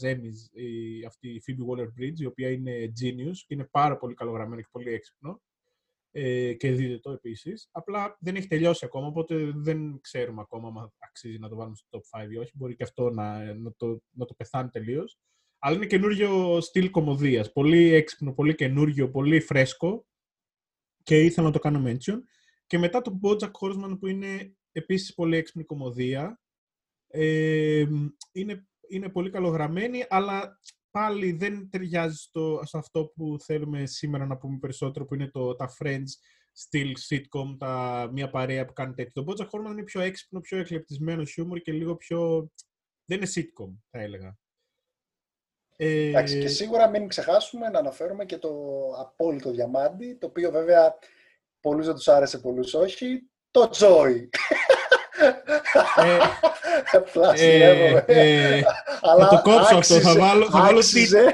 Emmys 0.02 0.52
η, 0.52 1.04
αυτή 1.04 1.28
η 1.28 1.42
Phoebe 1.46 1.70
Waller-Bridge, 1.70 2.18
η 2.18 2.26
οποία 2.26 2.50
είναι 2.50 2.92
genius 3.00 3.36
και 3.46 3.54
είναι 3.54 3.68
πάρα 3.70 3.96
πολύ 3.96 4.14
καλογραμμένο 4.14 4.60
και 4.60 4.68
πολύ 4.70 4.92
έξυπνο. 4.92 5.40
Ε, 6.10 6.52
και 6.52 6.72
δείτε 6.72 6.98
το 6.98 7.10
επίσης. 7.10 7.68
Απλά 7.72 8.16
δεν 8.20 8.36
έχει 8.36 8.46
τελειώσει 8.46 8.84
ακόμα, 8.84 9.06
οπότε 9.06 9.52
δεν 9.54 10.00
ξέρουμε 10.00 10.40
ακόμα 10.40 10.80
αν 10.80 10.92
αξίζει 10.98 11.38
να 11.38 11.48
το 11.48 11.56
βάλουμε 11.56 11.76
στο 11.76 12.00
top 12.12 12.20
5 12.24 12.30
ή 12.30 12.36
όχι. 12.36 12.50
Μπορεί 12.54 12.74
και 12.76 12.82
αυτό 12.82 13.10
να, 13.10 13.54
να, 13.54 13.72
το, 13.76 14.02
να 14.10 14.24
το 14.24 14.34
πεθάνει 14.34 14.68
τελείως. 14.68 15.18
Αλλά 15.58 15.76
είναι 15.76 15.86
καινούριο 15.86 16.60
στυλ 16.60 16.90
κομμωδίας. 16.90 17.52
Πολύ 17.52 17.92
έξυπνο, 17.92 18.32
πολύ 18.32 18.54
καινούριο, 18.54 19.10
πολύ 19.10 19.40
φρέσκο. 19.40 20.06
Και 21.02 21.20
ήθελα 21.20 21.46
να 21.46 21.52
το 21.52 21.58
κάνω 21.58 21.82
mention. 21.86 22.18
Και 22.66 22.78
μετά 22.78 23.02
το 23.02 23.18
Bojack 23.22 23.50
Horseman 23.60 23.96
που 24.00 24.06
είναι 24.06 24.56
επίσης 24.78 25.14
πολύ 25.14 25.36
έξυπνη 25.36 25.64
κομμωδία. 25.64 26.40
Ε, 27.06 27.84
είναι, 28.32 28.66
είναι 28.88 29.08
πολύ 29.08 29.30
καλογραμμένη, 29.30 30.04
αλλά 30.08 30.58
πάλι 30.90 31.32
δεν 31.32 31.70
ταιριάζει 31.70 32.16
στο, 32.16 32.60
σε 32.64 32.78
αυτό 32.78 33.06
που 33.06 33.36
θέλουμε 33.44 33.86
σήμερα 33.86 34.26
να 34.26 34.36
πούμε 34.36 34.58
περισσότερο, 34.58 35.04
που 35.04 35.14
είναι 35.14 35.30
το, 35.30 35.54
τα 35.54 35.74
Friends 35.78 36.08
στυλ 36.52 36.96
sitcom, 37.08 37.56
τα, 37.58 38.08
μια 38.12 38.30
παρέα 38.30 38.64
που 38.64 38.72
κάνει 38.72 38.94
τέτοιο. 38.94 39.24
Το 39.24 39.32
Bojack 39.32 39.46
Horseman 39.46 39.70
είναι 39.70 39.82
πιο 39.82 40.00
έξυπνο, 40.00 40.40
πιο 40.40 40.58
εκλεπτισμένο 40.58 41.24
χιούμορ 41.24 41.58
και 41.58 41.72
λίγο 41.72 41.96
πιο... 41.96 42.50
Δεν 43.04 43.16
είναι 43.16 43.28
sitcom, 43.34 43.72
θα 43.90 43.98
έλεγα. 43.98 44.38
Ε, 45.76 46.08
Εντάξει, 46.08 46.40
και 46.40 46.48
σίγουρα 46.48 46.88
μην 46.88 47.08
ξεχάσουμε 47.08 47.68
να 47.68 47.78
αναφέρουμε 47.78 48.24
και 48.24 48.38
το 48.38 48.50
απόλυτο 48.98 49.50
διαμάντι, 49.50 50.14
το 50.14 50.26
οποίο 50.26 50.50
βέβαια 50.50 50.98
πολλούς 51.60 51.86
δεν 51.86 51.94
τους 51.94 52.08
άρεσε, 52.08 52.38
πολλούς 52.38 52.74
όχι, 52.74 53.30
το 53.50 53.70
Joy. 53.72 54.28
Ε, 55.96 56.18
Απλά 56.92 57.32
ε, 57.32 57.36
συνέβομαι. 57.36 58.04
ε, 58.06 58.62
Αλλά 59.00 59.28
θα 59.28 59.42
το 59.42 59.50
κόψω 59.50 59.58
αυτό, 59.76 59.94
θα 59.94 59.96
άξιζε- 59.96 60.18
βάλω, 60.18 60.50
θα 60.50 60.60
βάλω 60.60 60.78
άξιζε, 60.78 61.24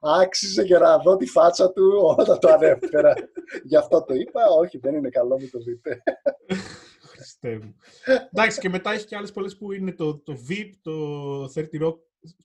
άξιζε 0.00 0.64
και 0.64 0.78
να 0.78 0.98
δω 0.98 1.16
τη 1.16 1.26
φάτσα 1.26 1.72
του 1.72 2.14
όταν 2.18 2.38
το 2.38 2.48
ανέφερα. 2.48 3.14
Γι' 3.64 3.76
αυτό 3.76 4.04
το 4.04 4.14
είπα, 4.14 4.40
όχι 4.58 4.78
δεν 4.78 4.94
είναι 4.94 5.08
καλό, 5.08 5.36
μην 5.38 5.50
το 5.50 5.58
δείτε. 5.58 6.02
Χριστέ 7.00 7.58
μου. 7.62 7.74
Εντάξει, 8.32 8.60
και 8.60 8.68
μετά 8.68 8.92
έχει 8.92 9.04
και 9.04 9.16
άλλες 9.16 9.32
πολλές 9.32 9.56
που 9.56 9.72
είναι 9.72 9.92
το, 9.92 10.18
το 10.18 10.36
VIP, 10.48 10.70
το 10.82 10.92
30 11.54 11.60
Rock, 11.86 11.96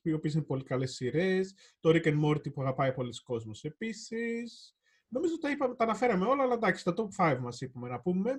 οι 0.02 0.14
οποίες 0.14 0.34
είναι 0.34 0.44
πολύ 0.44 0.64
καλές 0.64 0.92
σειρές, 0.92 1.54
το 1.80 1.90
Rick 1.90 2.06
and 2.08 2.20
Morty 2.26 2.54
που 2.54 2.62
αγαπάει 2.62 2.94
πολλοί 2.94 3.14
κόσμος 3.24 3.64
επίσης. 3.64 4.76
Νομίζω 5.08 5.38
τα, 5.38 5.50
είπαμε, 5.50 5.76
τα 5.76 5.84
αναφέραμε 5.84 6.26
όλα, 6.26 6.44
αλλά 6.44 6.54
εντάξει, 6.54 6.84
τα 6.84 6.94
top 6.98 7.08
5 7.26 7.38
μας 7.40 7.62
είπαμε 7.62 7.88
να 7.90 8.00
πούμε. 8.00 8.32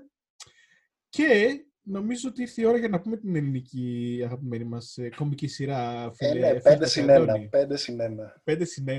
Και 1.16 1.60
νομίζω 1.82 2.28
ότι 2.28 2.42
ήρθε 2.42 2.62
η 2.62 2.64
ώρα 2.64 2.78
για 2.78 2.88
να 2.88 3.00
πούμε 3.00 3.16
την 3.16 3.36
ελληνική 3.36 4.20
αγαπημένη 4.24 4.64
μας 4.64 4.96
ε, 4.96 5.08
κομική 5.16 5.46
σειρά, 5.46 6.12
Ε, 6.18 6.26
φίλε. 6.32 6.52
ναι, 6.52 6.60
φίλε 6.60 6.76
5 6.76 6.86
συν 6.86 7.06
1. 7.06 7.10
Αντώνη. 7.10 7.48
5 7.52 7.58
συν 7.72 7.98
1. 8.46 8.52
5 8.52 8.60
συν 8.62 8.84
1. 8.88 8.92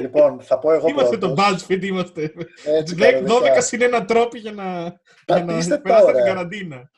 Λοιπόν, 0.00 0.40
θα 0.40 0.58
πω 0.58 0.72
εγώ 0.72 0.88
Είμαστε 0.88 1.18
το 1.18 1.32
πρώτος. 1.32 1.66
BuzzFeed, 1.68 1.82
είμαστε. 1.82 2.32
Έτσι, 2.64 2.94
12 2.98 3.10
κανονικά. 3.10 3.60
συν 3.60 3.80
1 3.82 4.04
τρόποι 4.06 4.38
για 4.38 4.52
να, 4.52 4.64
για 5.26 5.44
να 5.44 5.44
Πατήστε 5.44 5.78
περάσετε 5.78 6.12
την 6.12 6.20
τώρα. 6.20 6.34
καραντίνα. 6.34 6.90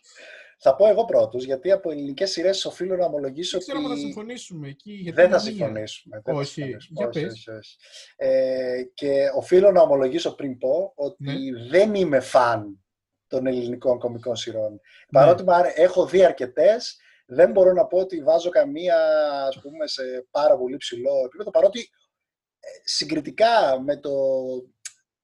Θα 0.58 0.76
πω 0.76 0.88
εγώ 0.88 1.04
πρώτος, 1.04 1.44
γιατί 1.44 1.70
από 1.72 1.90
ελληνικές 1.90 2.30
σειρές 2.30 2.64
οφείλω 2.64 2.96
να 2.96 3.04
ομολογήσω 3.04 3.50
Δεν 3.58 3.60
ξέρω 3.60 3.78
αν 3.78 3.84
θα 3.84 3.90
ότι 3.92 4.00
συμφωνήσουμε 4.00 4.68
εκεί. 4.68 4.92
Γιατί 4.92 5.20
δεν 5.20 5.30
θα 5.30 5.36
είναι 5.36 5.50
μία. 5.50 5.54
συμφωνήσουμε. 5.66 6.20
δεν 6.24 6.34
θα 6.34 6.40
Όχι. 6.40 6.52
συμφωνήσουμε. 6.52 6.98
Για 7.00 7.06
όχι, 7.08 7.20
πες. 7.20 7.32
όχι, 7.32 7.50
όχι. 7.50 7.76
Ε, 8.16 8.82
και 8.94 9.12
οφείλω 9.36 9.70
να 9.72 9.80
ομολογήσω 9.82 10.34
πριν 10.34 10.58
πω 10.58 10.92
ότι 10.96 11.24
Ναι. 11.24 11.32
δεν 11.70 11.94
είμαι 11.94 12.20
φαν 12.20 12.83
των 13.26 13.46
ελληνικών 13.46 13.98
κομικών 13.98 14.36
σειρών. 14.36 14.80
Παρότι 15.12 15.42
μου 15.42 15.52
άρε- 15.54 15.78
έχω 15.78 16.06
δει 16.06 16.24
αρκετές, 16.24 16.96
δεν 17.26 17.50
μπορώ 17.50 17.72
να 17.72 17.86
πω 17.86 17.98
ότι 17.98 18.22
βάζω 18.22 18.50
καμία 18.50 18.96
ας 19.46 19.60
πούμε, 19.60 19.86
σε 19.86 20.02
πάρα 20.30 20.56
πολύ 20.56 20.76
ψηλό 20.76 21.12
επίπεδο. 21.26 21.50
Παρότι 21.50 21.80
ε, 22.60 22.68
συγκριτικά 22.84 23.80
με 23.80 23.96
το 23.96 24.12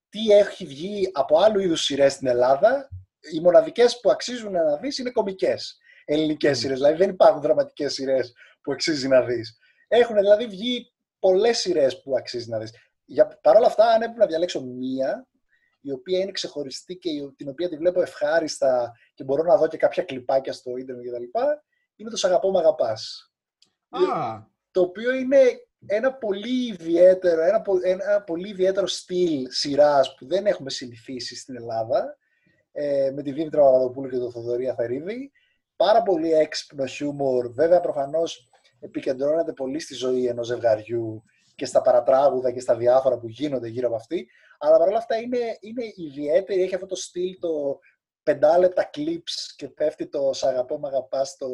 τι 0.08 0.30
έχει 0.32 0.66
βγει 0.66 1.10
από 1.12 1.38
άλλου 1.38 1.60
είδους 1.60 1.80
σειρές 1.84 2.12
στην 2.12 2.26
Ελλάδα, 2.26 2.88
οι 3.32 3.40
μοναδικές 3.40 4.00
που 4.00 4.10
αξίζουν 4.10 4.52
να 4.52 4.76
δεις 4.76 4.98
είναι 4.98 5.10
κομικές 5.10 5.78
ελληνικές 6.04 6.56
Mm. 6.56 6.60
σειρές. 6.60 6.78
Δηλαδή 6.78 6.96
δεν 6.96 7.10
υπάρχουν 7.10 7.40
δραματικές 7.42 7.92
σειρές 7.92 8.32
που 8.62 8.72
αξίζει 8.72 9.08
να 9.08 9.22
δεις. 9.22 9.58
Έχουν 9.88 10.16
δηλαδή 10.16 10.46
βγει 10.46 10.92
πολλές 11.18 11.58
σειρές 11.58 12.02
που 12.02 12.16
αξίζει 12.16 12.48
να 12.50 12.58
δεις. 12.58 12.72
Παρ' 13.40 13.56
όλα 13.56 13.66
αυτά, 13.66 13.86
αν 13.86 14.02
έπρεπε 14.02 14.18
να 14.20 14.26
διαλέξω 14.26 14.60
μία, 14.64 15.26
η 15.80 15.92
οποία 15.92 16.18
είναι 16.18 16.30
ξεχωριστή 16.30 16.96
και 16.96 17.10
η- 17.10 17.32
την 17.36 17.48
οποία 17.48 17.68
τη 17.68 17.76
βλέπω 17.76 18.00
ευχάριστα 18.02 18.92
και 19.14 19.24
μπορώ 19.24 19.42
να 19.42 19.56
δω 19.56 19.66
και 19.68 19.76
κάποια 19.76 20.02
κλιπάκια 20.02 20.52
στο 20.52 20.76
ίντερνετ 20.76 21.04
κτλ. 21.06 21.38
Είναι 21.96 22.10
το 22.10 22.16
Σ' 22.16 22.24
αγαπώ, 22.24 22.50
μ' 22.50 22.56
αγαπάς. 22.56 23.32
Α, 23.88 23.98
Το 24.70 24.80
οποίο 24.80 25.12
είναι 25.14 25.38
ένα 25.86 26.12
πολύ 26.14 26.66
ιδιαίτερο, 26.66 27.42
ένα, 27.42 27.60
πο- 27.62 27.80
ένα 27.82 28.22
πολύ 28.22 28.48
ιδιαίτερο 28.48 28.86
στυλ 28.86 29.46
σειράς 29.50 30.14
που 30.14 30.26
δεν 30.26 30.46
έχουμε 30.46 30.70
συνηθίσει 30.70 31.36
στην 31.36 31.56
Ελλάδα 31.56 32.16
ε, 32.72 33.10
με 33.14 33.22
τη 33.22 33.32
Δήμητρα 33.32 33.62
Παπαδοπούλου 33.62 34.08
και 34.08 34.16
τον 34.16 34.30
Θοδωρή 34.32 34.68
Αθερίδη. 34.68 35.30
Πάρα 35.76 36.02
πολύ 36.02 36.32
έξυπνο 36.32 36.86
χιούμορ. 36.86 37.52
Βέβαια, 37.52 37.80
προφανώς 37.80 38.48
επικεντρώνεται 38.80 39.52
πολύ 39.52 39.80
στη 39.80 39.94
ζωή 39.94 40.26
ενός 40.26 40.46
ζευγαριού 40.46 41.22
και 41.54 41.64
στα 41.66 41.80
παρατράγουδα 41.82 42.52
και 42.52 42.60
στα 42.60 42.76
διάφορα 42.76 43.18
που 43.18 43.28
γίνονται 43.28 43.68
γύρω 43.68 43.86
από 43.86 43.96
αυτή. 43.96 44.28
Αλλά 44.62 44.78
παρόλα 44.78 44.98
αυτά 44.98 45.16
είναι, 45.16 45.38
είναι 45.60 45.84
ιδιαίτερη, 45.96 46.62
έχει 46.62 46.74
αυτό 46.74 46.86
το 46.86 46.96
στυλ 46.96 47.38
το 47.40 47.78
πεντάλεπτα 48.22 48.90
clips 48.94 49.52
και 49.56 49.68
πέφτει 49.68 50.06
το 50.08 50.32
«Σ' 50.32 50.44
αγαπώ, 50.44 50.78
μ' 50.78 50.86
αγαπάς» 50.86 51.36
το, 51.38 51.46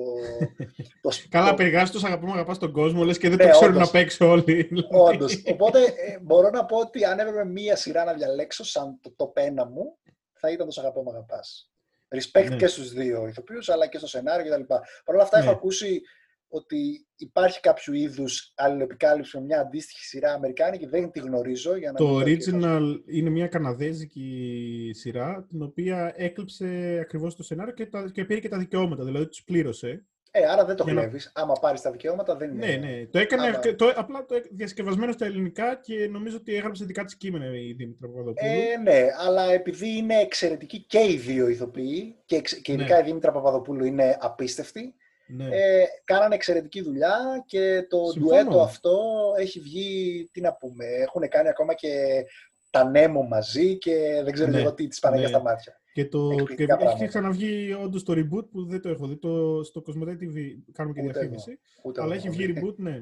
το, 1.01 1.11
καλά, 1.29 1.49
το- 1.51 1.55
περιγράφεις 1.55 1.91
το 1.91 1.99
σ' 1.99 2.05
αγαπώ, 2.05 2.27
μ' 2.27 2.33
αγαπάς 2.33 2.59
τον 2.59 2.73
κόσμο, 2.73 3.05
λες 3.05 3.19
και 3.19 3.29
δεν 3.29 3.37
Ναι, 3.39 3.45
το 3.45 3.51
ξέρουν 3.59 3.75
όντως. 3.75 3.87
να 3.93 3.99
παίξω 3.99 4.29
όλοι. 4.31 4.69
Όντως. 4.91 5.43
Οπότε 5.53 5.79
ε, 5.83 6.19
μπορώ 6.23 6.51
να 6.51 6.65
πω 6.65 6.77
ότι 6.79 7.05
αν 7.05 7.19
έπρεπε 7.19 7.45
μία 7.45 7.77
σειρά 7.77 8.05
να 8.05 8.13
διαλέξω 8.13 8.65
σαν 8.65 9.01
το 9.01 9.15
top 9.19 9.43
1 9.63 9.67
μου, 9.71 9.99
θα 10.33 10.51
ήταν 10.51 10.67
το 10.67 10.73
«Σ' 10.73 10.79
αγαπώ, 10.79 11.03
μ' 11.03 11.09
αγαπάς». 11.09 11.71
Respect 12.09 12.49
Ναι. 12.49 12.57
και 12.57 12.67
στους 12.67 12.93
δύο 12.93 13.27
ηθοποιούς, 13.27 13.69
αλλά 13.69 13.87
και 13.87 13.99
στο 13.99 14.07
σενάριο 14.07 14.53
κτλ. 14.53 14.63
Παρ' 14.65 14.81
όλα 15.15 15.23
αυτά 15.23 15.39
Ναι. 15.39 15.45
έχω 15.45 15.53
ακούσει 15.53 16.03
ότι 16.49 17.07
υπάρχει 17.17 17.61
κάποιο 17.61 17.93
είδους 17.93 18.53
αλληλεπικάλυψη 18.57 19.39
με 19.39 19.45
μια 19.45 19.61
αντίστοιχη 19.61 20.05
σειρά 20.05 20.33
αμερικάνικη, 20.33 20.87
δεν 20.87 21.11
τη 21.11 21.21
γνωρίζω. 21.21 21.77
Για 21.77 21.93
να 21.93 21.99
Το 21.99 22.05
μην 22.09 22.15
λέω 22.17 22.25
και 22.25 22.51
original 22.51 22.83
είναι 23.07 23.31
μια 23.31 23.47
καναδέζικη 23.47 24.91
σειρά, 24.95 25.47
την 25.49 25.63
οποία 25.63 26.13
έκλειψε 26.17 26.99
ακριβώς 27.01 27.37
το 27.37 27.43
σενάριο 27.43 27.75
και, 27.75 27.87
τα, 27.87 28.11
και 28.13 28.25
πήρε 28.25 28.41
και 28.41 28.49
τα 28.49 28.59
δικαιώματα, 28.59 29.05
δηλαδή 29.05 29.27
τους 29.29 29.45
πλήρωσε. 29.45 30.05
Ε, 30.31 30.47
άρα 30.47 30.65
δεν 30.65 30.77
το 30.77 30.85
Για 30.85 30.93
να- 30.93 31.01
κλέβεις. 31.01 31.33
Άμα 31.35 31.53
πάρεις 31.61 31.81
τα 31.81 31.91
δικαιώματα 31.91 32.37
δεν 32.37 32.51
είναι... 32.51 32.67
Ναι, 32.67 32.77
ναι. 32.77 33.07
Το 33.07 33.19
έκανε 33.19 33.47
Άμα- 33.47 33.59
και- 33.59 33.75
το, 33.75 33.93
απλά 33.97 34.25
το 34.25 34.35
έ- 34.35 34.47
διασκευασμένο 34.51 35.13
στα 35.13 35.25
ελληνικά 35.27 35.75
και 35.83 36.09
νομίζω 36.11 36.37
ότι 36.37 36.55
έγραψε 36.55 36.85
δικά 36.85 37.05
της 37.05 37.17
κείμενα 37.17 37.45
η 37.61 37.73
Δήμητρα 37.73 38.09
Παπαδοπούλου. 38.09 38.51
Ε, 38.51 38.77
ναι, 38.83 39.07
αλλά 39.27 39.53
επειδή 39.53 39.89
είναι 39.97 40.15
εξαιρετικοί 40.21 40.85
και 40.87 40.99
οι 40.99 41.17
δύο 41.17 41.49
ηθοποιοί 41.49 42.17
και, 42.25 42.37
εξ- 42.37 42.61
και 42.61 42.73
ειδικά 42.73 42.95
Ναι. 42.95 43.01
η 43.01 43.05
Δήμητρα 43.05 43.33
Παπαδοπούλου 43.33 43.85
είναι 43.85 44.17
απίστευτη, 44.21 44.95
ναι. 45.29 45.45
Ε, 45.45 45.85
κάνανε 46.05 46.35
εξαιρετική 46.35 46.83
δουλειά 46.83 47.45
και 47.47 47.87
το 47.89 47.99
Συμφωνώ. 48.13 48.43
ντουέτο 48.43 48.61
αυτό 48.61 48.99
έχει 49.39 49.61
βγει, 49.61 50.29
τι 50.33 50.41
να 50.41 50.55
πούμε, 50.55 50.85
έχουν 50.85 51.29
κάνει 51.29 51.49
ακόμα 51.49 51.75
και 51.75 52.25
τα 52.71 52.91
Νέμο 52.91 53.23
μαζί 53.23 53.79
και 53.79 54.21
δεν 54.25 54.33
ξέρω 54.33 54.51
Ναι, 54.51 54.61
εγώ 54.61 54.75
τι 54.75 54.87
της 54.87 54.99
πάνε 54.99 55.15
ναι. 55.15 55.21
για 55.21 55.29
στα 55.31 55.41
μάτια. 55.43 55.81
Και, 55.93 56.07
το, 56.07 56.29
και 56.29 56.35
Εκπληκτικά 56.41 56.75
έχει 56.75 56.83
πράγματα. 56.83 57.07
ξαναβγεί 57.07 57.77
όντως 57.83 58.03
το 58.03 58.13
reboot 58.13 58.49
που 58.51 58.67
δεν 58.67 58.81
το 58.81 58.89
έχω 58.89 59.07
δει 59.07 59.17
το, 59.17 59.63
στο 59.65 59.83
Cosmote 59.87 60.09
TV. 60.09 60.37
Κάνουμε 60.73 60.95
και 60.95 61.03
Ούτε 61.07 61.13
διαφήμιση. 61.13 61.59
Ούτε 61.83 62.01
Αλλά 62.03 62.15
εγώ 62.15 62.19
έχει 62.19 62.27
έχω 62.27 62.37
βγει 62.37 62.53
δει. 62.53 62.61
reboot, 62.61 62.75
ναι. 62.77 63.01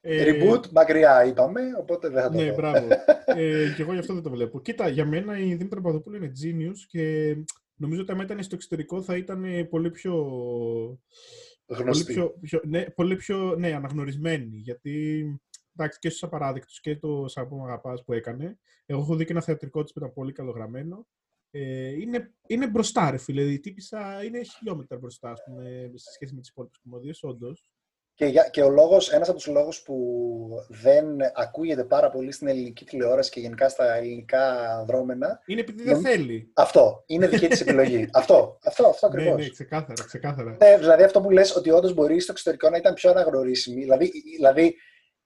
Ε, 0.00 0.24
Reboot, 0.32 0.68
μακριά 0.70 1.24
είπαμε, 1.24 1.60
οπότε 1.80 2.08
δεν 2.08 2.22
θα 2.22 2.30
το 2.30 2.38
Ναι, 2.38 2.48
δω. 2.48 2.54
μπράβο. 2.54 2.86
ε, 3.36 3.72
και 3.76 3.82
εγώ 3.82 3.92
γι' 3.92 3.98
αυτό 3.98 4.14
δεν 4.14 4.22
το 4.22 4.30
βλέπω. 4.30 4.60
Κοίτα, 4.60 4.88
για 4.88 5.04
μένα 5.04 5.38
η 5.38 5.42
Δήμητρα 5.54 5.80
Παπαδοπούλου 5.80 6.16
είναι 6.16 6.32
genius 6.44 6.76
και 6.88 7.34
νομίζω 7.78 8.00
ότι 8.02 8.12
αν 8.12 8.18
ήταν 8.18 8.42
στο 8.42 8.54
εξωτερικό 8.54 9.02
θα 9.02 9.16
ήταν 9.16 9.68
πολύ 9.70 9.90
πιο. 9.90 10.14
Πολύ 11.66 11.82
Γνωστή. 11.82 12.12
πιο, 12.12 12.38
πιο, 12.40 12.60
ναι, 12.66 12.90
πολύ 12.90 13.16
πιο 13.16 13.56
ναι, 13.58 13.72
αναγνωρισμένη. 13.72 14.56
Γιατί 14.56 15.24
εντάξει, 15.76 15.98
και 15.98 16.08
στους 16.08 16.22
απαράδεκτου 16.22 16.72
και 16.80 16.96
το 16.96 17.24
Σαμπό 17.28 17.56
Μ' 17.56 17.64
Αγαπάς 17.64 18.04
που 18.04 18.12
έκανε. 18.12 18.58
Εγώ 18.86 19.00
έχω 19.00 19.16
δει 19.16 19.24
και 19.24 19.32
ένα 19.32 19.42
θεατρικό 19.42 19.82
της 19.82 19.92
που 19.92 19.98
ήταν 19.98 20.12
πολύ 20.12 20.32
καλογραμμένο. 20.32 21.06
Ε, 21.50 21.88
είναι, 21.88 22.34
είναι 22.46 22.68
μπροστά, 22.68 23.10
ρε 23.10 23.16
φίλε. 23.16 23.42
Η 23.42 23.60
τύπησα 23.60 24.24
είναι 24.24 24.42
χιλιόμετρα 24.42 24.98
μπροστά, 24.98 25.30
ας 25.30 25.42
πούμε, 25.44 25.90
σε 25.94 26.10
σχέση 26.12 26.34
με 26.34 26.40
τις 26.40 26.50
υπόλοιπες 26.50 26.78
κομμωδίες, 26.82 27.22
όντως. 27.22 27.70
Και, 28.18 28.26
για, 28.26 28.48
και 28.50 28.62
ο 28.62 28.68
λόγος, 28.68 29.10
ένας 29.12 29.28
από 29.28 29.36
τους 29.36 29.46
λόγους 29.46 29.82
που 29.82 29.96
δεν 30.68 31.06
ακούγεται 31.34 31.84
πάρα 31.84 32.10
πολύ 32.10 32.32
στην 32.32 32.48
ελληνική 32.48 32.84
τηλεόραση 32.84 33.30
και 33.30 33.40
γενικά 33.40 33.68
στα 33.68 33.94
ελληνικά 33.94 34.54
δρόμενα, 34.86 35.40
Είναι 35.46 35.60
επειδή 35.60 35.82
δεν 35.82 35.92
Νομ- 35.92 36.06
θέλει. 36.06 36.50
αυτό 36.54 37.02
είναι 37.06 37.26
δική 37.26 37.48
της 37.48 37.60
επιλογή. 37.60 38.08
αυτό, 38.20 38.58
αυτό, 38.64 38.86
αυτό 38.86 39.08
Ναι, 39.08 39.14
ακριβώς. 39.20 39.42
ναι, 39.42 39.48
ξεκάθαρα, 39.50 40.04
ξεκάθαρα. 40.04 40.56
Ναι, 40.60 40.76
δηλαδή 40.78 41.02
αυτό 41.02 41.20
που 41.20 41.30
λες 41.30 41.56
ότι 41.56 41.70
όντως 41.70 41.94
μπορεί 41.94 42.20
στο 42.20 42.32
εξωτερικό 42.32 42.70
να 42.70 42.76
ήταν 42.76 42.94
πιο 42.94 43.10
αναγνωρίσιμη. 43.10 43.80
Δηλαδή, 43.80 44.12
δηλαδή 44.36 44.76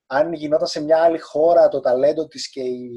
αν 0.07 0.33
γινόταν 0.33 0.67
σε 0.67 0.83
μια 0.83 0.97
άλλη 0.97 1.19
χώρα 1.19 1.67
το 1.67 1.79
ταλέντο 1.79 2.27
της 2.27 2.49
και 2.49 2.61
η, 2.61 2.89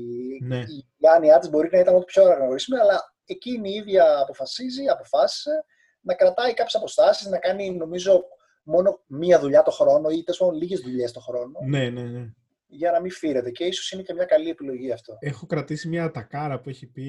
Ναι. 0.43 0.57
η 0.59 0.87
διάνοιά 0.97 1.39
της 1.39 1.49
μπορεί 1.51 1.69
να 1.73 1.79
ήταν 1.79 1.95
ό,τι 1.95 2.05
πιο 2.05 2.25
αναγνωρίσιμη, 2.25 2.79
αλλά 2.79 3.15
εκείνη 3.25 3.71
η 3.71 3.75
ίδια 3.75 4.19
αποφασίζει, 4.19 4.87
αποφάσισε 4.89 5.65
να 6.01 6.15
κρατάει 6.15 6.55
κάποιες 6.55 6.75
αποστάσεις, 6.75 7.27
να 7.27 7.39
κάνει 7.39 7.71
νομίζω 7.71 8.25
μόνο 8.67 9.01
μία 9.07 9.41
δουλειά 9.41 9.63
το 9.63 9.71
χρόνο 9.71 10.09
ή 10.11 10.23
τέλος 10.23 10.39
πάντων 10.39 10.55
λίγες 10.55 10.81
δουλειές 10.81 11.13
το 11.13 11.21
χρόνο 11.21 11.53
Ναι, 11.67 11.91
ναι, 11.91 12.03
ναι. 12.03 12.33
για 12.67 12.91
να 12.91 13.01
μην 13.01 13.11
φύρεται. 13.11 13.51
Και 13.51 13.65
ίσως 13.65 13.91
είναι 13.91 14.03
και 14.03 14.13
μια 14.15 14.25
καλή 14.25 14.49
επιλογή 14.49 14.93
αυτό. 14.93 15.17
Έχω 15.21 15.47
κρατήσει 15.47 15.89
μια 15.89 16.11
τακάρα 16.11 16.61
που 16.61 16.69
έχει 16.69 16.87
πει 16.87 17.03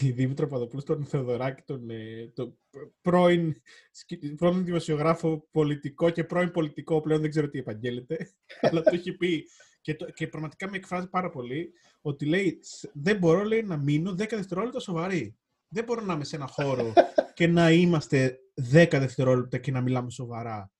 η 0.00 0.10
Δήμητρα 0.10 0.46
Παπαδοπούλου 0.46 0.80
στον 0.82 1.04
Θεοδωράκη, 1.04 1.62
τον, 1.62 1.90
ε, 1.90 2.30
τον 2.34 2.58
πρώην, 3.00 3.54
σκη- 3.90 4.34
πρώην 4.34 4.64
δημοσιογράφο 4.64 5.48
πολιτικό 5.50 6.10
και 6.10 6.24
πρώην 6.24 6.50
πολιτικό, 6.50 7.00
πλέον 7.00 7.20
δεν 7.20 7.30
ξέρω 7.30 7.48
τι 7.48 7.58
επαγγέλλεται, 7.58 8.16
αλλά 8.70 8.82
το 8.82 8.90
έχει 8.94 9.12
πει 9.12 9.44
και, 9.80 9.94
το, 9.94 10.10
και 10.10 10.26
πραγματικά 10.26 10.70
με 10.70 10.76
εκφράζει 10.76 11.08
πάρα 11.08 11.30
πολύ 11.30 11.72
ότι 12.00 12.26
λέει 12.26 12.58
«Σ- 12.62 12.90
δεν 12.92 13.16
μπορώ 13.18 13.42
λέει, 13.44 13.62
να 13.62 13.76
μείνω 13.76 14.10
10 14.10 14.16
δευτερόλεπτα 14.16 14.80
σοβαρή. 14.80 15.36
Δεν 15.68 15.84
μπορώ 15.84 16.00
να 16.04 16.14
είμαι 16.14 16.24
σε 16.24 16.36
ένα 16.36 16.46
χώρο 16.46 16.92
και 17.34 17.46
να 17.46 17.70
είμαστε 17.70 18.38
10 18.72 18.86
δευτερόλεπτα 18.90 19.58
και 19.58 19.70
να 19.70 19.80
μιλάμε 19.80 20.10
σοβαρά. 20.10 20.71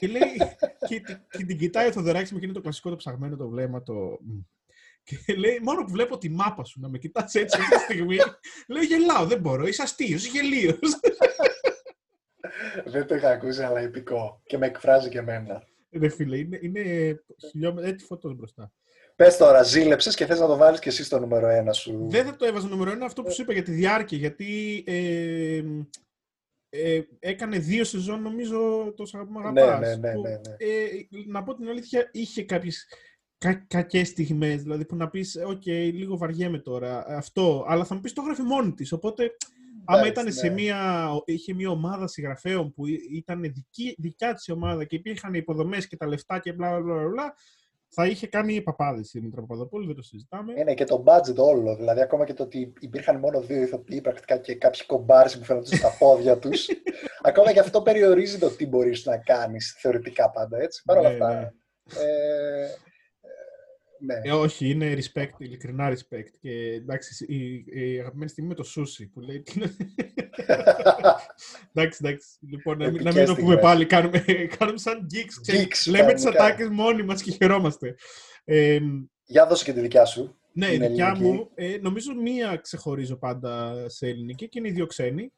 Και 0.00 0.06
λέει, 0.06 0.22
και, 0.88 1.00
τη- 1.00 1.16
και 1.38 1.44
την 1.44 1.58
κοιτάει 1.58 1.88
ο 1.88 1.92
Θεοδωράκης 1.92 2.30
με 2.32 2.36
εκείνο 2.38 2.52
το 2.52 2.60
κλασικό 2.60 2.90
το 2.90 2.96
ψαγμένο 2.96 3.36
το 3.36 3.48
βλέμμα, 3.48 3.82
το... 3.82 3.92
«Μμ». 4.20 4.40
Και 5.04 5.34
λέει, 5.34 5.58
μόνο 5.62 5.84
που 5.84 5.90
βλέπω 5.90 6.18
τη 6.18 6.28
μάπα 6.30 6.64
σου 6.64 6.80
να 6.80 6.88
με 6.88 6.98
κοιτάς 6.98 7.34
έτσι 7.34 7.58
αυτή 7.60 7.76
τη 7.76 7.82
στιγμή, 7.82 8.16
λέει 8.68 8.84
γελάω, 8.84 9.26
δεν 9.26 9.40
μπορώ, 9.40 9.66
είσαι 9.66 9.82
αστείος, 9.82 10.24
γελίος. 10.26 10.78
Δεν 12.84 13.06
το 13.06 13.14
είχα 13.14 13.30
ακούσει, 13.30 13.62
αλλά 13.62 13.80
επικό. 13.80 14.42
Και 14.44 14.58
με 14.58 14.66
εκφράζει 14.66 15.08
και 15.08 15.18
εμένα. 15.18 15.62
Ρε 15.90 16.08
φίλε, 16.08 16.38
είναι, 16.38 16.58
είναι 16.62 16.82
χιλιόμετρα, 17.50 17.90
έτσι 17.90 18.06
φωτός 18.06 18.34
μπροστά. 18.34 18.72
Πες 19.16 19.36
τώρα, 19.36 19.62
ζήλεψες 19.62 20.14
και 20.14 20.26
θες 20.26 20.40
να 20.40 20.46
το 20.46 20.56
βάλεις 20.56 20.80
και 20.80 20.88
εσύ 20.88 21.04
στο 21.04 21.18
νούμερο 21.18 21.46
ένα 21.48 21.72
σου. 21.72 22.06
Δεν 22.10 22.24
θα 22.24 22.36
το 22.36 22.44
έβαζα 22.44 22.68
νούμερο 22.68 22.90
ένα 22.90 23.04
αυτό 23.04 23.22
που 23.22 23.32
σου 23.32 23.42
είπα 23.42 23.52
για 23.52 23.62
τη 23.62 23.70
διάρκεια, 23.72 24.18
γιατί 24.18 24.84
ε, 24.86 25.62
ε, 26.82 27.00
έκανε 27.18 27.58
δύο 27.58 27.84
σεζόν 27.84 28.22
νομίζω 28.22 28.92
το 28.96 29.06
Σ' 29.06 29.14
αγαπώ, 29.14 29.32
μ' 29.32 29.52
Ναι, 29.52 29.60
αγαπάς, 29.60 29.98
ναι, 29.98 30.08
ναι, 30.08 30.14
που, 30.14 30.20
ναι, 30.20 30.28
ναι. 30.30 30.54
ε, 30.58 31.06
να 31.26 31.42
πω 31.42 31.54
την 31.54 31.68
αλήθεια, 31.68 32.08
είχε 32.12 32.42
κάποιες 32.44 32.86
κα, 33.38 33.54
κακές 33.54 34.08
στιγμές, 34.08 34.62
δηλαδή 34.62 34.84
που 34.84 34.96
να 34.96 35.10
πεις, 35.10 35.36
οκ, 35.46 35.66
λίγο 35.66 36.16
βαριέμαι 36.16 36.58
τώρα, 36.58 37.04
αυτό, 37.08 37.64
αλλά 37.68 37.84
θα 37.84 37.94
μου 37.94 38.00
πεις 38.00 38.12
το 38.12 38.22
γράφει 38.22 38.42
μόνη 38.42 38.72
της, 38.72 38.92
οπότε 38.92 39.30
άμα 39.84 39.98
Εντάξει, 40.00 40.20
ήταν 40.20 40.32
σε 40.32 40.46
ναι. 40.46 40.52
μια, 40.54 41.08
είχε 41.24 41.54
μια 41.54 41.70
ομάδα 41.70 42.06
συγγραφέων 42.06 42.72
που 42.72 42.86
ή- 42.86 43.08
ήταν 43.12 43.40
δική, 43.42 43.94
δικιά 43.98 44.34
της 44.34 44.46
η 44.46 44.52
ομάδα 44.52 44.84
και 44.84 44.96
υπήρχαν 44.96 45.34
οι 45.34 45.38
υποδομές 45.40 45.86
και 45.86 45.96
τα 45.96 46.06
λεφτά 46.06 46.38
και 46.38 46.52
μπλα 46.52 46.80
μπλα 46.80 46.94
μπλα, 46.94 47.08
μπλα 47.08 47.34
θα 47.94 48.06
είχε 48.06 48.26
κάνει 48.26 48.60
παπάδες 48.60 49.14
η 49.14 49.20
Μήτρα 49.20 49.40
Παπαδοπούλου, 49.40 49.86
δεν 49.86 49.94
το 49.96 50.02
συζητάμε. 50.02 50.52
Είναι 50.56 50.74
και 50.74 50.84
το 50.84 51.04
budget 51.06 51.36
όλο. 51.36 51.76
Δηλαδή, 51.76 52.00
ακόμα 52.00 52.24
και 52.24 52.34
το 52.34 52.42
ότι 52.42 52.72
υπήρχαν 52.80 53.18
μόνο 53.18 53.40
δύο 53.40 53.62
ηθοποιοί 53.62 54.00
πρακτικά 54.00 54.36
και 54.36 54.54
κάποιοι 54.54 54.84
κομπάρσοι 54.86 55.38
που 55.38 55.44
φαίνονταν 55.44 55.78
στα 55.78 55.96
πόδια 55.98 56.38
τους. 56.38 56.68
ακόμα 57.28 57.52
και 57.52 57.60
αυτό 57.60 57.82
περιορίζει 57.82 58.38
το 58.38 58.50
τι 58.50 58.66
μπορείς 58.66 59.04
να 59.04 59.16
κάνεις 59.16 59.76
θεωρητικά 59.80 60.30
πάντα 60.30 60.58
έτσι. 60.58 60.82
Παρ' 60.84 60.98
όλα 60.98 61.08
Ναι, 61.08 61.14
αυτά. 61.14 61.34
ναι. 61.34 61.50
Ε, 62.00 62.64
ε, 62.64 62.68
ναι. 64.04 64.20
Ε, 64.22 64.32
όχι, 64.32 64.70
είναι 64.70 64.94
respect, 64.98 65.30
ειλικρινά 65.38 65.90
respect. 65.92 66.28
Και 66.40 66.50
εντάξει, 66.72 67.24
η, 67.28 67.64
η 67.66 67.98
αγαπημένη 68.00 68.30
στιγμή 68.30 68.48
με 68.48 68.54
το 68.54 68.64
sushi 68.76 69.04
που 69.12 69.20
λέει. 69.20 69.40
τι 69.42 69.52
είναι- 69.56 69.76
εντάξει, 71.74 71.98
εντάξει. 72.04 72.28
Λοιπόν, 72.50 72.78
να, 72.78 72.90
μην- 72.90 73.02
να 73.02 73.12
μην 73.12 73.20
Επικές 73.20 73.26
το 73.28 73.34
πούμε 73.34 73.44
στιγμές. 73.54 73.62
πάλι. 73.64 73.86
Κάνουμε, 73.86 74.18
κάνουμε 74.58 74.78
σαν 74.78 75.06
geeks. 75.12 75.38
ξέρεις. 75.42 75.62
Geeks, 75.64 75.90
λέμε 75.90 76.12
τις 76.12 76.22
κανονικά. 76.24 76.44
ατάκες 76.44 76.68
μόνοι 76.68 77.02
μας 77.02 77.22
και 77.22 77.30
χαιρόμαστε. 77.30 77.94
Ε, 78.44 78.78
Για 79.24 79.46
δώσε 79.46 79.64
και 79.64 79.72
τη 79.72 79.80
δικιά 79.80 80.04
σου. 80.04 80.38
ναι, 80.52 80.66
η 80.66 80.78
Την 80.78 80.88
δικιά 80.88 81.06
ελληνική. 81.08 81.32
μου, 81.36 81.50
ε, 81.54 81.76
νομίζω 81.80 82.14
μία 82.14 82.56
ξεχωρίζω 82.56 83.16
πάντα 83.16 83.74
σε 83.88 84.06
ελληνική 84.06 84.48
και 84.48 84.58
είναι 84.58 84.68
οι 84.68 84.72
δύο 84.72 84.86
ξένοι. 84.86 85.32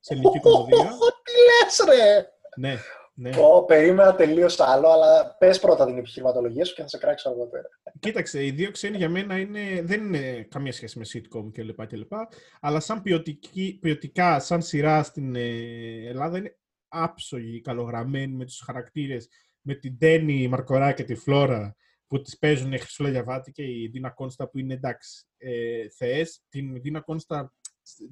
Σε 0.00 0.12
ελληνική 0.14 0.40
κομμωδία. 0.40 0.76
Τι 1.24 1.32
λες 1.86 1.96
ρε! 1.98 2.26
ναι, 2.56 2.76
ναι. 3.20 3.30
Ω, 3.38 3.64
περίμενα 3.64 4.14
τελείως 4.14 4.60
άλλο, 4.60 4.88
αλλά 4.88 5.36
πες 5.38 5.60
πρώτα 5.60 5.86
την 5.86 5.98
επιχειρηματολογία 5.98 6.64
σου 6.64 6.74
και 6.74 6.82
θα 6.82 6.88
σε 6.88 6.98
κράξω 6.98 7.30
αργότερα. 7.30 7.68
Κοίταξε, 8.00 8.44
οι 8.44 8.50
δύο 8.50 8.70
ξένοι 8.70 8.96
για 8.96 9.08
μένα 9.08 9.38
είναι, 9.38 9.82
δεν 9.82 10.04
είναι 10.04 10.42
καμία 10.50 10.72
σχέση 10.72 10.98
με 10.98 11.04
sitcom 11.12 11.52
κλπ. 11.52 11.86
κλπ 11.86 12.12
αλλά 12.60 12.80
σαν 12.80 13.02
ποιοτική, 13.02 13.78
ποιοτικά, 13.80 14.40
σαν 14.40 14.62
σειρά 14.62 15.02
στην 15.02 15.36
ε, 15.36 15.48
Ελλάδα 16.08 16.38
είναι 16.38 16.58
άψογοι, 16.88 17.60
καλογραμμένοι 17.60 18.32
με 18.32 18.44
τους 18.44 18.60
χαρακτήρες, 18.60 19.28
με 19.60 19.74
την 19.74 19.98
Τέννη 19.98 20.48
Μαρκορά 20.48 20.92
και 20.92 21.04
τη 21.04 21.14
Φλόρα 21.14 21.76
που 22.06 22.20
τις 22.20 22.38
παίζουν 22.38 22.72
η 22.72 22.78
Χρυσούλα 22.78 23.08
Γιαβάτη 23.10 23.52
και 23.52 23.62
η 23.62 23.88
Δίνα 23.92 24.10
Κόνστα 24.10 24.48
που 24.48 24.58
είναι 24.58 24.74
εντάξει 24.74 25.26
ε, 25.36 25.88
θεές. 25.96 26.42
Την 26.48 26.80
Δίνα 26.80 27.00
Κόνστα 27.00 27.52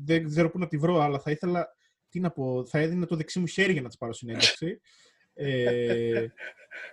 δεν 0.05 0.25
ξέρω 0.25 0.51
πού 0.51 0.59
να 0.59 0.67
τη 0.67 0.77
βρω, 0.77 1.01
αλλά 1.01 1.19
θα 1.19 1.31
ήθελα, 1.31 1.69
τι 2.17 2.23
να 2.23 2.31
πω, 2.31 2.65
θα 2.67 2.79
έδινα 2.79 3.07
το 3.07 3.17
δεξί 3.17 3.39
μου 3.39 3.47
χέρι 3.47 3.73
για 3.73 3.83
να 3.83 3.89
της 3.89 3.97
πάρω 3.97 4.13
συνέντευξη. 4.13 4.81
Ε, 5.39 6.27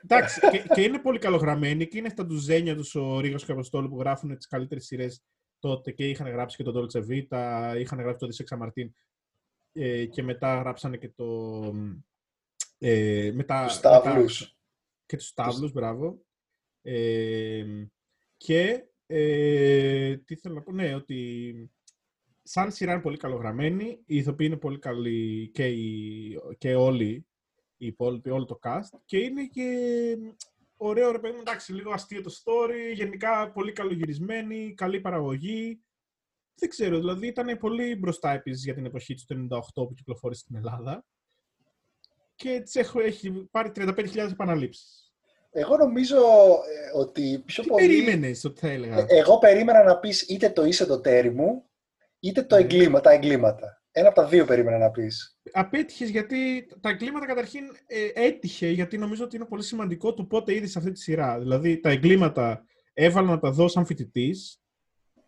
εντάξει, 0.04 0.40
και, 0.52 0.64
και 0.74 0.82
είναι 0.82 1.00
πολύ 1.00 1.20
καλογραμμένοι 1.20 1.88
και 1.88 1.98
είναι 1.98 2.10
στα 2.10 2.26
ντουζένια 2.26 2.76
τους 2.76 2.96
ο 2.96 3.20
Ρίγος 3.20 3.46
και 3.46 3.52
ο 3.52 3.54
Αποστόλου 3.54 3.90
που 3.90 4.00
γράφουν 4.00 4.36
τις 4.38 4.48
καλύτερες 4.48 4.86
σειρές 4.86 5.24
τότε 5.60 5.92
και 5.92 6.10
είχαν 6.10 6.28
γράψει 6.28 6.58
και 6.58 6.64
τον 6.64 6.74
Dolce 6.76 7.00
Vita, 7.00 7.76
είχαν 7.80 8.00
γράψει 8.00 8.20
το 8.20 8.28
Δισέξα 8.28 8.58
Μαρτίν 8.58 8.94
ε, 9.74 10.06
και 10.06 10.24
μετά 10.24 10.56
γράψανε 10.60 10.98
και 10.98 11.10
το. 11.10 11.26
Ε, 12.78 13.32
μετά, 13.34 13.66
Τους 13.66 13.76
μετά- 13.76 14.00
Σταύλους. 14.00 14.58
και 15.06 15.18
τους 15.18 15.28
Σταύλους, 15.28 15.72
μπράβο. 15.72 16.26
Ε, 16.82 17.64
και 18.38 18.84
ε, 19.06 20.18
τι 20.18 20.36
θέλω 20.36 20.56
να 20.56 20.62
πω, 20.62 20.72
ναι, 20.72 20.96
ότι 20.96 21.54
σαν 22.44 22.72
σειρά 22.72 22.92
είναι 22.92 23.02
πολύ 23.02 23.18
καλογραμμένη, 23.18 23.86
οι 24.06 24.16
ηθοποιοί 24.18 24.48
είναι 24.50 24.60
πολύ 24.60 24.80
καλοί 24.80 25.50
και, 25.54 25.68
οι, 25.68 26.38
και 26.58 26.76
όλοι 26.76 27.28
οι 27.78 27.86
υπόλοιποι, 27.86 28.30
όλο 28.30 28.46
το 28.46 28.60
cast 28.64 29.00
και 29.06 29.18
είναι 29.18 29.46
και 29.46 29.68
ωραίο 30.78 31.12
ρε 31.12 31.20
παιδί 31.20 31.34
μου, 31.34 31.40
εντάξει, 31.40 31.74
λίγο 31.74 31.92
αστείο 31.92 32.22
το 32.22 32.32
story, 32.44 32.94
γενικά 32.94 33.52
πολύ 33.52 33.72
καλογυρισμένη, 33.72 34.74
καλή 34.74 35.00
παραγωγή. 35.00 35.82
Δεν 36.56 36.70
ξέρω, 36.70 36.98
δηλαδή 36.98 37.28
ήταν 37.28 37.58
πολύ 37.58 37.96
μπροστά 37.96 38.32
επίσης 38.32 38.64
για 38.64 38.74
την 38.74 38.86
εποχή 38.86 39.16
του 39.16 39.24
το 39.48 39.58
98 39.84 39.88
που 39.88 39.94
κυκλοφόρησε 39.94 40.42
στην 40.42 40.56
Ελλάδα 40.56 41.06
και 42.36 42.50
έτσι 42.50 42.80
έχω, 42.80 43.00
έχει 43.00 43.32
πάρει 43.52 43.72
35.000 43.76 44.18
επαναλήψεις. 44.32 45.14
Εγώ 45.52 45.78
νομίζω 45.78 46.18
ε, 46.18 46.98
ότι 47.00 47.44
πιο 47.46 47.64
Τι 47.64 47.70
πολύ. 47.70 47.88
περίμενες 47.88 48.44
ότι 48.44 48.60
θα 48.60 48.68
έλεγα; 48.70 48.98
Ε, 48.98 49.06
Εγώ 49.08 49.38
περίμενα 49.38 49.84
να 49.84 50.00
πεις 50.00 50.22
είτε 50.22 50.50
το 50.50 50.66
είσαι 50.66 50.86
το 50.86 51.02
τέρι 51.02 51.32
μου, 51.32 51.70
είτε 52.24 52.42
το 52.44 52.56
Ναι. 52.56 52.62
εγκλήμα, 52.62 53.00
τα 53.02 53.12
εγκλήματα. 53.12 53.82
Ένα 53.92 54.08
από 54.08 54.22
τα 54.22 54.28
δύο 54.28 54.46
περίμενα 54.46 54.78
να 54.78 54.92
πεις. 54.92 55.40
Απέτυχες 55.52 56.10
γιατί 56.10 56.66
τα 56.80 56.90
εγκλήματα 56.90 57.26
καταρχήν 57.26 57.64
ε, 57.88 58.26
έτυχε 58.26 58.68
γιατί 58.68 58.98
νομίζω 58.98 59.24
ότι 59.24 59.36
είναι 59.36 59.46
πολύ 59.46 59.64
σημαντικό 59.64 60.14
το 60.14 60.24
πότε 60.26 60.54
είδες 60.56 60.76
αυτή 60.78 60.92
τη 60.92 61.00
σειρά. 61.00 61.40
Δηλαδή 61.40 61.80
τα 61.80 61.90
εγκλήματα 61.90 62.66
έβαλα 62.94 63.28
να 63.28 63.40
τα 63.40 63.52
δω 63.52 63.68
σαν 63.68 63.86
φοιτητής 63.86 64.62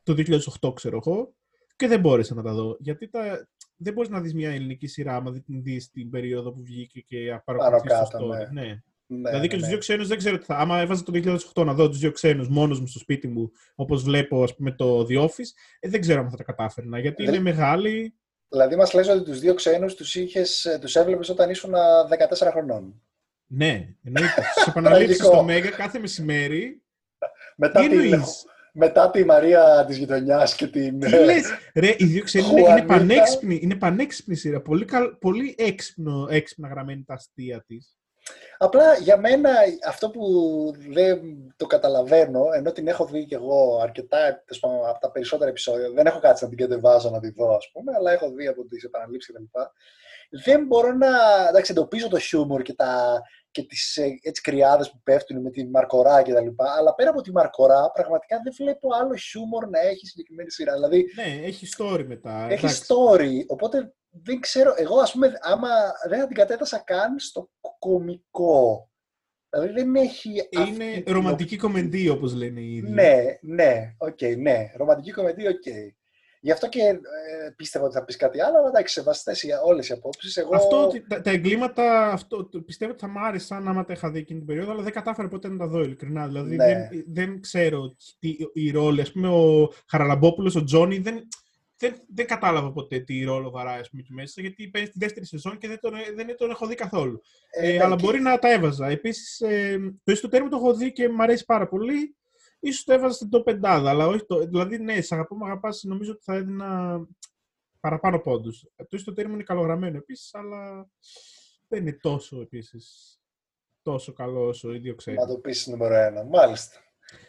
το 0.04 0.14
2008 0.62 0.76
ξέρω 0.76 1.00
εγώ 1.06 1.34
και 1.76 1.88
δεν 1.88 2.00
μπόρεσα 2.00 2.36
να 2.36 2.44
τα 2.44 2.54
δω. 2.54 2.78
Γιατί 2.80 3.10
τα, 3.10 3.48
δεν 3.76 3.94
μπορείς 3.94 4.10
να 4.10 4.22
δεις 4.22 4.34
μια 4.34 4.50
ελληνική 4.52 4.88
σειρά 4.88 5.16
άμα 5.16 5.32
δεν 5.32 5.44
την 5.44 5.64
δεις 5.64 5.90
την 5.90 6.10
περίοδο 6.10 6.52
που 6.54 6.62
βγήκε 6.64 7.00
και 7.00 7.42
παρακολουθείς 7.46 7.92
το 7.92 8.10
κάτω, 8.12 8.30
story. 8.30 8.52
ναι. 8.52 8.82
Ναι. 9.08 9.18
Ναι, 9.18 9.30
δηλαδή 9.30 9.48
και 9.48 9.54
ναι, 9.56 9.60
τους 9.62 9.62
ναι. 9.62 9.68
δύο 9.70 9.78
ξένους 9.78 10.08
δεν 10.08 10.18
ξέρω 10.18 10.38
τι 10.38 10.46
θα. 10.46 10.56
Άμα 10.56 10.80
έβαζα 10.80 11.04
το 11.04 11.12
2008 11.56 11.66
να 11.66 11.74
δω 11.74 11.90
τους 11.90 12.00
δύο 12.00 12.12
ξένους 12.12 12.50
μόνος 12.50 12.80
μου 12.80 12.88
στο 12.88 13.00
σπίτι 13.00 13.28
μου, 13.28 13.52
όπως 13.76 14.04
βλέπω 14.04 14.44
ας 14.44 14.56
πούμε, 14.56 14.72
το 14.72 15.00
The 15.10 15.22
Office, 15.22 15.52
ε, 15.80 15.90
δεν 15.90 16.02
ξέρω 16.02 16.22
αν 16.22 16.30
θα 16.30 16.38
τα 16.38 16.44
κατάφερνα. 16.44 17.00
Γιατί 17.00 17.24
Δεν- 17.26 17.34
είναι 17.34 17.44
μεγάλοι. 17.44 18.16
Δηλαδή 18.50 18.76
μας 18.76 18.94
λες 18.94 19.08
ότι 19.10 19.24
τους 19.24 19.40
δύο 19.40 19.54
ξένους 19.54 19.96
τους, 19.96 20.16
είχες, 20.16 20.66
ε, 20.66 20.78
τους 20.82 20.96
έβλεπες 20.96 21.30
όταν 21.30 21.50
ήσουν 21.50 21.74
14 22.10 22.52
χρονών. 22.52 23.02
Ναι, 23.48 23.88
εννοείται. 24.04 24.42
Στι 24.56 24.70
επαναλήψεις 24.70 25.18
Τραγικό. 25.18 25.36
στο 25.36 25.44
Μέγα 25.44 25.70
κάθε 25.70 26.00
μεσημέρι. 26.00 26.82
Μετά 27.58 27.82
Τι 27.82 27.90
τη, 27.90 27.96
εννοείς; 27.96 28.46
μετά 28.74 29.10
τη 29.12 29.26
Μαρία 29.26 29.86
της 29.88 29.98
γειτονιάς 29.98 30.56
και 30.56 30.68
την... 30.68 31.00
Τι 31.00 31.10
λες, 31.10 31.44
ρε, 31.76 31.96
οι 31.98 32.06
δύο 32.06 32.24
ξένοι 32.24 32.46
είναι, 32.48 32.60
είναι, 32.60 32.70
Χουανίτα. 32.70 32.86
πανέξυπνοι, 32.88 33.60
είναι 33.62 33.76
πανέξυπνη 33.76 34.36
σειρά. 34.36 34.62
Πολύ, 34.62 34.86
καλ- 34.86 35.14
πολύ 35.16 35.56
έξυπνο, 35.58 36.28
έξυπνα 36.30 36.68
γραμμένη 36.68 37.04
τα 37.04 37.14
αστεία 37.14 37.64
της. 37.68 37.95
Απλά 38.58 38.98
για 38.98 39.18
μένα 39.18 39.50
αυτό 39.88 40.10
που 40.10 40.24
δεν 40.90 41.20
το 41.56 41.66
καταλαβαίνω, 41.66 42.46
ενώ 42.54 42.72
την 42.72 42.88
έχω 42.88 43.06
δει 43.06 43.26
και 43.26 43.36
εγώ 43.36 43.80
αρκετά 43.82 44.18
τέλος 44.18 44.60
πάντων, 44.60 44.88
από 44.88 45.00
τα 45.00 45.12
περισσότερα 45.12 45.50
επεισόδια, 45.50 45.90
δεν 45.90 46.06
έχω 46.06 46.20
κάτσει 46.20 46.44
να 46.44 46.50
την 46.50 46.58
κατεβάζω 46.58 47.10
να 47.10 47.20
τη 47.20 47.32
δω, 47.32 47.56
ας 47.56 47.70
πούμε, 47.74 47.94
αλλά 47.96 48.12
έχω 48.12 48.32
δει 48.32 48.48
από 48.48 48.66
τις 48.66 48.84
επαναλήψεις 48.84 49.32
και 49.32 49.34
τα 49.34 49.40
λοιπά. 49.40 49.72
Δεν 50.44 50.66
μπορώ 50.66 50.92
να 50.92 51.08
εντάξει, 51.50 51.72
εντοπίζω 51.72 52.08
το 52.08 52.20
χιούμορ 52.20 52.62
και, 52.62 52.74
τα, 52.74 53.22
και 53.56 53.64
τις 53.64 53.98
ε, 53.98 54.20
έτσι, 54.22 54.42
κρυάδες 54.42 54.92
που 54.92 55.00
πέφτουν 55.04 55.42
με 55.42 55.50
τη 55.50 55.68
Μαρκορά 55.68 56.22
και 56.22 56.34
τα 56.34 56.42
λοιπά, 56.42 56.76
αλλά 56.78 56.96
πέρα 56.96 57.10
από 57.10 57.22
τη 57.22 57.32
Μαρκορά, 57.32 57.92
πραγματικά 57.92 58.42
δεν 58.44 58.54
βλέπω 58.58 58.90
άλλο 59.02 59.16
χιούμορ 59.16 59.70
να 59.70 59.80
έχει 59.80 60.06
συγκεκριμένη 60.06 60.52
σειρά. 60.52 60.74
Δηλαδή, 60.74 61.06
Ναι, 61.16 61.46
έχει 61.46 61.68
story 61.78 62.06
μετά. 62.08 62.48
έχει 62.50 62.66
εντάξει. 62.66 62.82
story, 62.88 63.46
οπότε 63.48 63.94
δεν 64.24 64.40
ξέρω, 64.40 64.74
εγώ 64.78 65.00
ας 65.00 65.12
πούμε, 65.12 65.32
άμα 65.42 65.70
δεν 66.10 66.20
θα 66.20 66.28
την 66.28 66.36
κατέτασα 66.36 66.78
καν 66.78 67.20
στο 67.20 67.50
κομικό. 67.80 68.90
Δηλαδή 69.50 69.74
δεν 69.74 69.96
έχει 69.96 70.30
Είναι 70.50 70.86
αυτή 70.86 71.04
την 71.04 71.14
ρομαντική 71.14 71.58
κομεντί, 71.58 72.10
όπως 72.10 72.34
λένε 72.34 72.60
οι 72.60 72.76
ίδιοι. 72.76 72.90
Ναι, 72.92 73.24
ναι, 73.42 73.96
οκ, 73.98 74.22
ναι. 74.38 74.72
Ρομαντική 74.76 75.12
κομεντί, 75.12 75.48
οκ. 75.48 75.64
Γι' 76.46 76.52
αυτό 76.52 76.70
και 76.70 76.80
ε, 76.80 77.50
πίστευα 77.56 77.86
ότι 77.86 77.94
θα 77.94 78.04
πεις 78.06 78.16
κάτι 78.16 78.42
άλλο, 78.42 78.58
αλλά 78.58 78.68
εντάξει, 78.68 78.94
σεβαστές 78.94 79.44
οι- 79.44 79.50
όλες 79.66 79.90
οι 79.90 79.94
απόψεις. 79.94 80.38
Εγώ... 80.38 80.56
Αυτό, 80.56 80.84
ότι 80.88 81.08
τα, 81.08 81.22
τα 81.22 81.30
εγκλήματα, 81.32 82.08
αυτό, 82.12 82.46
το- 82.46 82.62
πιστεύω 82.62 82.92
ότι 82.92 83.00
θα 83.02 83.08
μ' 83.08 83.18
άρεσαν 83.18 83.68
άμα 83.68 83.86
τα 83.86 83.94
είχα 83.94 84.10
δει 84.12 84.20
εκείνη 84.20 84.40
την 84.40 84.48
περίοδο, 84.48 84.72
αλλά 84.72 84.82
δεν 84.82 84.92
κατάφερα 84.94 85.28
ποτέ 85.28 85.48
να 85.48 85.58
τα 85.58 85.68
δω, 85.68 85.82
ειλικρινά. 85.84 86.28
Δηλαδή 86.28 86.56
Ναι. 86.56 86.66
δεν, 86.66 87.04
δεν 87.08 87.42
ξέρω 87.42 87.96
τι, 88.20 88.36
η 88.54 88.72
ρόλη. 88.72 89.02
Ας 89.02 89.12
πούμε, 89.12 89.28
ο 89.30 89.72
Χαραλαμπόπουλος, 89.88 90.56
ο 90.56 90.64
Τζόνι, 90.64 90.98
δεν, 90.98 91.28
δεν, 91.78 91.96
δεν 92.14 92.28
κατάλαβα 92.28 92.72
ποτέ 92.72 93.00
τι 93.00 93.24
ρόλο 93.24 93.50
βαράει 93.50 93.80
ας 93.80 93.90
πούμε, 93.90 94.02
εκεί 94.02 94.14
μέσα, 94.14 94.42
γιατί 94.42 94.68
παίζει 94.68 94.90
τη 94.90 95.00
δεύτερη 95.00 95.26
σεζόν 95.26 95.58
και 95.58 95.68
δεν 95.68 95.80
τον, 95.80 95.92
δεν 96.16 96.36
τον 96.38 96.50
έχω 96.50 96.68
δει 96.68 96.76
καθόλου. 96.76 97.22
Ε, 97.50 97.70
Ε, 97.70 97.78
ναι, 97.78 97.84
αλλά 97.84 97.96
και- 97.96 98.04
μπορεί 98.04 98.20
να 98.20 98.40
τα 98.40 98.52
έβαζα. 98.52 98.88
Επίσης, 98.88 99.40
ε, 99.40 99.78
το 100.04 100.12
εις 100.12 100.20
του 100.20 100.28
τέρμου 100.28 100.50
το 100.50 100.56
έχω 100.58 100.74
δει 100.74 100.92
και 100.92 101.10
μου 101.10 101.24
αρέσει 101.24 101.46
πάρα 101.46 101.68
πολύ. 101.68 102.16
Ίσως 102.66 102.84
το 102.84 102.94
έβαζα 102.94 103.14
στην 103.14 103.30
top 103.32 103.44
5, 103.44 103.60
αλλά 103.62 104.08
όχι 104.08 104.26
το... 104.26 104.38
Δηλαδή, 104.40 104.78
ναι, 104.78 105.02
σε 105.02 105.16
αγαπώ, 105.16 105.36
με 105.38 105.46
αγαπάς, 105.46 105.84
νομίζω 105.84 106.12
ότι 106.12 106.24
θα 106.24 106.36
έδινα 106.36 107.00
παραπάνω 107.80 108.20
πόντους. 108.20 108.66
Το 108.76 108.88
εις 108.90 109.04
του 109.04 109.14
τέρμου 109.14 109.34
είναι 109.34 109.44
καλογραμμένο 109.44 109.98
επίσης, 109.98 110.34
αλλά 110.34 110.90
δεν 111.68 111.82
είναι 111.82 111.98
τόσο 112.02 112.42
επίσης 112.42 113.20
τόσο 113.82 114.14
καλό 114.14 114.48
όσο 114.48 114.74
οι 114.74 114.78
δύο 114.78 114.96
ξέρουν. 114.96 115.20
Να 115.20 115.28
το 115.28 115.38
πεις 115.38 115.68
νούμερο 115.68 115.96
ένα. 115.96 116.24
Μάλιστα. 116.24 116.80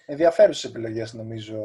Ενδιαφέρουσες 0.06 0.70
επιλογές 0.70 1.12
νομίζω. 1.12 1.58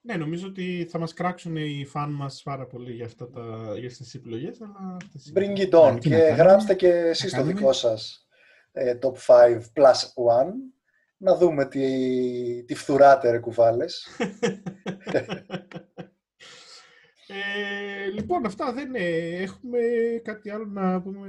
Ναι, 0.00 0.16
νομίζω 0.16 0.46
ότι 0.46 0.86
θα 0.90 0.98
μας 0.98 1.12
κράξουν 1.12 1.56
οι 1.56 1.84
φαν 1.84 2.10
μας 2.12 2.42
πάρα 2.42 2.66
πολύ 2.66 2.92
για, 2.92 3.04
αυτά 3.04 3.30
τα, 3.30 3.40
για 3.78 3.88
αυτές 3.88 3.96
τις 3.96 4.14
επιλογές, 4.14 4.60
αλλά... 4.60 4.96
αυτές 5.04 5.26
είναι. 5.26 5.40
Bring 5.40 5.58
it 5.58 5.80
on 5.80 5.92
Ναι, 5.92 5.98
τι 5.98 6.08
και 6.08 6.16
να 6.16 6.20
κάνουμε. 6.22 6.42
γράψτε 6.42 6.74
και 6.74 6.88
εσείς 6.88 7.30
το 7.30 7.36
κάνουμε. 7.36 7.52
δικό 7.54 7.72
σας 7.72 8.28
ε, 8.72 8.98
top 9.02 9.14
5 9.26 9.60
plus 9.74 9.84
1. 9.84 10.52
Να 11.22 11.36
δούμε 11.36 11.66
τι, 11.66 12.64
τι 12.64 12.74
φθουράτε 12.74 13.30
ρε 13.30 13.38
κουβάλες. 13.38 14.06
ε, 17.26 18.10
λοιπόν, 18.14 18.46
αυτά 18.46 18.72
δεν 18.72 18.86
είναι. 18.86 19.38
Έχουμε 19.42 19.78
κάτι 20.22 20.50
άλλο 20.50 20.64
να 20.64 21.02
πούμε 21.02 21.28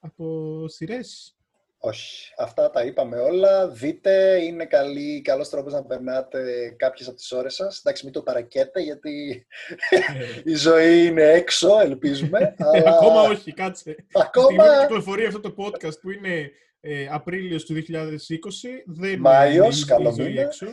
από 0.00 0.64
σειρές; 0.68 1.36
Όχι. 1.78 2.32
Αυτά 2.36 2.70
τα 2.70 2.84
είπαμε 2.84 3.16
όλα. 3.18 3.68
Δείτε, 3.68 4.42
είναι 4.42 4.64
καλή, 4.64 5.22
καλός 5.22 5.48
τρόπος 5.48 5.72
να 5.72 5.84
περνάτε 5.84 6.74
κάποιες 6.76 7.08
από 7.08 7.16
τις 7.16 7.32
ώρες 7.32 7.54
σας. 7.54 7.78
Εντάξει, 7.78 8.04
μην 8.04 8.12
το 8.12 8.22
παρακέτε, 8.22 8.80
γιατί 8.80 9.46
η 10.44 10.54
ζωή 10.54 11.06
είναι 11.06 11.22
έξω, 11.22 11.80
ελπίζουμε. 11.80 12.54
αλλά... 12.58 12.78
Ε, 12.78 12.88
Ακόμα 12.88 13.22
όχι, 13.22 13.52
κάτσε. 13.52 13.90
Στη 13.90 14.02
στιγμή 14.28 14.56
που 14.56 14.62
Ακόμα 14.62 14.80
κυκλοφορεί 14.80 15.24
αυτό 15.24 15.40
το 15.40 15.54
podcast 15.58 16.00
που 16.00 16.10
είναι 16.10 16.50
ε, 16.80 17.06
Απρίλιος 17.10 17.64
του 17.64 17.74
2020, 17.74 18.82
δεν 18.86 19.18
Μάιος, 19.20 19.66
είναι 19.66 19.74
η- 19.76 19.80
η 19.80 19.84
καλό 19.84 20.10
ζωή 20.12 20.28
μήνα. 20.28 20.40
έξω. 20.40 20.66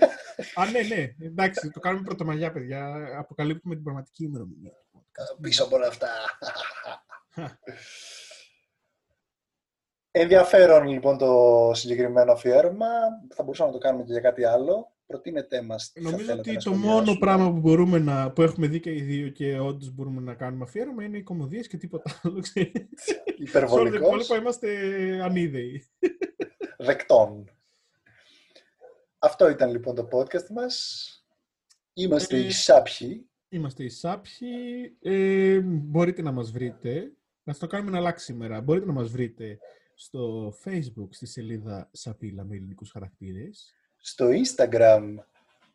Α, 0.56 0.66
ναι, 0.72 0.96
ναι. 0.96 1.16
Εντάξει, 1.28 1.70
το 1.72 1.80
κάνουμε 1.80 2.04
πρωτομαγιά, 2.04 2.52
παιδιά. 2.52 2.94
Αποκαλύπτουμε 3.18 3.74
την 3.76 3.84
πραγματική 3.84 4.24
ημερομηνία. 4.24 4.72
του 4.72 5.00
podcast. 5.00 5.38
πίσω 5.42 5.64
από 5.64 5.76
όλα 5.76 5.88
αυτά. 5.88 6.08
Ενδιαφέρον 10.12 10.88
λοιπόν 10.88 11.18
το 11.18 11.72
συγκεκριμένο 11.74 12.32
αφιέρωμα. 12.32 12.88
Θα 13.36 13.44
μπορούσαμε 13.44 13.70
να 13.70 13.76
το 13.78 13.82
κάνουμε 13.82 14.04
και 14.04 14.12
για 14.12 14.22
κάτι 14.22 14.44
άλλο. 14.46 14.92
Προτείνετε 15.08 15.62
μας 15.62 15.92
τι 15.92 16.02
θα 16.02 16.10
Νομίζω 16.10 16.26
θέλετε 16.26 16.50
ότι 16.50 16.54
να 16.58 16.62
το 16.64 16.72
μόνο 16.72 16.84
σχολιάσουμε. 16.86 17.20
πράγμα 17.20 17.52
που, 17.52 17.60
μπορούμε 17.60 18.00
να, 18.00 18.32
που 18.32 18.42
έχουμε 18.42 18.68
δει 18.68 18.80
και 18.80 18.94
οι 18.96 19.02
δύο 19.02 19.30
και 19.30 19.60
όντως 19.60 19.92
μπορούμε 19.92 20.22
να 20.22 20.34
κάνουμε 20.34 20.64
αφιέρωμα 20.64 21.04
είναι 21.04 21.18
οι 21.18 21.24
κομμωδίες 21.24 21.68
και 21.68 21.78
τίποτα 21.78 22.20
άλλο. 22.24 22.40
ξέρεις. 22.40 22.72
Σε 23.04 23.14
όλο 23.14 23.24
το 23.26 23.44
Υπερβολικός, 23.44 24.00
υπόλοιπο 24.08 24.36
είμαστε 24.36 24.70
ανίδεοι. 25.24 25.84
δεκτών. 26.78 27.52
Αυτό 29.20 29.50
ήταν 29.50 29.72
λοιπόν 29.72 29.96
το 29.96 30.08
podcast 30.12 30.48
μας. 30.50 31.12
Είμαστε 31.94 32.38
Ε, 32.38 32.40
οι 32.46 32.52
Σάπιοι. 32.52 33.30
Είμαστε 33.50 33.84
οι 33.84 33.90
Σάπιοι. 33.90 34.98
Ε, 35.02 35.60
μπορείτε 35.62 36.22
να 36.22 36.32
μας 36.32 36.52
βρείτε. 36.52 37.12
Να 37.44 37.54
το 37.54 37.68
κάνουμε 37.68 37.92
να 37.92 37.98
αλλάξει 37.98 38.26
σήμερα. 38.26 38.62
Μπορείτε 38.62 38.86
να 38.86 38.94
μας 38.94 39.10
βρείτε 39.10 39.60
στο 39.94 40.54
Facebook, 40.66 41.08
στη 41.10 41.26
σελίδα 41.26 41.90
Σαπίλα 41.92 42.44
με 42.46 42.56
ελληνικούς 42.56 42.92
χαρακτήρες. 42.92 43.72
Στο 44.10 44.28
Instagram 44.30 45.04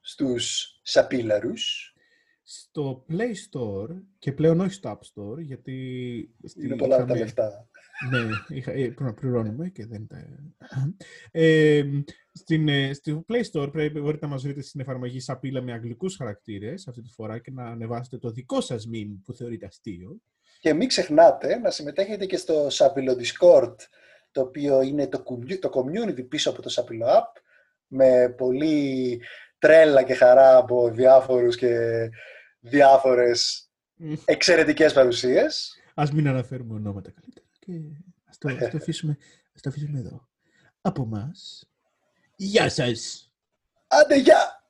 στους 0.01 0.75
Σαπίλαρους. 0.83 1.95
Στο 2.43 3.05
Play 3.11 3.33
Store 3.51 3.89
και 4.19 4.33
πλέον 4.33 4.61
όχι 4.61 4.73
στο 4.73 4.91
App 4.99 5.03
Store, 5.23 5.39
γιατί... 5.41 6.35
στη- 6.45 6.65
Είναι 6.67 6.77
πολλά 6.77 6.97
τα 6.97 7.03
είχαμε- 7.03 7.19
λεφτά. 7.19 7.69
ναι, 8.11 8.19
είχα, 8.57 8.71
ε, 8.73 8.75
πρέπει 8.85 9.03
να 9.03 9.15
πληρώνουμε 9.15 9.69
και 9.69 9.87
δεν 9.87 10.07
τα... 10.07 10.27
Ε, 11.31 11.83
στην, 12.33 12.69
ε, 12.69 12.93
στο 12.93 13.25
Play 13.29 13.43
Store 13.53 13.73
πρέπει, 13.73 14.01
μπορείτε 14.01 14.27
να 14.27 14.33
μας 14.33 14.43
βρείτε 14.43 14.63
στην 14.63 14.81
εφαρμογή 14.81 15.21
Σαπίλα 15.21 15.63
με 15.63 15.73
αγγλικούς 15.73 16.17
χαρακτήρες 16.17 16.89
αυτή 16.89 17.03
τη 17.03 17.11
φορά 17.11 17.39
και 17.39 17.51
να 17.51 17.65
ανεβάσετε 17.65 18.19
το 18.19 18.31
δικό 18.31 18.61
σας 18.61 18.87
meme 18.93 19.17
που 19.25 19.33
θεωρείτε 19.35 19.67
αστείο. 19.67 20.17
Και 20.61 20.75
μην 20.75 20.89
ξεχνάτε 20.89 21.57
να 21.59 21.71
συμμετέχετε 21.71 22.27
και 22.27 22.37
στο 22.37 22.71
Σαπίλο 22.71 23.17
Discord, 23.19 23.75
το 24.31 24.41
οποίο 24.41 24.83
είναι 24.83 25.07
το, 25.07 25.23
commu- 25.27 25.59
το 25.59 25.71
community 25.75 26.29
πίσω 26.29 26.51
από 26.51 26.63
το 26.63 26.69
Σαπίλο 26.69 27.07
App, 27.07 27.41
με 27.93 28.35
πολύ 28.37 29.21
τρέλα 29.59 30.03
και 30.03 30.15
χαρά 30.15 30.57
από 30.57 30.91
διάφορους 30.91 31.57
και 31.57 31.77
διάφορες 32.61 33.71
Μμ. 33.97 34.15
εξαιρετικές 34.25 34.93
παρουσίες. 34.93 35.77
Ας 35.95 36.13
μην 36.13 36.29
αναφέρουμε 36.29 36.75
ονόματα 36.75 37.11
καλύτερα 37.11 37.47
και 37.59 37.73
ας 38.29 38.39
το, 38.39 38.49
ας 38.49 38.71
το, 38.71 38.77
αφήσουμε, 38.83 39.17
ας 39.55 39.61
το 39.61 39.69
αφήσουμε 39.69 39.99
εδώ. 39.99 40.29
Από 40.81 41.07
μας, 41.07 41.69
γεια 42.37 42.69
σας! 42.69 43.31
Άντε, 43.87 44.17
γεια! 44.17 44.62